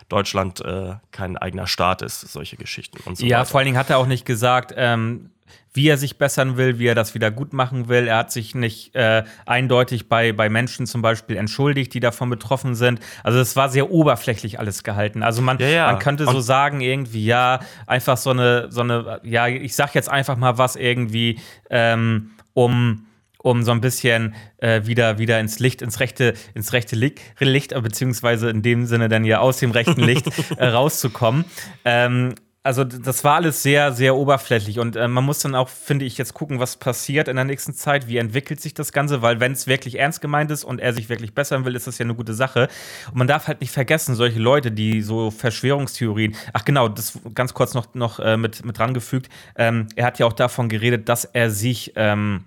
Deutschland 0.08 0.60
äh, 0.64 0.94
kein 1.10 1.36
eigener 1.36 1.66
Staat 1.66 2.02
ist, 2.02 2.20
solche 2.20 2.56
Geschichten 2.56 2.98
und 3.06 3.16
so 3.18 3.26
Ja, 3.26 3.38
weiter. 3.40 3.46
vor 3.50 3.58
allen 3.60 3.66
Dingen 3.66 3.78
hat 3.78 3.90
er 3.90 3.98
auch 3.98 4.06
nicht 4.06 4.24
gesagt, 4.24 4.72
ähm, 4.76 5.30
wie 5.72 5.88
er 5.88 5.98
sich 5.98 6.16
bessern 6.18 6.56
will, 6.56 6.78
wie 6.78 6.86
er 6.86 6.94
das 6.94 7.14
wieder 7.14 7.30
gut 7.30 7.52
machen 7.52 7.88
will. 7.88 8.08
Er 8.08 8.16
hat 8.16 8.32
sich 8.32 8.54
nicht 8.54 8.94
äh, 8.96 9.24
eindeutig 9.44 10.08
bei, 10.08 10.32
bei 10.32 10.48
Menschen 10.48 10.86
zum 10.86 11.02
Beispiel 11.02 11.36
entschuldigt, 11.36 11.92
die 11.92 12.00
davon 12.00 12.30
betroffen 12.30 12.74
sind. 12.74 12.98
Also 13.22 13.38
es 13.38 13.54
war 13.56 13.68
sehr 13.68 13.90
oberflächlich 13.90 14.58
alles 14.58 14.82
gehalten. 14.84 15.22
Also 15.22 15.42
man, 15.42 15.58
Ja, 15.58 15.66
ja. 15.68 15.86
man 15.86 15.98
könnte 15.98 16.24
so 16.24 16.30
Und- 16.38 16.42
sagen, 16.42 16.80
irgendwie, 16.80 17.26
ja, 17.26 17.60
einfach 17.86 18.16
so 18.16 18.30
eine, 18.30 18.72
so 18.72 18.80
eine, 18.80 19.20
ja, 19.22 19.46
ich 19.48 19.76
sag 19.76 19.94
jetzt 19.94 20.08
einfach 20.08 20.36
mal 20.36 20.56
was 20.58 20.76
irgendwie, 20.76 21.38
ähm, 21.68 22.30
um 22.54 23.06
um 23.46 23.62
so 23.62 23.70
ein 23.70 23.80
bisschen 23.80 24.34
äh, 24.58 24.86
wieder, 24.86 25.18
wieder 25.18 25.38
ins 25.38 25.60
Licht, 25.60 25.80
ins 25.80 26.00
rechte, 26.00 26.34
ins 26.54 26.72
rechte 26.72 26.96
Licht, 26.96 27.20
Licht, 27.38 27.80
beziehungsweise 27.80 28.50
in 28.50 28.62
dem 28.62 28.86
Sinne 28.86 29.08
dann 29.08 29.24
ja 29.24 29.38
aus 29.38 29.58
dem 29.58 29.70
rechten 29.70 30.00
Licht 30.00 30.26
äh, 30.56 30.66
rauszukommen. 30.66 31.44
Ähm, 31.84 32.34
also 32.64 32.82
das 32.82 33.22
war 33.22 33.36
alles 33.36 33.62
sehr, 33.62 33.92
sehr 33.92 34.16
oberflächlich 34.16 34.80
und 34.80 34.96
äh, 34.96 35.06
man 35.06 35.22
muss 35.22 35.38
dann 35.38 35.54
auch, 35.54 35.68
finde 35.68 36.04
ich, 36.04 36.18
jetzt 36.18 36.34
gucken, 36.34 36.58
was 36.58 36.76
passiert 36.76 37.28
in 37.28 37.36
der 37.36 37.44
nächsten 37.44 37.72
Zeit, 37.72 38.08
wie 38.08 38.16
entwickelt 38.16 38.60
sich 38.60 38.74
das 38.74 38.92
Ganze, 38.92 39.22
weil 39.22 39.38
wenn 39.38 39.52
es 39.52 39.68
wirklich 39.68 40.00
ernst 40.00 40.20
gemeint 40.20 40.50
ist 40.50 40.64
und 40.64 40.80
er 40.80 40.92
sich 40.92 41.08
wirklich 41.08 41.32
bessern 41.32 41.64
will, 41.64 41.76
ist 41.76 41.86
das 41.86 41.98
ja 41.98 42.04
eine 42.04 42.16
gute 42.16 42.34
Sache. 42.34 42.66
Und 43.12 43.18
man 43.18 43.28
darf 43.28 43.46
halt 43.46 43.60
nicht 43.60 43.70
vergessen, 43.70 44.16
solche 44.16 44.40
Leute, 44.40 44.72
die 44.72 45.02
so 45.02 45.30
Verschwörungstheorien, 45.30 46.34
ach 46.52 46.64
genau, 46.64 46.88
das 46.88 47.16
ganz 47.32 47.54
kurz 47.54 47.74
noch, 47.74 47.94
noch 47.94 48.18
äh, 48.18 48.36
mit, 48.36 48.64
mit 48.64 48.76
drangefügt, 48.76 49.28
ähm, 49.54 49.86
er 49.94 50.06
hat 50.06 50.18
ja 50.18 50.26
auch 50.26 50.32
davon 50.32 50.68
geredet, 50.68 51.08
dass 51.08 51.24
er 51.24 51.52
sich 51.52 51.92
ähm, 51.94 52.46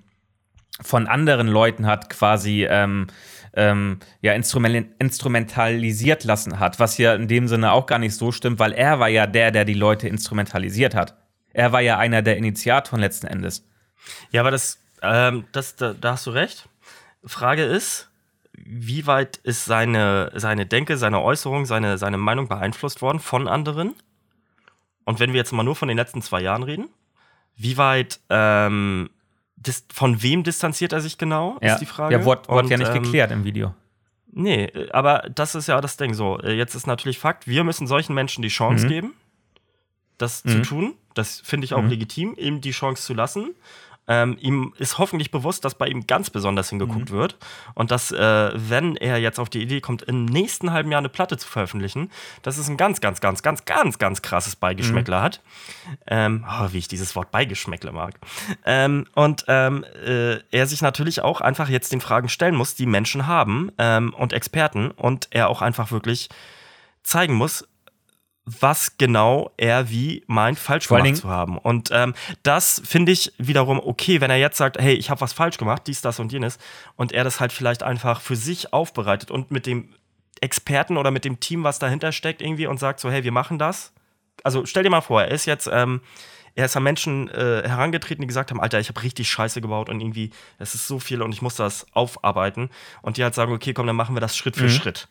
von 0.82 1.08
anderen 1.08 1.48
Leuten 1.48 1.86
hat 1.86 2.10
quasi 2.10 2.66
ähm, 2.70 3.08
ähm, 3.54 4.00
ja, 4.22 4.34
instrumen 4.34 4.94
instrumentalisiert 5.00 6.24
lassen 6.24 6.60
hat, 6.60 6.80
was 6.80 6.98
ja 6.98 7.14
in 7.16 7.28
dem 7.28 7.48
Sinne 7.48 7.72
auch 7.72 7.86
gar 7.86 8.00
nicht 8.00 8.16
so 8.16 8.32
stimmt, 8.32 8.60
weil 8.60 8.74
er 8.74 9.00
war 9.00 9.10
ja 9.10 9.28
der, 9.28 9.52
der 9.52 9.66
die 9.66 9.74
Leute 9.74 10.08
instrumentalisiert 10.08 10.96
hat. 10.96 11.18
Er 11.52 11.72
war 11.72 11.82
ja 11.82 11.98
einer 11.98 12.22
der 12.22 12.38
Initiatoren 12.38 13.02
letzten 13.02 13.28
Endes. 13.28 13.68
Ja, 14.32 14.42
aber 14.42 14.52
das, 14.52 14.80
ähm, 15.02 15.46
das 15.52 15.76
da, 15.76 15.94
da 15.94 16.14
hast 16.14 16.28
du 16.28 16.32
recht. 16.32 16.70
Frage 17.26 17.64
ist, 17.64 18.10
wie 18.54 19.08
weit 19.08 19.38
ist 19.38 19.66
seine, 19.66 20.32
seine 20.36 20.66
Denke, 20.66 20.98
seine 20.98 21.22
Äußerung, 21.22 21.66
seine, 21.66 21.98
seine 21.98 22.18
Meinung 22.18 22.48
beeinflusst 22.48 23.02
worden 23.02 23.20
von 23.20 23.48
anderen? 23.48 23.96
Und 25.06 25.20
wenn 25.20 25.34
wir 25.34 25.38
jetzt 25.38 25.54
mal 25.54 25.64
nur 25.64 25.76
von 25.76 25.88
den 25.88 25.98
letzten 25.98 26.22
zwei 26.22 26.42
Jahren 26.42 26.64
reden, 26.64 26.90
wie 27.56 27.78
weit, 27.78 28.20
ähm, 28.30 29.10
von 29.92 30.22
wem 30.22 30.44
distanziert 30.44 30.94
er 30.94 31.02
sich 31.02 31.18
genau, 31.18 31.58
Ja, 31.62 31.74
ist 31.74 31.80
die 31.80 31.86
Frage. 31.86 32.16
ja 32.16 32.24
wurde, 32.26 32.48
wurde 32.48 32.60
Und, 32.66 32.70
ja 32.70 32.78
nicht 32.78 32.94
ähm, 32.96 33.04
geklärt 33.04 33.32
im 33.32 33.44
Video. 33.44 33.74
Nee, 34.32 34.66
äh, 34.66 34.92
aber 34.92 35.30
das 35.34 35.56
ist 35.56 35.68
ja 35.68 35.80
das 35.82 35.98
Ding 35.98 36.14
so. 36.14 36.40
Äh, 36.40 36.54
Jetzt 36.54 36.76
ist 36.76 36.88
natürlich 36.88 37.20
Fakt, 37.20 37.48
wir 37.48 37.64
müssen 37.64 37.88
solchen 37.88 38.14
Menschen 38.14 38.42
die 38.42 38.48
Chance 38.50 38.86
Mhm. 38.86 38.90
geben, 38.90 39.14
das 40.18 40.44
zu 40.44 40.58
Mhm. 40.58 40.64
tun. 40.64 40.94
Das 41.14 41.42
finde 41.42 41.66
ich 41.66 41.74
auch 41.74 41.82
Mhm. 41.82 41.90
legitim, 41.90 42.36
ihm 42.38 42.62
die 42.62 42.72
Chance 42.72 43.04
zu 43.04 43.14
lassen. 43.14 43.56
Ähm, 44.10 44.38
ihm 44.42 44.74
ist 44.80 44.98
hoffentlich 44.98 45.30
bewusst, 45.30 45.64
dass 45.64 45.76
bei 45.76 45.88
ihm 45.88 46.08
ganz 46.08 46.32
besonders 46.32 46.70
hingeguckt 46.70 47.12
Mhm. 47.12 47.16
wird 47.16 47.38
und 47.76 47.92
dass, 47.92 48.12
äh, 48.12 48.52
wenn 48.56 48.96
er 48.96 49.18
jetzt 49.18 49.40
auf 49.40 49.50
die 49.50 49.62
Idee 49.62 49.82
kommt, 49.82 50.02
im 50.02 50.26
nächsten 50.26 50.74
halben 50.74 50.92
Jahr 50.92 50.98
eine 50.98 51.10
Platte 51.10 51.38
zu 51.38 51.48
veröffentlichen, 51.48 52.10
dass 52.42 52.58
es 52.58 52.68
ein 52.68 52.76
ganz, 52.76 53.02
ganz, 53.02 53.22
ganz, 53.22 53.44
ganz, 53.44 53.66
ganz, 53.66 54.00
ganz 54.00 54.22
krasses 54.24 54.56
Beigeschmäckler 54.56 55.22
hat. 55.22 55.42
Ähm, 56.08 56.44
oh, 56.50 56.68
wie 56.72 56.80
ich 56.80 56.88
dieses 56.88 57.16
Wort 57.16 57.30
Beigeschmäckler 57.30 57.92
mag. 57.92 58.16
Ähm, 58.66 59.06
und 59.14 59.46
ähm, 59.48 59.86
äh, 60.06 60.40
er 60.50 60.66
sich 60.66 60.82
natürlich 60.82 61.22
auch 61.22 61.40
einfach 61.40 61.70
jetzt 61.70 61.92
den 61.92 62.02
Fragen 62.02 62.30
stellen 62.30 62.56
muss, 62.56 62.74
die 62.74 62.88
Menschen 62.88 63.28
haben 63.28 63.72
ähm, 63.78 64.14
und 64.16 64.34
Experten 64.34 64.90
und 64.90 65.28
er 65.30 65.50
auch 65.50 65.62
einfach 65.62 65.92
wirklich 65.92 66.30
zeigen 67.04 67.36
muss, 67.36 67.68
was 68.62 68.98
genau 68.98 69.52
er 69.58 69.90
wie 69.90 70.24
meint, 70.28 70.58
falsch 70.58 70.88
Vor 70.88 70.98
gemacht 70.98 71.18
zu 71.18 71.30
haben. 71.30 71.58
Und 71.58 71.90
ähm, 71.92 72.14
das 72.44 72.82
finde 72.86 73.12
ich 73.12 73.34
wiederum 73.38 73.80
okay, 73.80 74.22
wenn 74.22 74.32
er 74.32 74.38
jetzt 74.38 74.58
sagt, 74.58 74.80
hey, 74.80 74.94
ich 74.94 75.10
habe 75.10 75.22
was 75.22 75.34
falsch 75.34 75.58
gemacht, 75.58 75.84
dies, 75.88 76.02
das 76.02 76.20
und 76.20 76.32
jenes, 76.32 76.58
und 76.96 77.12
er 77.12 77.24
das 77.24 77.40
halt 77.40 77.54
vielleicht 77.54 77.84
einfach 77.84 78.22
für 78.22 78.36
sich 78.36 78.74
aufbereitet 78.74 79.32
und 79.32 79.52
mit 79.52 79.66
dem 79.66 79.90
Experten 80.42 80.98
oder 80.98 81.12
mit 81.12 81.26
dem 81.26 81.40
Team, 81.40 81.64
was 81.64 81.80
dahinter 81.80 82.12
steckt, 82.12 82.42
irgendwie 82.42 82.68
und 82.68 82.80
sagt 82.80 83.00
so, 83.00 83.12
hey, 83.12 83.24
wir 83.24 83.32
machen 83.32 83.60
das. 83.60 83.92
Also 84.44 84.66
stell 84.66 84.84
dir 84.84 84.90
mal 84.90 85.02
vor, 85.02 85.22
er 85.22 85.32
ist 85.32 85.46
jetzt, 85.46 85.70
ähm, 85.72 86.02
er 86.56 86.66
ist 86.66 86.76
an 86.78 86.84
Menschen 86.84 87.30
äh, 87.30 87.64
herangetreten, 87.66 88.22
die 88.22 88.28
gesagt 88.28 88.52
haben, 88.52 88.62
Alter, 88.62 88.80
ich 88.80 88.90
habe 88.90 89.04
richtig 89.04 89.30
Scheiße 89.30 89.62
gebaut 89.62 89.90
und 89.90 90.00
irgendwie, 90.02 90.32
es 90.58 90.76
ist 90.76 90.88
so 90.88 91.00
viel 91.00 91.22
und 91.22 91.34
ich 91.34 91.42
muss 91.42 91.56
das 91.56 91.86
aufarbeiten. 91.94 92.70
Und 93.02 93.18
die 93.18 93.24
halt 93.24 93.36
sagen, 93.36 93.54
okay, 93.54 93.74
komm, 93.74 93.88
dann 93.88 93.96
machen 93.96 94.16
wir 94.16 94.22
das 94.22 94.36
Schritt 94.36 94.56
für 94.56 94.64
Mhm. 94.64 94.70
Schritt. 94.70 95.08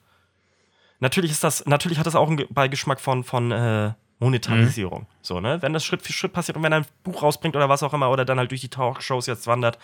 Natürlich 1.00 1.30
ist 1.30 1.44
das, 1.44 1.64
natürlich 1.66 1.98
hat 1.98 2.06
das 2.06 2.14
auch 2.16 2.26
einen 2.28 2.38
Ge- 2.38 2.48
Beigeschmack 2.50 3.00
von, 3.00 3.22
von 3.24 3.52
äh, 3.52 3.92
Monetarisierung. 4.18 5.06
So, 5.22 5.40
ne? 5.40 5.62
Wenn 5.62 5.72
das 5.72 5.84
Schritt 5.84 6.02
für 6.02 6.12
Schritt 6.12 6.32
passiert 6.32 6.56
und 6.56 6.62
wenn 6.64 6.72
er 6.72 6.80
ein 6.80 6.86
Buch 7.04 7.22
rausbringt 7.22 7.54
oder 7.54 7.68
was 7.68 7.82
auch 7.82 7.94
immer 7.94 8.10
oder 8.10 8.24
dann 8.24 8.38
halt 8.38 8.50
durch 8.50 8.62
die 8.62 8.68
Talkshows 8.68 9.26
jetzt 9.26 9.46
wandert. 9.46 9.78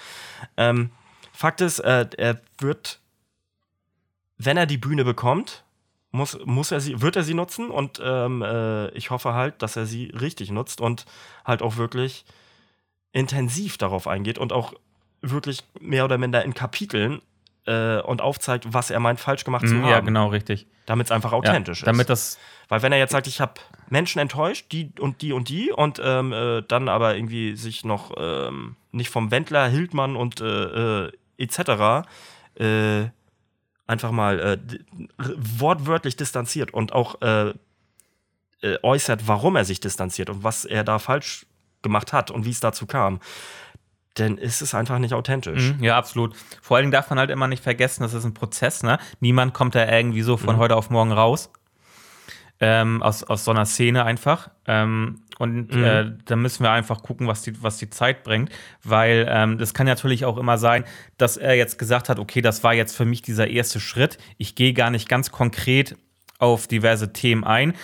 Ähm, 0.56 0.90
Fakt 1.32 1.60
ist, 1.60 1.78
äh, 1.80 2.08
er 2.16 2.40
wird, 2.58 3.00
wenn 4.38 4.56
er 4.56 4.66
die 4.66 4.78
Bühne 4.78 5.04
bekommt, 5.04 5.64
muss, 6.10 6.38
muss 6.44 6.70
er 6.70 6.80
sie, 6.80 7.00
wird 7.00 7.16
er 7.16 7.24
sie 7.24 7.34
nutzen 7.34 7.70
und 7.70 8.00
ähm, 8.02 8.42
äh, 8.42 8.88
ich 8.90 9.10
hoffe 9.10 9.34
halt, 9.34 9.62
dass 9.62 9.76
er 9.76 9.86
sie 9.86 10.06
richtig 10.06 10.50
nutzt 10.50 10.80
und 10.80 11.06
halt 11.44 11.60
auch 11.62 11.76
wirklich 11.76 12.24
intensiv 13.12 13.78
darauf 13.78 14.06
eingeht 14.06 14.38
und 14.38 14.52
auch 14.52 14.74
wirklich 15.22 15.64
mehr 15.80 16.04
oder 16.04 16.18
minder 16.18 16.44
in 16.44 16.54
Kapiteln 16.54 17.20
äh, 17.66 17.98
und 18.00 18.20
aufzeigt, 18.22 18.72
was 18.72 18.90
er 18.90 19.00
meint, 19.00 19.20
falsch 19.20 19.44
gemacht 19.44 19.66
zu 19.68 19.74
Mhm, 19.74 19.82
haben. 19.82 19.90
ja, 19.90 20.00
genau, 20.00 20.28
richtig. 20.28 20.66
Damit 20.86 21.06
es 21.06 21.10
einfach 21.10 21.32
Ja, 21.32 21.38
authentisch 21.38 21.80
ist. 21.82 21.86
damit 21.86 22.08
das 22.10 22.38
Weil 22.68 22.82
wenn 22.82 22.92
er 22.92 22.98
jetzt 22.98 23.12
sagt, 23.12 23.26
ich 23.26 23.40
habe 23.40 23.54
Menschen 23.90 24.18
enttäuscht, 24.18 24.66
die 24.72 24.90
und 24.98 25.20
die 25.22 25.32
und 25.32 25.48
die, 25.48 25.70
und 25.72 26.00
ähm, 26.02 26.32
äh, 26.32 26.62
dann 26.62 26.88
aber 26.88 27.14
irgendwie 27.16 27.56
sich 27.56 27.84
noch 27.84 28.12
ähm, 28.16 28.76
nicht 28.92 29.10
vom 29.10 29.30
Wendler, 29.30 29.66
Hildmann 29.68 30.16
und 30.16 30.40
äh, 30.40 31.06
äh, 31.06 31.12
etc. 31.38 32.06
Äh, 32.58 33.08
einfach 33.86 34.10
mal 34.12 34.38
äh, 34.40 34.58
wortwörtlich 35.36 36.16
distanziert 36.16 36.72
und 36.72 36.92
auch 36.92 37.16
äußert, 38.82 39.28
warum 39.28 39.56
er 39.56 39.66
sich 39.66 39.80
distanziert 39.80 40.30
und 40.30 40.42
was 40.42 40.64
er 40.64 40.84
da 40.84 40.98
falsch 40.98 41.44
gemacht 41.82 42.14
hat 42.14 42.30
und 42.30 42.46
wie 42.46 42.50
es 42.50 42.60
dazu 42.60 42.86
kam, 42.86 43.20
dann 44.14 44.38
ist 44.38 44.62
es 44.62 44.74
einfach 44.74 44.98
nicht 44.98 45.12
authentisch. 45.14 45.74
Mhm, 45.76 45.82
ja, 45.84 45.96
absolut. 45.96 46.34
Vor 46.62 46.76
allen 46.76 46.84
Dingen 46.84 46.92
darf 46.92 47.10
man 47.10 47.18
halt 47.18 47.30
immer 47.30 47.48
nicht 47.48 47.62
vergessen, 47.62 48.02
das 48.02 48.14
ist 48.14 48.24
ein 48.24 48.34
Prozess, 48.34 48.82
ne? 48.82 48.98
Niemand 49.20 49.54
kommt 49.54 49.74
da 49.74 49.88
irgendwie 49.90 50.22
so 50.22 50.36
von 50.36 50.56
Mhm. 50.56 50.60
heute 50.60 50.76
auf 50.76 50.90
morgen 50.90 51.12
raus. 51.12 51.50
Ähm, 52.60 53.02
aus, 53.02 53.24
aus 53.24 53.44
so 53.44 53.50
einer 53.50 53.66
Szene 53.66 54.04
einfach. 54.04 54.48
Ähm, 54.66 55.22
und 55.40 55.74
Mhm. 55.74 55.84
äh, 55.84 56.12
da 56.24 56.36
müssen 56.36 56.62
wir 56.62 56.70
einfach 56.70 57.02
gucken, 57.02 57.26
was 57.26 57.42
die, 57.42 57.60
was 57.62 57.78
die 57.78 57.90
Zeit 57.90 58.22
bringt. 58.22 58.50
Weil 58.84 59.26
ähm, 59.28 59.58
das 59.58 59.74
kann 59.74 59.86
natürlich 59.86 60.24
auch 60.24 60.38
immer 60.38 60.56
sein, 60.56 60.84
dass 61.18 61.36
er 61.36 61.54
jetzt 61.56 61.78
gesagt 61.80 62.08
hat, 62.08 62.20
okay, 62.20 62.40
das 62.40 62.62
war 62.62 62.72
jetzt 62.72 62.96
für 62.96 63.04
mich 63.04 63.22
dieser 63.22 63.48
erste 63.48 63.80
Schritt. 63.80 64.18
Ich 64.38 64.54
gehe 64.54 64.72
gar 64.72 64.90
nicht 64.90 65.08
ganz 65.08 65.32
konkret 65.32 65.96
auf 66.38 66.68
diverse 66.68 67.12
Themen 67.12 67.42
ein, 67.42 67.74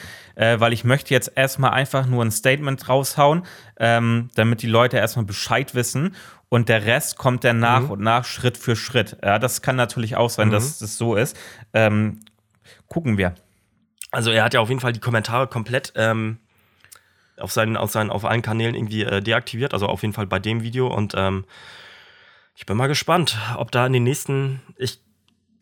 äh, 0.41 0.59
weil 0.59 0.73
ich 0.73 0.85
möchte 0.85 1.13
jetzt 1.13 1.33
erstmal 1.37 1.73
einfach 1.73 2.07
nur 2.07 2.25
ein 2.25 2.31
Statement 2.31 2.89
raushauen, 2.89 3.43
ähm, 3.79 4.31
damit 4.37 4.63
die 4.63 4.69
Leute 4.69 4.97
erstmal 4.97 5.27
Bescheid 5.27 5.75
wissen 5.75 6.15
und 6.49 6.69
der 6.71 6.85
Rest 6.87 7.19
kommt 7.19 7.45
dann 7.45 7.59
nach 7.61 7.83
Mhm. 7.83 7.91
und 7.91 8.01
nach 8.01 8.25
Schritt 8.25 8.57
für 8.57 8.75
Schritt. 8.75 9.17
Ja, 9.23 9.39
das 9.39 9.61
kann 9.61 9.77
natürlich 9.77 10.17
auch 10.17 10.31
sein, 10.31 10.49
Mhm. 10.49 10.53
dass 10.53 10.79
das 10.79 10.97
so 10.97 11.15
ist. 11.15 11.37
Ähm, 11.75 12.21
gucken 12.89 13.19
wir. 13.19 13.35
Also 14.13 14.31
er 14.31 14.43
hat 14.45 14.55
ja 14.55 14.61
auf 14.61 14.69
jeden 14.71 14.81
Fall 14.81 14.93
die 14.93 15.01
Kommentare 15.01 15.47
komplett 15.47 15.93
ähm, 15.95 16.39
auf 17.39 17.53
seinen, 17.53 17.77
auf 17.77 17.91
seinen, 17.91 18.11
auf 18.11 18.25
allen 18.25 18.43
Kanälen 18.43 18.75
irgendwie 18.75 19.03
äh, 19.05 19.21
deaktiviert, 19.23 19.73
also 19.75 19.87
auf 19.87 20.03
jeden 20.03 20.13
Fall 20.15 20.27
bei 20.27 20.39
dem 20.39 20.63
Video 20.63 20.87
und 20.89 21.15
ähm, 21.17 21.45
Ich 22.57 22.67
bin 22.67 22.77
mal 22.77 22.89
gespannt, 22.89 23.39
ob 23.57 23.71
da 23.71 23.87
in 23.87 23.93
den 23.93 24.03
nächsten, 24.03 24.61
ich 24.77 25.01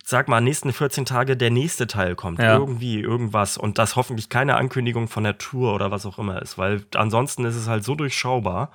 sag 0.09 0.27
mal, 0.27 0.41
nächsten 0.41 0.73
14 0.73 1.05
Tage 1.05 1.37
der 1.37 1.51
nächste 1.51 1.87
Teil 1.87 2.15
kommt. 2.15 2.39
Ja. 2.39 2.55
Irgendwie, 2.55 2.99
irgendwas. 2.99 3.59
Und 3.59 3.77
das 3.77 3.95
hoffentlich 3.95 4.31
keine 4.31 4.57
Ankündigung 4.57 5.07
von 5.07 5.23
der 5.23 5.37
Tour 5.37 5.75
oder 5.75 5.91
was 5.91 6.07
auch 6.07 6.19
immer 6.19 6.41
ist, 6.41 6.57
weil 6.57 6.83
ansonsten 6.95 7.45
ist 7.45 7.57
es 7.57 7.69
halt 7.69 7.85
so 7.85 7.95
durchschaubar. 7.95 8.71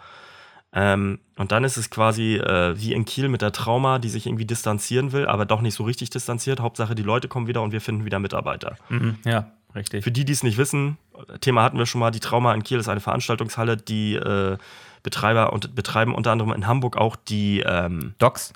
Ähm, 0.73 1.17
und 1.35 1.51
dann 1.51 1.63
ist 1.63 1.75
es 1.75 1.89
quasi 1.89 2.35
äh, 2.35 2.79
wie 2.79 2.93
in 2.93 3.05
Kiel 3.05 3.29
mit 3.29 3.41
der 3.41 3.51
Trauma, 3.51 3.97
die 3.97 4.09
sich 4.09 4.27
irgendwie 4.27 4.45
distanzieren 4.45 5.11
will, 5.11 5.25
aber 5.25 5.47
doch 5.47 5.61
nicht 5.61 5.73
so 5.73 5.83
richtig 5.83 6.11
distanziert. 6.11 6.59
Hauptsache, 6.59 6.93
die 6.93 7.01
Leute 7.01 7.27
kommen 7.27 7.47
wieder 7.47 7.63
und 7.63 7.71
wir 7.71 7.81
finden 7.81 8.05
wieder 8.05 8.19
Mitarbeiter. 8.19 8.75
Mhm. 8.89 9.17
Ja, 9.25 9.53
richtig. 9.73 10.03
Für 10.03 10.11
die, 10.11 10.25
die 10.25 10.33
es 10.33 10.43
nicht 10.43 10.59
wissen, 10.59 10.99
Thema 11.41 11.63
hatten 11.63 11.79
wir 11.79 11.87
schon 11.87 11.99
mal, 11.99 12.11
die 12.11 12.19
Trauma 12.19 12.53
in 12.53 12.61
Kiel 12.61 12.77
ist 12.77 12.89
eine 12.89 12.99
Veranstaltungshalle, 12.99 13.77
die 13.77 14.13
äh, 14.17 14.57
Betreiber 15.01 15.51
und 15.51 15.73
betreiben 15.73 16.13
unter 16.13 16.31
anderem 16.31 16.53
in 16.53 16.67
Hamburg 16.67 16.95
auch 16.95 17.15
die 17.15 17.61
ähm, 17.61 18.13
Docs, 18.19 18.53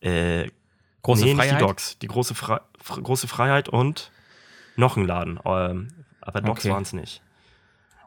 äh, 0.00 0.46
große 1.02 1.24
nee, 1.24 1.34
Freiheit. 1.34 1.60
die 1.60 1.64
Docs, 1.64 1.98
die 1.98 2.08
große, 2.08 2.34
Fre 2.34 2.60
große 2.84 3.28
Freiheit 3.28 3.68
und 3.68 4.10
noch 4.76 4.96
ein 4.96 5.06
Laden. 5.06 5.38
Ähm, 5.44 5.88
aber 6.20 6.40
Docs 6.40 6.62
Okay. 6.64 6.70
waren 6.70 6.82
es 6.82 6.92
nicht. 6.92 7.22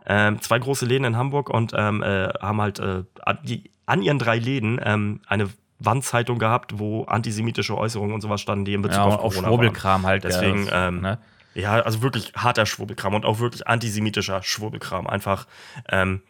Ähm, 0.08 0.40
zwei 0.42 0.60
große 0.60 0.86
Läden 0.86 1.06
in 1.06 1.18
Hamburg 1.18 1.50
und 1.50 1.74
ähm, 1.76 2.04
äh, 2.04 2.30
haben 2.40 2.62
halt 2.62 2.80
äh, 2.80 3.04
an, 3.24 3.40
die, 3.44 3.72
an 3.86 4.02
ihren 4.02 4.20
drei 4.20 4.38
Läden 4.38 4.80
ähm, 4.84 5.22
eine 5.28 5.50
Wandzeitung 5.80 6.40
gehabt, 6.40 6.80
wo 6.80 7.04
antisemitische 7.06 7.78
Äußerungen 7.78 8.14
und 8.14 8.22
sowas 8.22 8.40
standen, 8.40 8.66
die 8.66 8.74
in 8.74 8.82
Bezug 8.82 8.98
Ja, 8.98 9.06
auf 9.06 9.14
auch 9.16 9.30
Corona 9.34 9.48
Schwurbelkram 9.48 10.06
halt. 10.06 10.24
Deswegen, 10.24 10.68
ja, 10.68 10.88
ähm, 10.88 11.02
ne? 11.02 11.18
ja, 11.54 11.74
also 11.82 12.02
wirklich 12.02 12.34
harter 12.36 12.66
Schwurbelkram 12.66 13.14
und 13.16 13.26
auch 13.26 13.40
wirklich 13.40 13.68
antisemitischer 13.68 14.44
Schwurbelkram. 14.44 15.08
Einfach 15.08 15.48
ähm, 15.90 16.22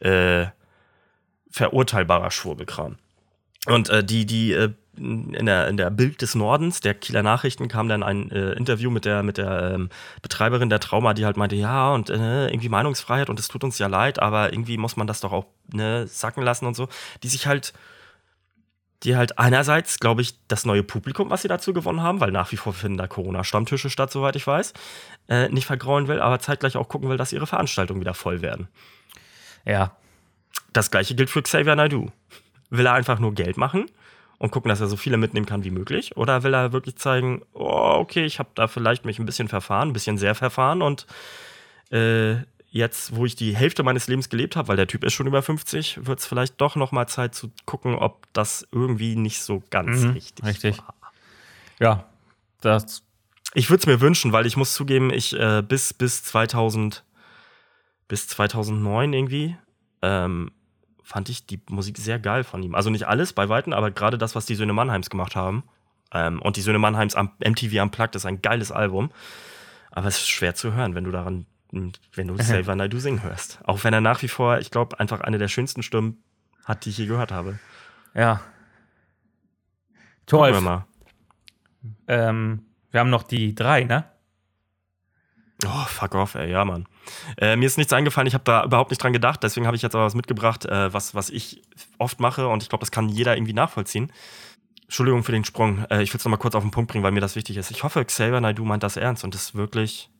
äh, 0.00 0.46
verurteilbarer 1.50 2.30
Schwurbelkram. 2.30 2.96
Und 3.66 3.90
äh, 3.90 4.02
die, 4.02 4.24
die 4.24 4.52
äh, 4.52 4.72
in 4.98 5.46
der, 5.46 5.68
in 5.68 5.76
der 5.76 5.90
Bild 5.90 6.20
des 6.22 6.34
Nordens, 6.34 6.80
der 6.80 6.94
Kieler 6.94 7.22
Nachrichten, 7.22 7.68
kam 7.68 7.88
dann 7.88 8.02
ein 8.02 8.30
äh, 8.30 8.52
Interview 8.52 8.90
mit 8.90 9.04
der, 9.04 9.22
mit 9.22 9.38
der 9.38 9.74
ähm, 9.74 9.88
Betreiberin 10.22 10.68
der 10.68 10.80
Trauma, 10.80 11.14
die 11.14 11.24
halt 11.24 11.36
meinte, 11.36 11.56
ja, 11.56 11.92
und 11.92 12.10
äh, 12.10 12.48
irgendwie 12.48 12.68
Meinungsfreiheit 12.68 13.30
und 13.30 13.38
es 13.38 13.48
tut 13.48 13.64
uns 13.64 13.78
ja 13.78 13.86
leid, 13.86 14.20
aber 14.20 14.52
irgendwie 14.52 14.76
muss 14.76 14.96
man 14.96 15.06
das 15.06 15.20
doch 15.20 15.32
auch 15.32 15.46
ne, 15.72 16.06
sacken 16.06 16.42
lassen 16.42 16.66
und 16.66 16.74
so. 16.74 16.88
Die 17.22 17.28
sich 17.28 17.46
halt 17.46 17.72
die 19.04 19.16
halt 19.16 19.38
einerseits, 19.38 20.00
glaube 20.00 20.22
ich, 20.22 20.34
das 20.48 20.64
neue 20.64 20.82
Publikum, 20.82 21.30
was 21.30 21.42
sie 21.42 21.48
dazu 21.48 21.72
gewonnen 21.72 22.02
haben, 22.02 22.18
weil 22.20 22.32
nach 22.32 22.50
wie 22.50 22.56
vor 22.56 22.72
finden 22.72 22.98
da 22.98 23.06
Corona-Stammtische 23.06 23.90
statt, 23.90 24.10
soweit 24.10 24.34
ich 24.34 24.44
weiß, 24.44 24.72
äh, 25.28 25.48
nicht 25.50 25.66
vergrauen 25.66 26.08
will, 26.08 26.20
aber 26.20 26.40
zeitgleich 26.40 26.76
auch 26.76 26.88
gucken 26.88 27.08
will, 27.08 27.16
dass 27.16 27.32
ihre 27.32 27.46
Veranstaltungen 27.46 28.00
wieder 28.00 28.14
voll 28.14 28.42
werden. 28.42 28.66
Ja, 29.64 29.92
Das 30.72 30.90
gleiche 30.90 31.14
gilt 31.14 31.30
für 31.30 31.42
Xavier 31.42 31.76
Naidoo. 31.76 32.10
Will 32.70 32.86
er 32.86 32.94
einfach 32.94 33.20
nur 33.20 33.34
Geld 33.34 33.56
machen 33.56 33.86
und 34.38 34.50
gucken, 34.50 34.68
dass 34.68 34.80
er 34.80 34.86
so 34.86 34.96
viele 34.96 35.16
mitnehmen 35.16 35.46
kann 35.46 35.64
wie 35.64 35.70
möglich? 35.70 36.16
Oder 36.16 36.42
will 36.42 36.54
er 36.54 36.72
wirklich 36.72 36.96
zeigen, 36.96 37.42
oh, 37.52 37.96
okay, 37.98 38.24
ich 38.24 38.38
habe 38.38 38.50
da 38.54 38.68
vielleicht 38.68 39.04
mich 39.04 39.18
ein 39.18 39.26
bisschen 39.26 39.48
verfahren, 39.48 39.88
ein 39.88 39.92
bisschen 39.92 40.18
sehr 40.18 40.34
verfahren 40.34 40.80
und 40.82 41.06
äh, 41.90 42.36
jetzt, 42.70 43.16
wo 43.16 43.24
ich 43.24 43.34
die 43.34 43.56
Hälfte 43.56 43.82
meines 43.82 44.06
Lebens 44.08 44.28
gelebt 44.28 44.54
habe, 44.54 44.68
weil 44.68 44.76
der 44.76 44.86
Typ 44.86 45.02
ist 45.04 45.14
schon 45.14 45.26
über 45.26 45.42
50, 45.42 46.06
wird 46.06 46.18
es 46.20 46.26
vielleicht 46.26 46.60
doch 46.60 46.76
noch 46.76 46.92
mal 46.92 47.06
Zeit 47.06 47.34
zu 47.34 47.50
gucken, 47.64 47.94
ob 47.94 48.26
das 48.32 48.66
irgendwie 48.70 49.16
nicht 49.16 49.40
so 49.42 49.62
ganz 49.70 50.02
Mhm, 50.04 50.10
richtig, 50.10 50.44
richtig. 50.44 50.78
war. 50.78 50.94
ja, 51.80 52.04
das, 52.60 53.02
Ich 53.54 53.70
würde 53.70 53.80
es 53.80 53.86
mir 53.86 54.00
wünschen, 54.00 54.32
weil 54.32 54.46
ich 54.46 54.56
muss 54.56 54.74
zugeben, 54.74 55.10
ich 55.10 55.34
äh, 55.38 55.62
bis, 55.62 55.94
bis 55.94 56.22
2000, 56.24 57.04
bis 58.06 58.28
2009 58.28 59.12
irgendwie, 59.14 59.56
ähm, 60.02 60.50
fand 61.08 61.30
ich 61.30 61.46
die 61.46 61.58
Musik 61.70 61.96
sehr 61.96 62.18
geil 62.18 62.44
von 62.44 62.62
ihm. 62.62 62.74
Also 62.74 62.90
nicht 62.90 63.08
alles 63.08 63.32
bei 63.32 63.48
Weitem, 63.48 63.72
aber 63.72 63.90
gerade 63.90 64.18
das, 64.18 64.34
was 64.34 64.44
die 64.44 64.54
Söhne 64.54 64.74
Mannheims 64.74 65.08
gemacht 65.08 65.36
haben. 65.36 65.62
Ähm, 66.12 66.42
und 66.42 66.56
die 66.56 66.60
Söhne 66.60 66.78
Mannheims 66.78 67.14
am 67.14 67.30
MTV 67.38 67.82
Unplugged 67.82 68.14
ist 68.14 68.26
ein 68.26 68.42
geiles 68.42 68.70
Album. 68.70 69.10
Aber 69.90 70.06
es 70.08 70.18
ist 70.18 70.28
schwer 70.28 70.54
zu 70.54 70.74
hören, 70.74 70.94
wenn 70.94 71.04
du 71.04 71.10
daran, 71.10 71.46
wenn 71.72 72.28
du 72.28 72.34
Xavier 72.36 72.74
Naidoo 72.74 72.98
singen 72.98 73.22
hörst. 73.22 73.58
Auch 73.64 73.84
wenn 73.84 73.94
er 73.94 74.02
nach 74.02 74.20
wie 74.20 74.28
vor, 74.28 74.58
ich 74.58 74.70
glaube, 74.70 75.00
einfach 75.00 75.22
eine 75.22 75.38
der 75.38 75.48
schönsten 75.48 75.82
Stimmen 75.82 76.22
hat, 76.66 76.84
die 76.84 76.90
ich 76.90 76.98
je 76.98 77.06
gehört 77.06 77.32
habe. 77.32 77.58
ja. 78.14 78.42
Gucken 80.28 80.62
wir 80.62 80.86
ähm, 82.06 82.66
wir 82.90 83.00
haben 83.00 83.08
noch 83.08 83.22
die 83.22 83.54
drei, 83.54 83.84
ne? 83.84 84.04
Oh, 85.66 85.84
fuck 85.86 86.14
off, 86.14 86.34
ey, 86.36 86.50
ja, 86.50 86.64
Mann. 86.64 86.86
Äh, 87.36 87.56
mir 87.56 87.66
ist 87.66 87.78
nichts 87.78 87.92
eingefallen, 87.92 88.28
ich 88.28 88.34
habe 88.34 88.44
da 88.44 88.64
überhaupt 88.64 88.90
nicht 88.90 89.02
dran 89.02 89.12
gedacht, 89.12 89.42
deswegen 89.42 89.66
habe 89.66 89.76
ich 89.76 89.82
jetzt 89.82 89.94
aber 89.94 90.04
was 90.04 90.14
mitgebracht, 90.14 90.64
äh, 90.66 90.92
was, 90.92 91.14
was 91.14 91.30
ich 91.30 91.62
oft 91.98 92.20
mache 92.20 92.46
und 92.46 92.62
ich 92.62 92.68
glaube, 92.68 92.80
das 92.80 92.92
kann 92.92 93.08
jeder 93.08 93.36
irgendwie 93.36 93.54
nachvollziehen. 93.54 94.12
Entschuldigung 94.82 95.24
für 95.24 95.32
den 95.32 95.44
Sprung, 95.44 95.84
äh, 95.90 96.02
ich 96.02 96.12
will 96.14 96.18
es 96.18 96.24
nochmal 96.24 96.38
kurz 96.38 96.54
auf 96.54 96.62
den 96.62 96.70
Punkt 96.70 96.90
bringen, 96.90 97.02
weil 97.02 97.10
mir 97.10 97.20
das 97.20 97.34
wichtig 97.34 97.56
ist. 97.56 97.70
Ich 97.70 97.82
hoffe, 97.82 98.04
Xavier 98.04 98.40
Naidoo 98.40 98.64
meint 98.64 98.82
das 98.82 98.96
ernst 98.96 99.24
und 99.24 99.34
ist 99.34 99.54
wirklich, 99.54 100.10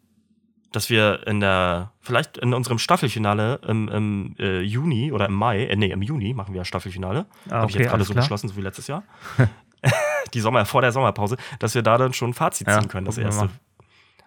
dass 0.72 0.91
wir 0.91 1.26
in 1.26 1.41
der, 1.41 1.93
vielleicht 2.01 2.36
in 2.36 2.53
unserem 2.53 2.78
Staffelfinale 2.78 3.61
im, 3.66 3.89
im 3.89 4.36
äh, 4.39 4.61
Juni 4.61 5.12
oder 5.12 5.26
im 5.26 5.34
Mai, 5.34 5.66
äh, 5.66 5.76
nee, 5.76 5.91
im 5.91 6.03
Juni 6.03 6.34
machen 6.34 6.53
wir 6.53 6.59
ja 6.59 6.64
Staffelfinale. 6.64 7.26
Ah, 7.49 7.61
habe 7.61 7.70
ich 7.70 7.76
okay, 7.76 7.84
jetzt 7.84 7.91
gerade 7.91 8.05
so 8.05 8.12
klar. 8.12 8.24
beschlossen, 8.24 8.49
so 8.49 8.57
wie 8.57 8.61
letztes 8.61 8.89
Jahr. 8.89 9.05
Die 10.34 10.41
Sommer, 10.41 10.66
vor 10.66 10.82
der 10.82 10.93
Sommerpause, 10.93 11.36
dass 11.61 11.74
wir 11.74 11.82
da 11.82 11.97
dann 11.97 12.12
schon 12.12 12.30
ein 12.30 12.34
Fazit 12.34 12.66
Ja, 12.66 12.80
ziehen 12.80 12.89
können, 12.89 13.07
das 13.07 13.16
erste. 13.16 13.49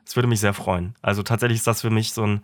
Das 0.05 0.15
würde 0.15 0.27
mich 0.27 0.39
sehr 0.39 0.53
freuen. 0.53 0.95
Also 1.01 1.23
tatsächlich 1.23 1.59
ist 1.59 1.67
das 1.67 1.81
für 1.81 1.89
mich 1.89 2.13
so 2.13 2.23
ein. 2.23 2.43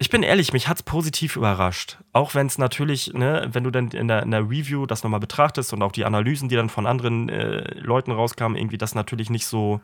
Ich 0.00 0.10
bin 0.10 0.22
ehrlich, 0.22 0.52
mich 0.52 0.68
hat's 0.68 0.84
positiv 0.84 1.34
überrascht. 1.34 1.98
Auch 2.12 2.36
wenn 2.36 2.46
es 2.46 2.56
natürlich, 2.56 3.14
ne, 3.14 3.48
wenn 3.50 3.64
du 3.64 3.72
dann 3.72 3.88
in 3.88 4.06
der, 4.06 4.22
in 4.22 4.30
der 4.30 4.48
Review 4.48 4.86
das 4.86 5.02
nochmal 5.02 5.18
betrachtest 5.18 5.72
und 5.72 5.82
auch 5.82 5.90
die 5.90 6.04
Analysen, 6.04 6.48
die 6.48 6.54
dann 6.54 6.68
von 6.68 6.86
anderen 6.86 7.28
äh, 7.28 7.74
Leuten 7.80 8.12
rauskamen, 8.12 8.56
irgendwie 8.56 8.78
das 8.78 8.94
natürlich 8.94 9.28
nicht 9.28 9.46
so 9.46 9.80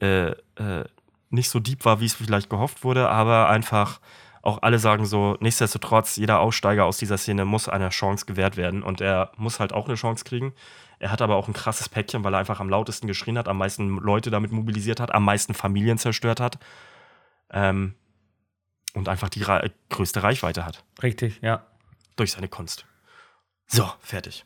äh, 0.00 0.30
äh, 0.56 0.84
nicht 1.30 1.48
so 1.48 1.60
deep 1.60 1.84
war, 1.84 2.00
wie 2.00 2.06
es 2.06 2.14
vielleicht 2.14 2.50
gehofft 2.50 2.82
wurde, 2.84 3.08
aber 3.08 3.48
einfach 3.48 4.00
auch 4.42 4.62
alle 4.62 4.78
sagen 4.78 5.04
so, 5.06 5.36
nichtsdestotrotz, 5.40 6.16
jeder 6.16 6.40
Aussteiger 6.40 6.84
aus 6.86 6.96
dieser 6.98 7.18
Szene 7.18 7.44
muss 7.44 7.68
eine 7.68 7.90
Chance 7.90 8.24
gewährt 8.26 8.56
werden 8.56 8.82
und 8.82 9.00
er 9.00 9.32
muss 9.36 9.60
halt 9.60 9.72
auch 9.72 9.86
eine 9.86 9.96
Chance 9.96 10.24
kriegen. 10.24 10.54
Er 10.98 11.10
hat 11.10 11.22
aber 11.22 11.36
auch 11.36 11.48
ein 11.48 11.54
krasses 11.54 11.88
Päckchen, 11.88 12.24
weil 12.24 12.34
er 12.34 12.40
einfach 12.40 12.60
am 12.60 12.68
lautesten 12.68 13.06
geschrien 13.06 13.36
hat, 13.38 13.48
am 13.48 13.58
meisten 13.58 13.96
Leute 13.98 14.30
damit 14.30 14.52
mobilisiert 14.52 15.00
hat, 15.00 15.12
am 15.14 15.24
meisten 15.24 15.54
Familien 15.54 15.98
zerstört 15.98 16.40
hat 16.40 16.58
ähm, 17.50 17.94
und 18.94 19.08
einfach 19.08 19.28
die 19.28 19.42
ra- 19.42 19.64
größte 19.90 20.22
Reichweite 20.22 20.64
hat 20.64 20.84
Richtig, 21.02 21.38
ja. 21.42 21.66
durch 22.16 22.32
seine 22.32 22.48
Kunst. 22.48 22.86
So, 23.66 23.90
fertig. 24.00 24.44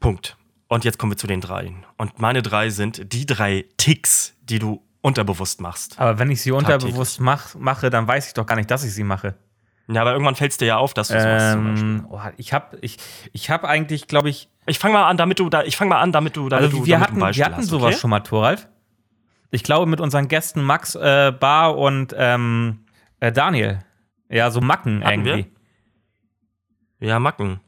Punkt. 0.00 0.36
Und 0.68 0.84
jetzt 0.84 0.98
kommen 0.98 1.12
wir 1.12 1.16
zu 1.18 1.26
den 1.26 1.40
dreien. 1.40 1.86
Und 1.96 2.18
meine 2.18 2.42
drei 2.42 2.70
sind 2.70 3.12
die 3.12 3.26
drei 3.26 3.66
Ticks, 3.76 4.34
die 4.42 4.58
du 4.58 4.82
unterbewusst 5.06 5.60
machst. 5.60 6.00
Aber 6.00 6.18
wenn 6.18 6.30
ich 6.30 6.42
sie 6.42 6.50
unterbewusst 6.50 7.20
mach, 7.20 7.54
mache, 7.54 7.90
dann 7.90 8.08
weiß 8.08 8.26
ich 8.26 8.34
doch 8.34 8.44
gar 8.44 8.56
nicht, 8.56 8.70
dass 8.70 8.82
ich 8.82 8.92
sie 8.92 9.04
mache. 9.04 9.34
Ja, 9.88 10.00
aber 10.00 10.12
irgendwann 10.12 10.34
fällt 10.34 10.50
es 10.50 10.58
dir 10.58 10.66
ja 10.66 10.76
auf, 10.78 10.94
dass 10.94 11.08
du 11.08 11.14
es 11.14 11.24
machst. 11.24 11.52
Zum 11.52 11.64
Beispiel. 11.64 11.88
Ähm, 11.88 12.06
oh, 12.10 12.20
ich 12.36 12.52
habe 12.52 12.76
ich, 12.80 12.98
ich 13.32 13.48
hab 13.50 13.64
eigentlich, 13.64 14.08
glaube 14.08 14.28
ich, 14.28 14.48
Ich 14.66 14.80
fange 14.80 14.94
mal 14.94 15.08
an, 15.08 15.16
damit 15.16 15.38
du 15.38 15.48
da, 15.48 15.62
ich 15.62 15.76
fange 15.76 15.90
mal 15.90 16.00
an, 16.00 16.10
damit 16.10 16.36
du, 16.36 16.48
damit 16.48 16.64
also 16.64 16.78
du, 16.78 16.86
wir 16.86 16.98
damit 16.98 17.08
hatten, 17.08 17.36
wir 17.36 17.44
hatten 17.44 17.56
hast, 17.58 17.68
sowas 17.68 17.92
okay? 17.92 18.00
schon 18.00 18.10
mal, 18.10 18.20
Thoralf. 18.20 18.68
Ich 19.52 19.62
glaube, 19.62 19.86
mit 19.86 20.00
unseren 20.00 20.26
Gästen 20.26 20.60
Max, 20.64 20.96
äh, 20.96 21.32
Bar 21.38 21.78
und 21.78 22.12
ähm, 22.18 22.80
äh, 23.20 23.30
Daniel. 23.30 23.78
Ja, 24.28 24.50
so 24.50 24.60
Macken 24.60 25.04
Hatten 25.04 25.24
wir? 25.24 25.36
irgendwie. 25.36 25.52
Ja, 26.98 27.20
Macken. 27.20 27.60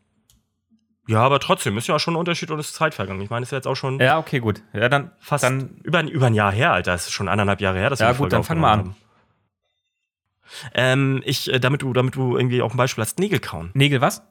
Ja, 1.08 1.22
aber 1.22 1.40
trotzdem 1.40 1.76
ist 1.78 1.86
ja 1.88 1.98
schon 1.98 2.14
ein 2.14 2.18
Unterschied 2.18 2.50
und 2.50 2.58
es 2.58 2.68
ist 2.68 2.74
Zeit 2.74 2.94
vergangen. 2.94 3.20
Ich 3.22 3.30
meine, 3.30 3.42
es 3.42 3.48
ist 3.48 3.56
jetzt 3.56 3.66
auch 3.66 3.74
schon 3.76 3.98
Ja, 3.98 4.18
okay, 4.18 4.40
gut. 4.40 4.62
Ja, 4.74 4.88
dann 4.90 5.10
fast 5.18 5.42
dann, 5.42 5.78
über, 5.82 5.98
ein- 5.98 6.08
über 6.08 6.26
ein 6.26 6.34
Jahr 6.34 6.52
her, 6.52 6.72
Alter. 6.72 6.92
Es 6.94 7.06
ist 7.06 7.12
schon 7.12 7.28
anderthalb 7.28 7.60
Jahre 7.62 7.78
her, 7.78 7.88
dass 7.90 7.98
Ja, 7.98 8.08
wir 8.08 8.12
die 8.12 8.18
gut, 8.18 8.32
dann 8.32 8.44
fang 8.44 8.60
mal 8.60 8.72
aufgenommen 8.72 8.94
haben. 8.96 9.08
Ähm, 10.74 11.22
ich, 11.24 11.52
äh, 11.52 11.58
damit 11.60 11.82
du, 11.82 11.92
damit 11.92 12.14
du 12.14 12.36
irgendwie 12.36 12.62
auch 12.62 12.72
ein 12.72 12.76
Beispiel 12.76 13.02
hast, 13.02 13.18
Nägel 13.18 13.38
kauen. 13.40 13.70
Nägel 13.74 14.00
was? 14.00 14.22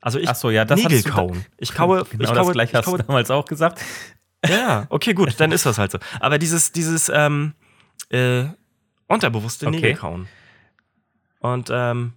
Also 0.00 0.18
ich 0.18 0.28
Ach 0.28 0.34
so, 0.34 0.50
ja, 0.50 0.64
das 0.64 0.80
Nägel 0.82 1.02
du 1.02 1.10
kauen. 1.10 1.44
Ich 1.58 1.74
kaue, 1.74 2.04
Genau 2.04 2.22
ich 2.24 2.30
das 2.30 2.38
kaue, 2.38 2.52
gleiche 2.52 2.70
ich 2.70 2.76
hast 2.76 2.86
du 2.86 2.90
kaue 2.92 3.02
damals 3.04 3.30
auch 3.30 3.44
gesagt. 3.46 3.80
Ja, 4.48 4.86
okay, 4.90 5.14
gut, 5.14 5.34
dann 5.40 5.52
ist 5.52 5.66
das 5.66 5.78
halt 5.78 5.92
so. 5.92 5.98
Aber 6.20 6.38
dieses, 6.38 6.72
dieses 6.72 7.08
ähm, 7.08 7.54
äh, 8.10 8.44
unterbewusste 9.06 9.66
Okay. 9.68 9.76
Nägel 9.76 9.94
kauen. 9.94 10.28
Und 11.38 11.68
ähm, 11.72 12.12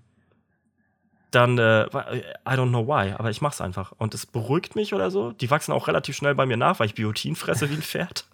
dann, 1.36 1.58
äh, 1.58 1.86
I 1.86 2.54
don't 2.54 2.70
know 2.70 2.88
why, 2.88 3.14
aber 3.18 3.30
ich 3.30 3.42
mach's 3.42 3.62
einfach. 3.62 3.92
Und 3.98 4.14
es 4.14 4.26
beruhigt 4.26 4.76
mich 4.76 4.94
oder 4.94 5.12
so. 5.12 5.32
Die 5.32 5.50
wachsen 5.50 5.72
auch 5.72 5.88
relativ 5.88 6.16
schnell 6.16 6.36
bei 6.36 6.46
mir 6.46 6.58
nach, 6.58 6.80
weil 6.80 6.88
ich 6.88 6.96
Biotin 6.96 7.36
fresse 7.36 7.70
wie 7.70 7.76
ein 7.76 7.82
Pferd. 7.82 8.26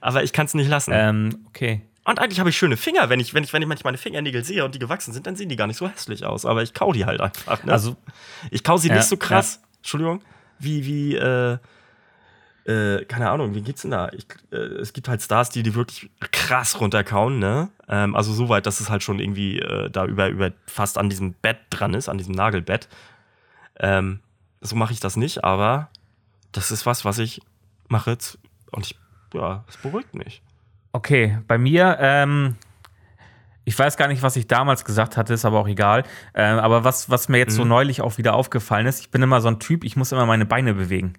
Aber 0.00 0.22
ich 0.22 0.32
kann's 0.32 0.54
nicht 0.54 0.68
lassen. 0.68 0.92
Ähm, 0.94 1.44
okay. 1.48 1.82
Und 2.04 2.18
eigentlich 2.18 2.38
habe 2.40 2.50
ich 2.50 2.58
schöne 2.58 2.76
Finger. 2.76 3.08
Wenn 3.08 3.20
ich, 3.20 3.32
wenn, 3.32 3.44
ich, 3.44 3.52
wenn 3.52 3.62
ich 3.62 3.68
manchmal 3.68 3.92
meine 3.92 3.98
Fingernägel 3.98 4.44
sehe 4.44 4.64
und 4.64 4.74
die 4.74 4.78
gewachsen 4.78 5.12
sind, 5.12 5.26
dann 5.26 5.36
sehen 5.36 5.48
die 5.48 5.56
gar 5.56 5.66
nicht 5.66 5.78
so 5.78 5.88
hässlich 5.88 6.24
aus. 6.24 6.44
Aber 6.44 6.62
ich 6.62 6.74
kau 6.74 6.92
die 6.92 7.06
halt 7.06 7.20
einfach. 7.20 7.64
Ne? 7.64 7.72
Also, 7.72 7.96
Ich 8.50 8.62
kau 8.62 8.76
sie 8.76 8.88
Ja, 8.88 8.96
nicht 8.96 9.06
so 9.06 9.16
krass, 9.16 9.62
Entschuldigung, 9.78 10.20
wie, 10.58 10.84
wie, 10.84 11.16
äh, 11.16 11.58
äh, 12.66 13.04
keine 13.04 13.30
Ahnung, 13.30 13.54
wie 13.54 13.60
geht's 13.60 13.82
denn 13.82 13.90
da? 13.90 14.08
Ich, 14.12 14.26
äh, 14.50 14.56
es 14.56 14.92
gibt 14.92 15.08
halt 15.08 15.20
Stars, 15.20 15.50
die 15.50 15.62
die 15.62 15.74
wirklich 15.74 16.10
krass 16.32 16.80
runterkauen, 16.80 17.38
ne? 17.38 17.68
Ähm, 17.88 18.16
also 18.16 18.32
so 18.32 18.48
weit, 18.48 18.66
dass 18.66 18.80
es 18.80 18.88
halt 18.88 19.02
schon 19.02 19.18
irgendwie 19.18 19.58
äh, 19.58 19.90
da 19.90 20.06
über, 20.06 20.28
über 20.28 20.52
fast 20.66 20.96
an 20.96 21.10
diesem 21.10 21.34
Bett 21.34 21.58
dran 21.70 21.92
ist, 21.94 22.08
an 22.08 22.16
diesem 22.16 22.34
Nagelbett. 22.34 22.88
Ähm, 23.78 24.20
so 24.60 24.76
mache 24.76 24.94
ich 24.94 25.00
das 25.00 25.16
nicht, 25.16 25.44
aber 25.44 25.90
das 26.52 26.70
ist 26.70 26.86
was, 26.86 27.04
was 27.04 27.18
ich 27.18 27.42
mache 27.88 28.12
jetzt 28.12 28.38
und 28.70 28.86
ich, 28.86 28.98
ja, 29.34 29.64
es 29.68 29.76
beruhigt 29.76 30.14
mich. 30.14 30.42
Okay, 30.92 31.38
bei 31.46 31.58
mir, 31.58 31.98
ähm, 32.00 32.56
ich 33.64 33.78
weiß 33.78 33.96
gar 33.96 34.08
nicht, 34.08 34.22
was 34.22 34.36
ich 34.36 34.46
damals 34.46 34.84
gesagt 34.84 35.16
hatte, 35.16 35.34
ist 35.34 35.44
aber 35.44 35.58
auch 35.58 35.68
egal. 35.68 36.04
Ähm, 36.34 36.58
aber 36.58 36.84
was, 36.84 37.10
was 37.10 37.28
mir 37.28 37.38
jetzt 37.38 37.54
mhm. 37.54 37.56
so 37.58 37.64
neulich 37.64 38.00
auch 38.00 38.16
wieder 38.16 38.34
aufgefallen 38.34 38.86
ist, 38.86 39.00
ich 39.00 39.10
bin 39.10 39.22
immer 39.22 39.40
so 39.40 39.48
ein 39.48 39.58
Typ, 39.58 39.84
ich 39.84 39.96
muss 39.96 40.12
immer 40.12 40.24
meine 40.24 40.46
Beine 40.46 40.72
bewegen. 40.72 41.14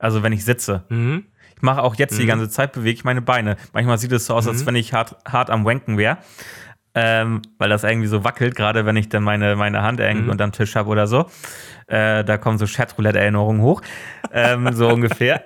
Also 0.00 0.22
wenn 0.22 0.32
ich 0.32 0.44
sitze. 0.44 0.84
Mhm. 0.88 1.26
Ich 1.54 1.62
mache 1.62 1.82
auch 1.82 1.94
jetzt 1.94 2.14
mhm. 2.14 2.20
die 2.20 2.26
ganze 2.26 2.48
Zeit, 2.48 2.72
bewege 2.72 2.94
ich 2.94 3.04
meine 3.04 3.22
Beine. 3.22 3.56
Manchmal 3.72 3.98
sieht 3.98 4.12
es 4.12 4.26
so 4.26 4.34
aus, 4.34 4.48
als 4.48 4.62
mhm. 4.62 4.68
wenn 4.68 4.76
ich 4.76 4.92
hart, 4.94 5.16
hart 5.28 5.50
am 5.50 5.64
Wanken 5.64 5.98
wäre. 5.98 6.18
Ähm, 6.92 7.42
weil 7.58 7.68
das 7.68 7.84
irgendwie 7.84 8.08
so 8.08 8.24
wackelt, 8.24 8.56
gerade 8.56 8.84
wenn 8.84 8.96
ich 8.96 9.08
dann 9.08 9.22
meine, 9.22 9.54
meine 9.54 9.82
Hand 9.82 10.00
irgendwie 10.00 10.24
mhm. 10.24 10.30
unterm 10.30 10.50
Tisch 10.52 10.74
habe 10.74 10.88
oder 10.88 11.06
so. 11.06 11.26
Äh, 11.86 12.24
da 12.24 12.36
kommen 12.38 12.58
so 12.58 12.66
Chatroulette-Erinnerungen 12.66 13.62
hoch. 13.62 13.82
ähm, 14.32 14.72
so 14.72 14.88
ungefähr. 14.92 15.44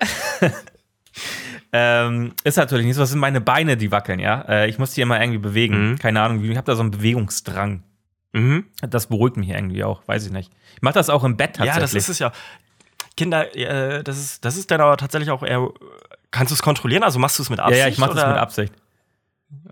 ähm, 1.71 2.31
ist 2.43 2.57
natürlich 2.57 2.85
nicht 2.85 2.95
so. 2.95 3.01
Das 3.01 3.11
sind 3.11 3.19
meine 3.19 3.41
Beine, 3.41 3.77
die 3.77 3.91
wackeln, 3.91 4.19
ja. 4.19 4.41
Äh, 4.47 4.69
ich 4.69 4.79
muss 4.79 4.93
die 4.93 5.01
immer 5.01 5.19
irgendwie 5.21 5.39
bewegen. 5.39 5.91
Mhm. 5.91 5.99
Keine 5.99 6.21
Ahnung, 6.21 6.43
ich 6.43 6.57
habe 6.57 6.65
da 6.65 6.75
so 6.75 6.81
einen 6.81 6.91
Bewegungsdrang. 6.91 7.83
Mhm. 8.33 8.65
Das 8.89 9.07
beruhigt 9.07 9.37
mich 9.37 9.49
irgendwie 9.49 9.83
auch, 9.83 10.01
weiß 10.07 10.25
ich 10.25 10.31
nicht. 10.31 10.51
Ich 10.75 10.81
mache 10.81 10.95
das 10.95 11.09
auch 11.09 11.23
im 11.23 11.37
Bett 11.37 11.57
tatsächlich. 11.57 11.75
Ja, 11.75 11.79
das 11.81 11.93
ist 11.93 12.09
es 12.09 12.19
ja. 12.19 12.31
Kinder, 13.17 13.55
äh, 13.55 14.03
das, 14.03 14.17
ist, 14.17 14.45
das 14.45 14.57
ist 14.57 14.71
dann 14.71 14.81
aber 14.81 14.97
tatsächlich 14.97 15.31
auch 15.31 15.43
eher. 15.43 15.69
Kannst 16.31 16.51
du 16.51 16.55
es 16.55 16.61
kontrollieren? 16.61 17.03
Also 17.03 17.19
machst 17.19 17.39
du 17.39 17.43
es 17.43 17.49
mit 17.49 17.59
Absicht? 17.59 17.79
Ja, 17.79 17.85
ja 17.85 17.91
ich 17.91 17.97
mache 17.97 18.13
das 18.13 18.27
mit 18.27 18.37
Absicht. 18.37 18.73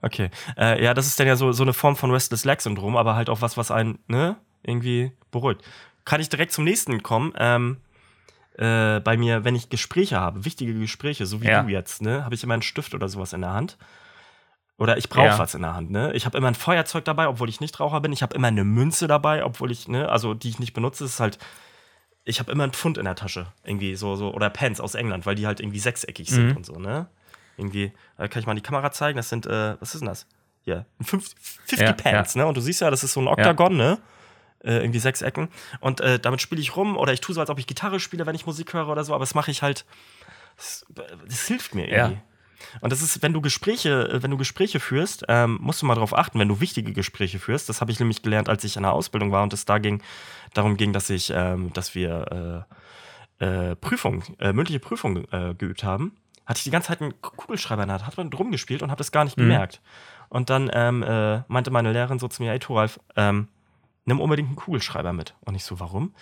Okay. 0.02 0.30
Äh, 0.58 0.84
ja, 0.84 0.94
das 0.94 1.08
ist 1.08 1.20
dann 1.20 1.28
ja 1.28 1.36
so, 1.36 1.52
so 1.52 1.64
eine 1.64 1.74
Form 1.74 1.96
von 1.96 2.12
Restless 2.12 2.46
Leg 2.46 2.62
Syndrom, 2.62 2.96
aber 2.96 3.16
halt 3.16 3.30
auch 3.30 3.42
was, 3.42 3.58
was 3.58 3.72
einen, 3.72 4.00
ne, 4.08 4.38
irgendwie 4.64 5.12
beruhigt. 5.32 5.62
Kann 6.06 6.22
ich 6.22 6.30
direkt 6.30 6.52
zum 6.52 6.64
nächsten 6.64 7.04
kommen? 7.04 7.34
Ähm, 7.38 7.78
äh, 8.58 9.00
bei 9.00 9.18
mir, 9.18 9.44
wenn 9.44 9.56
ich 9.56 9.70
Gespräche 9.70 10.20
habe, 10.20 10.46
wichtige 10.46 10.74
Gespräche, 10.74 11.26
so 11.26 11.42
wie 11.42 11.48
ja. 11.48 11.64
du 11.64 11.70
jetzt, 11.70 12.02
ne, 12.02 12.24
habe 12.24 12.36
ich 12.36 12.44
immer 12.44 12.54
einen 12.54 12.62
Stift 12.62 12.94
oder 12.94 13.10
sowas 13.10 13.34
in 13.34 13.42
der 13.42 13.54
Hand. 13.54 13.78
Oder 14.78 14.98
ich 14.98 15.10
brauche 15.10 15.28
ja. 15.28 15.40
was 15.40 15.54
in 15.56 15.62
der 15.62 15.76
Hand, 15.76 15.92
ne? 15.92 16.14
Ich 16.14 16.26
habe 16.26 16.38
immer 16.38 16.48
ein 16.48 16.56
Feuerzeug 16.56 17.06
dabei, 17.06 17.28
obwohl 17.28 17.48
ich 17.48 17.62
nicht 17.62 17.80
Raucher 17.80 18.02
bin. 18.02 18.12
Ich 18.12 18.24
habe 18.24 18.36
immer 18.36 18.48
eine 18.48 18.64
Münze 18.64 19.08
dabei, 19.08 19.46
obwohl 19.46 19.72
ich, 19.72 19.88
ne, 19.88 20.10
also 20.10 20.34
die 20.34 20.50
ich 20.50 20.60
nicht 20.60 20.74
benutze, 20.74 21.06
ist 21.06 21.20
halt 21.20 21.38
ich 22.26 22.40
habe 22.40 22.52
immer 22.52 22.64
einen 22.64 22.74
Pfund 22.74 22.98
in 22.98 23.06
der 23.06 23.16
Tasche, 23.16 23.48
irgendwie 23.64 23.96
so, 23.96 24.16
so, 24.16 24.34
oder 24.34 24.50
Pants 24.50 24.80
aus 24.80 24.96
England, 24.96 25.26
weil 25.26 25.36
die 25.36 25.46
halt 25.46 25.60
irgendwie 25.60 25.80
sechseckig 25.80 26.30
sind 26.30 26.52
mhm. 26.52 26.58
und 26.58 26.66
so, 26.66 26.80
ne? 26.80 27.08
Irgendwie, 27.58 27.92
da 28.18 28.28
kann 28.28 28.40
ich 28.40 28.48
mal 28.48 28.56
die 28.56 28.62
Kamera 28.62 28.92
zeigen, 28.92 29.18
das 29.18 29.30
sind, 29.30 29.46
äh, 29.46 29.80
was 29.80 29.94
ist 29.94 30.02
denn 30.02 30.08
das? 30.08 30.26
Hier, 30.64 30.86
50 31.02 31.80
ja, 31.80 31.92
Pants, 31.94 32.36
ja. 32.36 32.42
ne? 32.42 32.48
Und 32.48 32.56
du 32.56 32.62
siehst 32.62 32.82
ja, 32.82 32.90
das 32.90 33.04
ist 33.04 33.14
so 33.14 33.22
ein 33.22 33.28
Oktagon, 33.28 33.78
ja. 33.78 33.78
ne? 33.78 33.98
Äh, 34.64 34.78
irgendwie 34.78 35.00
sechs 35.00 35.22
Ecken. 35.22 35.50
Und 35.82 36.00
äh, 36.00 36.20
damit 36.20 36.42
spiele 36.42 36.62
ich 36.62 36.78
rum 36.78 36.96
oder 36.96 37.12
ich 37.12 37.20
tue 37.20 37.36
so, 37.36 37.42
als 37.42 37.50
ob 37.50 37.60
ich 37.60 37.68
Gitarre 37.68 38.00
spiele, 38.00 38.26
wenn 38.26 38.36
ich 38.36 38.46
Musik 38.46 38.74
höre 38.74 38.88
oder 38.88 39.04
so, 39.04 39.14
aber 39.14 39.24
das 39.24 39.36
mache 39.36 39.52
ich 39.52 39.62
halt, 39.62 39.86
das, 40.56 40.86
das, 41.28 41.48
hilft 41.48 41.76
mir 41.76 41.90
irgendwie. 41.90 42.22
Und 42.82 42.92
das 42.92 43.02
ist, 43.02 43.22
wenn 43.22 43.34
du 43.34 43.42
Gespräche, 43.42 44.10
äh, 44.10 44.24
wenn 44.24 44.32
du 44.32 44.38
Gespräche 44.38 44.80
führst, 44.80 45.26
ähm, 45.28 45.58
musst 45.62 45.82
du 45.82 45.86
mal 45.86 45.96
darauf 45.96 46.16
achten, 46.16 46.40
wenn 46.40 46.48
du 46.48 46.60
wichtige 46.60 46.94
Gespräche 46.94 47.40
führst. 47.40 47.70
Das 47.70 47.82
habe 47.82 47.92
ich 47.92 48.00
nämlich 48.00 48.22
gelernt, 48.22 48.50
als 48.50 48.64
ich 48.64 48.76
in 48.76 48.84
der 48.84 48.94
Ausbildung 48.94 49.32
war 49.32 49.44
und 49.44 49.54
es 49.54 49.66
da 49.66 49.78
ging, 49.78 50.02
darum 50.54 50.78
ging, 50.78 50.94
dass 50.94 51.10
ich, 51.10 51.32
ähm, 51.36 51.72
dass 51.74 51.96
wir 51.96 52.66
äh, 53.40 53.44
äh, 53.46 53.76
Prüfung, 53.76 54.24
äh, 54.40 54.54
mündliche 54.54 54.80
Prüfung 54.80 55.26
äh, 55.32 55.54
geübt 55.56 55.84
haben. 55.84 56.16
Hatte 56.46 56.58
ich 56.58 56.64
die 56.64 56.72
ganze 56.72 56.90
Zeit 56.90 57.02
einen 57.02 57.20
Kugelschreiber 57.22 57.84
in 57.84 57.88
der 57.88 58.00
Hand, 58.00 58.08
hat 58.08 58.18
man 58.18 58.30
drum 58.30 58.52
gespielt 58.52 58.82
und 58.82 58.92
habe 58.92 58.98
das 59.00 59.12
gar 59.12 59.24
nicht 59.24 59.38
mhm. 59.38 59.44
gemerkt. 59.44 59.82
Und 60.30 60.50
dann 60.50 60.70
ähm, 60.74 61.04
äh, 61.04 61.44
meinte 61.48 61.72
meine 61.72 61.92
Lehrerin 61.92 62.20
so 62.20 62.28
zu 62.28 62.44
mir, 62.44 62.52
ey 62.52 62.60
Thoralf, 62.60 63.00
ähm, 63.16 63.48
nimm 64.06 64.20
unbedingt 64.20 64.48
einen 64.48 64.56
Kugelschreiber 64.56 65.14
mit. 65.14 65.36
Und 65.42 65.56
ich 65.56 65.64
so, 65.64 65.80
warum? 65.80 66.14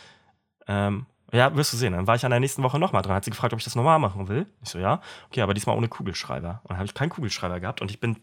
Ja, 1.32 1.56
wirst 1.56 1.72
du 1.74 1.78
sehen. 1.78 1.94
Dann 1.94 2.08
war 2.08 2.16
ich 2.16 2.26
an 2.26 2.32
der 2.32 2.40
nächsten 2.40 2.62
Woche 2.64 2.78
nochmal 2.78 3.02
dran. 3.02 3.16
Hat 3.16 3.24
sie 3.24 3.32
gefragt, 3.32 3.54
ob 3.54 3.60
ich 3.60 3.64
das 3.64 3.76
normal 3.76 4.00
machen 4.00 4.28
will. 4.28 4.48
Ich 4.62 4.70
so, 4.70 4.80
ja. 4.80 5.02
Okay, 5.28 5.42
aber 5.42 5.54
diesmal 5.54 5.78
ohne 5.78 5.88
Kugelschreiber. 5.88 6.60
Und 6.64 6.72
dann 6.72 6.78
habe 6.78 6.86
ich 6.86 6.94
keinen 6.94 7.10
Kugelschreiber 7.10 7.60
gehabt 7.60 7.82
und 7.82 7.90
ich 7.90 8.00
bin 8.00 8.18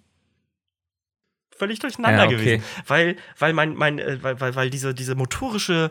völlig 1.51 1.79
durcheinander 1.79 2.25
ja, 2.25 2.27
okay. 2.27 2.37
gewesen. 2.37 2.65
Weil, 2.87 3.17
weil, 3.39 3.53
mein, 3.53 3.75
mein, 3.75 3.99
äh, 3.99 4.23
weil, 4.23 4.41
weil, 4.41 4.55
weil 4.55 4.71
diese, 4.71 4.95
diese 4.95 5.15
motorische 5.15 5.91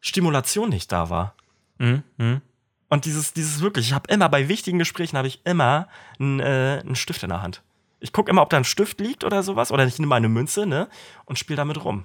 Stimulation 0.00 0.70
nicht 0.70 0.90
da 0.90 1.10
war. 1.10 1.34
Mhm. 1.78 2.02
Mhm. 2.16 2.40
Und 2.88 3.04
dieses, 3.04 3.32
dieses 3.32 3.60
wirklich, 3.60 3.88
ich 3.88 3.92
habe 3.92 4.12
immer 4.12 4.28
bei 4.28 4.48
wichtigen 4.48 4.78
Gesprächen 4.78 5.16
habe 5.16 5.28
ich 5.28 5.44
immer 5.44 5.88
einen, 6.18 6.40
äh, 6.40 6.80
einen 6.82 6.96
Stift 6.96 7.22
in 7.22 7.30
der 7.30 7.42
Hand. 7.42 7.62
Ich 8.00 8.12
gucke 8.12 8.30
immer, 8.30 8.42
ob 8.42 8.50
da 8.50 8.56
ein 8.56 8.64
Stift 8.64 9.00
liegt 9.00 9.24
oder 9.24 9.42
sowas. 9.42 9.72
Oder 9.72 9.86
ich 9.86 9.98
nehme 9.98 10.10
mal 10.10 10.16
eine 10.16 10.28
Münze, 10.28 10.66
ne? 10.66 10.88
Und 11.24 11.38
spiele 11.38 11.56
damit 11.56 11.84
rum. 11.84 12.04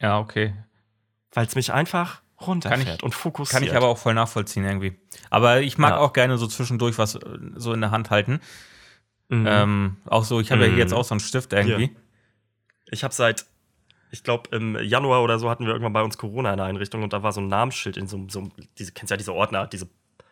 Ja, 0.00 0.18
okay. 0.20 0.54
Weil 1.32 1.46
es 1.46 1.54
mich 1.56 1.72
einfach 1.72 2.22
runterfährt 2.40 2.98
ich, 2.98 3.02
und 3.02 3.14
fokussiert. 3.14 3.60
Kann 3.60 3.68
ich 3.68 3.76
aber 3.76 3.88
auch 3.88 3.98
voll 3.98 4.14
nachvollziehen 4.14 4.64
irgendwie. 4.64 4.98
Aber 5.30 5.60
ich 5.60 5.78
mag 5.78 5.90
ja. 5.90 5.98
auch 5.98 6.12
gerne 6.12 6.38
so 6.38 6.46
zwischendurch 6.46 6.98
was 6.98 7.16
äh, 7.16 7.20
so 7.56 7.72
in 7.72 7.80
der 7.80 7.90
Hand 7.90 8.10
halten. 8.10 8.40
Mhm. 9.28 9.46
Ähm, 9.46 9.96
auch 10.06 10.24
so, 10.24 10.40
ich 10.40 10.50
habe 10.50 10.60
mhm. 10.60 10.66
ja 10.66 10.70
hier 10.70 10.78
jetzt 10.78 10.92
mhm. 10.92 10.98
auch 10.98 11.04
so 11.04 11.14
einen 11.14 11.20
Stift 11.20 11.52
irgendwie. 11.52 11.86
Hier. 11.88 11.96
Ich 12.90 13.04
habe 13.04 13.12
seit, 13.12 13.46
ich 14.10 14.22
glaube, 14.22 14.56
im 14.56 14.78
Januar 14.82 15.22
oder 15.22 15.38
so 15.38 15.50
hatten 15.50 15.64
wir 15.64 15.72
irgendwann 15.72 15.92
bei 15.92 16.02
uns 16.02 16.16
Corona 16.16 16.50
in 16.50 16.56
der 16.56 16.66
Einrichtung 16.66 17.02
und 17.02 17.12
da 17.12 17.22
war 17.22 17.32
so 17.32 17.40
ein 17.40 17.48
Namensschild 17.48 17.96
in 17.96 18.06
so, 18.06 18.24
so 18.28 18.48
diese, 18.78 18.92
kennst 18.92 19.10
ja 19.10 19.16
diese 19.16 19.34
Ordner, 19.34 19.66
diese 19.66 19.88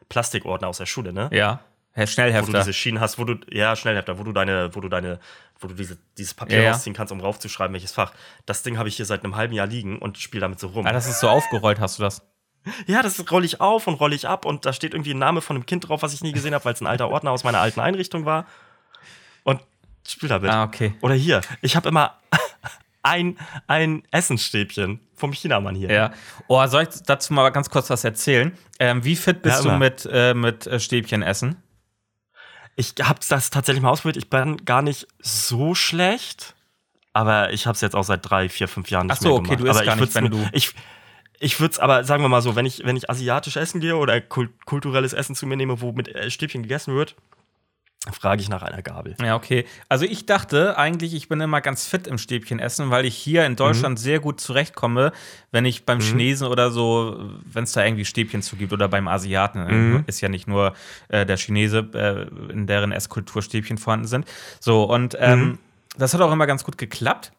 Plastikordner 0.08 0.68
aus 0.68 0.78
der 0.78 0.86
Schule, 0.86 1.12
ne? 1.12 1.28
Ja. 1.32 1.60
Schnellhefter. 2.04 2.48
Wo 2.48 2.52
du 2.52 2.58
diese 2.58 2.72
Schienen 2.74 3.00
hast, 3.00 3.18
wo 3.18 3.24
du, 3.24 3.36
ja, 3.50 3.74
Schnellhefter, 3.74 4.18
wo 4.18 4.24
du 4.24 4.32
deine, 4.32 4.74
wo 4.74 4.80
du 4.80 4.88
deine, 4.88 5.18
wo 5.58 5.68
du 5.68 5.74
diese, 5.74 5.96
dieses 6.18 6.34
Papier 6.34 6.60
ja, 6.60 6.72
rausziehen 6.72 6.94
kannst, 6.94 7.12
um 7.12 7.20
raufzuschreiben, 7.20 7.72
welches 7.72 7.92
Fach. 7.92 8.12
Das 8.44 8.62
Ding 8.62 8.76
habe 8.76 8.88
ich 8.88 8.96
hier 8.96 9.06
seit 9.06 9.24
einem 9.24 9.36
halben 9.36 9.54
Jahr 9.54 9.66
liegen 9.66 9.98
und 9.98 10.18
spiele 10.18 10.42
damit 10.42 10.60
so 10.60 10.68
rum. 10.68 10.86
Ah, 10.86 10.92
das 10.92 11.08
ist 11.08 11.20
so 11.20 11.28
aufgerollt, 11.28 11.80
hast 11.80 11.98
du 11.98 12.02
das? 12.02 12.22
Ja, 12.88 13.00
das 13.00 13.30
rolle 13.30 13.46
ich 13.46 13.60
auf 13.60 13.86
und 13.86 13.94
rolle 13.94 14.16
ich 14.16 14.26
ab 14.26 14.44
und 14.44 14.66
da 14.66 14.72
steht 14.72 14.92
irgendwie 14.92 15.14
ein 15.14 15.18
Name 15.18 15.40
von 15.40 15.54
einem 15.54 15.66
Kind 15.66 15.88
drauf, 15.88 16.02
was 16.02 16.12
ich 16.12 16.22
nie 16.22 16.32
gesehen 16.32 16.52
habe, 16.52 16.64
weil 16.64 16.72
es 16.72 16.80
ein 16.80 16.88
alter 16.88 17.08
Ordner 17.08 17.30
aus 17.30 17.44
meiner 17.44 17.60
alten 17.60 17.78
Einrichtung 17.78 18.24
war. 18.24 18.44
Und 19.44 19.60
spiel 20.06 20.28
damit. 20.28 20.50
Ah, 20.50 20.64
okay. 20.64 20.94
Oder 21.00 21.14
hier, 21.14 21.42
ich 21.62 21.76
habe 21.76 21.88
immer 21.88 22.18
ein, 23.02 23.38
ein 23.68 24.02
Essensstäbchen 24.10 25.00
vom 25.14 25.32
Chinamann 25.32 25.74
hier. 25.74 25.92
Ja. 25.92 26.12
Oh, 26.48 26.64
soll 26.66 26.82
ich 26.82 27.02
dazu 27.06 27.32
mal 27.32 27.50
ganz 27.50 27.70
kurz 27.70 27.88
was 27.88 28.04
erzählen? 28.04 28.56
Ähm, 28.78 29.04
wie 29.04 29.16
fit 29.16 29.42
bist 29.42 29.64
ja, 29.64 29.72
du 29.72 29.78
mit, 29.78 30.08
äh, 30.10 30.34
mit 30.34 30.66
äh, 30.66 30.80
Stäbchen 30.80 31.22
essen? 31.22 31.62
Ich 32.76 32.94
habe 33.02 33.20
das 33.26 33.50
tatsächlich 33.50 33.82
mal 33.82 33.90
ausprobiert. 33.90 34.18
Ich 34.18 34.30
bin 34.30 34.64
gar 34.64 34.82
nicht 34.82 35.08
so 35.18 35.74
schlecht, 35.74 36.54
aber 37.12 37.52
ich 37.52 37.66
habe 37.66 37.74
es 37.74 37.80
jetzt 37.80 37.96
auch 37.96 38.04
seit 38.04 38.28
drei, 38.28 38.48
vier, 38.48 38.68
fünf 38.68 38.90
Jahren 38.90 39.06
nicht 39.06 39.16
Ach 39.16 39.22
so, 39.22 39.40
mehr 39.40 39.52
okay, 39.52 39.56
du 39.56 39.64
isst 39.64 39.76
aber 39.76 39.86
gar 39.86 39.96
nicht, 39.96 40.14
wenn 40.14 40.30
du 40.30 40.48
ich 40.52 40.74
ich 41.38 41.60
würde 41.60 41.72
es 41.72 41.78
aber, 41.78 42.04
sagen 42.04 42.22
wir 42.22 42.28
mal 42.28 42.42
so, 42.42 42.56
wenn 42.56 42.66
ich, 42.66 42.84
wenn 42.84 42.96
ich 42.96 43.10
asiatisch 43.10 43.56
essen 43.56 43.80
gehe 43.80 43.96
oder 43.96 44.20
kulturelles 44.20 45.12
Essen 45.12 45.34
zu 45.34 45.46
mir 45.46 45.56
nehme, 45.56 45.80
wo 45.80 45.92
mit 45.92 46.08
äh, 46.08 46.30
Stäbchen 46.30 46.62
gegessen 46.62 46.94
wird, 46.94 47.14
frage 48.12 48.40
ich 48.40 48.48
nach 48.48 48.62
einer 48.62 48.82
Gabel. 48.82 49.16
Ja, 49.20 49.34
okay. 49.34 49.66
Also 49.88 50.04
ich 50.04 50.26
dachte 50.26 50.78
eigentlich, 50.78 51.14
ich 51.14 51.28
bin 51.28 51.40
immer 51.40 51.60
ganz 51.60 51.86
fit 51.86 52.06
im 52.06 52.18
Stäbchen 52.18 52.58
essen, 52.58 52.90
weil 52.90 53.04
ich 53.04 53.16
hier 53.16 53.44
in 53.46 53.56
Deutschland 53.56 53.98
mhm. 53.98 54.02
sehr 54.02 54.20
gut 54.20 54.40
zurechtkomme, 54.40 55.12
wenn 55.50 55.64
ich 55.64 55.84
beim 55.84 55.98
mhm. 55.98 56.02
Chinesen 56.02 56.46
oder 56.46 56.70
so, 56.70 57.30
wenn 57.44 57.64
es 57.64 57.72
da 57.72 57.84
irgendwie 57.84 58.04
Stäbchen 58.04 58.42
zu 58.42 58.56
gibt 58.56 58.72
oder 58.72 58.88
beim 58.88 59.08
Asiaten. 59.08 59.64
Mhm. 59.66 60.04
Ist 60.06 60.20
ja 60.20 60.28
nicht 60.28 60.46
nur 60.46 60.74
äh, 61.08 61.26
der 61.26 61.36
Chinese, 61.36 61.88
äh, 61.94 62.52
in 62.52 62.66
deren 62.66 62.92
Esskultur 62.92 63.42
Stäbchen 63.42 63.78
vorhanden 63.78 64.06
sind. 64.06 64.26
So, 64.60 64.84
und 64.84 65.16
ähm, 65.20 65.40
mhm. 65.40 65.58
das 65.98 66.14
hat 66.14 66.20
auch 66.20 66.32
immer 66.32 66.46
ganz 66.46 66.64
gut 66.64 66.78
geklappt. 66.78 67.32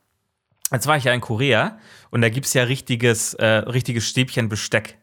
Jetzt 0.72 0.88
war 0.88 0.98
ich 0.98 1.06
ja 1.06 1.14
in 1.14 1.22
Korea 1.22 1.78
und 2.10 2.22
da 2.22 2.30
gibt 2.30 2.46
es 2.46 2.54
ja 2.54 2.64
richtiges, 2.64 3.34
äh, 3.36 3.46
richtiges 3.46 4.08
Stäbchenbesteck. 4.08 4.98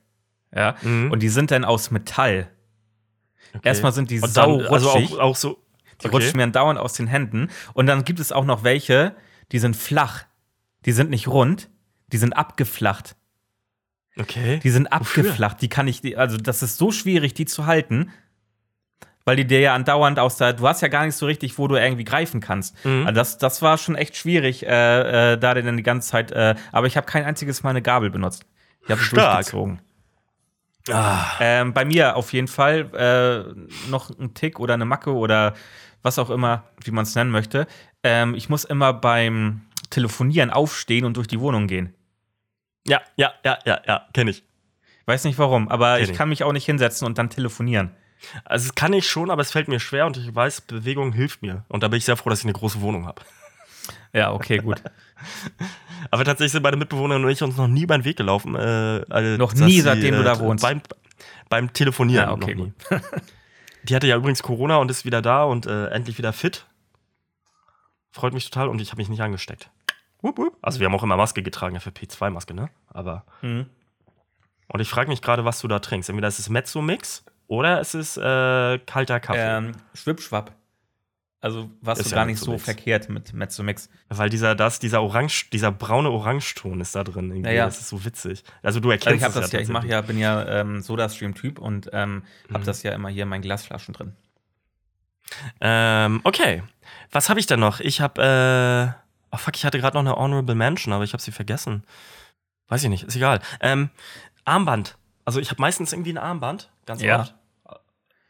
Ja. 0.55 0.77
Mhm. 0.82 1.11
Und 1.11 1.23
die 1.23 1.28
sind 1.28 1.51
dann 1.51 1.65
aus 1.65 1.91
Metall. 1.91 2.49
Okay. 3.55 3.68
Erstmal 3.68 3.93
sind 3.93 4.10
die 4.10 4.18
sau 4.18 4.59
dann, 4.59 4.66
also 4.66 4.90
auch, 4.90 5.18
auch, 5.18 5.36
so. 5.36 5.59
Die 6.02 6.06
okay. 6.06 6.16
rutschen 6.16 6.36
mir 6.36 6.47
dauernd 6.48 6.78
aus 6.78 6.94
den 6.94 7.06
Händen. 7.06 7.51
Und 7.72 7.86
dann 7.86 8.05
gibt 8.05 8.18
es 8.18 8.32
auch 8.32 8.44
noch 8.44 8.64
welche, 8.64 9.14
die 9.52 9.59
sind 9.59 9.76
flach. 9.76 10.24
Die 10.86 10.93
sind 10.93 11.09
nicht 11.10 11.28
rund, 11.28 11.70
die 12.12 12.18
sind 12.18 12.32
abgeflacht. 12.32 13.16
Okay. 14.18 14.60
Die 14.62 14.70
sind 14.70 14.93
abgeflacht. 14.93 15.56
Wofür? 15.56 15.60
Die 15.60 15.68
kann 15.68 15.89
ich, 15.89 16.18
also 16.18 16.36
das 16.36 16.62
ist 16.62 16.78
so 16.78 16.93
schwierig, 16.93 17.35
die 17.35 17.47
zu 17.47 17.66
halten, 17.66 18.10
weil 19.24 19.36
die 19.36 19.47
dir 19.47 19.60
ja 19.60 19.74
andauernd 19.74 20.18
aus 20.18 20.36
der, 20.36 20.52
du 20.52 20.68
hast 20.68 20.82
ja 20.82 20.89
gar 20.89 21.06
nicht 21.06 21.16
so 21.16 21.26
richtig, 21.26 21.59
wo 21.59 21.66
du 21.68 21.76
irgendwie 21.76 22.05
greifen 22.05 22.40
kannst. 22.40 22.85
Mhm. 22.85 23.06
Also 23.06 23.14
das, 23.14 23.39
das 23.39 23.62
war 23.62 23.78
schon 23.78 23.97
echt 23.97 24.16
schwierig, 24.16 24.66
äh, 24.66 25.32
äh, 25.32 25.39
da 25.39 25.55
denn 25.55 25.76
die 25.76 25.82
ganze 25.82 26.10
Zeit, 26.10 26.31
äh, 26.32 26.55
aber 26.72 26.86
ich 26.86 26.97
habe 26.97 27.06
kein 27.06 27.24
einziges 27.24 27.62
Mal 27.62 27.70
eine 27.70 27.82
Gabel 27.82 28.10
benutzt. 28.10 28.44
Ich 28.82 28.90
habe 28.90 29.01
durchgezogen. 29.01 29.81
Ah. 30.90 31.36
Ähm, 31.40 31.73
bei 31.73 31.85
mir 31.85 32.16
auf 32.16 32.32
jeden 32.32 32.48
Fall 32.48 32.90
äh, 32.94 33.90
noch 33.90 34.11
ein 34.19 34.35
Tick 34.35 34.61
oder 34.61 34.74
eine 34.74 34.85
Macke 34.85 35.15
oder 35.15 35.55
was 36.02 36.19
auch 36.19 36.31
immer, 36.31 36.65
wie 36.82 36.90
man 36.90 37.05
es 37.05 37.15
nennen 37.15 37.31
möchte. 37.31 37.66
Ähm, 38.02 38.35
ich 38.35 38.48
muss 38.48 38.65
immer 38.65 38.93
beim 38.93 39.62
Telefonieren 39.90 40.51
aufstehen 40.51 41.05
und 41.05 41.16
durch 41.16 41.27
die 41.27 41.40
Wohnung 41.40 41.66
gehen. 41.66 41.94
Ja, 42.86 43.01
ja, 43.16 43.32
ja, 43.44 43.59
ja, 43.65 43.81
ja, 43.86 44.09
kenne 44.12 44.31
ich. 44.31 44.44
Weiß 45.06 45.24
nicht 45.24 45.39
warum, 45.39 45.69
aber 45.69 46.01
ich, 46.01 46.11
ich 46.11 46.16
kann 46.16 46.28
mich 46.28 46.44
auch 46.44 46.52
nicht 46.52 46.66
hinsetzen 46.66 47.06
und 47.06 47.16
dann 47.19 47.31
telefonieren. 47.31 47.90
Also, 48.44 48.69
das 48.69 48.74
kann 48.74 48.93
ich 48.93 49.06
schon, 49.06 49.31
aber 49.31 49.43
es 49.43 49.52
fällt 49.52 49.69
mir 49.69 49.81
schwer 49.81 50.06
und 50.06 50.16
ich 50.16 50.35
weiß, 50.35 50.62
Bewegung 50.62 51.12
hilft 51.12 51.43
mir. 51.43 51.65
Und 51.69 51.82
da 51.82 51.89
bin 51.89 51.98
ich 51.98 52.05
sehr 52.05 52.16
froh, 52.16 52.31
dass 52.31 52.40
ich 52.40 52.47
eine 52.47 52.55
große 52.55 52.81
Wohnung 52.81 53.06
habe. 53.06 53.23
Ja, 54.15 54.32
okay, 54.32 54.59
gut. 54.59 54.81
Aber 56.11 56.24
tatsächlich 56.24 56.53
sind 56.53 56.62
meine 56.62 56.77
Mitbewohner 56.77 57.16
und 57.16 57.28
ich 57.28 57.43
uns 57.43 57.57
noch 57.57 57.66
nie 57.66 57.85
beim 57.85 58.05
Weg 58.05 58.16
gelaufen. 58.16 58.55
Äh, 58.55 59.05
also, 59.11 59.36
noch 59.36 59.53
nie, 59.55 59.81
seitdem 59.81 60.15
sie, 60.15 60.19
du 60.19 60.24
da 60.24 60.35
äh, 60.35 60.39
wohnst. 60.39 60.62
Beim, 60.62 60.81
beim 61.49 61.73
Telefonieren. 61.73 62.28
Ja, 62.28 62.32
okay, 62.32 62.55
noch 62.55 62.66
nie. 62.66 62.73
Die 63.82 63.95
hatte 63.95 64.07
ja 64.07 64.16
übrigens 64.16 64.43
Corona 64.43 64.77
und 64.78 64.91
ist 64.91 65.05
wieder 65.05 65.20
da 65.20 65.45
und 65.45 65.66
äh, 65.66 65.89
endlich 65.89 66.16
wieder 66.16 66.32
fit. 66.32 66.66
Freut 68.12 68.32
mich 68.32 68.49
total 68.49 68.69
und 68.69 68.81
ich 68.81 68.91
habe 68.93 69.01
mich 69.01 69.09
nicht 69.09 69.20
angesteckt. 69.20 69.69
Wupp, 70.23 70.39
wupp. 70.39 70.57
Also 70.62 70.81
wir 70.81 70.86
haben 70.86 70.95
auch 70.95 71.03
immer 71.03 71.16
Maske 71.16 71.43
getragen, 71.43 71.77
FFP2-Maske, 71.77 72.55
ne? 72.55 72.70
Aber. 72.89 73.24
Mhm. 73.43 73.66
Und 74.69 74.81
ich 74.81 74.89
frage 74.89 75.09
mich 75.09 75.20
gerade, 75.20 75.45
was 75.45 75.61
du 75.61 75.69
da 75.69 75.81
trinkst. 75.81 76.09
Entweder 76.09 76.28
ist 76.28 76.39
es 76.39 76.49
Mezzo-Mix 76.49 77.24
oder 77.47 77.81
es 77.81 77.95
ist 77.95 78.16
äh, 78.16 78.78
kalter 78.78 79.20
Kaffee. 79.20 79.59
Ähm, 79.59 79.73
Schwippschwapp. 79.93 80.53
Also 81.45 81.69
was 81.83 81.99
Ist 81.99 82.07
du 82.07 82.11
ja 82.16 82.23
gar 82.23 82.27
nicht 82.27 82.39
so 82.39 82.57
verkehrt 82.57 83.11
mit 83.11 83.35
Mezzomix. 83.35 83.91
Weil 84.09 84.31
dieser, 84.31 84.55
das, 84.55 84.79
dieser 84.79 85.03
Orange, 85.03 85.51
dieser 85.53 85.71
braune 85.73 86.11
Orangeton 86.11 86.81
ist 86.81 86.95
da 86.95 87.05
drin. 87.05 87.31
Irgendwie. 87.31 87.51
Ja, 87.51 87.55
ja. 87.55 87.65
Das 87.66 87.81
ist 87.81 87.91
so 87.91 88.03
witzig. 88.05 88.43
Also 88.62 88.81
du 88.81 88.91
Also 88.91 89.05
erkennst 89.05 89.19
ich 89.19 89.25
habe 89.25 89.39
es 89.39 89.51
das 89.51 89.53
ja, 89.53 89.61
ich 89.61 89.69
mache 89.69 89.87
ja, 89.87 90.01
bin 90.01 90.19
ja 90.19 90.47
ähm, 90.61 90.81
Soda-Stream-Typ 90.81 91.59
und 91.59 91.91
ähm, 91.93 92.23
habe 92.49 92.61
Mhm. 92.61 92.65
das 92.65 92.83
ja 92.83 92.93
immer 92.93 93.11
hier 93.11 93.25
in 93.25 93.29
meinen 93.29 93.43
Glasflaschen 93.43 93.93
drin. 93.93 94.12
Ähm, 95.61 96.21
okay. 96.25 96.62
Was 97.11 97.29
habe 97.29 97.41
ich 97.41 97.47
denn 97.47 97.61
noch? 97.61 97.81
Ich 97.81 98.01
habe, 98.01 98.95
äh, 98.95 99.35
oh 99.35 99.37
fuck, 99.37 99.55
ich 99.57 99.65
hatte 99.65 99.79
gerade 99.79 99.97
noch 99.97 100.03
eine 100.05 100.16
Honorable 100.16 100.55
Mention, 100.55 100.93
aber 100.93 101.05
ich 101.05 101.12
habe 101.12 101.23
sie 101.23 101.33
vergessen. 101.33 101.85
Weiß 102.69 102.83
ich 102.83 102.89
nicht, 102.89 103.05
ist 103.05 103.16
egal. 103.16 103.41
Ähm, 103.61 103.91
Armband. 104.45 104.97
Also 105.25 105.41
ich 105.41 105.51
habe 105.51 105.61
meistens 105.61 105.93
irgendwie 105.93 106.12
ein 106.12 106.19
Armband, 106.19 106.71
ganz 106.87 107.03
Ja. 107.03 107.21
oft. 107.21 107.35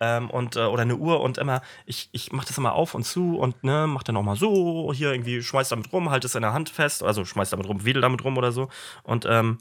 Ähm, 0.01 0.29
und, 0.29 0.57
äh, 0.57 0.65
oder 0.65 0.83
eine 0.83 0.97
Uhr 0.97 1.21
und 1.21 1.39
immer, 1.39 1.63
ich, 1.87 2.09
ich 2.13 2.33
mache 2.33 2.47
das 2.49 2.59
immer 2.59 2.73
auf 2.75 2.95
und 2.95 3.05
zu 3.05 3.39
und 3.39 3.63
ne, 3.63 3.87
mach 3.87 4.03
dann 4.03 4.17
auch 4.17 4.23
mal 4.25 4.37
so, 4.37 4.93
hier 4.93 5.13
irgendwie 5.13 5.41
schmeiß 5.43 5.69
damit 5.69 5.93
rum, 5.93 6.11
halt 6.11 6.25
es 6.25 6.35
in 6.35 6.43
der 6.43 6.53
Hand 6.53 6.69
fest, 6.69 7.03
also 7.05 7.25
schmeiß 7.25 7.51
damit 7.51 7.69
rum, 7.69 7.85
wedel 7.85 8.03
damit 8.03 8.25
rum 8.25 8.37
oder 8.37 8.51
so. 8.51 8.69
Und 9.05 9.25
ähm, 9.29 9.59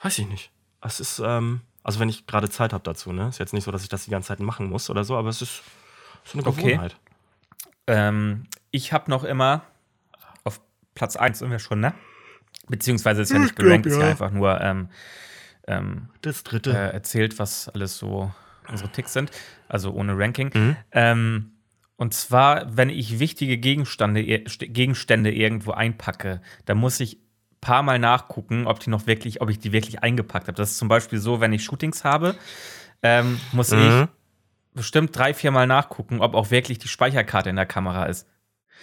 weiß 0.00 0.18
ich 0.18 0.28
nicht. 0.28 0.50
Es 0.80 0.98
ist, 0.98 1.20
ähm, 1.24 1.60
also 1.84 2.00
wenn 2.00 2.08
ich 2.08 2.26
gerade 2.26 2.50
Zeit 2.50 2.72
habe 2.72 2.82
dazu, 2.82 3.12
ne? 3.12 3.28
Ist 3.28 3.38
jetzt 3.38 3.52
nicht 3.54 3.64
so, 3.64 3.70
dass 3.70 3.84
ich 3.84 3.88
das 3.88 4.04
die 4.04 4.10
ganze 4.10 4.28
Zeit 4.28 4.40
machen 4.40 4.68
muss 4.68 4.90
oder 4.90 5.04
so, 5.04 5.16
aber 5.16 5.28
es 5.28 5.40
ist 5.42 5.62
so 6.24 6.38
eine 6.38 6.46
Okay. 6.46 6.62
Gewohnheit. 6.72 6.96
Ähm, 7.86 8.46
ich 8.72 8.92
habe 8.92 9.10
noch 9.10 9.24
immer 9.24 9.62
auf 10.44 10.60
Platz 10.94 11.16
1 11.16 11.38
sind 11.38 11.50
wir 11.50 11.58
schon, 11.60 11.80
ne? 11.80 11.94
Beziehungsweise 12.68 13.22
ist 13.22 13.32
ja 13.32 13.38
nicht 13.38 13.56
glaub, 13.56 13.66
gerankt, 13.68 13.86
ist 13.86 13.98
ja 13.98 14.02
ja. 14.04 14.10
einfach 14.10 14.30
nur 14.30 14.60
ähm, 14.60 14.88
ähm, 15.66 16.08
Das 16.22 16.42
dritte. 16.44 16.70
äh, 16.72 16.92
erzählt, 16.92 17.38
was 17.38 17.68
alles 17.68 17.98
so 17.98 18.32
unsere 18.68 18.90
Ticks 18.90 19.12
sind. 19.12 19.30
Also 19.68 19.92
ohne 19.92 20.16
Ranking. 20.16 20.50
Mhm. 20.54 20.76
Ähm, 20.92 21.52
und 21.96 22.14
zwar, 22.14 22.76
wenn 22.76 22.88
ich 22.90 23.18
wichtige 23.18 23.58
Gegenstände, 23.58 24.20
St- 24.20 24.66
Gegenstände 24.72 25.32
irgendwo 25.32 25.72
einpacke, 25.72 26.40
dann 26.64 26.78
muss 26.78 26.98
ich 27.00 27.16
ein 27.16 27.60
paar 27.60 27.82
Mal 27.82 27.98
nachgucken, 27.98 28.66
ob 28.66 28.80
die 28.80 28.90
noch 28.90 29.06
wirklich, 29.06 29.40
ob 29.40 29.50
ich 29.50 29.58
die 29.58 29.72
wirklich 29.72 30.02
eingepackt 30.02 30.48
habe. 30.48 30.56
Das 30.56 30.72
ist 30.72 30.78
zum 30.78 30.88
Beispiel 30.88 31.18
so, 31.20 31.40
wenn 31.40 31.52
ich 31.52 31.62
Shootings 31.64 32.02
habe, 32.04 32.34
ähm, 33.02 33.38
muss 33.52 33.70
ich 33.72 33.78
Mhm. 33.78 34.08
bestimmt 34.74 35.16
drei, 35.16 35.32
vier 35.34 35.50
Mal 35.52 35.66
nachgucken, 35.66 36.20
ob 36.20 36.34
auch 36.34 36.50
wirklich 36.50 36.78
die 36.78 36.88
Speicherkarte 36.88 37.50
in 37.50 37.56
der 37.56 37.66
Kamera 37.66 38.06
ist. 38.06 38.26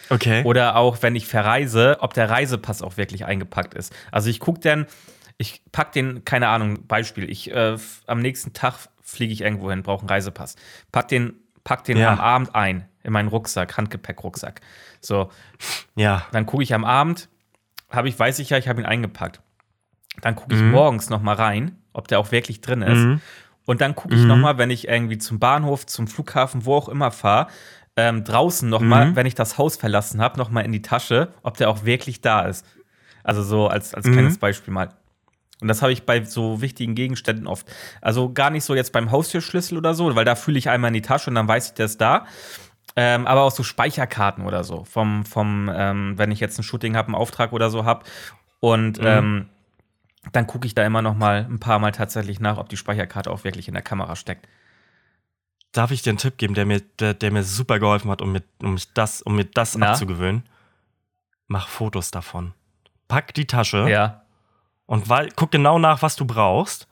Okay. 0.10 0.44
Oder 0.46 0.78
auch, 0.78 1.02
wenn 1.02 1.16
ich 1.16 1.28
verreise, 1.28 1.98
ob 2.00 2.14
der 2.14 2.30
Reisepass 2.30 2.82
auch 2.82 2.96
wirklich 2.96 3.26
eingepackt 3.26 3.74
ist. 3.74 3.94
Also 4.12 4.30
ich 4.30 4.40
gucke 4.40 4.62
dann, 4.62 4.86
ich 5.38 5.62
pack 5.72 5.92
den, 5.92 6.24
keine 6.26 6.48
Ahnung, 6.48 6.88
Beispiel, 6.88 7.30
ich 7.30 7.52
äh, 7.52 7.78
am 8.08 8.20
nächsten 8.22 8.54
Tag 8.54 8.88
fliege 9.10 9.34
ich 9.34 9.42
irgendwo 9.42 9.70
hin, 9.70 9.84
brauche 9.84 10.02
einen 10.02 10.10
Reisepass. 10.10 10.56
Pack 10.92 11.08
den, 11.10 11.34
pack 11.64 11.84
den 11.84 11.98
Ja. 11.98 12.12
am 12.14 12.20
Abend 12.20 12.56
ein 12.56 12.88
in 13.04 13.14
meinen 13.14 13.28
Rucksack, 13.30 13.78
Handgepäckrucksack. 13.78 14.62
So, 15.02 15.30
ja. 15.96 16.26
dann 16.32 16.46
gucke 16.46 16.64
ich 16.64 16.74
am 16.74 16.84
Abend, 16.86 17.30
habe 17.90 18.10
ich, 18.10 18.18
weiß 18.20 18.40
ich 18.40 18.50
ja, 18.50 18.58
ich 18.58 18.68
habe 18.68 18.82
ihn 18.82 18.86
eingepackt. 18.86 19.42
Dann 20.22 20.36
gucke 20.36 20.54
ich 20.56 20.62
Mhm. 20.62 20.72
morgens 20.72 21.10
noch 21.10 21.22
mal 21.22 21.36
rein, 21.36 21.78
ob 21.94 22.08
der 22.08 22.20
auch 22.20 22.32
wirklich 22.32 22.62
drin 22.62 22.82
ist. 22.82 22.98
Mhm. 22.98 23.22
Und 23.66 23.82
dann 23.82 23.96
gucke 23.96 24.16
ich 24.16 24.22
Mhm. 24.22 24.28
noch 24.28 24.38
mal, 24.38 24.58
wenn 24.58 24.70
ich 24.70 24.88
irgendwie 24.88 25.18
zum 25.18 25.40
Bahnhof, 25.40 25.86
zum 25.86 26.08
Flughafen, 26.08 26.66
wo 26.66 26.76
auch 26.76 26.90
immer 26.90 27.12
fahre, 27.12 27.48
ähm, 27.96 28.24
draußen 28.24 28.68
noch 28.70 28.82
mal, 28.82 29.08
Mhm. 29.12 29.16
wenn 29.16 29.26
ich 29.26 29.36
das 29.36 29.58
Haus 29.58 29.76
verlassen 29.78 30.22
habe, 30.22 30.38
noch 30.38 30.50
mal 30.50 30.62
in 30.62 30.72
die 30.72 30.82
Tasche, 30.82 31.34
ob 31.44 31.58
der 31.58 31.70
auch 31.70 31.86
wirklich 31.86 32.22
da 32.22 32.42
ist. 32.42 32.66
Also 33.24 33.44
so 33.44 33.68
als, 33.68 33.94
als 33.94 34.06
Mhm. 34.08 34.14
kleines 34.14 34.38
Beispiel 34.38 34.74
mal. 34.74 34.90
Und 35.62 35.68
das 35.68 35.82
habe 35.82 35.92
ich 35.92 36.04
bei 36.06 36.24
so 36.24 36.62
wichtigen 36.62 36.96
Gegenständen 36.96 37.46
oft. 37.48 37.68
Also 38.02 38.32
gar 38.32 38.50
nicht 38.50 38.64
so 38.64 38.76
jetzt 38.76 38.94
beim 38.94 39.12
Haustürschlüssel 39.12 39.78
oder 39.78 39.94
so, 39.94 40.16
weil 40.16 40.26
da 40.26 40.36
fühle 40.36 40.58
ich 40.58 40.70
einmal 40.70 40.90
in 40.90 40.94
die 40.94 41.02
Tasche 41.02 41.30
und 41.30 41.36
dann 41.36 41.48
weiß 41.48 41.68
ich, 41.68 41.74
der 41.74 41.86
ist 41.86 42.00
da. 42.00 42.26
Ähm, 42.96 43.28
aber 43.28 43.42
auch 43.44 43.52
so 43.52 43.64
Speicherkarten 43.64 44.46
oder 44.46 44.64
so. 44.64 44.84
Vom, 44.86 45.26
vom 45.26 45.70
ähm, 45.74 46.14
wenn 46.18 46.32
ich 46.32 46.40
jetzt 46.40 46.58
ein 46.60 46.64
Shooting 46.64 46.96
habe, 46.96 47.08
einen 47.10 47.16
Auftrag 47.16 47.52
oder 47.54 47.70
so 47.70 47.86
habe. 47.86 48.06
Und 48.62 49.00
Mhm. 49.00 49.06
ähm, 49.06 49.50
dann 50.32 50.48
gucke 50.48 50.66
ich 50.68 50.76
da 50.76 50.86
immer 50.86 51.02
noch 51.02 51.16
mal 51.16 51.46
ein 51.50 51.60
paar 51.60 51.80
Mal 51.80 51.92
tatsächlich 51.92 52.40
nach, 52.40 52.58
ob 52.58 52.70
die 52.70 52.78
Speicherkarte 52.78 53.32
auch 53.32 53.44
wirklich 53.44 53.68
in 53.68 53.74
der 53.74 53.84
Kamera 53.84 54.16
steckt. 54.16 54.48
Darf 55.72 55.92
ich 55.92 56.02
dir 56.02 56.10
einen 56.12 56.18
Tipp 56.18 56.38
geben, 56.38 56.56
der 56.56 56.66
mir, 56.66 56.82
der, 57.00 57.14
der 57.14 57.32
mir 57.32 57.44
super 57.44 57.80
geholfen 57.80 58.10
hat, 58.10 58.22
um, 58.22 58.32
mir, 58.32 58.44
um, 58.64 58.74
mich 58.74 58.92
das, 58.94 59.22
um 59.22 59.36
mir 59.36 59.46
das 59.46 59.78
Na? 59.78 59.92
abzugewöhnen? 59.92 60.44
Mach 61.48 61.68
Fotos 61.68 62.12
davon. 62.12 62.54
Pack 63.08 63.34
die 63.34 63.46
Tasche 63.46 63.88
Ja. 63.90 64.24
Und 64.90 65.08
weil, 65.08 65.30
guck 65.36 65.52
genau 65.52 65.78
nach, 65.78 66.02
was 66.02 66.16
du 66.16 66.26
brauchst. 66.26 66.88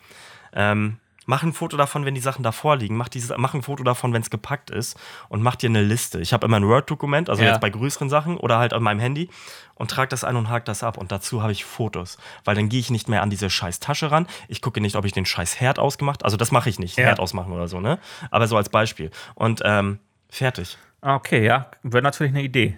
Ähm, 0.54 0.98
mach 1.26 1.42
ein 1.44 1.52
Foto 1.52 1.76
davon, 1.78 2.06
wenn 2.06 2.14
die 2.16 2.22
Sachen 2.22 2.44
davor 2.44 2.76
liegen. 2.78 2.96
Mach, 2.96 3.10
dieses, 3.10 3.36
mach 3.38 3.54
ein 3.56 3.64
Foto 3.64 3.84
davon, 3.84 4.14
wenn 4.14 4.22
es 4.22 4.30
gepackt 4.30 4.70
ist. 4.70 4.98
Und 5.30 5.42
mach 5.42 5.56
dir 5.56 5.68
eine 5.70 5.82
Liste. 5.82 6.20
Ich 6.22 6.32
habe 6.32 6.46
immer 6.46 6.58
ein 6.58 6.68
Word-Dokument, 6.68 7.30
also 7.30 7.42
Ja. 7.44 7.50
jetzt 7.50 7.60
bei 7.60 7.70
größeren 7.70 8.08
Sachen 8.10 8.38
oder 8.38 8.60
halt 8.60 8.72
an 8.74 8.84
meinem 8.84 9.00
Handy. 9.00 9.30
Und 9.76 9.92
trage 9.92 10.10
das 10.10 10.24
ein 10.24 10.36
und 10.36 10.48
hake 10.50 10.64
das 10.66 10.84
ab. 10.84 10.98
Und 10.98 11.12
dazu 11.12 11.42
habe 11.42 11.52
ich 11.52 11.66
Fotos. 11.66 12.18
Weil 12.46 12.56
dann 12.56 12.70
gehe 12.70 12.80
ich 12.80 12.90
nicht 12.92 13.10
mehr 13.10 13.22
an 13.24 13.30
diese 13.30 13.50
scheiß 13.50 13.80
Tasche 13.80 14.10
ran. 14.12 14.28
Ich 14.48 14.62
gucke 14.62 14.80
nicht, 14.80 14.96
ob 14.96 15.04
ich 15.06 15.12
den 15.12 15.26
scheiß 15.26 15.60
Herd 15.60 15.80
ausgemacht 15.80 16.24
Also 16.24 16.38
das 16.38 16.52
mache 16.52 16.70
ich 16.70 16.80
nicht. 16.80 16.98
Ja. 16.98 17.06
Herd 17.06 17.20
ausmachen 17.20 17.52
oder 17.52 17.68
so, 17.68 17.80
ne? 17.82 18.00
Aber 18.32 18.48
so 18.48 18.56
als 18.58 18.70
Beispiel. 18.70 19.12
Und 19.36 19.62
ähm, 19.66 20.00
fertig. 20.30 20.78
Ah, 21.02 21.16
Okay, 21.16 21.44
ja. 21.46 21.72
Wäre 21.84 22.04
natürlich 22.04 22.32
eine 22.32 22.44
Idee. 22.44 22.78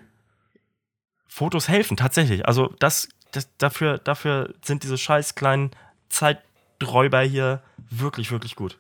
Fotos 1.28 1.68
helfen, 1.70 1.96
tatsächlich. 1.98 2.48
Also 2.48 2.74
das, 2.80 3.08
das, 3.32 3.50
dafür, 3.58 3.98
dafür 4.00 4.54
sind 4.64 4.84
diese 4.84 4.98
scheiß 4.98 5.36
kleinen 5.36 5.72
Zeiträuber 6.10 7.22
hier 7.22 7.62
wirklich, 7.90 8.32
wirklich 8.32 8.56
gut. 8.56 8.78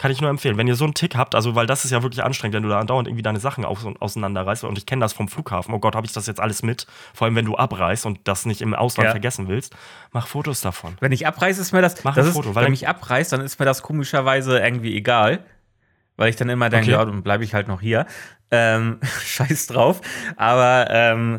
Kann 0.00 0.12
ich 0.12 0.20
nur 0.20 0.30
empfehlen. 0.30 0.56
Wenn 0.56 0.68
ihr 0.68 0.76
so 0.76 0.84
einen 0.84 0.94
Tick 0.94 1.16
habt, 1.16 1.34
also 1.34 1.56
weil 1.56 1.66
das 1.66 1.84
ist 1.84 1.90
ja 1.90 2.04
wirklich 2.04 2.22
anstrengend, 2.22 2.54
wenn 2.54 2.62
du 2.62 2.68
da 2.68 2.78
andauernd 2.78 3.08
irgendwie 3.08 3.22
deine 3.22 3.40
Sachen 3.40 3.64
aus 3.64 3.84
auseinanderreißt. 3.98 4.62
Und 4.62 4.78
ich 4.78 4.86
kenne 4.86 5.00
das 5.00 5.12
vom 5.12 5.26
Flughafen. 5.26 5.74
Oh 5.74 5.80
Gott, 5.80 5.96
habe 5.96 6.06
ich 6.06 6.12
das 6.12 6.28
jetzt 6.28 6.38
alles 6.38 6.62
mit? 6.62 6.86
Vor 7.14 7.24
allem, 7.24 7.34
wenn 7.34 7.46
du 7.46 7.56
abreist 7.56 8.06
und 8.06 8.20
das 8.22 8.46
nicht 8.46 8.60
im 8.60 8.74
Ausland 8.74 9.06
Ja. 9.06 9.10
vergessen 9.10 9.48
willst. 9.48 9.74
Mach 10.12 10.28
Fotos 10.28 10.60
davon. 10.60 10.96
Wenn 11.00 11.10
ich 11.10 11.26
abreiße, 11.26 11.60
ist 11.60 11.72
mir 11.72 11.82
das. 11.82 12.04
Mach 12.04 12.14
das 12.14 12.26
ein 12.26 12.28
ist, 12.28 12.36
Foto, 12.36 12.54
weil 12.54 12.66
wenn 12.66 12.72
ich 12.74 12.86
abreiße, 12.86 13.36
dann 13.36 13.44
ist 13.44 13.58
mir 13.58 13.66
das 13.66 13.82
komischerweise 13.82 14.60
irgendwie 14.60 14.96
egal. 14.96 15.44
Weil 16.16 16.30
ich 16.30 16.36
dann 16.36 16.48
immer 16.48 16.68
denke, 16.70 16.92
Okay. 16.92 16.92
ja, 16.92 17.04
dann 17.04 17.24
bleibe 17.24 17.42
ich 17.42 17.54
halt 17.54 17.66
noch 17.66 17.80
hier. 17.80 18.06
Ähm, 18.52 19.00
scheiß 19.24 19.66
drauf. 19.66 20.00
Aber 20.36 20.86
ähm, 20.90 21.38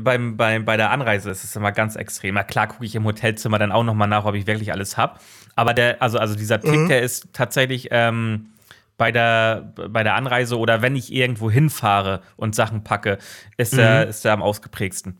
beim, 0.00 0.36
beim, 0.36 0.64
bei 0.64 0.76
der 0.76 0.90
Anreise 0.90 1.30
ist 1.30 1.44
es 1.44 1.54
immer 1.56 1.72
ganz 1.72 1.96
extrem. 1.96 2.34
Na 2.34 2.42
klar 2.42 2.66
gucke 2.68 2.84
ich 2.84 2.94
im 2.94 3.04
Hotelzimmer 3.04 3.58
dann 3.58 3.72
auch 3.72 3.84
noch 3.84 3.94
mal 3.94 4.06
nach, 4.06 4.24
ob 4.24 4.34
ich 4.34 4.46
wirklich 4.46 4.72
alles 4.72 4.96
habe. 4.96 5.18
Aber 5.56 5.74
der, 5.74 6.00
also, 6.02 6.18
also 6.18 6.34
dieser 6.34 6.60
Tick, 6.60 6.72
Mhm. 6.80 6.88
der 6.88 7.02
ist 7.02 7.28
tatsächlich 7.32 7.88
ähm, 7.90 8.50
bei, 8.96 9.12
der, 9.12 9.72
bei 9.90 10.02
der 10.02 10.14
Anreise 10.14 10.58
oder 10.58 10.82
wenn 10.82 10.96
ich 10.96 11.12
irgendwo 11.12 11.50
hinfahre 11.50 12.22
und 12.36 12.54
Sachen 12.54 12.84
packe, 12.84 13.18
ist, 13.56 13.76
der, 13.76 14.04
Mhm. 14.04 14.10
ist 14.10 14.24
der 14.24 14.32
am 14.32 14.42
ausgeprägsten. 14.42 15.18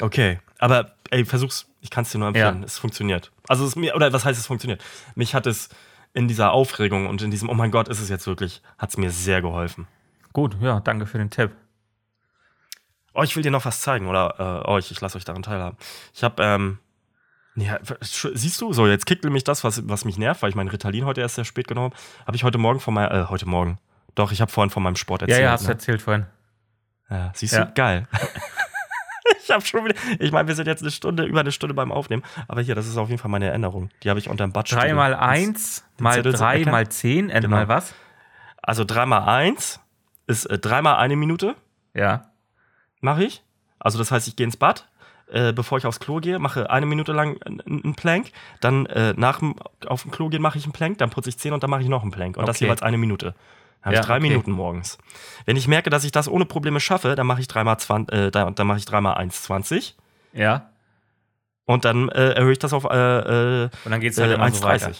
Okay. 0.00 0.38
Aber 0.58 0.92
ey, 1.10 1.24
versuch's. 1.24 1.66
Ich 1.80 1.90
kann 1.90 2.04
es 2.04 2.12
dir 2.12 2.18
nur 2.18 2.28
empfehlen. 2.28 2.60
Ja. 2.60 2.64
Es 2.66 2.78
funktioniert. 2.78 3.32
Also 3.48 3.66
es 3.66 3.74
mir, 3.74 3.96
oder 3.96 4.12
was 4.12 4.24
heißt 4.24 4.38
es 4.38 4.46
funktioniert? 4.46 4.82
Mich 5.16 5.34
hat 5.34 5.46
es 5.46 5.68
in 6.14 6.28
dieser 6.28 6.52
Aufregung 6.52 7.06
und 7.08 7.22
in 7.22 7.30
diesem, 7.32 7.48
oh 7.48 7.54
mein 7.54 7.70
Gott, 7.72 7.88
ist 7.88 8.00
es 8.00 8.08
jetzt 8.08 8.26
wirklich, 8.26 8.62
hat 8.78 8.90
es 8.90 8.96
mir 8.96 9.10
sehr 9.10 9.42
geholfen. 9.42 9.88
Gut, 10.32 10.56
ja, 10.60 10.78
danke 10.80 11.06
für 11.06 11.18
den 11.18 11.30
Tipp. 11.30 11.50
Oh, 13.14 13.22
ich 13.22 13.36
will 13.36 13.42
dir 13.42 13.50
noch 13.50 13.64
was 13.64 13.80
zeigen 13.80 14.06
oder 14.08 14.62
äh, 14.64 14.68
euch, 14.68 14.90
ich 14.90 15.00
lasse 15.00 15.18
euch 15.18 15.24
daran 15.24 15.42
teilhaben. 15.42 15.76
Ich 16.14 16.24
habe, 16.24 16.42
ähm, 16.42 16.78
ja, 17.54 17.78
siehst 18.00 18.60
du, 18.60 18.72
so 18.72 18.86
jetzt 18.86 19.04
kickt 19.04 19.24
nämlich 19.24 19.44
das, 19.44 19.64
was, 19.64 19.86
was 19.88 20.04
mich 20.06 20.16
nervt, 20.16 20.40
weil 20.42 20.48
ich 20.48 20.54
meinen 20.54 20.68
Ritalin 20.70 21.04
heute 21.04 21.20
erst 21.20 21.34
sehr 21.34 21.44
spät 21.44 21.68
genommen 21.68 21.92
habe. 21.92 22.26
Habe 22.26 22.36
ich 22.36 22.44
heute 22.44 22.56
Morgen 22.58 22.80
von 22.80 22.94
meinem, 22.94 23.12
äh, 23.12 23.26
heute 23.28 23.46
Morgen. 23.46 23.78
Doch, 24.14 24.32
ich 24.32 24.40
habe 24.40 24.50
vorhin 24.50 24.70
von 24.70 24.82
meinem 24.82 24.96
Sport 24.96 25.22
Ja, 25.22 25.26
erzählt. 25.28 25.44
ja, 25.44 25.50
hast 25.52 25.64
du 25.64 25.68
ne? 25.68 25.72
erzählt 25.74 26.02
vorhin. 26.02 26.26
ja, 27.10 27.30
siehst 27.34 27.52
Ja. 27.54 27.64
du, 27.66 27.72
geil. 27.74 28.08
ich 29.44 29.50
habe 29.50 29.64
schon 29.64 29.84
wieder, 29.84 29.94
ich 30.18 30.32
meine, 30.32 30.48
wir 30.48 30.54
sind 30.54 30.66
jetzt 30.66 30.82
eine 30.82 30.90
Stunde, 30.90 31.24
über 31.24 31.40
eine 31.40 31.52
Stunde 31.52 31.74
beim 31.74 31.92
Aufnehmen, 31.92 32.22
aber 32.48 32.62
hier, 32.62 32.74
das 32.74 32.86
ist 32.86 32.96
auf 32.96 33.08
jeden 33.10 33.20
Fall 33.20 33.30
meine 33.30 33.46
Erinnerung. 33.48 33.90
Die 34.02 34.08
habe 34.10 34.18
ich 34.18 34.28
unter 34.30 34.46
dem 34.46 34.52
Bad. 34.52 34.70
Drei 34.72 34.92
mal 34.94 35.14
eins, 35.14 35.84
mal 35.98 36.22
drei, 36.22 36.64
mal 36.64 36.88
zehn, 36.88 37.28
äh, 37.30 37.40
Genau. 37.40 37.56
mal 37.56 37.68
was? 37.68 37.94
Also 38.62 38.84
dreimal 38.84 39.22
eins 39.28 39.80
ist 40.26 40.46
äh, 40.46 40.58
dreimal 40.58 40.96
eine 40.96 41.16
Minute, 41.16 41.54
Ja. 41.94 42.28
Mache 43.02 43.24
ich. 43.24 43.42
Also 43.78 43.98
das 43.98 44.10
heißt, 44.10 44.28
ich 44.28 44.36
gehe 44.36 44.44
ins 44.46 44.56
Bad, 44.56 44.88
äh, 45.28 45.52
bevor 45.52 45.78
ich 45.78 45.86
aufs 45.86 46.00
Klo 46.00 46.20
gehe, 46.20 46.38
mache 46.38 46.70
eine 46.70 46.86
Minute 46.86 47.12
lang 47.12 47.40
einen 47.42 47.94
Plank, 47.94 48.30
dann 48.60 48.86
äh, 48.86 49.12
nach 49.16 49.38
dem 49.40 49.56
auf 49.86 50.02
dem 50.02 50.10
Klo 50.10 50.28
gehen 50.28 50.42
mache 50.42 50.58
ich 50.58 50.64
einen 50.64 50.72
Plank, 50.72 50.98
dann 50.98 51.10
putze 51.10 51.28
ich 51.28 51.38
Zähne 51.38 51.54
und 51.54 51.62
dann 51.62 51.70
mache 51.70 51.82
ich 51.82 51.88
noch 51.88 52.02
einen 52.02 52.10
Plank 52.10 52.36
und 52.36 52.46
das 52.46 52.56
Okay. 52.56 52.64
jeweils 52.66 52.82
eine 52.82 52.98
Minute. 52.98 53.34
Dann 53.82 53.86
habe 53.86 53.94
Ja, 53.94 54.00
ich 54.00 54.06
drei 54.06 54.16
okay. 54.18 54.28
Minuten 54.28 54.52
morgens. 54.52 54.98
Wenn 55.44 55.56
ich 55.56 55.66
merke, 55.66 55.90
dass 55.90 56.04
ich 56.04 56.12
das 56.12 56.28
ohne 56.28 56.44
Probleme 56.44 56.78
schaffe, 56.80 57.14
dann 57.16 57.26
mache 57.26 57.40
ich 57.40 57.48
dreimal 57.48 57.76
äh, 58.10 58.30
dann, 58.30 58.54
dann 58.54 58.66
mache 58.66 58.78
ich 58.78 58.84
dreimal 58.84 59.16
1,20 59.18 59.94
Ja. 60.32 60.70
und 61.64 61.84
dann 61.84 62.08
äh, 62.10 62.32
erhöhe 62.34 62.52
ich 62.52 62.58
das 62.60 62.72
auf 62.72 62.84
äh, 62.84 62.88
äh, 63.64 63.70
Und 63.84 63.90
dann 63.90 64.00
geht 64.00 64.12
es 64.12 64.18
äh, 64.18 64.22
halt 64.22 64.32
immer 64.34 64.50
so 64.50 64.64
1,30. 64.64 64.64
weiter. 64.64 64.92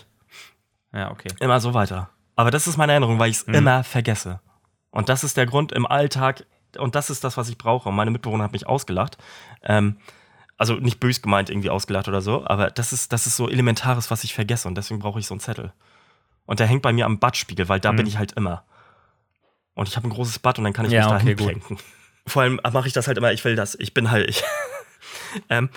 Ja, 0.95 1.11
okay. 1.11 1.29
Immer 1.41 1.61
so 1.61 1.75
weiter. 1.75 2.11
Aber 2.37 2.51
das 2.51 2.67
ist 2.67 2.77
meine 2.77 2.93
Erinnerung, 2.93 3.19
weil 3.19 3.31
ich 3.31 3.37
es 3.39 3.47
Mhm. 3.47 3.55
immer 3.55 3.85
vergesse. 3.85 4.41
Und 4.91 5.09
das 5.09 5.25
ist 5.25 5.37
der 5.37 5.47
Grund 5.47 5.73
im 5.73 5.87
Alltag, 5.87 6.45
und 6.79 6.95
das 6.95 7.11
ist 7.11 7.25
das, 7.25 7.37
was 7.37 7.49
ich 7.49 7.59
brauche. 7.59 7.89
Und 7.89 7.95
meine 7.95 8.11
Mitbewohner 8.11 8.45
hat 8.45 8.53
mich 8.53 8.67
ausgelacht. 8.67 9.19
Ähm, 9.63 9.97
also 10.59 10.75
nicht 10.75 11.01
bös 11.01 11.23
gemeint 11.23 11.51
irgendwie 11.51 11.71
ausgelacht 11.71 12.07
oder 12.09 12.21
so, 12.21 12.47
aber 12.47 12.71
das 12.71 12.93
ist, 12.93 13.13
das 13.13 13.27
ist 13.27 13.37
so 13.37 13.49
Elementares, 13.49 14.11
was 14.11 14.23
ich 14.25 14.35
vergesse. 14.35 14.69
Und 14.69 14.77
deswegen 14.77 15.01
brauche 15.01 15.19
ich 15.19 15.27
so 15.27 15.35
einen 15.35 15.41
Zettel. 15.41 15.73
Und 16.47 16.61
der 16.61 16.67
hängt 16.67 16.83
bei 16.83 16.93
mir 16.93 17.07
am 17.07 17.19
Badspiegel, 17.19 17.69
weil 17.69 17.81
da 17.81 17.93
Mhm. 17.93 17.97
bin 17.97 18.07
ich 18.07 18.19
halt 18.19 18.33
immer. 18.33 18.65
Und 19.75 19.89
ich 19.89 19.97
habe 19.97 20.07
ein 20.07 20.11
großes 20.11 20.39
Bad 20.39 20.59
und 20.59 20.65
dann 20.65 20.73
kann 20.73 20.85
ich 20.87 20.93
Ja, 20.93 21.01
mich 21.01 21.09
da 21.09 21.17
okay, 21.17 21.27
hinplänken. 21.27 21.79
Vor 22.27 22.43
allem 22.43 22.61
mache 22.73 22.87
ich 22.87 22.93
das 22.93 23.07
halt 23.09 23.19
immer, 23.19 23.33
ich 23.33 23.45
will 23.45 23.57
das. 23.57 23.75
Ich 23.77 23.95
bin 23.95 24.11
halt, 24.11 24.29
ich, 24.29 24.45
ähm, 25.49 25.71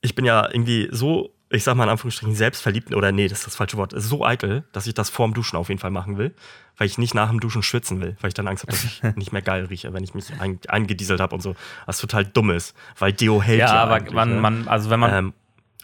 ich 0.00 0.14
bin 0.14 0.24
ja 0.24 0.48
irgendwie 0.50 0.88
so, 0.90 1.34
ich 1.50 1.64
sag 1.64 1.76
mal 1.76 1.84
in 1.84 1.90
Anführungsstrichen, 1.90 2.34
selbstverliebt, 2.34 2.94
oder 2.94 3.10
nee, 3.12 3.26
das 3.28 3.38
ist 3.38 3.46
das 3.46 3.56
falsche 3.56 3.76
Wort, 3.78 3.92
so 3.96 4.24
eitel, 4.24 4.64
dass 4.72 4.86
ich 4.86 4.94
das 4.94 5.08
vorm 5.08 5.32
Duschen 5.34 5.56
auf 5.56 5.68
jeden 5.68 5.80
Fall 5.80 5.90
machen 5.90 6.18
will, 6.18 6.34
weil 6.76 6.86
ich 6.86 6.98
nicht 6.98 7.14
nach 7.14 7.30
dem 7.30 7.40
Duschen 7.40 7.62
schwitzen 7.62 8.00
will, 8.00 8.16
weil 8.20 8.28
ich 8.28 8.34
dann 8.34 8.46
Angst 8.48 8.64
habe, 8.64 8.72
dass 8.72 8.84
ich 8.84 9.02
nicht 9.16 9.32
mehr 9.32 9.42
geil 9.42 9.64
rieche, 9.64 9.92
wenn 9.94 10.04
ich 10.04 10.14
mich 10.14 10.26
ein, 10.40 10.60
eingedieselt 10.68 11.20
habe 11.20 11.34
und 11.34 11.40
so. 11.40 11.56
Was 11.86 11.98
total 11.98 12.24
dumm 12.26 12.50
ist, 12.50 12.76
weil 12.98 13.12
Deo 13.12 13.40
hält 13.42 13.60
Ja, 13.60 13.74
ja, 13.74 13.82
aber 13.82 14.12
man, 14.12 14.34
ne? 14.34 14.40
man, 14.40 14.68
also 14.68 14.90
wenn 14.90 15.00
man. 15.00 15.14
ähm, 15.14 15.32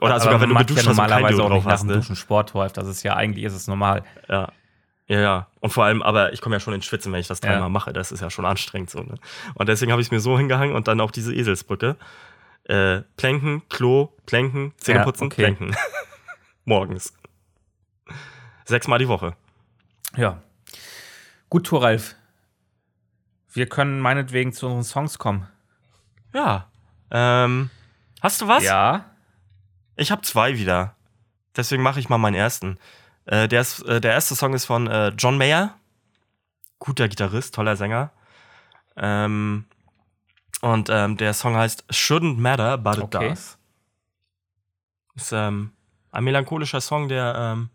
oder 0.01 0.19
sogar 0.21 0.41
wenn 0.41 0.49
du 0.49 0.55
man 0.55 0.67
geduscht 0.67 0.85
ja 0.85 0.91
hast 0.91 0.99
und 0.99 1.07
kein 1.07 1.09
normalerweise 1.11 1.37
Deo 1.37 1.47
auch 1.47 1.51
drauf 1.51 1.65
hast, 1.67 1.83
dem 1.83 1.89
ne? 1.89 1.95
Duschen 1.97 2.17
Sport 2.17 2.53
läuft. 2.53 2.77
Das 2.77 2.87
ist 2.89 3.03
ja 3.05 3.15
eigentlich 3.17 3.45
ist 3.45 3.55
es 3.55 3.67
normal. 3.69 4.03
Ja. 4.29 4.51
Ja, 5.07 5.21
ja. 5.21 5.47
Und 5.61 5.71
vor 5.71 5.85
allem, 5.85 6.03
aber 6.03 6.33
ich 6.33 6.41
komme 6.41 6.57
ja 6.57 6.61
schon 6.61 6.73
ins 6.75 6.85
Schwitzen, 6.87 7.13
wenn 7.13 7.21
ich 7.21 7.27
das 7.29 7.41
Ja. 7.43 7.53
dreimal 7.53 7.69
mache. 7.71 7.93
Das 7.93 8.11
ist 8.11 8.21
ja 8.21 8.31
schon 8.31 8.45
anstrengend 8.45 8.91
so. 8.91 9.01
Ne? 9.01 9.15
Und 9.55 9.69
deswegen 9.69 9.93
habe 9.93 10.01
ich 10.01 10.09
es 10.09 10.11
mir 10.11 10.21
so 10.21 10.37
hingehangen 10.39 10.75
und 10.75 10.89
dann 10.89 11.01
auch 11.01 11.11
diese 11.11 11.35
Eselsbrücke. 11.35 11.97
Äh, 12.65 13.03
Plänken, 13.17 13.63
Klo, 13.69 14.14
Plänken, 14.27 14.73
Zähne 14.79 15.01
Ja, 15.01 15.07
okay. 15.07 15.29
Plänken. 15.29 15.77
Morgens. 16.65 17.13
Sechsmal 18.65 18.99
die 18.99 19.09
Woche. 19.09 19.37
Ja. 20.17 20.43
Gut, 21.51 21.67
Thoralf. 21.67 22.15
Wir 23.53 23.69
können 23.69 24.01
meinetwegen 24.01 24.53
zu 24.53 24.67
unseren 24.67 24.85
Songs 24.85 25.19
kommen. 25.19 25.47
Ja. 26.33 26.69
Ähm, 27.11 27.71
hast 28.21 28.41
du 28.41 28.49
was? 28.49 28.65
Ja. 28.65 29.05
Ich 29.97 30.11
habe 30.11 30.23
zwei 30.23 30.59
wieder. 30.59 30.97
Deswegen 31.57 31.83
mache 31.83 32.01
ich 32.01 32.09
mal 32.09 32.19
meinen 32.19 32.35
ersten. 32.35 32.79
Äh, 33.27 33.47
der, 33.47 33.61
ist, 33.61 33.81
äh, 33.83 34.01
der 34.01 34.13
erste 34.13 34.35
Song 34.35 34.55
ist 34.55 34.65
von 34.65 34.87
äh, 34.89 35.09
John 35.11 35.39
Mayer. 35.39 35.77
Guter 36.81 37.09
Gitarrist, 37.09 37.55
toller 37.55 37.77
Sänger. 37.77 38.11
Ähm, 38.97 39.67
und 40.61 40.89
ähm, 40.91 41.17
der 41.17 41.35
Song 41.35 41.57
heißt 41.57 41.85
Shouldn't 41.91 42.39
Matter, 42.39 42.77
but 42.79 42.97
it 42.97 43.03
Okay. 43.05 43.29
does. 43.31 43.59
Ist 45.17 45.33
ähm, 45.33 45.73
ein 46.11 46.25
melancholischer 46.25 46.81
Song, 46.81 47.09
der 47.09 47.35
ähm, 47.37 47.71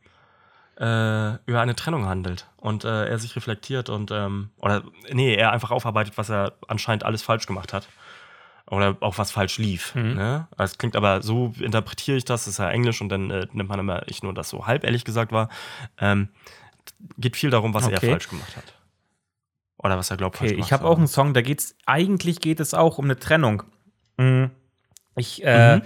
äh, 0.78 1.36
über 1.49 1.61
eine 1.61 1.76
Trennung 1.76 2.06
handelt. 2.06 2.48
Und 2.57 2.84
äh, 2.86 3.07
er 3.07 3.20
sich 3.20 3.36
reflektiert 3.36 3.90
und, 3.90 4.11
ähm, 4.11 4.49
oder 4.57 4.84
nee, 5.11 5.36
er 5.36 5.52
einfach 5.52 5.72
aufarbeitet, 5.72 6.18
was 6.18 6.30
er 6.30 6.53
anscheinend 6.68 7.03
alles 7.03 7.22
falsch 7.22 7.45
gemacht 7.48 7.74
hat. 7.74 7.88
Oder 8.68 8.98
auch 8.99 9.18
was 9.18 9.32
falsch 9.32 9.57
lief. 9.57 9.95
Mhm. 9.95 10.14
Ne? 10.14 10.48
Es 10.57 10.78
klingt 10.78 10.95
aber, 10.95 11.24
so 11.24 11.53
interpretiere 11.60 12.18
ich 12.18 12.26
das, 12.26 12.44
das 12.45 12.53
ist 12.53 12.60
ja 12.60 12.70
Englisch 12.70 13.02
und 13.02 13.10
dann 13.10 13.32
äh, 13.32 13.48
nimmt 13.52 13.68
man 13.70 13.80
immer, 13.80 14.07
ich 14.07 14.22
nur 14.22 14.34
das 14.34 14.49
so 14.49 14.68
halb 14.68 14.84
ehrlich 14.84 15.06
gesagt 15.06 15.32
war. 15.32 15.49
Ähm, 15.98 16.30
geht 17.18 17.36
viel 17.36 17.49
darum, 17.49 17.74
was 17.74 17.88
er 17.88 17.98
Okay. 17.98 18.11
falsch 18.11 18.30
gemacht 18.30 18.56
hat. 18.56 18.76
Oder 19.78 19.98
was 19.98 20.11
er 20.11 20.18
glaubt, 20.18 20.38
falsch 20.38 20.49
Okay, 20.49 20.56
gemacht 20.56 20.68
ich 20.68 20.74
habe 20.74 20.86
auch 20.86 20.98
einen 20.98 21.07
Song, 21.07 21.34
da 21.34 21.41
geht's, 21.41 21.76
eigentlich 21.86 22.41
geht 22.41 22.60
es 22.60 22.74
auch 22.74 22.98
um 22.99 23.06
eine 23.06 23.18
Trennung. 23.18 23.64
Mhm. 24.18 24.52
Ich, 25.16 25.44
äh, 25.44 25.78
Mhm. 25.78 25.82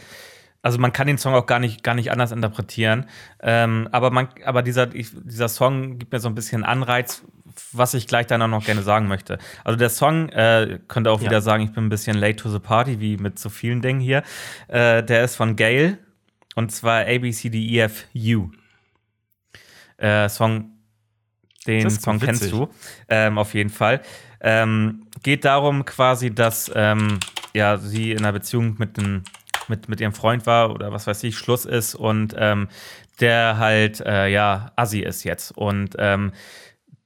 Also 0.64 0.80
man 0.80 0.92
kann 0.94 1.06
den 1.08 1.18
Song 1.20 1.36
auch 1.36 1.46
gar 1.46 1.60
nicht, 1.60 1.84
gar 1.84 1.94
nicht 1.94 2.10
anders 2.12 2.32
interpretieren. 2.32 3.06
Ähm, 3.42 3.88
aber 3.92 4.10
man, 4.10 4.30
aber 4.46 4.64
dieser, 4.64 4.96
ich, 4.96 5.10
dieser 5.14 5.50
Song 5.50 6.00
gibt 6.00 6.12
mir 6.14 6.20
so 6.20 6.30
ein 6.30 6.36
bisschen 6.36 6.64
Anreiz, 6.64 7.22
was 7.72 7.94
ich 7.94 8.08
gleich 8.08 8.26
dann 8.26 8.42
auch 8.42 8.48
noch 8.48 8.66
gerne 8.66 8.82
sagen 8.82 9.08
möchte. 9.08 9.38
Also 9.64 9.78
der 9.78 9.90
Song, 9.90 10.30
äh, 10.30 10.80
könnte 10.88 11.12
auch 11.12 11.20
Ja. 11.22 11.28
wieder 11.28 11.42
sagen, 11.42 11.64
ich 11.64 11.74
bin 11.74 11.86
ein 11.86 11.90
bisschen 11.90 12.18
late 12.18 12.38
to 12.38 12.50
the 12.50 12.60
party, 12.60 13.00
wie 13.00 13.18
mit 13.18 13.38
so 13.38 13.50
vielen 13.50 13.82
Dingen 13.82 14.00
hier. 14.00 14.24
Äh, 14.70 15.04
der 15.04 15.24
ist 15.26 15.36
von 15.36 15.56
Gail 15.56 16.00
und 16.56 16.72
zwar 16.72 17.02
A, 17.06 17.18
B, 17.18 17.32
C, 17.32 17.50
D, 17.50 17.60
E, 17.60 17.80
F, 17.82 18.06
U. 18.16 18.50
Äh, 19.98 20.30
Song, 20.30 20.72
den 21.68 21.90
Song 21.90 22.16
witzig. 22.22 22.28
kennst 22.40 22.52
du, 22.52 22.70
ähm, 23.10 23.38
auf 23.38 23.54
jeden 23.54 23.70
Fall. 23.70 24.02
Ähm, 24.42 25.08
geht 25.24 25.46
darum 25.46 25.86
quasi, 25.86 26.34
dass 26.34 26.72
ähm, 26.76 27.20
ja, 27.54 27.78
sie 27.78 28.12
in 28.12 28.20
einer 28.20 28.34
Beziehung 28.34 28.76
mit, 28.78 28.98
einem, 29.00 29.24
mit, 29.70 29.90
mit 29.90 30.00
ihrem 30.02 30.14
Freund 30.14 30.46
war 30.46 30.72
oder 30.72 30.92
was 30.92 31.08
weiß 31.08 31.24
ich, 31.24 31.38
Schluss 31.38 31.66
ist 31.66 31.96
und 31.96 32.36
ähm, 32.38 32.68
der 33.20 33.58
halt, 33.58 34.02
äh, 34.02 34.28
ja, 34.28 34.72
Assi 34.76 35.00
ist 35.02 35.24
jetzt. 35.24 35.52
Und 35.52 35.96
ähm, 36.00 36.32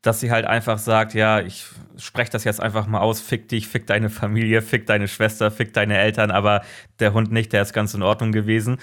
dass 0.04 0.22
sie 0.22 0.32
halt 0.32 0.46
einfach 0.46 0.78
sagt, 0.78 1.14
ja, 1.16 1.42
ich 1.42 1.66
spreche 1.98 2.32
das 2.32 2.46
jetzt 2.46 2.62
einfach 2.62 2.88
mal 2.88 3.00
aus, 3.00 3.20
fick 3.20 3.50
dich, 3.50 3.68
fick 3.68 3.88
deine 3.88 4.10
Familie, 4.10 4.62
fick 4.62 4.86
deine 4.86 5.08
Schwester, 5.10 5.52
fick 5.52 5.74
deine 5.74 5.98
Eltern, 5.98 6.32
aber 6.32 6.62
der 7.00 7.12
Hund 7.12 7.32
nicht, 7.34 7.52
der 7.52 7.64
ist 7.64 7.74
ganz 7.74 7.94
in 7.94 8.04
Ordnung 8.04 8.32
gewesen. 8.32 8.78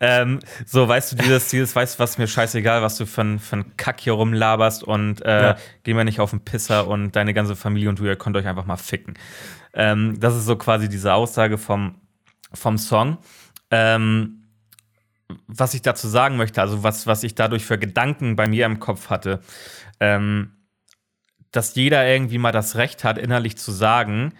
Ähm, 0.00 0.40
so, 0.66 0.86
weißt 0.86 1.12
du, 1.12 1.16
dieses, 1.16 1.48
dieses, 1.48 1.74
weißt 1.74 1.94
du, 1.98 2.02
was 2.02 2.18
mir 2.18 2.26
scheißegal, 2.26 2.82
was 2.82 2.98
du 2.98 3.06
für 3.06 3.22
einen 3.22 3.76
Kack 3.78 4.00
hier 4.00 4.14
rumlaberst 4.14 4.82
und 4.84 5.24
äh, 5.24 5.42
Ja. 5.42 5.56
geh 5.84 5.94
mir 5.94 6.04
nicht 6.04 6.20
auf 6.20 6.30
den 6.30 6.40
Pisser 6.40 6.88
und 6.88 7.16
deine 7.16 7.32
ganze 7.32 7.56
Familie 7.56 7.88
und 7.88 7.98
du, 7.98 8.04
ihr 8.04 8.16
könnt 8.16 8.36
euch 8.36 8.46
einfach 8.46 8.66
mal 8.66 8.76
ficken. 8.76 9.14
Ähm, 9.72 10.18
das 10.20 10.36
ist 10.36 10.44
so 10.44 10.56
quasi 10.56 10.90
diese 10.90 11.14
Aussage 11.14 11.56
vom, 11.56 11.94
vom 12.56 12.78
Song. 12.78 13.18
Ähm, 13.70 14.42
was 15.46 15.74
ich 15.74 15.82
dazu 15.82 16.08
sagen 16.08 16.36
möchte, 16.36 16.60
also 16.60 16.82
was, 16.82 17.06
was 17.06 17.22
ich 17.22 17.34
dadurch 17.34 17.64
für 17.64 17.78
Gedanken 17.78 18.36
bei 18.36 18.46
mir 18.48 18.66
im 18.66 18.78
Kopf 18.78 19.10
hatte, 19.10 19.40
ähm, 20.00 20.52
dass 21.50 21.74
jeder 21.74 22.06
irgendwie 22.06 22.38
mal 22.38 22.52
das 22.52 22.76
Recht 22.76 23.02
hat, 23.04 23.18
innerlich 23.18 23.56
zu 23.56 23.72
sagen, 23.72 24.34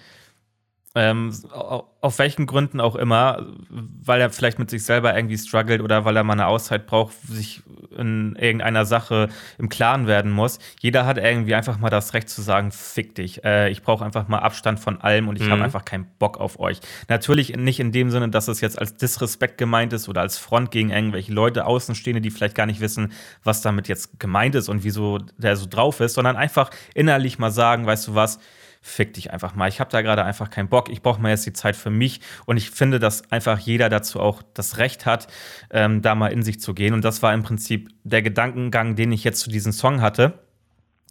ähm, 0.94 1.32
au- 1.50 1.84
auf 2.00 2.18
welchen 2.18 2.46
Gründen 2.46 2.80
auch 2.80 2.94
immer, 2.96 3.46
weil 3.68 4.20
er 4.20 4.30
vielleicht 4.30 4.58
mit 4.58 4.70
sich 4.70 4.84
selber 4.84 5.14
irgendwie 5.14 5.38
struggelt 5.38 5.82
oder 5.82 6.04
weil 6.04 6.16
er 6.16 6.24
mal 6.24 6.32
eine 6.34 6.46
Auszeit 6.46 6.86
braucht, 6.86 7.14
sich 7.26 7.62
in 7.96 8.36
irgendeiner 8.36 8.84
Sache 8.84 9.28
im 9.58 9.68
Klaren 9.68 10.06
werden 10.06 10.30
muss. 10.30 10.58
Jeder 10.80 11.06
hat 11.06 11.18
irgendwie 11.18 11.54
einfach 11.54 11.78
mal 11.78 11.90
das 11.90 12.14
Recht 12.14 12.28
zu 12.28 12.42
sagen, 12.42 12.70
fick 12.72 13.14
dich. 13.14 13.44
Äh, 13.44 13.70
ich 13.70 13.82
brauche 13.82 14.04
einfach 14.04 14.28
mal 14.28 14.38
Abstand 14.38 14.78
von 14.78 15.00
allem 15.00 15.28
und 15.28 15.36
ich 15.40 15.46
Mhm. 15.46 15.52
habe 15.52 15.64
einfach 15.64 15.84
keinen 15.84 16.06
Bock 16.18 16.38
auf 16.38 16.60
euch. 16.60 16.80
Natürlich 17.08 17.56
nicht 17.56 17.80
in 17.80 17.92
dem 17.92 18.10
Sinne, 18.10 18.28
dass 18.28 18.48
es 18.48 18.60
jetzt 18.60 18.78
als 18.78 18.96
Disrespekt 18.96 19.58
gemeint 19.58 19.92
ist 19.92 20.08
oder 20.08 20.20
als 20.20 20.38
Front 20.38 20.70
gegen 20.70 20.90
irgendwelche 20.90 21.32
Leute 21.32 21.66
Außenstehende, 21.66 22.20
die 22.20 22.30
vielleicht 22.30 22.54
gar 22.54 22.66
nicht 22.66 22.80
wissen, 22.80 23.12
was 23.42 23.62
damit 23.62 23.88
jetzt 23.88 24.20
gemeint 24.20 24.54
ist 24.54 24.68
und 24.68 24.84
wieso 24.84 25.18
der 25.38 25.56
so 25.56 25.66
drauf 25.68 26.00
ist, 26.00 26.14
sondern 26.14 26.36
einfach 26.36 26.70
innerlich 26.94 27.38
mal 27.38 27.50
sagen, 27.50 27.86
weißt 27.86 28.08
du 28.08 28.14
was, 28.14 28.38
fick 28.86 29.14
dich 29.14 29.32
einfach 29.32 29.54
mal. 29.54 29.68
Ich 29.68 29.80
habe 29.80 29.90
da 29.90 30.00
gerade 30.00 30.24
einfach 30.24 30.48
keinen 30.48 30.68
Bock. 30.68 30.88
Ich 30.88 31.02
brauche 31.02 31.20
mal 31.20 31.30
jetzt 31.30 31.44
die 31.44 31.52
Zeit 31.52 31.74
für 31.76 31.90
mich. 31.90 32.20
Und 32.46 32.56
ich 32.56 32.70
finde, 32.70 33.00
dass 33.00 33.30
einfach 33.32 33.58
jeder 33.58 33.88
dazu 33.88 34.20
auch 34.20 34.42
das 34.54 34.78
Recht 34.78 35.06
hat, 35.06 35.26
ähm, 35.70 36.02
da 36.02 36.14
mal 36.14 36.28
in 36.28 36.42
sich 36.42 36.60
zu 36.60 36.72
gehen. 36.72 36.94
Und 36.94 37.04
das 37.04 37.20
war 37.22 37.34
im 37.34 37.42
Prinzip 37.42 37.90
der 38.04 38.22
Gedankengang, 38.22 38.94
den 38.94 39.10
ich 39.12 39.24
jetzt 39.24 39.40
zu 39.40 39.50
diesem 39.50 39.72
Song 39.72 40.00
hatte. 40.00 40.38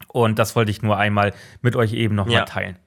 Und 0.08 0.40
das 0.40 0.56
wollte 0.56 0.72
ich 0.72 0.82
nur 0.82 0.98
einmal 0.98 1.34
mit 1.62 1.76
euch 1.76 1.94
eben 1.94 2.16
noch 2.16 2.28
Ja. 2.30 2.40
mal 2.40 2.46
teilen. 2.46 2.80